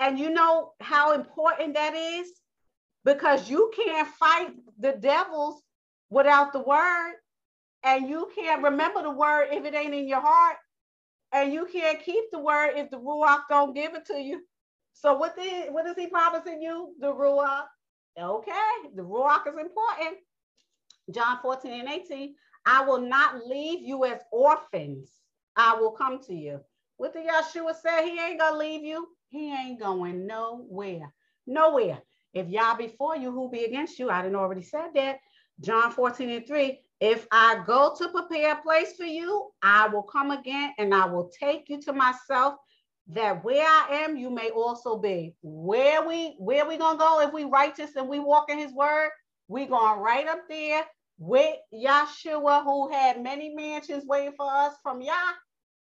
And 0.00 0.18
you 0.18 0.30
know 0.30 0.72
how 0.80 1.12
important 1.12 1.74
that 1.74 1.94
is? 1.94 2.28
Because 3.04 3.48
you 3.48 3.70
can't 3.74 4.08
fight 4.08 4.50
the 4.78 4.92
devils 4.92 5.62
without 6.10 6.52
the 6.52 6.60
word. 6.60 7.14
And 7.84 8.08
you 8.08 8.28
can't 8.34 8.62
remember 8.62 9.02
the 9.02 9.10
word 9.10 9.48
if 9.52 9.64
it 9.64 9.74
ain't 9.74 9.94
in 9.94 10.08
your 10.08 10.20
heart. 10.20 10.56
And 11.32 11.52
you 11.52 11.66
can't 11.72 12.02
keep 12.02 12.24
the 12.32 12.40
word 12.40 12.72
if 12.76 12.90
the 12.90 12.98
Ruach 12.98 13.42
don't 13.48 13.74
give 13.74 13.94
it 13.94 14.06
to 14.06 14.20
you. 14.20 14.42
So 14.92 15.14
what, 15.14 15.36
the, 15.36 15.66
what 15.70 15.86
is 15.86 15.96
he 15.96 16.06
promising 16.08 16.60
you? 16.60 16.94
The 17.00 17.12
Ruach. 17.12 17.64
Okay, 18.18 18.52
the 18.94 19.02
Ruach 19.02 19.46
is 19.46 19.58
important. 19.58 20.18
John 21.10 21.38
14 21.42 21.80
and 21.80 21.88
18, 21.88 22.34
I 22.66 22.84
will 22.84 23.00
not 23.00 23.46
leave 23.46 23.82
you 23.82 24.04
as 24.04 24.20
orphans. 24.32 25.10
I 25.56 25.74
will 25.74 25.92
come 25.92 26.20
to 26.24 26.34
you. 26.34 26.60
What 26.96 27.12
did 27.12 27.26
Yeshua 27.26 27.74
say? 27.74 28.10
He 28.10 28.20
ain't 28.20 28.40
gonna 28.40 28.56
leave 28.56 28.84
you. 28.84 29.08
He 29.28 29.52
ain't 29.52 29.80
going 29.80 30.26
nowhere. 30.26 31.12
Nowhere. 31.46 32.02
If 32.34 32.48
Yah 32.48 32.76
before 32.76 33.16
you, 33.16 33.32
who 33.32 33.50
be 33.50 33.64
against 33.64 33.98
you? 33.98 34.10
I 34.10 34.22
didn't 34.22 34.36
already 34.36 34.62
said 34.62 34.90
that. 34.94 35.18
John 35.60 35.90
14 35.90 36.30
and 36.30 36.46
3. 36.46 36.80
If 37.00 37.26
I 37.32 37.62
go 37.66 37.94
to 37.96 38.08
prepare 38.08 38.52
a 38.52 38.62
place 38.62 38.94
for 38.96 39.04
you, 39.04 39.50
I 39.62 39.88
will 39.88 40.02
come 40.02 40.30
again 40.30 40.74
and 40.78 40.94
I 40.94 41.06
will 41.06 41.30
take 41.30 41.68
you 41.68 41.80
to 41.82 41.92
myself 41.92 42.56
that 43.12 43.44
where 43.44 43.66
I 43.66 44.04
am, 44.04 44.16
you 44.16 44.30
may 44.30 44.50
also 44.50 44.98
be. 44.98 45.34
Where 45.42 46.06
we 46.06 46.36
where 46.38 46.66
we 46.66 46.76
gonna 46.76 46.98
go 46.98 47.20
if 47.20 47.32
we 47.32 47.44
righteous 47.44 47.96
and 47.96 48.08
we 48.08 48.20
walk 48.20 48.50
in 48.50 48.58
his 48.58 48.72
word? 48.72 49.10
We 49.48 49.66
going 49.66 50.00
right 50.00 50.28
up 50.28 50.42
there 50.48 50.84
with 51.18 51.56
Yeshua, 51.74 52.62
who 52.62 52.90
had 52.90 53.22
many 53.22 53.54
mansions 53.54 54.04
waiting 54.06 54.34
for 54.36 54.46
us 54.50 54.74
from 54.82 55.00
Yah. 55.00 55.32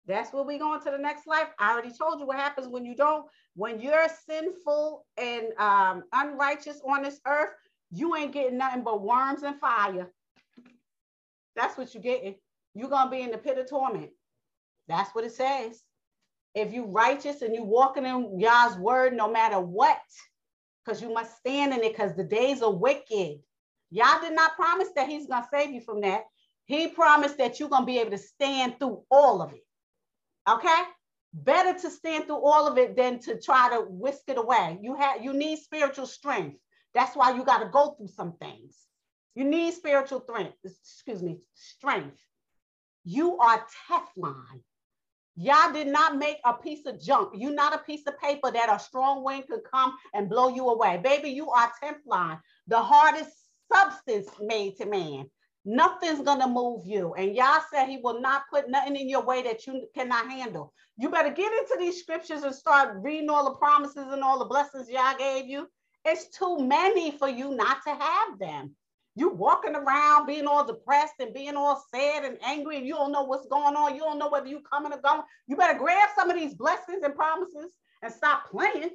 That's 0.07 0.33
where 0.33 0.45
we 0.45 0.59
going 0.59 0.81
to 0.83 0.91
the 0.91 0.99
next 0.99 1.27
life. 1.27 1.49
I 1.59 1.73
already 1.73 1.91
told 1.91 2.21
you 2.21 2.27
what 2.27 2.37
happens 2.37 2.69
when 2.69 2.85
you 2.85 2.95
don't, 2.95 3.27
when 3.55 3.81
you're 3.81 4.07
sinful 4.29 5.05
and 5.17 5.47
um, 5.59 6.05
unrighteous 6.13 6.81
on 6.87 7.03
this 7.03 7.21
earth, 7.27 7.51
you 7.91 8.15
ain't 8.15 8.33
getting 8.33 8.59
nothing 8.59 8.85
but 8.85 9.03
worms 9.03 9.43
and 9.43 9.59
fire. 9.59 10.13
That's 11.57 11.77
what 11.77 11.95
you're 11.95 12.03
getting. 12.03 12.37
You're 12.75 12.91
gonna 12.91 13.11
be 13.11 13.23
in 13.23 13.31
the 13.31 13.39
pit 13.39 13.59
of 13.59 13.69
torment. 13.69 14.11
That's 14.87 15.13
what 15.15 15.25
it 15.25 15.33
says. 15.33 15.83
If 16.57 16.73
you 16.73 16.87
righteous 16.87 17.43
and 17.43 17.55
you 17.55 17.63
walking 17.63 18.07
in 18.07 18.41
Yah's 18.41 18.79
word, 18.79 19.13
no 19.13 19.31
matter 19.31 19.61
what, 19.61 20.01
because 20.83 21.03
you 21.03 21.13
must 21.13 21.37
stand 21.37 21.75
in 21.75 21.85
it, 21.85 21.93
because 21.93 22.17
the 22.17 22.25
days 22.25 22.63
are 22.63 22.73
wicked. 22.73 23.41
Yah 23.91 24.21
did 24.21 24.35
not 24.35 24.57
promise 24.57 24.89
that 24.97 25.07
he's 25.07 25.27
going 25.27 25.43
to 25.43 25.49
save 25.53 25.71
you 25.71 25.83
from 25.83 26.01
that. 26.01 26.25
He 26.65 26.89
promised 26.89 27.37
that 27.37 27.61
you're 27.61 27.69
going 27.69 27.83
to 27.83 27.87
be 27.87 27.99
able 27.99 28.13
to 28.13 28.19
stand 28.19 28.79
through 28.79 29.03
all 29.11 29.43
of 29.43 29.53
it. 29.53 29.67
Okay? 30.49 30.83
Better 31.35 31.79
to 31.79 31.91
stand 31.91 32.25
through 32.25 32.43
all 32.43 32.67
of 32.67 32.79
it 32.79 32.97
than 32.97 33.19
to 33.21 33.39
try 33.39 33.69
to 33.77 33.83
whisk 33.83 34.23
it 34.29 34.39
away. 34.39 34.79
You 34.81 34.97
have 34.97 35.23
you 35.23 35.35
need 35.35 35.59
spiritual 35.59 36.07
strength. 36.07 36.57
That's 36.95 37.15
why 37.15 37.37
you 37.37 37.45
got 37.45 37.59
to 37.59 37.69
go 37.69 37.91
through 37.91 38.09
some 38.09 38.33
things. 38.41 38.79
You 39.35 39.45
need 39.45 39.75
spiritual 39.75 40.23
strength, 40.23 40.57
excuse 40.65 41.23
me, 41.23 41.41
strength. 41.53 42.17
You 43.05 43.37
are 43.37 43.63
Teflon. 43.91 44.63
Yah 45.37 45.71
did 45.73 45.87
not 45.87 46.17
make 46.17 46.39
a 46.45 46.55
piece 46.55 46.87
of 46.87 47.01
junk. 47.01 47.31
You're 47.35 47.53
not 47.53 47.75
a 47.75 47.79
piece 47.79 48.07
of 48.07 48.19
paper 48.19 48.51
that 48.51 48.75
a 48.75 48.79
strong 48.79 49.23
wind 49.23 49.45
could 49.49 49.61
come 49.71 49.95
and 50.15 50.31
blow 50.31 50.49
you 50.49 50.69
away. 50.69 50.99
Baby, 51.03 51.29
you 51.31 51.51
are 51.51 51.71
Teflon, 51.83 52.41
the 52.67 52.81
hardest 52.81 53.33
substance 53.71 54.29
made 54.41 54.77
to 54.79 54.87
man. 54.87 55.31
Nothing's 55.67 56.23
gonna 56.23 56.49
move 56.49 56.87
you. 56.87 57.13
And 57.15 57.35
Yah 57.35 57.61
said 57.71 57.89
he 57.89 57.99
will 57.99 58.21
not 58.21 58.45
put 58.51 58.71
nothing 58.71 58.97
in 58.97 59.11
your 59.11 59.23
way 59.25 59.43
that 59.43 59.67
you 59.67 59.87
cannot 59.95 60.31
handle. 60.31 60.73
You 60.97 61.11
better 61.11 61.31
get 61.31 61.53
into 61.53 61.77
these 61.79 62.01
scriptures 62.01 62.43
and 62.43 62.55
start 62.55 62.97
reading 63.03 63.29
all 63.29 63.45
the 63.45 63.59
promises 63.59 64.07
and 64.11 64.23
all 64.23 64.39
the 64.39 64.47
blessings 64.47 64.89
Yah 64.89 65.19
gave 65.19 65.47
you. 65.47 65.69
It's 66.07 66.29
too 66.29 66.61
many 66.61 67.11
for 67.11 67.29
you 67.29 67.55
not 67.55 67.79
to 67.87 67.95
have 67.95 68.39
them 68.39 68.75
you 69.17 69.31
walking 69.31 69.75
around 69.75 70.27
being 70.27 70.47
all 70.47 70.65
depressed 70.65 71.15
and 71.21 71.33
being 71.33 71.57
all 71.57 71.83
sad 71.93 72.25
and 72.25 72.37
angry 72.45 72.77
and 72.77 72.87
you 72.87 72.95
don't 72.95 73.13
know 73.13 73.23
what's 73.23 73.47
going 73.47 73.75
on. 73.75 73.95
You 73.95 74.03
don't 74.03 74.19
know 74.19 74.29
whether 74.29 74.47
you 74.47 74.61
coming 74.61 74.93
or 74.93 75.01
going. 75.01 75.23
You 75.49 75.57
better 75.57 75.79
grab 75.79 76.11
some 76.15 76.31
of 76.31 76.37
these 76.37 76.55
blessings 76.55 77.03
and 77.03 77.15
promises 77.15 77.73
and 78.03 78.13
stop 78.13 78.51
playing. 78.51 78.91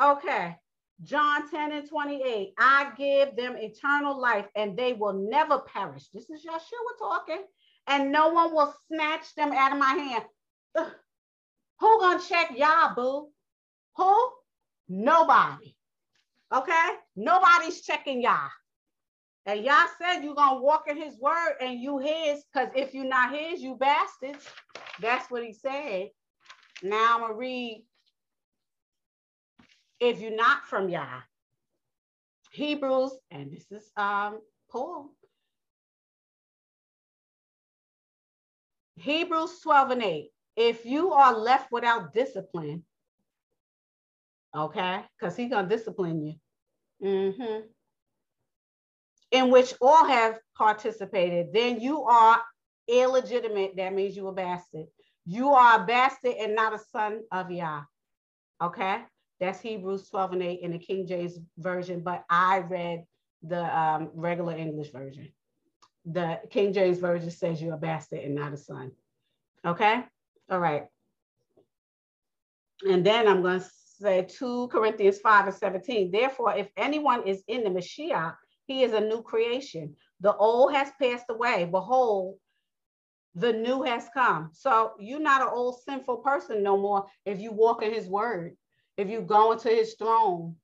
Okay. 0.00 0.54
John 1.02 1.50
10 1.50 1.72
and 1.72 1.88
28. 1.88 2.52
I 2.58 2.92
give 2.98 3.36
them 3.36 3.56
eternal 3.56 4.20
life 4.20 4.46
and 4.54 4.76
they 4.76 4.92
will 4.92 5.14
never 5.14 5.60
perish. 5.60 6.08
This 6.12 6.28
is 6.28 6.44
Yeshua 6.44 6.98
talking. 6.98 7.42
And 7.86 8.12
no 8.12 8.28
one 8.28 8.54
will 8.54 8.74
snatch 8.88 9.34
them 9.34 9.52
out 9.52 9.72
of 9.72 9.78
my 9.78 9.94
hand. 9.94 10.24
Ugh. 10.76 10.92
Who 11.80 12.00
gonna 12.00 12.20
check 12.20 12.52
y'all, 12.54 12.94
boo? 12.94 13.28
Who? 13.96 14.30
Nobody. 14.88 15.74
Okay? 16.54 16.88
Nobody's 17.16 17.80
checking 17.80 18.22
y'all. 18.22 18.50
And 19.46 19.64
y'all 19.64 19.88
said 20.00 20.22
you're 20.22 20.34
gonna 20.34 20.60
walk 20.60 20.84
in 20.88 20.96
his 20.96 21.18
word 21.18 21.56
and 21.60 21.80
you 21.80 21.98
his, 21.98 22.44
because 22.44 22.70
if 22.74 22.94
you're 22.94 23.04
not 23.04 23.34
his, 23.34 23.60
you 23.60 23.76
bastards. 23.76 24.46
That's 25.00 25.30
what 25.30 25.44
he 25.44 25.52
said. 25.52 26.10
Now 26.82 27.14
I'm 27.14 27.20
gonna 27.20 27.34
read 27.34 27.84
if 30.00 30.20
you're 30.20 30.36
not 30.36 30.64
from 30.64 30.88
Yah. 30.88 31.20
Hebrews, 32.52 33.12
and 33.30 33.52
this 33.52 33.70
is 33.70 33.90
um 33.96 34.40
Paul. 34.70 35.10
Hebrews 38.96 39.58
12 39.60 39.90
and 39.90 40.02
8. 40.02 40.30
If 40.56 40.86
you 40.86 41.12
are 41.12 41.36
left 41.36 41.72
without 41.72 42.14
discipline, 42.14 42.84
okay, 44.56 45.02
because 45.18 45.36
he's 45.36 45.50
gonna 45.50 45.68
discipline 45.68 46.24
you 46.24 46.34
mm-hmm. 47.02 47.60
in 49.30 49.50
which 49.50 49.74
all 49.80 50.06
have 50.06 50.38
participated, 50.56 51.52
then 51.52 51.80
you 51.80 52.02
are 52.02 52.40
illegitimate. 52.88 53.76
That 53.76 53.94
means 53.94 54.16
you 54.16 54.28
a 54.28 54.32
bastard. 54.32 54.86
You 55.26 55.50
are 55.50 55.82
a 55.82 55.86
bastard 55.86 56.34
and 56.38 56.54
not 56.54 56.74
a 56.74 56.78
son 56.92 57.20
of 57.32 57.50
Yah. 57.50 57.82
Okay? 58.62 59.02
That's 59.40 59.60
Hebrews 59.60 60.08
12 60.10 60.32
and 60.34 60.42
8 60.42 60.60
in 60.60 60.70
the 60.72 60.78
King 60.78 61.06
James 61.06 61.38
Version, 61.58 62.00
but 62.00 62.24
I 62.30 62.58
read 62.58 63.04
the 63.42 63.78
um, 63.78 64.10
regular 64.14 64.56
English 64.56 64.90
version. 64.90 65.28
The 66.06 66.40
King 66.50 66.72
James 66.72 66.98
Version 66.98 67.30
says 67.30 67.60
you're 67.60 67.74
a 67.74 67.78
bastard 67.78 68.20
and 68.20 68.34
not 68.34 68.52
a 68.52 68.56
son. 68.56 68.92
Okay? 69.64 70.04
All 70.50 70.60
right. 70.60 70.84
And 72.86 73.04
then 73.04 73.26
I'm 73.26 73.42
going 73.42 73.60
to 73.60 73.66
say 74.04 74.26
2 74.28 74.68
Corinthians 74.68 75.18
5 75.18 75.46
and 75.46 75.56
17. 75.56 76.10
Therefore, 76.10 76.54
if 76.54 76.68
anyone 76.76 77.26
is 77.26 77.42
in 77.48 77.64
the 77.64 77.70
Mashiach, 77.70 78.36
he 78.66 78.82
is 78.82 78.92
a 78.92 79.00
new 79.00 79.22
creation. 79.22 79.96
The 80.20 80.34
old 80.36 80.74
has 80.74 80.90
passed 81.00 81.26
away. 81.30 81.68
Behold, 81.70 82.36
the 83.34 83.52
new 83.52 83.82
has 83.82 84.08
come. 84.14 84.50
So 84.52 84.92
you're 84.98 85.20
not 85.20 85.42
an 85.42 85.48
old 85.50 85.80
sinful 85.82 86.18
person 86.18 86.62
no 86.62 86.76
more 86.76 87.06
if 87.26 87.40
you 87.40 87.50
walk 87.50 87.82
in 87.82 87.92
his 87.92 88.06
word, 88.06 88.56
if 88.96 89.08
you 89.08 89.22
go 89.22 89.52
into 89.52 89.68
his 89.68 89.94
throne, 89.94 90.54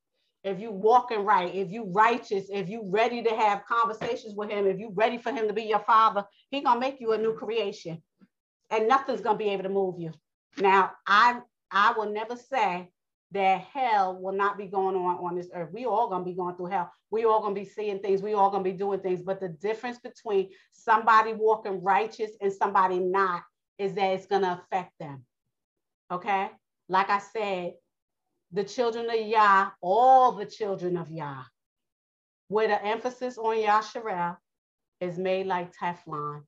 if 0.45 0.61
you 0.61 0.71
walking 0.71 1.25
right, 1.25 1.55
if 1.55 1.71
you 1.71 1.85
righteous, 1.93 2.47
if 2.51 2.69
you 2.69 2.83
ready 2.87 3.23
to 3.23 3.31
have 3.31 3.67
conversations 3.67 4.35
with 4.35 4.51
him, 4.51 4.67
if 4.67 4.79
you 4.79 4.91
ready 4.95 5.19
for 5.19 5.33
him 5.33 5.49
to 5.49 5.53
be 5.53 5.65
your 5.65 5.81
father, 5.81 6.25
he 6.51 6.62
gonna 6.62 6.81
make 6.81 7.01
you 7.01 7.12
a 7.12 7.19
new 7.19 7.35
creation. 7.35 8.03
And 8.71 8.89
nothing's 8.89 9.21
gonna 9.21 9.37
be 9.37 9.51
able 9.51 9.65
to 9.65 9.69
move 9.69 9.97
you. 9.99 10.12
Now, 10.59 10.93
I 11.07 11.41
I 11.71 11.93
will 11.97 12.11
never 12.12 12.37
say 12.37 12.89
that 13.32 13.61
hell 13.73 14.20
will 14.20 14.32
not 14.32 14.59
be 14.59 14.66
going 14.66 14.97
on 14.97 15.19
on 15.19 15.36
this 15.36 15.51
earth. 15.55 15.70
We 15.73 15.86
all 15.86 16.09
gonna 16.09 16.24
be 16.24 16.35
going 16.35 16.57
through 16.57 16.66
hell. 16.66 16.90
We 17.11 17.24
all 17.24 17.40
gonna 17.40 17.55
be 17.55 17.65
seeing 17.65 18.01
things. 18.01 18.23
We 18.23 18.35
all 18.35 18.51
gonna 18.51 18.65
be 18.65 18.73
doing 18.73 19.01
things. 19.01 19.23
But 19.23 19.40
the 19.40 19.48
difference 19.48 19.98
between 19.98 20.51
somebody 20.73 21.32
walking 21.32 21.82
righteous 21.82 22.32
and 22.40 22.52
somebody 22.52 22.98
not 22.98 23.43
is 23.78 23.94
that 23.94 24.12
it's 24.15 24.27
gonna 24.27 24.62
affect 24.65 24.93
them. 24.98 25.24
Okay, 26.11 26.51
like 26.89 27.09
I 27.09 27.19
said, 27.19 27.74
the 28.52 28.65
children 28.65 29.09
of 29.09 29.27
Yah, 29.27 29.70
all 29.81 30.32
the 30.32 30.47
children 30.47 30.97
of 30.97 31.11
Yah, 31.11 31.44
with 32.48 32.70
the 32.70 32.85
emphasis 32.85 33.39
on 33.39 33.57
Yasharel, 33.57 34.36
is 35.01 35.19
made 35.19 35.47
like 35.47 35.73
Teflon. 35.77 36.43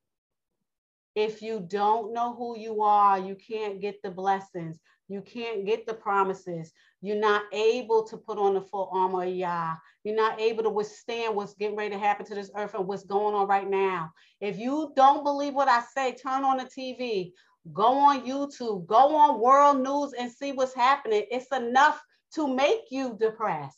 If 1.14 1.42
you 1.42 1.60
don't 1.60 2.12
know 2.12 2.34
who 2.34 2.59
you 2.59 2.82
are, 2.82 3.18
you 3.18 3.36
can't 3.36 3.80
get 3.80 4.02
the 4.02 4.10
blessings. 4.10 4.78
You 5.12 5.20
can't 5.20 5.66
get 5.66 5.84
the 5.84 5.93
promises. 5.93 6.72
You're 7.02 7.20
not 7.20 7.43
able 7.52 8.02
to 8.05 8.16
put 8.16 8.39
on 8.39 8.55
the 8.55 8.62
full 8.62 8.89
armor 8.90 9.24
of 9.24 9.28
Yah. 9.28 9.74
You're 10.05 10.16
not 10.16 10.40
able 10.40 10.62
to 10.62 10.70
withstand 10.70 11.36
what's 11.36 11.52
getting 11.52 11.76
ready 11.76 11.90
to 11.90 11.98
happen 11.98 12.24
to 12.24 12.34
this 12.34 12.51
earth 12.56 12.72
and 12.72 12.86
what's 12.86 13.05
going 13.05 13.34
on 13.34 13.47
right 13.47 13.68
now. 13.68 14.10
If 14.40 14.59
you 14.59 14.90
don't 14.97 15.22
believe 15.22 15.52
what 15.52 15.68
I 15.68 15.82
say, 15.94 16.14
turn 16.14 16.44
on 16.44 16.56
the 16.56 16.64
TV, 16.64 17.32
go 17.74 17.93
on 17.93 18.26
YouTube, 18.26 18.86
go 18.86 19.14
on 19.14 19.39
world 19.39 19.82
news 19.82 20.14
and 20.18 20.32
see 20.32 20.52
what's 20.52 20.74
happening. 20.74 21.26
It's 21.30 21.55
enough 21.55 22.02
to 22.36 22.48
make 22.48 22.84
you 22.90 23.14
depressed. 23.20 23.76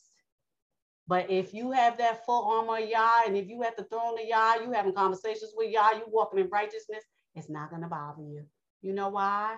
But 1.09 1.32
if 1.32 1.52
you 1.52 1.73
have 1.73 1.98
that 1.98 2.24
full 2.24 2.48
armor 2.48 2.81
of 2.81 2.89
Yah, 2.89 3.23
and 3.27 3.36
if 3.36 3.48
you 3.48 3.61
have 3.62 3.74
the 3.77 3.85
throne 3.85 4.20
of 4.20 4.24
Yah, 4.24 4.62
you 4.62 4.70
having 4.70 4.94
conversations 4.94 5.52
with 5.56 5.73
Yah, 5.73 5.94
you 5.94 6.05
walking 6.06 6.39
in 6.39 6.48
righteousness, 6.48 7.02
it's 7.35 7.51
not 7.51 7.70
going 7.70 7.82
to 7.82 7.89
bother 7.89 8.23
you. 8.23 8.44
You 8.82 8.93
know 8.93 9.09
why? 9.09 9.56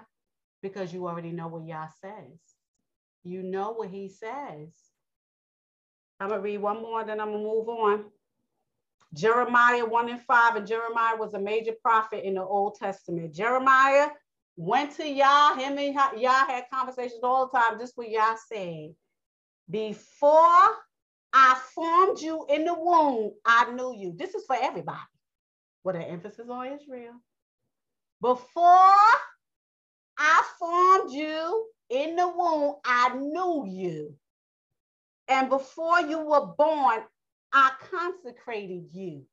Because 0.68 0.93
you 0.93 1.06
already 1.06 1.32
know 1.32 1.48
what 1.48 1.66
Yah 1.66 1.88
says. 2.01 2.38
You 3.24 3.43
know 3.43 3.72
what 3.72 3.88
he 3.88 4.09
says. 4.09 4.68
I'm 6.20 6.28
going 6.28 6.40
to 6.40 6.44
read 6.44 6.59
one 6.59 6.82
more, 6.82 7.05
then 7.05 7.20
I'm 7.20 7.32
going 7.32 7.43
to 7.43 7.48
move 7.48 7.68
on. 7.68 8.05
Jeremiah 9.14 9.84
1 9.84 10.10
and 10.10 10.20
5, 10.22 10.56
and 10.56 10.66
Jeremiah 10.66 11.16
was 11.16 11.34
a 11.34 11.38
major 11.38 11.72
prophet 11.82 12.24
in 12.24 12.34
the 12.34 12.43
Old 12.43 12.76
Testament. 12.76 13.34
Jeremiah 13.34 14.09
went 14.56 14.97
to 14.97 15.09
Yah, 15.09 15.55
him 15.55 15.78
and 15.78 15.94
Yah 15.94 16.47
had 16.47 16.64
conversations 16.72 17.20
all 17.22 17.47
the 17.47 17.59
time. 17.59 17.78
Just 17.78 17.97
what 17.97 18.10
Yah 18.10 18.36
said. 18.51 18.94
Before 19.70 20.64
I 21.32 21.60
formed 21.74 22.20
you 22.20 22.47
in 22.48 22.64
the 22.64 22.74
womb, 22.74 23.32
I 23.44 23.70
knew 23.72 23.94
you. 23.97 24.14
This 24.16 24.34
is 24.34 24.44
for 24.47 24.56
everybody 24.60 24.98
with 25.84 25.97
an 25.97 26.02
emphasis 26.02 26.48
on 26.48 26.66
Israel. 26.72 27.14
Before 28.20 28.94
I 30.18 30.44
formed 30.59 31.12
you 31.12 31.66
in 31.90 32.16
the 32.16 32.28
womb. 32.28 32.76
I 32.84 33.14
knew 33.16 33.66
you. 33.66 34.14
And 35.28 35.48
before 35.48 36.01
you 36.01 36.20
were 36.20 36.47
born, 36.47 37.01
I 37.52 37.72
consecrated 37.90 38.88
you. 38.93 39.24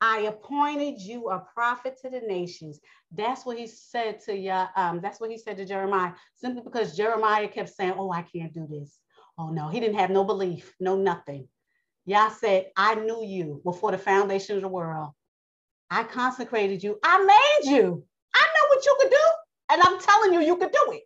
I 0.00 0.20
appointed 0.20 1.00
you 1.00 1.30
a 1.30 1.46
prophet 1.54 1.98
to 2.02 2.10
the 2.10 2.20
nations. 2.20 2.80
That's 3.12 3.46
what 3.46 3.56
he 3.56 3.66
said 3.66 4.20
to 4.24 4.36
you. 4.36 4.64
Um, 4.76 5.00
that's 5.00 5.20
what 5.20 5.30
he 5.30 5.38
said 5.38 5.56
to 5.56 5.64
Jeremiah, 5.64 6.12
simply 6.34 6.62
because 6.62 6.96
Jeremiah 6.96 7.48
kept 7.48 7.70
saying, 7.70 7.94
Oh, 7.96 8.12
I 8.12 8.22
can't 8.22 8.52
do 8.52 8.66
this. 8.68 8.98
Oh, 9.38 9.48
no, 9.50 9.68
he 9.68 9.80
didn't 9.80 9.98
have 9.98 10.10
no 10.10 10.24
belief, 10.24 10.74
no 10.78 10.96
nothing. 10.96 11.48
Yah 12.04 12.28
said, 12.28 12.66
I 12.76 12.96
knew 12.96 13.24
you 13.24 13.62
before 13.64 13.92
the 13.92 13.98
foundation 13.98 14.56
of 14.56 14.62
the 14.62 14.68
world. 14.68 15.10
I 15.90 16.04
consecrated 16.04 16.82
you. 16.82 16.98
I 17.02 17.24
made 17.24 17.70
you. 17.70 18.04
I 18.34 18.40
know 18.40 18.68
what 18.68 18.84
you 18.84 18.96
could 19.00 19.10
do. 19.10 19.43
And 19.74 19.82
I'm 19.82 19.98
telling 19.98 20.32
you, 20.32 20.40
you 20.40 20.56
could 20.56 20.70
do 20.70 20.92
it. 20.92 21.02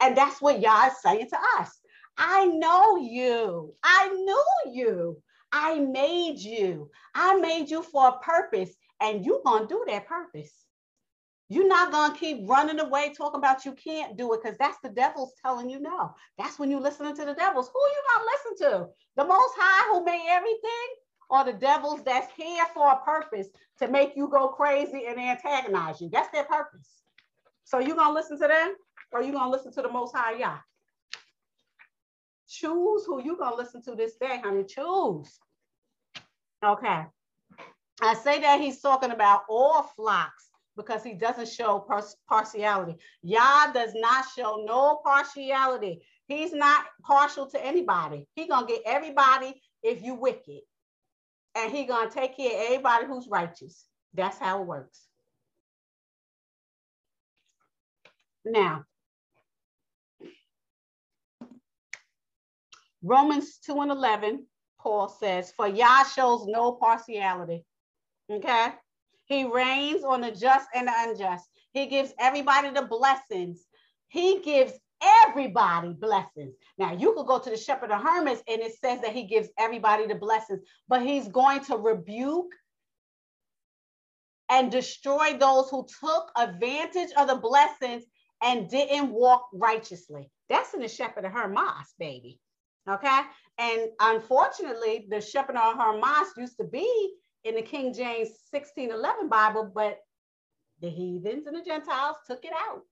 And 0.00 0.16
that's 0.16 0.42
what 0.42 0.60
Yah 0.60 0.88
is 0.88 1.00
saying 1.00 1.28
to 1.30 1.38
us. 1.60 1.70
I 2.18 2.46
know 2.46 2.96
you. 2.96 3.72
I 3.84 4.08
knew 4.08 4.72
you. 4.72 5.22
I 5.52 5.78
made 5.78 6.38
you. 6.38 6.90
I 7.14 7.36
made 7.36 7.70
you 7.70 7.84
for 7.84 8.08
a 8.08 8.18
purpose, 8.18 8.74
and 9.00 9.24
you're 9.24 9.42
going 9.46 9.68
to 9.68 9.68
do 9.68 9.84
that 9.86 10.08
purpose. 10.08 10.52
You're 11.48 11.68
not 11.68 11.92
going 11.92 12.12
to 12.12 12.18
keep 12.18 12.48
running 12.48 12.80
away 12.80 13.14
talking 13.16 13.38
about 13.38 13.64
you 13.64 13.72
can't 13.72 14.18
do 14.18 14.32
it 14.32 14.42
because 14.42 14.58
that's 14.58 14.78
the 14.82 14.88
devil's 14.88 15.34
telling 15.40 15.70
you 15.70 15.78
no. 15.78 16.12
That's 16.36 16.58
when 16.58 16.72
you're 16.72 16.80
listening 16.80 17.14
to 17.14 17.24
the 17.24 17.34
devils. 17.34 17.70
Who 17.72 17.78
you 17.78 18.02
going 18.10 18.26
to 18.26 18.32
listen 18.32 18.70
to? 18.70 18.88
The 19.16 19.24
Most 19.24 19.54
High 19.56 19.94
who 19.94 20.04
made 20.04 20.26
everything? 20.28 20.88
are 21.30 21.44
the 21.44 21.52
devils 21.52 22.02
that's 22.04 22.32
here 22.36 22.64
for 22.74 22.92
a 22.92 23.04
purpose 23.04 23.48
to 23.78 23.88
make 23.88 24.12
you 24.14 24.28
go 24.28 24.48
crazy 24.48 25.06
and 25.08 25.18
antagonize 25.18 26.00
you. 26.00 26.08
That's 26.12 26.30
their 26.30 26.44
purpose. 26.44 27.03
So 27.64 27.78
you 27.78 27.94
gonna 27.94 28.14
listen 28.14 28.38
to 28.40 28.46
them 28.46 28.74
or 29.12 29.22
you 29.22 29.32
gonna 29.32 29.50
listen 29.50 29.72
to 29.72 29.82
the 29.82 29.90
most 29.90 30.14
high 30.14 30.36
Yah? 30.36 30.58
Choose 32.48 33.04
who 33.06 33.22
you 33.22 33.36
gonna 33.36 33.56
listen 33.56 33.82
to 33.82 33.94
this 33.94 34.16
day, 34.16 34.40
honey. 34.42 34.64
Choose. 34.64 35.38
Okay. 36.64 37.06
I 38.02 38.14
say 38.14 38.40
that 38.40 38.60
he's 38.60 38.80
talking 38.80 39.10
about 39.10 39.42
all 39.48 39.82
flocks 39.96 40.48
because 40.76 41.02
he 41.02 41.14
doesn't 41.14 41.48
show 41.48 41.86
partiality. 42.28 42.96
Yah 43.22 43.72
does 43.72 43.92
not 43.94 44.26
show 44.36 44.64
no 44.66 45.00
partiality. 45.04 46.04
He's 46.26 46.52
not 46.52 46.86
partial 47.02 47.46
to 47.46 47.64
anybody. 47.64 48.26
He 48.34 48.48
gonna 48.48 48.66
get 48.66 48.82
everybody 48.84 49.60
if 49.82 50.02
you 50.02 50.14
wicked. 50.14 50.60
And 51.54 51.72
he 51.72 51.84
gonna 51.84 52.10
take 52.10 52.36
care 52.36 52.50
of 52.50 52.64
everybody 52.66 53.06
who's 53.06 53.28
righteous. 53.28 53.86
That's 54.14 54.38
how 54.38 54.60
it 54.60 54.66
works. 54.66 55.06
Now, 58.44 58.84
Romans 63.02 63.58
2 63.66 63.80
and 63.80 63.90
11, 63.90 64.46
Paul 64.80 65.08
says, 65.08 65.52
For 65.56 65.66
Yah 65.66 66.04
shows 66.04 66.46
no 66.46 66.72
partiality. 66.72 67.64
Okay? 68.30 68.68
He 69.26 69.44
reigns 69.44 70.04
on 70.04 70.20
the 70.20 70.30
just 70.30 70.68
and 70.74 70.88
the 70.88 70.92
unjust. 70.96 71.48
He 71.72 71.86
gives 71.86 72.12
everybody 72.18 72.70
the 72.70 72.82
blessings. 72.82 73.64
He 74.08 74.40
gives 74.40 74.72
everybody 75.02 75.92
blessings. 75.92 76.54
Now, 76.78 76.92
you 76.92 77.14
could 77.14 77.26
go 77.26 77.38
to 77.38 77.50
the 77.50 77.56
shepherd 77.56 77.90
of 77.90 78.02
Hermas 78.02 78.42
and 78.48 78.60
it 78.60 78.74
says 78.78 79.00
that 79.00 79.12
he 79.12 79.24
gives 79.24 79.48
everybody 79.58 80.06
the 80.06 80.14
blessings, 80.14 80.60
but 80.88 81.02
he's 81.02 81.28
going 81.28 81.64
to 81.64 81.76
rebuke 81.76 82.52
and 84.50 84.70
destroy 84.70 85.36
those 85.38 85.68
who 85.70 85.86
took 86.00 86.30
advantage 86.36 87.10
of 87.16 87.28
the 87.28 87.36
blessings 87.36 88.04
and 88.42 88.68
didn't 88.68 89.10
walk 89.10 89.48
righteously. 89.52 90.30
That's 90.48 90.74
in 90.74 90.80
the 90.80 90.88
shepherd 90.88 91.24
of 91.24 91.32
Hermas, 91.32 91.94
baby. 91.98 92.40
Okay. 92.88 93.20
And 93.58 93.88
unfortunately, 94.00 95.06
the 95.08 95.20
shepherd 95.20 95.56
of 95.56 95.76
Hermas 95.76 96.32
used 96.36 96.56
to 96.58 96.64
be 96.64 97.14
in 97.44 97.54
the 97.54 97.62
King 97.62 97.92
James 97.92 98.28
1611 98.50 99.28
Bible, 99.28 99.70
but 99.74 99.98
the 100.80 100.90
heathens 100.90 101.46
and 101.46 101.56
the 101.56 101.62
Gentiles 101.62 102.16
took 102.26 102.44
it 102.44 102.52
out. 102.52 102.82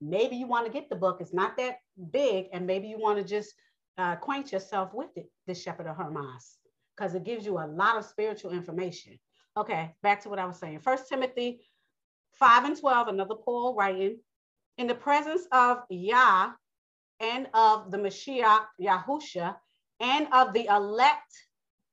Maybe 0.00 0.36
you 0.36 0.46
want 0.46 0.66
to 0.66 0.72
get 0.72 0.88
the 0.88 0.96
book, 0.96 1.18
it's 1.20 1.34
not 1.34 1.56
that 1.58 1.78
big, 2.10 2.46
and 2.52 2.66
maybe 2.66 2.88
you 2.88 2.98
want 2.98 3.18
to 3.18 3.24
just 3.24 3.52
uh, 3.98 4.14
acquaint 4.16 4.52
yourself 4.52 4.94
with 4.94 5.10
it, 5.16 5.30
the 5.46 5.54
Shepherd 5.54 5.86
of 5.86 5.96
Hermas, 5.96 6.56
because 6.96 7.14
it 7.14 7.24
gives 7.24 7.44
you 7.44 7.58
a 7.58 7.66
lot 7.66 7.98
of 7.98 8.06
spiritual 8.06 8.52
information. 8.52 9.18
Okay, 9.56 9.94
back 10.02 10.22
to 10.22 10.30
what 10.30 10.38
I 10.38 10.46
was 10.46 10.58
saying. 10.58 10.80
First 10.80 11.08
Timothy 11.08 11.60
5 12.32 12.64
and 12.64 12.78
12, 12.78 13.08
another 13.08 13.34
Paul 13.34 13.74
writing, 13.74 14.18
in 14.78 14.86
the 14.86 14.94
presence 14.94 15.46
of 15.52 15.82
Yah 15.90 16.52
and 17.20 17.48
of 17.52 17.90
the 17.90 17.98
Mashiach 17.98 18.64
Yahusha 18.80 19.56
and 20.00 20.26
of 20.32 20.52
the 20.54 20.66
elect 20.66 21.32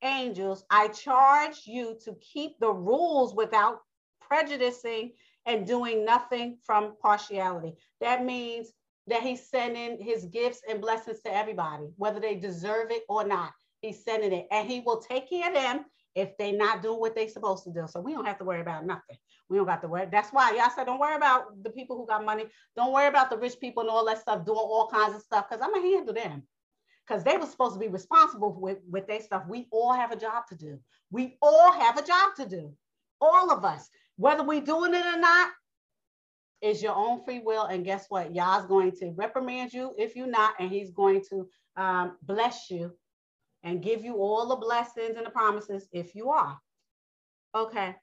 angels, 0.01 0.63
I 0.69 0.87
charge 0.89 1.63
you 1.65 1.97
to 2.05 2.15
keep 2.21 2.59
the 2.59 2.71
rules 2.71 3.35
without 3.35 3.79
prejudicing 4.21 5.13
and 5.45 5.67
doing 5.67 6.05
nothing 6.05 6.57
from 6.65 6.95
partiality. 7.01 7.75
That 7.99 8.23
means 8.23 8.71
that 9.07 9.23
he's 9.23 9.49
sending 9.49 10.01
his 10.01 10.25
gifts 10.25 10.61
and 10.69 10.81
blessings 10.81 11.21
to 11.21 11.33
everybody, 11.33 11.85
whether 11.95 12.19
they 12.19 12.35
deserve 12.35 12.91
it 12.91 13.03
or 13.09 13.25
not. 13.25 13.53
He's 13.81 14.03
sending 14.03 14.33
it, 14.33 14.47
and 14.51 14.67
he 14.67 14.81
will 14.81 14.99
take 14.99 15.29
care 15.29 15.47
of 15.47 15.53
them 15.53 15.85
if 16.17 16.35
they're 16.37 16.57
not 16.57 16.81
doing 16.81 16.99
what 16.99 17.15
they're 17.15 17.29
supposed 17.29 17.63
to 17.63 17.71
do. 17.71 17.85
So 17.87 18.01
we 18.01 18.11
don't 18.11 18.25
have 18.25 18.39
to 18.39 18.43
worry 18.43 18.61
about 18.61 18.85
nothing. 18.85 19.17
We 19.49 19.57
don't 19.57 19.67
got 19.67 19.81
to 19.83 19.87
worry. 19.87 20.07
That's 20.11 20.33
why 20.33 20.55
Yah 20.55 20.69
said 20.69 20.85
don't 20.85 20.99
worry 20.99 21.15
about 21.15 21.63
the 21.63 21.69
people 21.69 21.95
who 21.95 22.07
got 22.07 22.25
money. 22.25 22.45
Don't 22.75 22.91
worry 22.91 23.07
about 23.07 23.29
the 23.29 23.37
rich 23.37 23.59
people 23.61 23.81
and 23.81 23.89
all 23.89 24.03
that 24.05 24.19
stuff 24.19 24.43
doing 24.43 24.57
all 24.57 24.89
kinds 24.91 25.15
of 25.15 25.21
stuff 25.21 25.45
because 25.47 25.63
I'm 25.63 25.71
gonna 25.71 25.95
handle 25.95 26.15
them 26.15 26.43
because 27.07 27.23
they 27.23 27.37
were 27.37 27.45
supposed 27.45 27.75
to 27.75 27.79
be 27.79 27.87
responsible 27.87 28.51
with, 28.59 28.79
with 28.89 29.07
their 29.07 29.21
stuff. 29.21 29.43
We 29.47 29.67
all 29.71 29.93
have 29.93 30.11
a 30.11 30.17
job 30.17 30.47
to 30.49 30.55
do. 30.55 30.79
We 31.11 31.37
all 31.41 31.71
have 31.71 31.97
a 31.97 32.05
job 32.05 32.35
to 32.37 32.47
do. 32.47 32.73
All 33.21 33.51
of 33.51 33.63
us, 33.63 33.89
whether 34.17 34.43
we 34.43 34.59
doing 34.59 34.93
it 34.93 35.05
or 35.05 35.19
not, 35.19 35.51
is 36.61 36.81
your 36.81 36.95
own 36.95 37.23
free 37.23 37.39
will. 37.39 37.65
And 37.65 37.85
guess 37.85 38.07
what? 38.09 38.33
Yah's 38.33 38.65
going 38.65 38.91
to 38.93 39.13
reprimand 39.15 39.71
you 39.71 39.93
if 39.97 40.15
you're 40.15 40.27
not, 40.27 40.55
and 40.59 40.71
he's 40.71 40.91
going 40.91 41.21
to 41.29 41.47
um, 41.77 42.17
bless 42.23 42.69
you 42.69 42.91
and 43.63 43.83
give 43.83 44.03
you 44.03 44.15
all 44.15 44.47
the 44.47 44.55
blessings 44.55 45.17
and 45.17 45.25
the 45.25 45.31
promises 45.31 45.87
if 45.91 46.15
you 46.15 46.29
are. 46.29 46.57
Okay. 47.55 47.95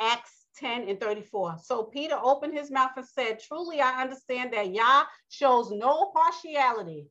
Acts 0.00 0.46
10 0.58 0.88
and 0.88 1.00
34. 1.00 1.56
So 1.62 1.84
Peter 1.84 2.16
opened 2.22 2.54
his 2.54 2.70
mouth 2.70 2.92
and 2.96 3.06
said, 3.06 3.40
Truly, 3.40 3.80
I 3.80 4.02
understand 4.02 4.52
that 4.52 4.72
Yah 4.72 5.04
shows 5.28 5.70
no 5.70 6.12
partiality 6.14 7.08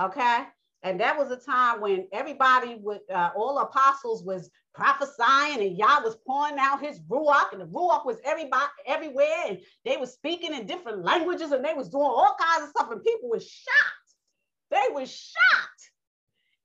Okay. 0.00 0.44
And 0.82 0.98
that 1.00 1.16
was 1.16 1.30
a 1.30 1.36
time 1.36 1.80
when 1.80 2.08
everybody 2.12 2.76
with 2.82 3.02
uh, 3.12 3.30
all 3.36 3.58
apostles 3.58 4.24
was 4.24 4.50
prophesying 4.74 5.60
and 5.60 5.78
Yah 5.78 6.00
was 6.02 6.16
pouring 6.26 6.56
out 6.58 6.80
his 6.82 6.98
Ruach 7.00 7.52
and 7.52 7.60
the 7.60 7.66
Ruach 7.66 8.04
was 8.04 8.16
everybody 8.24 8.64
everywhere 8.86 9.44
and 9.48 9.58
they 9.84 9.96
were 9.96 10.06
speaking 10.06 10.54
in 10.54 10.66
different 10.66 11.04
languages 11.04 11.52
and 11.52 11.64
they 11.64 11.74
was 11.74 11.88
doing 11.88 12.04
all 12.04 12.34
kinds 12.40 12.64
of 12.64 12.70
stuff 12.70 12.90
and 12.90 13.04
people 13.04 13.30
were 13.30 13.38
shocked. 13.38 14.10
They 14.70 14.92
were 14.92 15.06
shocked. 15.06 15.81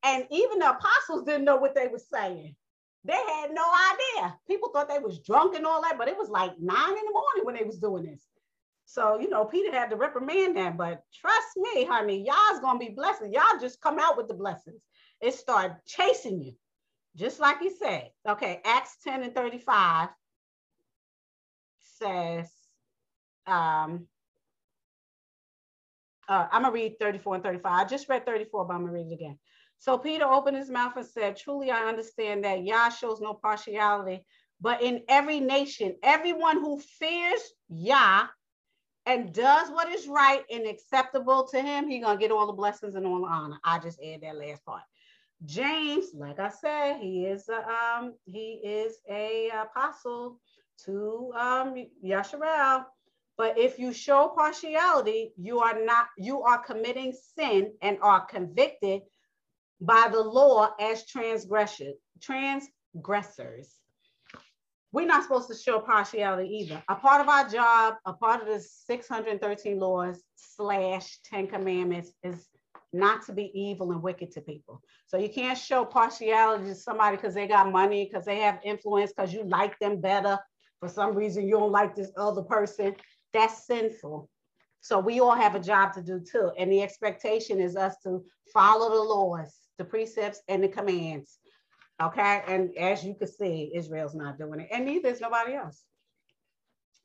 And 0.04 0.26
even 0.32 0.60
the 0.60 0.72
apostles 0.72 1.24
didn't 1.26 1.46
know 1.46 1.58
what 1.58 1.76
they 1.76 1.88
were 1.88 2.00
saying. 2.00 2.56
They 3.04 3.14
had 3.14 3.52
no 3.52 3.64
idea. 3.94 4.38
People 4.48 4.70
thought 4.70 4.90
they 4.90 5.00
was 5.00 5.20
drunk 5.20 5.56
and 5.56 5.66
all 5.66 5.82
that, 5.82 5.98
but 5.98 6.08
it 6.08 6.18
was 6.18 6.30
like 6.30 6.52
nine 6.60 6.90
in 6.90 7.06
the 7.06 7.12
morning 7.14 7.44
when 7.44 7.56
they 7.56 7.64
was 7.64 7.80
doing 7.80 8.04
this. 8.04 8.22
So, 8.86 9.20
you 9.20 9.30
know, 9.30 9.46
Peter 9.46 9.72
had 9.72 9.90
to 9.90 9.96
reprimand 9.96 10.56
that, 10.58 10.78
but 10.78 11.04
trust 11.14 11.48
me, 11.58 11.86
honey, 11.86 12.24
y'all's 12.26 12.62
gonna 12.62 12.80
be 12.80 12.90
blessed. 12.90 13.24
Y'all 13.32 13.60
just 13.60 13.82
come 13.82 14.00
out 14.00 14.18
with 14.18 14.28
the 14.28 14.34
blessings. 14.34 14.82
It 15.22 15.34
started 15.34 15.78
chasing 15.86 16.42
you, 16.42 16.54
just 17.16 17.40
like 17.40 17.60
he 17.60 17.70
said. 17.70 18.12
Okay, 18.28 18.62
Acts 18.64 18.98
10 19.04 19.24
and 19.24 19.36
35 19.36 20.10
says, 21.80 22.50
um, 23.46 24.08
uh, 26.30 26.48
I'm 26.52 26.62
gonna 26.64 26.74
read 26.74 26.98
34 27.00 27.36
and 27.36 27.44
35. 27.44 27.72
I 27.72 27.86
just 27.86 28.10
read 28.10 28.26
34, 28.26 28.66
but 28.66 28.74
I'm 28.74 28.82
gonna 28.82 28.94
read 28.94 29.08
it 29.08 29.14
again. 29.14 29.38
So 29.80 29.98
Peter 29.98 30.26
opened 30.26 30.58
his 30.58 30.70
mouth 30.70 30.94
and 30.98 31.06
said, 31.06 31.38
Truly, 31.38 31.72
I 31.72 31.88
understand 31.88 32.44
that 32.44 32.64
Yah 32.64 32.90
shows 32.90 33.22
no 33.22 33.34
partiality, 33.34 34.26
but 34.60 34.82
in 34.82 35.04
every 35.08 35.40
nation, 35.40 35.96
everyone 36.04 36.60
who 36.60 36.80
fears 36.80 37.42
Yah 37.70 38.28
and 39.06 39.34
does 39.34 39.70
what 39.70 39.90
is 39.90 40.08
right 40.08 40.44
and 40.52 40.68
acceptable 40.68 41.48
to 41.48 41.62
him, 41.62 41.88
he 41.88 42.00
gonna 42.00 42.20
get 42.20 42.32
all 42.32 42.48
the 42.48 42.54
blessings 42.54 42.96
and 42.96 43.06
all 43.06 43.22
the 43.22 43.28
honor. 43.28 43.58
I 43.64 43.80
just 43.80 44.02
add 44.04 44.22
that 44.22 44.38
last 44.38 44.66
part. 44.66 44.84
James, 45.46 46.08
like 46.14 46.40
I 46.40 46.50
said, 46.50 46.98
he 47.00 47.26
is 47.26 47.48
a, 47.48 47.68
um, 47.70 48.16
he 48.26 48.60
is 48.64 48.98
a 49.10 49.50
apostle 49.50 50.40
to 50.86 51.32
um 51.38 51.76
Yasharel. 52.04 52.86
But 53.38 53.58
if 53.58 53.78
you 53.78 53.94
show 53.94 54.34
partiality, 54.36 55.34
you 55.38 55.60
are 55.60 55.80
not 55.86 56.08
you 56.18 56.42
are 56.42 56.58
committing 56.58 57.14
sin 57.36 57.74
and 57.82 58.00
are 58.02 58.26
convicted 58.26 59.04
by 59.80 60.08
the 60.12 60.22
law 60.22 60.70
as 60.80 61.06
transgression 61.06 61.94
transgressors 62.22 63.78
we're 64.92 65.06
not 65.06 65.24
supposed 65.24 65.50
to 65.50 65.56
show 65.56 65.80
partiality 65.80 66.50
either. 66.50 66.82
A 66.90 66.96
part 66.96 67.22
of 67.22 67.28
our 67.28 67.48
job, 67.48 67.96
a 68.06 68.14
part 68.14 68.42
of 68.42 68.48
the 68.48 68.60
613 68.60 69.80
laws 69.80 70.24
slash 70.36 71.20
10 71.26 71.48
commandments 71.48 72.12
is 72.24 72.48
not 72.94 73.26
to 73.26 73.34
be 73.34 73.52
evil 73.54 73.92
and 73.92 74.02
wicked 74.02 74.32
to 74.32 74.42
people. 74.42 74.82
So 75.06 75.18
you 75.18 75.30
can't 75.30 75.58
show 75.58 75.84
partiality 75.84 76.66
to 76.66 76.76
somebody 76.76 77.18
because 77.18 77.34
they 77.34 77.48
got 77.48 77.72
money, 77.72 78.06
because 78.06 78.26
they 78.26 78.38
have 78.38 78.60
influence, 78.64 79.12
because 79.16 79.34
you 79.34 79.44
like 79.44 79.78
them 79.80 80.00
better. 80.00 80.40
For 80.80 80.88
some 80.88 81.14
reason, 81.14 81.46
you 81.46 81.60
don't 81.60 81.72
like 81.72 81.96
this 81.96 82.12
other 82.18 82.42
person. 82.42 82.96
That's 83.34 83.68
sinful. 83.68 84.30
So 84.82 85.00
we 85.00 85.20
all 85.20 85.36
have 85.36 85.56
a 85.56 85.60
job 85.60 85.94
to 85.94 86.02
do 86.02 86.22
too. 86.22 86.52
And 86.58 86.72
the 86.72 86.82
expectation 86.82 87.60
is 87.60 87.76
us 87.76 87.96
to 88.04 88.24
follow 88.54 88.90
the 88.90 89.04
laws, 89.04 89.54
the 89.78 89.86
precepts, 89.86 90.42
and 90.48 90.64
the 90.64 90.68
commands 90.68 91.40
Okay. 92.02 92.44
And 92.48 92.76
as 92.78 93.04
you 93.04 93.16
can 93.16 93.28
see, 93.28 93.72
Israel's 93.74 94.16
not 94.16 94.38
doing 94.38 94.60
it, 94.60 94.70
and 94.72 94.86
neither 94.86 95.10
is 95.10 95.22
nobody 95.22 95.54
else. 95.56 95.84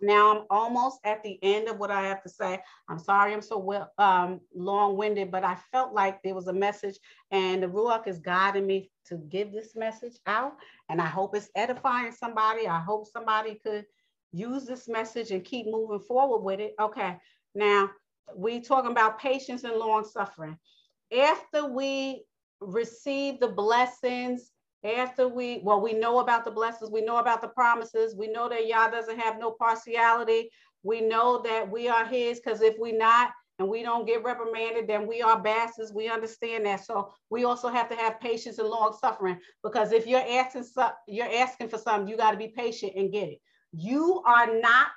Now 0.00 0.36
I'm 0.36 0.46
almost 0.50 0.98
at 1.04 1.22
the 1.22 1.38
end 1.42 1.68
of 1.68 1.78
what 1.78 1.92
I 1.92 2.02
have 2.02 2.22
to 2.24 2.28
say. 2.28 2.60
I'm 2.88 2.98
sorry 2.98 3.32
I'm 3.32 3.40
so 3.40 3.58
well 3.58 3.92
um, 3.98 4.40
long-winded, 4.52 5.30
but 5.30 5.44
I 5.44 5.56
felt 5.70 5.94
like 5.94 6.22
there 6.22 6.34
was 6.34 6.48
a 6.48 6.52
message, 6.52 6.98
and 7.30 7.62
the 7.62 7.68
Ruach 7.68 8.08
is 8.08 8.18
guiding 8.18 8.66
me 8.66 8.90
to 9.06 9.16
give 9.16 9.52
this 9.52 9.76
message 9.76 10.16
out. 10.26 10.54
And 10.88 11.00
I 11.00 11.06
hope 11.06 11.36
it's 11.36 11.50
edifying 11.54 12.12
somebody. 12.12 12.66
I 12.66 12.80
hope 12.80 13.06
somebody 13.06 13.60
could 13.64 13.86
use 14.32 14.64
this 14.64 14.88
message 14.88 15.30
and 15.30 15.44
keep 15.44 15.66
moving 15.66 16.00
forward 16.00 16.42
with 16.42 16.58
it. 16.60 16.74
Okay. 16.80 17.16
Now 17.54 17.88
we 18.34 18.60
talking 18.60 18.90
about 18.90 19.20
patience 19.20 19.62
and 19.62 19.76
long 19.76 20.04
suffering. 20.04 20.58
After 21.16 21.66
we 21.66 22.24
receive 22.66 23.40
the 23.40 23.48
blessings 23.48 24.50
after 24.84 25.28
we, 25.28 25.60
well, 25.62 25.80
we 25.80 25.92
know 25.92 26.18
about 26.18 26.44
the 26.44 26.50
blessings, 26.50 26.90
we 26.90 27.02
know 27.02 27.18
about 27.18 27.40
the 27.40 27.48
promises, 27.48 28.16
we 28.16 28.28
know 28.28 28.48
that 28.48 28.66
Yah 28.66 28.88
doesn't 28.88 29.18
have 29.18 29.38
no 29.38 29.52
partiality. 29.52 30.50
We 30.82 31.00
know 31.00 31.40
that 31.44 31.70
we 31.70 31.88
are 31.88 32.04
his 32.04 32.40
because 32.40 32.60
if 32.60 32.74
we 32.78 32.92
not 32.92 33.30
and 33.58 33.68
we 33.68 33.82
don't 33.82 34.06
get 34.06 34.24
reprimanded, 34.24 34.88
then 34.88 35.06
we 35.06 35.22
are 35.22 35.40
bastards. 35.40 35.92
We 35.92 36.08
understand 36.08 36.66
that. 36.66 36.84
So 36.84 37.12
we 37.30 37.44
also 37.44 37.68
have 37.68 37.88
to 37.90 37.96
have 37.96 38.20
patience 38.20 38.58
and 38.58 38.68
long 38.68 38.96
suffering 39.00 39.38
because 39.62 39.92
if 39.92 40.06
you're 40.06 40.24
asking, 40.28 40.64
you're 41.06 41.32
asking 41.32 41.68
for 41.68 41.78
something, 41.78 42.08
you 42.08 42.16
got 42.16 42.32
to 42.32 42.36
be 42.36 42.48
patient 42.48 42.94
and 42.96 43.12
get 43.12 43.28
it. 43.28 43.38
You 43.72 44.22
are 44.26 44.58
not 44.60 44.90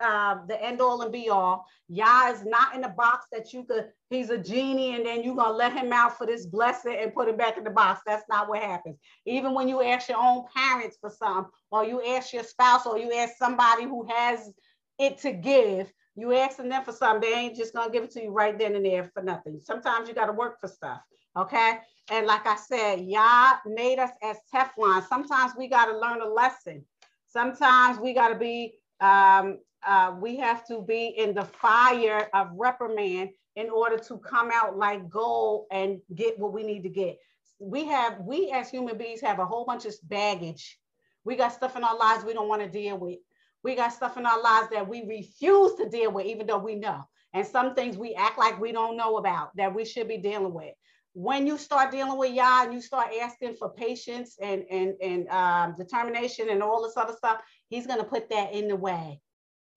uh, 0.00 0.38
the 0.46 0.62
end 0.62 0.80
all 0.80 1.02
and 1.02 1.12
be 1.12 1.28
all. 1.28 1.66
Yah 1.88 2.30
is 2.30 2.44
not 2.44 2.74
in 2.74 2.80
the 2.80 2.88
box 2.88 3.26
that 3.32 3.52
you 3.52 3.64
could, 3.64 3.90
he's 4.10 4.30
a 4.30 4.38
genie 4.38 4.94
and 4.94 5.06
then 5.06 5.22
you're 5.22 5.36
going 5.36 5.52
to 5.52 5.56
let 5.56 5.72
him 5.72 5.92
out 5.92 6.18
for 6.18 6.26
this 6.26 6.46
blessing 6.46 6.96
and 7.00 7.14
put 7.14 7.28
him 7.28 7.36
back 7.36 7.56
in 7.56 7.64
the 7.64 7.70
box. 7.70 8.00
That's 8.06 8.28
not 8.28 8.48
what 8.48 8.62
happens. 8.62 8.98
Even 9.24 9.54
when 9.54 9.68
you 9.68 9.82
ask 9.82 10.08
your 10.08 10.18
own 10.18 10.44
parents 10.54 10.98
for 11.00 11.10
something, 11.10 11.50
or 11.70 11.84
you 11.84 12.04
ask 12.04 12.32
your 12.32 12.44
spouse, 12.44 12.86
or 12.86 12.98
you 12.98 13.12
ask 13.12 13.36
somebody 13.36 13.84
who 13.84 14.06
has 14.10 14.52
it 14.98 15.18
to 15.18 15.32
give, 15.32 15.92
you 16.14 16.34
asking 16.34 16.68
them 16.68 16.82
for 16.84 16.92
something, 16.92 17.28
they 17.28 17.36
ain't 17.36 17.56
just 17.56 17.74
going 17.74 17.88
to 17.88 17.92
give 17.92 18.04
it 18.04 18.10
to 18.12 18.22
you 18.22 18.30
right 18.30 18.58
then 18.58 18.74
and 18.74 18.84
there 18.84 19.10
for 19.12 19.22
nothing. 19.22 19.60
Sometimes 19.62 20.08
you 20.08 20.14
got 20.14 20.26
to 20.26 20.32
work 20.32 20.60
for 20.60 20.68
stuff. 20.68 21.00
Okay. 21.36 21.78
And 22.10 22.26
like 22.26 22.46
I 22.46 22.56
said, 22.56 23.00
Yah 23.00 23.56
made 23.66 23.98
us 23.98 24.10
as 24.22 24.36
Teflon. 24.54 25.06
Sometimes 25.06 25.52
we 25.58 25.68
got 25.68 25.86
to 25.86 25.98
learn 25.98 26.22
a 26.22 26.28
lesson. 26.28 26.84
Sometimes 27.26 27.98
we 27.98 28.14
got 28.14 28.28
to 28.28 28.38
be 28.38 28.74
um, 29.00 29.58
uh, 29.86 30.14
we 30.20 30.36
have 30.36 30.66
to 30.66 30.82
be 30.82 31.14
in 31.16 31.34
the 31.34 31.44
fire 31.44 32.28
of 32.34 32.48
reprimand 32.52 33.30
in 33.54 33.70
order 33.70 33.96
to 33.96 34.18
come 34.18 34.50
out 34.52 34.76
like 34.76 35.08
gold 35.08 35.66
and 35.70 36.00
get 36.14 36.38
what 36.38 36.52
we 36.52 36.62
need 36.62 36.82
to 36.82 36.88
get. 36.88 37.18
We 37.58 37.86
have, 37.86 38.20
we 38.20 38.50
as 38.50 38.68
human 38.68 38.98
beings 38.98 39.20
have 39.22 39.38
a 39.38 39.46
whole 39.46 39.64
bunch 39.64 39.86
of 39.86 39.94
baggage. 40.02 40.78
We 41.24 41.36
got 41.36 41.52
stuff 41.52 41.76
in 41.76 41.84
our 41.84 41.96
lives 41.96 42.24
we 42.24 42.34
don't 42.34 42.48
want 42.48 42.62
to 42.62 42.68
deal 42.68 42.98
with. 42.98 43.18
We 43.62 43.74
got 43.74 43.92
stuff 43.92 44.16
in 44.16 44.26
our 44.26 44.42
lives 44.42 44.68
that 44.72 44.86
we 44.86 45.04
refuse 45.06 45.74
to 45.76 45.88
deal 45.88 46.12
with, 46.12 46.26
even 46.26 46.46
though 46.46 46.58
we 46.58 46.74
know. 46.74 47.04
And 47.32 47.46
some 47.46 47.74
things 47.74 47.96
we 47.96 48.14
act 48.14 48.38
like 48.38 48.60
we 48.60 48.72
don't 48.72 48.96
know 48.96 49.16
about 49.16 49.56
that 49.56 49.74
we 49.74 49.84
should 49.84 50.08
be 50.08 50.18
dealing 50.18 50.52
with. 50.52 50.74
When 51.14 51.46
you 51.46 51.56
start 51.56 51.90
dealing 51.90 52.18
with 52.18 52.32
Yah 52.32 52.64
and 52.64 52.74
you 52.74 52.80
start 52.80 53.08
asking 53.22 53.54
for 53.54 53.70
patience 53.70 54.36
and, 54.40 54.64
and, 54.70 54.94
and 55.02 55.28
um, 55.28 55.74
determination 55.78 56.50
and 56.50 56.62
all 56.62 56.82
this 56.82 56.96
other 56.96 57.14
stuff, 57.14 57.40
he's 57.68 57.86
going 57.86 57.98
to 57.98 58.04
put 58.04 58.28
that 58.30 58.52
in 58.52 58.68
the 58.68 58.76
way 58.76 59.20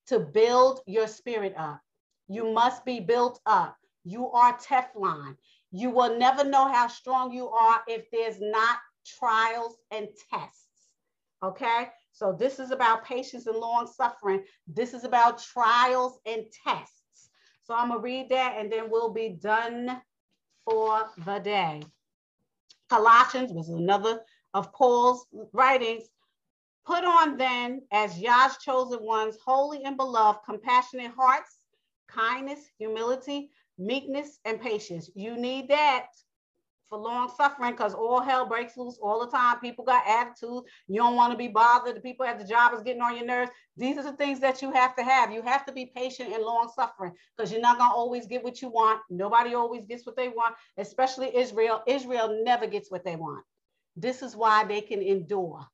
to 0.10 0.19
build 0.19 0.81
your 0.86 1.07
spirit 1.07 1.53
up. 1.57 1.81
You 2.27 2.52
must 2.52 2.86
be 2.86 2.99
built 2.99 3.40
up. 3.45 3.77
You 4.03 4.30
are 4.31 4.57
Teflon. 4.57 5.36
You 5.72 5.90
will 5.91 6.18
never 6.18 6.44
know 6.44 6.68
how 6.68 6.88
strong 6.88 7.31
you 7.31 7.49
are 7.49 7.81
if 7.88 8.10
there's 8.11 8.40
not 8.40 8.77
trials 9.06 9.77
and 9.91 10.07
tests. 10.31 10.65
Okay? 11.44 11.90
So 12.11 12.36
this 12.38 12.60
is 12.60 12.72
about 12.72 13.06
patience 13.06 13.48
and 13.48 13.57
long 13.57 13.88
suffering. 13.88 14.44
This 14.68 14.94
is 14.94 15.03
about 15.03 15.41
trials 15.41 16.19
and 16.26 16.44
tests. 16.65 17.30
So 17.64 17.76
I'm 17.76 17.90
going 17.90 17.99
to 17.99 18.03
read 18.03 18.30
that 18.30 18.56
and 18.57 18.72
then 18.72 18.90
we'll 18.90 19.14
be 19.14 19.30
done 19.30 20.02
for 20.65 21.07
the 21.26 21.40
day. 21.40 21.84
Colossians 22.90 23.52
was 23.53 23.69
another 23.69 24.22
of 24.53 24.73
Paul's 24.73 25.27
writings. 25.53 26.10
Put 26.90 27.03
on 27.03 27.38
then, 27.38 27.84
as 27.91 28.18
Yah's 28.18 28.57
chosen 28.57 29.03
ones, 29.03 29.38
holy 29.45 29.84
and 29.84 29.95
beloved, 29.95 30.40
compassionate 30.44 31.11
hearts, 31.16 31.60
kindness, 32.07 32.61
humility, 32.80 33.52
meekness, 33.78 34.40
and 34.44 34.60
patience. 34.60 35.07
You 35.14 35.38
need 35.38 35.68
that 35.68 36.07
for 36.88 36.98
long 36.98 37.32
suffering 37.38 37.74
because 37.74 37.94
all 37.94 38.22
hell 38.22 38.48
breaks 38.48 38.76
loose 38.76 38.98
all 39.03 39.24
the 39.24 39.30
time. 39.30 39.60
People 39.60 39.86
got 39.86 40.07
attitude. 40.07 40.64
You 40.88 40.95
don't 40.95 41.16
want 41.16 41.32
to 41.32 41.38
be 41.38 41.48
bothered. 41.48 41.95
The 41.95 42.02
people 42.02 42.26
at 42.26 42.40
the 42.40 42.44
job 42.44 42.74
is 42.74 42.82
getting 42.82 43.03
on 43.03 43.16
your 43.16 43.28
nerves. 43.28 43.52
These 43.78 43.99
are 43.99 44.03
the 44.03 44.18
things 44.18 44.40
that 44.40 44.64
you 44.64 44.72
have 44.72 44.95
to 44.95 45.03
have. 45.03 45.32
You 45.32 45.44
have 45.44 45.68
to 45.68 45.72
be 45.72 45.91
patient 45.95 46.34
and 46.34 46.41
long 46.41 46.72
suffering 46.76 47.14
because 47.38 47.52
you're 47.52 47.61
not 47.61 47.78
going 47.78 47.91
to 47.91 47.95
always 47.95 48.26
get 48.26 48.44
what 48.44 48.64
you 48.64 48.70
want. 48.70 48.99
Nobody 49.11 49.53
always 49.53 49.86
gets 49.86 50.07
what 50.07 50.16
they 50.16 50.30
want, 50.30 50.56
especially 50.80 51.38
Israel. 51.38 51.84
Israel 51.86 52.41
never 52.44 52.66
gets 52.66 52.90
what 52.90 53.06
they 53.06 53.16
want. 53.16 53.45
This 53.95 54.24
is 54.24 54.36
why 54.36 54.64
they 54.64 54.82
can 54.82 55.03
endure 55.03 55.68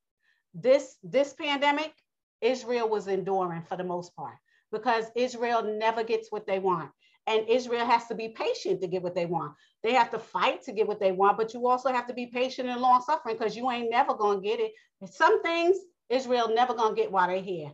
this 0.56 0.96
this 1.02 1.34
pandemic, 1.34 1.92
Israel 2.40 2.88
was 2.88 3.08
enduring 3.08 3.62
for 3.62 3.76
the 3.76 3.84
most 3.84 4.14
part 4.16 4.36
because 4.72 5.06
Israel 5.16 5.62
never 5.62 6.04
gets 6.04 6.32
what 6.32 6.46
they 6.46 6.58
want. 6.58 6.90
And 7.28 7.48
Israel 7.48 7.86
has 7.86 8.06
to 8.06 8.14
be 8.14 8.28
patient 8.28 8.80
to 8.80 8.86
get 8.88 9.02
what 9.02 9.14
they 9.14 9.26
want. 9.26 9.54
They 9.82 9.94
have 9.94 10.10
to 10.12 10.18
fight 10.18 10.62
to 10.64 10.72
get 10.72 10.86
what 10.88 11.00
they 11.00 11.12
want, 11.12 11.36
but 11.36 11.54
you 11.54 11.66
also 11.68 11.90
have 11.92 12.06
to 12.08 12.14
be 12.14 12.26
patient 12.26 12.68
and 12.68 12.80
long 12.80 13.02
suffering 13.02 13.36
because 13.36 13.56
you 13.56 13.70
ain't 13.70 13.90
never 13.90 14.14
gonna 14.14 14.40
get 14.40 14.60
it. 14.60 14.72
Some 15.10 15.42
things 15.42 15.76
Israel 16.08 16.48
never 16.54 16.74
gonna 16.74 16.94
get 16.94 17.12
while 17.12 17.28
they're 17.28 17.40
here. 17.42 17.72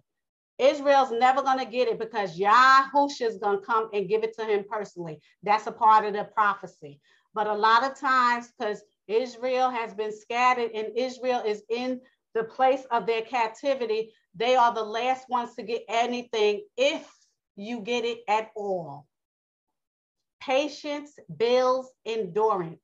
Israel's 0.58 1.12
never 1.12 1.42
gonna 1.42 1.66
get 1.66 1.88
it 1.88 1.98
because 1.98 2.38
Yahusha 2.38 3.22
is 3.26 3.38
gonna 3.38 3.60
come 3.60 3.90
and 3.92 4.08
give 4.08 4.24
it 4.24 4.34
to 4.38 4.44
him 4.44 4.64
personally. 4.68 5.20
That's 5.42 5.66
a 5.66 5.72
part 5.72 6.04
of 6.06 6.14
the 6.14 6.24
prophecy. 6.24 7.00
But 7.34 7.46
a 7.46 7.54
lot 7.54 7.84
of 7.84 7.98
times, 7.98 8.52
because 8.58 8.82
Israel 9.08 9.70
has 9.70 9.94
been 9.94 10.16
scattered 10.16 10.70
and 10.72 10.96
Israel 10.96 11.42
is 11.46 11.62
in 11.70 12.00
the 12.34 12.44
place 12.44 12.84
of 12.90 13.06
their 13.06 13.22
captivity, 13.22 14.12
they 14.34 14.56
are 14.56 14.74
the 14.74 14.82
last 14.82 15.28
ones 15.28 15.54
to 15.54 15.62
get 15.62 15.82
anything 15.88 16.62
if 16.76 17.08
you 17.56 17.80
get 17.80 18.04
it 18.04 18.20
at 18.28 18.50
all. 18.56 19.06
Patience 20.40 21.12
builds 21.36 21.88
endurance. 22.06 22.80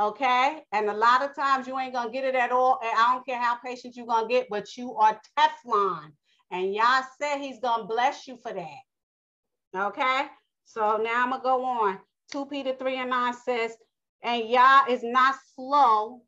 Okay. 0.00 0.62
And 0.72 0.88
a 0.88 0.94
lot 0.94 1.22
of 1.22 1.34
times 1.34 1.66
you 1.66 1.78
ain't 1.78 1.94
going 1.94 2.08
to 2.08 2.12
get 2.12 2.24
it 2.24 2.34
at 2.34 2.50
all. 2.52 2.80
And 2.82 2.92
I 2.96 3.12
don't 3.12 3.26
care 3.26 3.40
how 3.40 3.56
patient 3.56 3.96
you're 3.96 4.06
going 4.06 4.28
to 4.28 4.34
get, 4.34 4.48
but 4.50 4.76
you 4.76 4.94
are 4.96 5.20
Teflon. 5.38 6.12
And 6.50 6.74
Yah 6.74 7.02
said 7.20 7.38
he's 7.38 7.60
going 7.60 7.82
to 7.82 7.86
bless 7.86 8.26
you 8.26 8.36
for 8.42 8.52
that. 8.52 9.78
Okay. 9.88 10.26
So 10.64 11.00
now 11.02 11.22
I'm 11.22 11.30
going 11.30 11.40
to 11.40 11.44
go 11.44 11.64
on. 11.64 11.98
2 12.32 12.46
Peter 12.46 12.74
3 12.78 12.98
and 12.98 13.10
9 13.10 13.34
says, 13.34 13.76
and 14.22 14.48
Yah 14.48 14.84
is 14.88 15.02
not 15.02 15.34
slow 15.54 16.22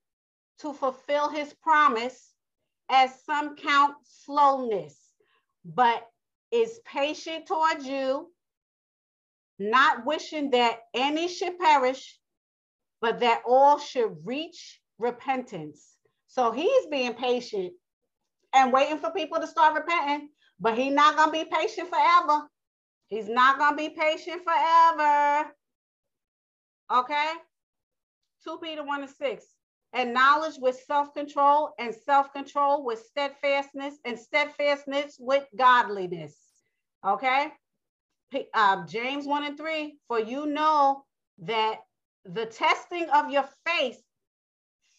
to 0.62 0.72
fulfill 0.72 1.28
his 1.28 1.52
promise, 1.55 2.32
as 2.89 3.22
some 3.24 3.56
count 3.56 3.94
slowness, 4.05 4.97
but 5.64 6.06
is 6.51 6.80
patient 6.84 7.47
towards 7.47 7.86
you, 7.86 8.30
not 9.59 10.06
wishing 10.06 10.51
that 10.51 10.80
any 10.94 11.28
should 11.28 11.59
perish, 11.59 12.18
but 13.01 13.20
that 13.20 13.43
all 13.47 13.78
should 13.78 14.16
reach 14.24 14.80
repentance. 14.98 15.97
So 16.28 16.52
he's 16.52 16.86
being 16.86 17.14
patient 17.14 17.72
and 18.55 18.72
waiting 18.72 18.98
for 18.98 19.10
people 19.10 19.40
to 19.40 19.47
start 19.47 19.74
repenting, 19.74 20.28
but 20.60 20.78
he's 20.78 20.93
not 20.93 21.16
going 21.16 21.32
to 21.32 21.44
be 21.44 21.51
patient 21.51 21.89
forever. 21.89 22.48
He's 23.09 23.28
not 23.28 23.59
going 23.59 23.72
to 23.72 23.76
be 23.76 23.89
patient 23.89 24.43
forever. 24.44 25.51
Okay? 26.90 27.32
2 28.44 28.59
Peter 28.62 28.84
1 28.84 29.02
and 29.02 29.10
6 29.10 29.44
and 29.93 30.14
knowledge 30.14 30.55
with 30.59 30.82
self-control 30.86 31.74
and 31.78 31.94
self-control 31.94 32.85
with 32.85 33.05
steadfastness 33.05 33.94
and 34.05 34.19
steadfastness 34.19 35.16
with 35.19 35.44
godliness. 35.56 36.36
Okay? 37.06 37.48
Uh, 38.55 38.86
james 38.86 39.27
1 39.27 39.44
and 39.44 39.59
3 39.59 39.98
for 40.09 40.19
you 40.19 40.47
know 40.47 41.05
that 41.39 41.81
the 42.24 42.47
testing 42.47 43.10
of 43.10 43.31
your 43.31 43.44
faith 43.66 44.01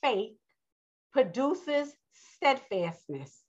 faith 0.03 0.37
produces 1.11 1.95
steadfastness. 2.35 3.41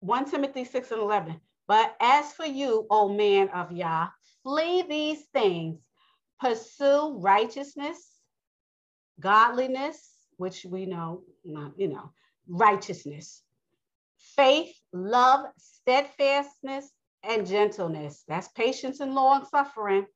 1 0.00 0.30
timothy 0.30 0.64
6 0.64 0.90
and 0.92 1.02
11 1.02 1.38
but 1.68 1.94
as 2.00 2.32
for 2.32 2.46
you 2.46 2.86
o 2.90 3.08
man 3.08 3.50
of 3.50 3.70
yah 3.70 4.08
flee 4.42 4.82
these 4.88 5.22
things 5.34 5.78
pursue 6.40 7.18
righteousness 7.18 8.19
godliness, 9.20 10.10
which 10.36 10.64
we 10.64 10.86
know, 10.86 11.22
not, 11.44 11.72
you 11.76 11.88
know, 11.88 12.10
righteousness, 12.48 13.42
faith, 14.16 14.74
love, 14.92 15.46
steadfastness, 15.58 16.90
and 17.22 17.46
gentleness. 17.46 18.24
That's 18.26 18.48
patience 18.48 19.00
and 19.00 19.14
long 19.14 19.46
suffering. 19.46 20.06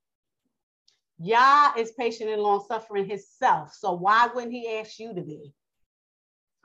Yah 1.19 1.73
is 1.77 1.93
patient 1.93 2.31
and 2.31 2.43
long 2.43 2.65
suffering 2.67 3.09
himself. 3.09 3.73
So 3.75 3.93
why 3.93 4.29
wouldn't 4.35 4.53
he 4.53 4.77
ask 4.79 4.99
you 4.99 5.15
to 5.15 5.23
be? 5.23 5.53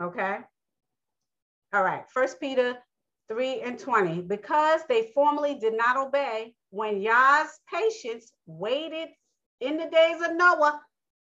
Okay. 0.02 0.38
All 1.74 1.84
right. 1.84 2.03
First 2.10 2.40
Peter 2.40 2.78
3 3.28 3.61
and 3.61 3.78
20. 3.78 4.22
Because 4.22 4.82
they 4.88 5.11
formerly 5.14 5.56
did 5.56 5.76
not 5.78 5.98
obey 5.98 6.56
when 6.72 7.02
Yah's 7.02 7.60
patience 7.72 8.32
waited 8.48 9.10
in 9.60 9.78
the 9.78 9.90
days 9.90 10.22
of 10.22 10.36
Noah. 10.36 10.82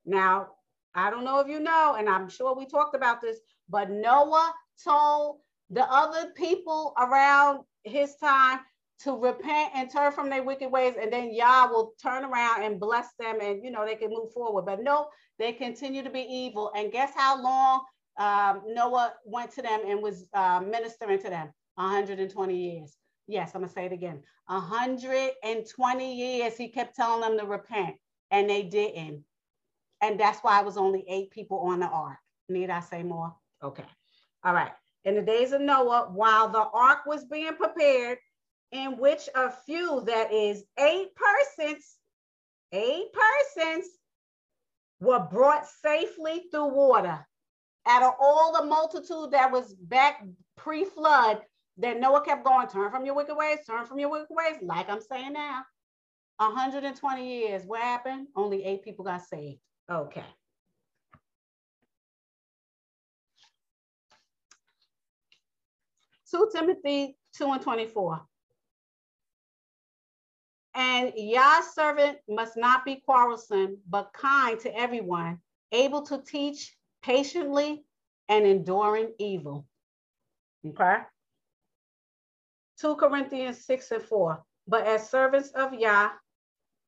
Now, 0.04 0.48
I 0.94 1.10
don't 1.10 1.24
know 1.24 1.40
if 1.40 1.48
you 1.48 1.60
know, 1.60 1.96
and 1.98 2.08
I'm 2.08 2.28
sure 2.28 2.54
we 2.54 2.66
talked 2.66 2.94
about 2.94 3.20
this, 3.20 3.38
but 3.68 3.90
Noah 3.90 4.52
told 4.84 5.38
the 5.70 5.84
other 5.90 6.30
people 6.36 6.92
around 6.98 7.60
his 7.84 8.14
time 8.16 8.60
to 9.00 9.16
repent 9.16 9.72
and 9.74 9.90
turn 9.90 10.12
from 10.12 10.30
their 10.30 10.42
wicked 10.42 10.70
ways, 10.70 10.94
and 11.00 11.12
then 11.12 11.32
Yah 11.32 11.66
will 11.66 11.92
turn 12.00 12.24
around 12.24 12.62
and 12.62 12.78
bless 12.78 13.08
them, 13.18 13.38
and 13.40 13.64
you 13.64 13.70
know 13.70 13.84
they 13.84 13.96
can 13.96 14.10
move 14.10 14.32
forward. 14.32 14.66
But 14.66 14.82
no, 14.82 15.08
they 15.38 15.52
continue 15.52 16.02
to 16.02 16.10
be 16.10 16.20
evil. 16.20 16.70
And 16.76 16.92
guess 16.92 17.12
how 17.16 17.42
long 17.42 17.80
um, 18.18 18.62
Noah 18.66 19.14
went 19.24 19.50
to 19.52 19.62
them 19.62 19.80
and 19.86 20.02
was 20.02 20.26
uh, 20.34 20.60
ministering 20.60 21.20
to 21.22 21.30
them? 21.30 21.52
120 21.76 22.54
years. 22.54 22.96
Yes, 23.26 23.52
I'm 23.54 23.62
gonna 23.62 23.72
say 23.72 23.86
it 23.86 23.92
again. 23.92 24.22
120 24.46 26.14
years 26.14 26.56
he 26.56 26.68
kept 26.68 26.94
telling 26.94 27.22
them 27.22 27.38
to 27.38 27.46
repent, 27.46 27.96
and 28.30 28.48
they 28.48 28.62
didn't. 28.62 29.24
And 30.02 30.18
that's 30.18 30.40
why 30.40 30.60
it 30.60 30.66
was 30.66 30.76
only 30.76 31.04
eight 31.08 31.30
people 31.30 31.58
on 31.58 31.80
the 31.80 31.86
ark. 31.86 32.18
Need 32.48 32.70
I 32.70 32.80
say 32.80 33.02
more? 33.02 33.34
Okay. 33.62 33.84
All 34.44 34.52
right. 34.52 34.72
In 35.04 35.14
the 35.14 35.22
days 35.22 35.52
of 35.52 35.60
Noah, 35.60 36.10
while 36.12 36.48
the 36.48 36.66
ark 36.74 37.06
was 37.06 37.24
being 37.24 37.54
prepared, 37.54 38.18
in 38.72 38.98
which 38.98 39.28
a 39.34 39.50
few, 39.50 40.02
that 40.06 40.32
is 40.32 40.64
eight 40.78 41.10
persons, 41.14 41.96
eight 42.72 43.06
persons 43.12 43.86
were 45.00 45.20
brought 45.20 45.66
safely 45.66 46.44
through 46.50 46.74
water. 46.74 47.24
Out 47.86 48.02
of 48.02 48.14
all 48.20 48.52
the 48.52 48.66
multitude 48.66 49.32
that 49.32 49.50
was 49.50 49.74
back 49.74 50.24
pre-flood, 50.56 51.42
that 51.78 51.98
Noah 51.98 52.24
kept 52.24 52.44
going, 52.44 52.68
turn 52.68 52.90
from 52.90 53.04
your 53.04 53.14
wicked 53.14 53.34
ways, 53.34 53.58
turn 53.66 53.86
from 53.86 53.98
your 53.98 54.10
wicked 54.10 54.28
ways, 54.30 54.56
like 54.62 54.88
I'm 54.88 55.00
saying 55.00 55.32
now. 55.32 55.62
120 56.38 57.40
years, 57.40 57.62
what 57.64 57.80
happened? 57.80 58.28
Only 58.36 58.64
eight 58.64 58.82
people 58.82 59.04
got 59.04 59.22
saved. 59.22 59.60
Okay. 59.90 60.24
2 66.30 66.50
Timothy 66.52 67.16
2 67.36 67.52
and 67.52 67.62
24. 67.62 68.22
And 70.74 71.12
Yah's 71.14 71.74
servant 71.74 72.18
must 72.28 72.56
not 72.56 72.84
be 72.84 73.02
quarrelsome, 73.04 73.78
but 73.88 74.12
kind 74.14 74.58
to 74.60 74.74
everyone, 74.74 75.38
able 75.70 76.02
to 76.02 76.22
teach 76.22 76.74
patiently 77.02 77.84
and 78.28 78.46
enduring 78.46 79.12
evil. 79.18 79.66
Okay. 80.66 80.98
2 82.80 82.96
Corinthians 82.96 83.66
6 83.66 83.90
and 83.90 84.02
4. 84.02 84.42
But 84.66 84.86
as 84.86 85.10
servants 85.10 85.50
of 85.50 85.74
Yah, 85.74 86.10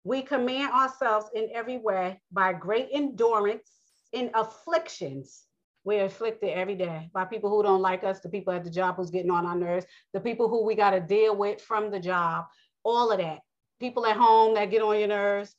we 0.05 0.23
command 0.23 0.73
ourselves 0.73 1.27
in 1.35 1.49
every 1.53 1.79
way 1.79 2.21
by 2.31 2.53
great 2.53 2.89
endurance 2.93 3.71
in 4.13 4.31
afflictions 4.35 5.47
we're 5.85 6.07
afflicted 6.07 6.51
every 6.51 6.75
day 6.75 7.11
by 7.13 7.25
people 7.27 7.51
who 7.51 7.63
don't 7.63 7.83
like 7.83 8.05
us, 8.05 8.21
the 8.21 8.29
people 8.29 8.53
at 8.55 8.65
the 8.65 8.71
job 8.71 8.97
who's 8.97 9.11
getting 9.11 9.31
on 9.31 9.45
our 9.47 9.57
nerves, 9.57 9.87
the 10.15 10.21
people 10.21 10.49
who 10.49 10.65
we 10.65 10.75
got 10.75 10.91
to 10.91 11.01
deal 11.01 11.37
with 11.37 11.61
from 11.61 11.91
the 11.91 12.01
job, 12.01 12.47
all 12.85 13.13
of 13.13 13.19
that. 13.19 13.41
People 13.81 14.07
at 14.07 14.17
home 14.17 14.55
that 14.55 14.71
get 14.71 14.83
on 14.83 14.99
your 14.99 15.09
nerves. 15.09 15.55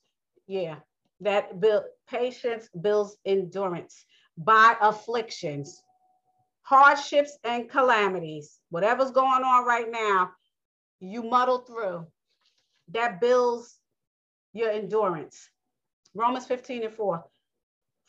Yeah, 0.48 0.78
that 1.22 1.60
build 1.60 1.84
patience 2.10 2.70
builds 2.82 3.18
endurance 3.26 4.04
by 4.38 4.76
afflictions, 4.82 5.82
hardships, 6.64 7.38
and 7.44 7.70
calamities. 7.70 8.60
Whatever's 8.70 9.12
going 9.12 9.44
on 9.44 9.66
right 9.66 9.90
now, 9.92 10.32
you 11.00 11.22
muddle 11.22 11.60
through. 11.60 12.08
That 12.94 13.22
builds 13.22 13.80
your 14.56 14.72
endurance. 14.72 15.50
Romans 16.16 16.48
15 16.48 16.84
and 16.84 16.94
4 16.94 17.24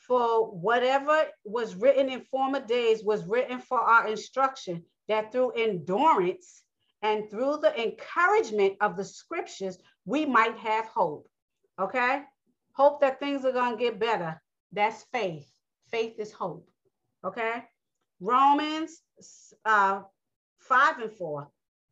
for 0.06 0.52
whatever 0.52 1.24
was 1.44 1.74
written 1.74 2.08
in 2.08 2.20
former 2.20 2.60
days 2.60 3.02
was 3.02 3.26
written 3.26 3.58
for 3.58 3.80
our 3.80 4.06
instruction, 4.06 4.84
that 5.08 5.32
through 5.32 5.50
endurance 5.52 6.62
and 7.02 7.28
through 7.28 7.58
the 7.60 7.82
encouragement 7.82 8.74
of 8.80 8.96
the 8.96 9.04
scriptures, 9.04 9.78
we 10.04 10.24
might 10.24 10.56
have 10.58 10.86
hope. 10.86 11.28
Okay? 11.80 12.22
Hope 12.72 13.00
that 13.00 13.18
things 13.18 13.44
are 13.44 13.52
going 13.52 13.76
to 13.76 13.84
get 13.84 13.98
better. 13.98 14.40
That's 14.72 15.04
faith. 15.12 15.48
Faith 15.90 16.14
is 16.18 16.32
hope. 16.32 16.68
Okay? 17.24 17.64
Romans 18.20 19.02
uh, 19.64 20.02
5 20.60 20.98
and 21.00 21.12
4. 21.12 21.48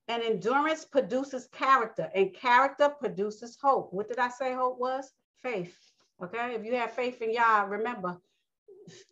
And 0.09 0.23
endurance 0.23 0.85
produces 0.85 1.49
character, 1.53 2.11
and 2.15 2.35
character 2.35 2.91
produces 2.91 3.57
hope. 3.61 3.93
What 3.93 4.09
did 4.09 4.19
I 4.19 4.29
say 4.29 4.53
hope 4.53 4.79
was? 4.79 5.11
Faith. 5.43 5.75
Okay, 6.23 6.55
if 6.55 6.65
you 6.65 6.75
have 6.77 6.93
faith 6.93 7.23
in 7.23 7.33
Yah, 7.33 7.63
remember 7.63 8.19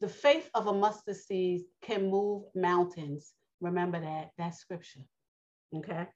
the 0.00 0.08
faith 0.08 0.50
of 0.54 0.66
a 0.66 0.72
mustard 0.72 1.16
seed 1.16 1.62
can 1.82 2.10
move 2.10 2.44
mountains. 2.54 3.32
Remember 3.60 4.00
that, 4.00 4.30
that 4.38 4.54
scripture. 4.54 5.00
Okay. 5.74 6.06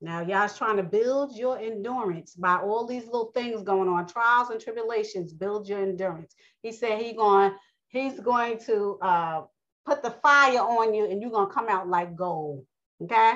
Now, 0.00 0.20
Yah's 0.20 0.56
trying 0.56 0.76
to 0.76 0.82
build 0.82 1.36
your 1.36 1.58
endurance 1.58 2.34
by 2.34 2.56
all 2.56 2.86
these 2.86 3.06
little 3.06 3.32
things 3.34 3.62
going 3.62 3.88
on, 3.88 4.06
trials 4.06 4.50
and 4.50 4.60
tribulations, 4.60 5.32
build 5.32 5.68
your 5.68 5.80
endurance. 5.80 6.34
He 6.62 6.70
said 6.70 7.00
he 7.00 7.14
going, 7.14 7.52
he's 7.88 8.20
going 8.20 8.58
to 8.66 8.98
uh, 9.02 9.42
put 9.84 10.02
the 10.02 10.10
fire 10.10 10.60
on 10.60 10.94
you 10.94 11.10
and 11.10 11.20
you're 11.20 11.32
going 11.32 11.48
to 11.48 11.54
come 11.54 11.68
out 11.68 11.88
like 11.88 12.14
gold. 12.14 12.64
Okay. 13.02 13.34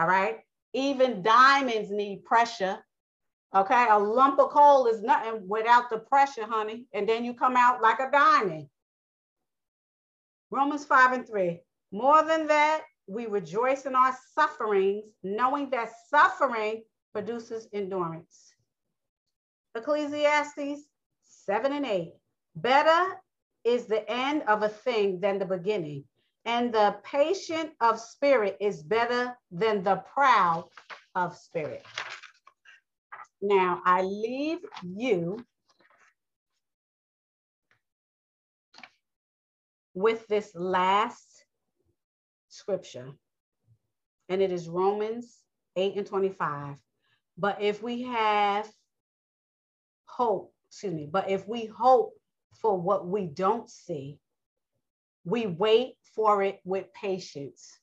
All 0.00 0.08
right. 0.08 0.38
Even 0.72 1.22
diamonds 1.22 1.90
need 1.90 2.24
pressure 2.24 2.78
Okay, 3.54 3.86
a 3.90 3.98
lump 3.98 4.38
of 4.38 4.50
coal 4.50 4.86
is 4.86 5.02
nothing 5.02 5.48
without 5.48 5.90
the 5.90 5.98
pressure, 5.98 6.46
honey. 6.46 6.86
And 6.92 7.08
then 7.08 7.24
you 7.24 7.34
come 7.34 7.56
out 7.56 7.82
like 7.82 7.98
a 7.98 8.10
diamond. 8.10 8.68
Romans 10.52 10.84
5 10.84 11.12
and 11.12 11.26
3. 11.26 11.60
More 11.90 12.22
than 12.22 12.46
that, 12.46 12.82
we 13.08 13.26
rejoice 13.26 13.86
in 13.86 13.96
our 13.96 14.16
sufferings, 14.34 15.04
knowing 15.24 15.68
that 15.70 15.90
suffering 16.08 16.84
produces 17.12 17.66
endurance. 17.72 18.54
Ecclesiastes 19.74 20.82
7 21.24 21.72
and 21.72 21.86
8. 21.86 22.12
Better 22.54 23.20
is 23.64 23.86
the 23.86 24.08
end 24.08 24.42
of 24.46 24.62
a 24.62 24.68
thing 24.68 25.18
than 25.20 25.40
the 25.40 25.44
beginning, 25.44 26.04
and 26.44 26.72
the 26.72 26.96
patient 27.04 27.70
of 27.80 28.00
spirit 28.00 28.56
is 28.60 28.82
better 28.82 29.36
than 29.50 29.82
the 29.82 29.96
proud 30.12 30.64
of 31.14 31.36
spirit. 31.36 31.84
Now 33.42 33.82
I 33.84 34.02
leave 34.02 34.58
you 34.82 35.44
with 39.94 40.26
this 40.28 40.54
last 40.54 41.44
scripture, 42.48 43.12
and 44.28 44.42
it 44.42 44.52
is 44.52 44.68
Romans 44.68 45.38
8 45.76 45.96
and 45.96 46.06
25. 46.06 46.76
But 47.38 47.62
if 47.62 47.82
we 47.82 48.02
have 48.02 48.70
hope, 50.06 50.52
excuse 50.68 50.92
me, 50.92 51.08
but 51.10 51.30
if 51.30 51.48
we 51.48 51.66
hope 51.66 52.12
for 52.60 52.76
what 52.78 53.06
we 53.06 53.26
don't 53.26 53.68
see, 53.68 54.18
we 55.24 55.46
wait 55.46 55.94
for 56.14 56.42
it 56.42 56.60
with 56.64 56.92
patience. 56.92 57.78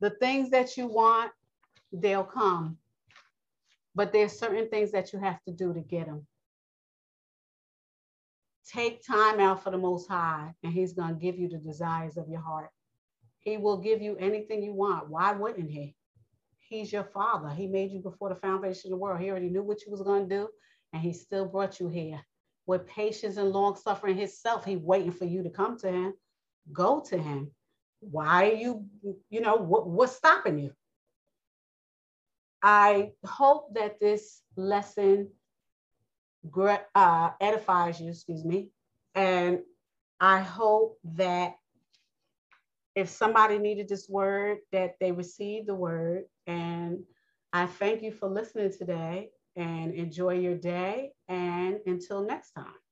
The 0.00 0.10
things 0.10 0.50
that 0.50 0.76
you 0.76 0.86
want, 0.86 1.32
they'll 1.92 2.24
come 2.24 2.78
but 3.94 4.12
there's 4.12 4.38
certain 4.38 4.68
things 4.68 4.92
that 4.92 5.12
you 5.12 5.18
have 5.20 5.42
to 5.44 5.52
do 5.52 5.72
to 5.72 5.80
get 5.80 6.06
them. 6.06 6.26
Take 8.66 9.06
time 9.06 9.40
out 9.40 9.62
for 9.62 9.70
the 9.70 9.78
Most 9.78 10.08
High, 10.08 10.52
and 10.62 10.72
He's 10.72 10.94
going 10.94 11.14
to 11.14 11.20
give 11.20 11.38
you 11.38 11.48
the 11.48 11.58
desires 11.58 12.16
of 12.16 12.28
your 12.28 12.40
heart. 12.40 12.70
He 13.40 13.56
will 13.56 13.76
give 13.76 14.00
you 14.00 14.16
anything 14.16 14.62
you 14.62 14.72
want. 14.72 15.10
Why 15.10 15.32
wouldn't 15.32 15.70
He? 15.70 15.94
He's 16.60 16.92
your 16.92 17.04
Father. 17.04 17.50
He 17.50 17.66
made 17.66 17.92
you 17.92 18.00
before 18.00 18.30
the 18.30 18.36
foundation 18.36 18.88
of 18.88 18.98
the 18.98 19.02
world. 19.02 19.20
He 19.20 19.30
already 19.30 19.50
knew 19.50 19.62
what 19.62 19.84
you 19.84 19.92
was 19.92 20.00
going 20.02 20.28
to 20.28 20.34
do, 20.34 20.48
and 20.92 21.02
He 21.02 21.12
still 21.12 21.46
brought 21.46 21.78
you 21.78 21.88
here 21.88 22.20
with 22.66 22.86
patience 22.86 23.36
and 23.36 23.50
long 23.50 23.76
suffering 23.76 24.16
Himself. 24.16 24.64
He 24.64 24.76
waiting 24.76 25.12
for 25.12 25.24
you 25.24 25.42
to 25.42 25.50
come 25.50 25.78
to 25.78 25.90
Him. 25.90 26.14
Go 26.72 27.00
to 27.08 27.18
Him. 27.18 27.50
Why 28.00 28.50
are 28.50 28.54
you? 28.54 28.84
You 29.30 29.40
know 29.40 29.56
what, 29.56 29.88
what's 29.88 30.16
stopping 30.16 30.58
you? 30.58 30.72
I 32.62 33.12
hope 33.24 33.74
that 33.74 34.00
this 34.00 34.40
lesson 34.56 35.28
uh, 36.94 37.30
edifies 37.40 38.00
you, 38.00 38.10
excuse 38.10 38.44
me. 38.44 38.70
And 39.14 39.60
I 40.20 40.40
hope 40.40 40.98
that 41.16 41.56
if 42.94 43.08
somebody 43.08 43.58
needed 43.58 43.88
this 43.88 44.08
word, 44.08 44.58
that 44.72 44.94
they 45.00 45.12
received 45.12 45.66
the 45.66 45.74
word. 45.74 46.24
And 46.46 47.02
I 47.52 47.66
thank 47.66 48.02
you 48.02 48.12
for 48.12 48.28
listening 48.28 48.72
today 48.72 49.30
and 49.56 49.94
enjoy 49.94 50.34
your 50.34 50.56
day. 50.56 51.12
And 51.28 51.78
until 51.86 52.22
next 52.24 52.52
time. 52.52 52.83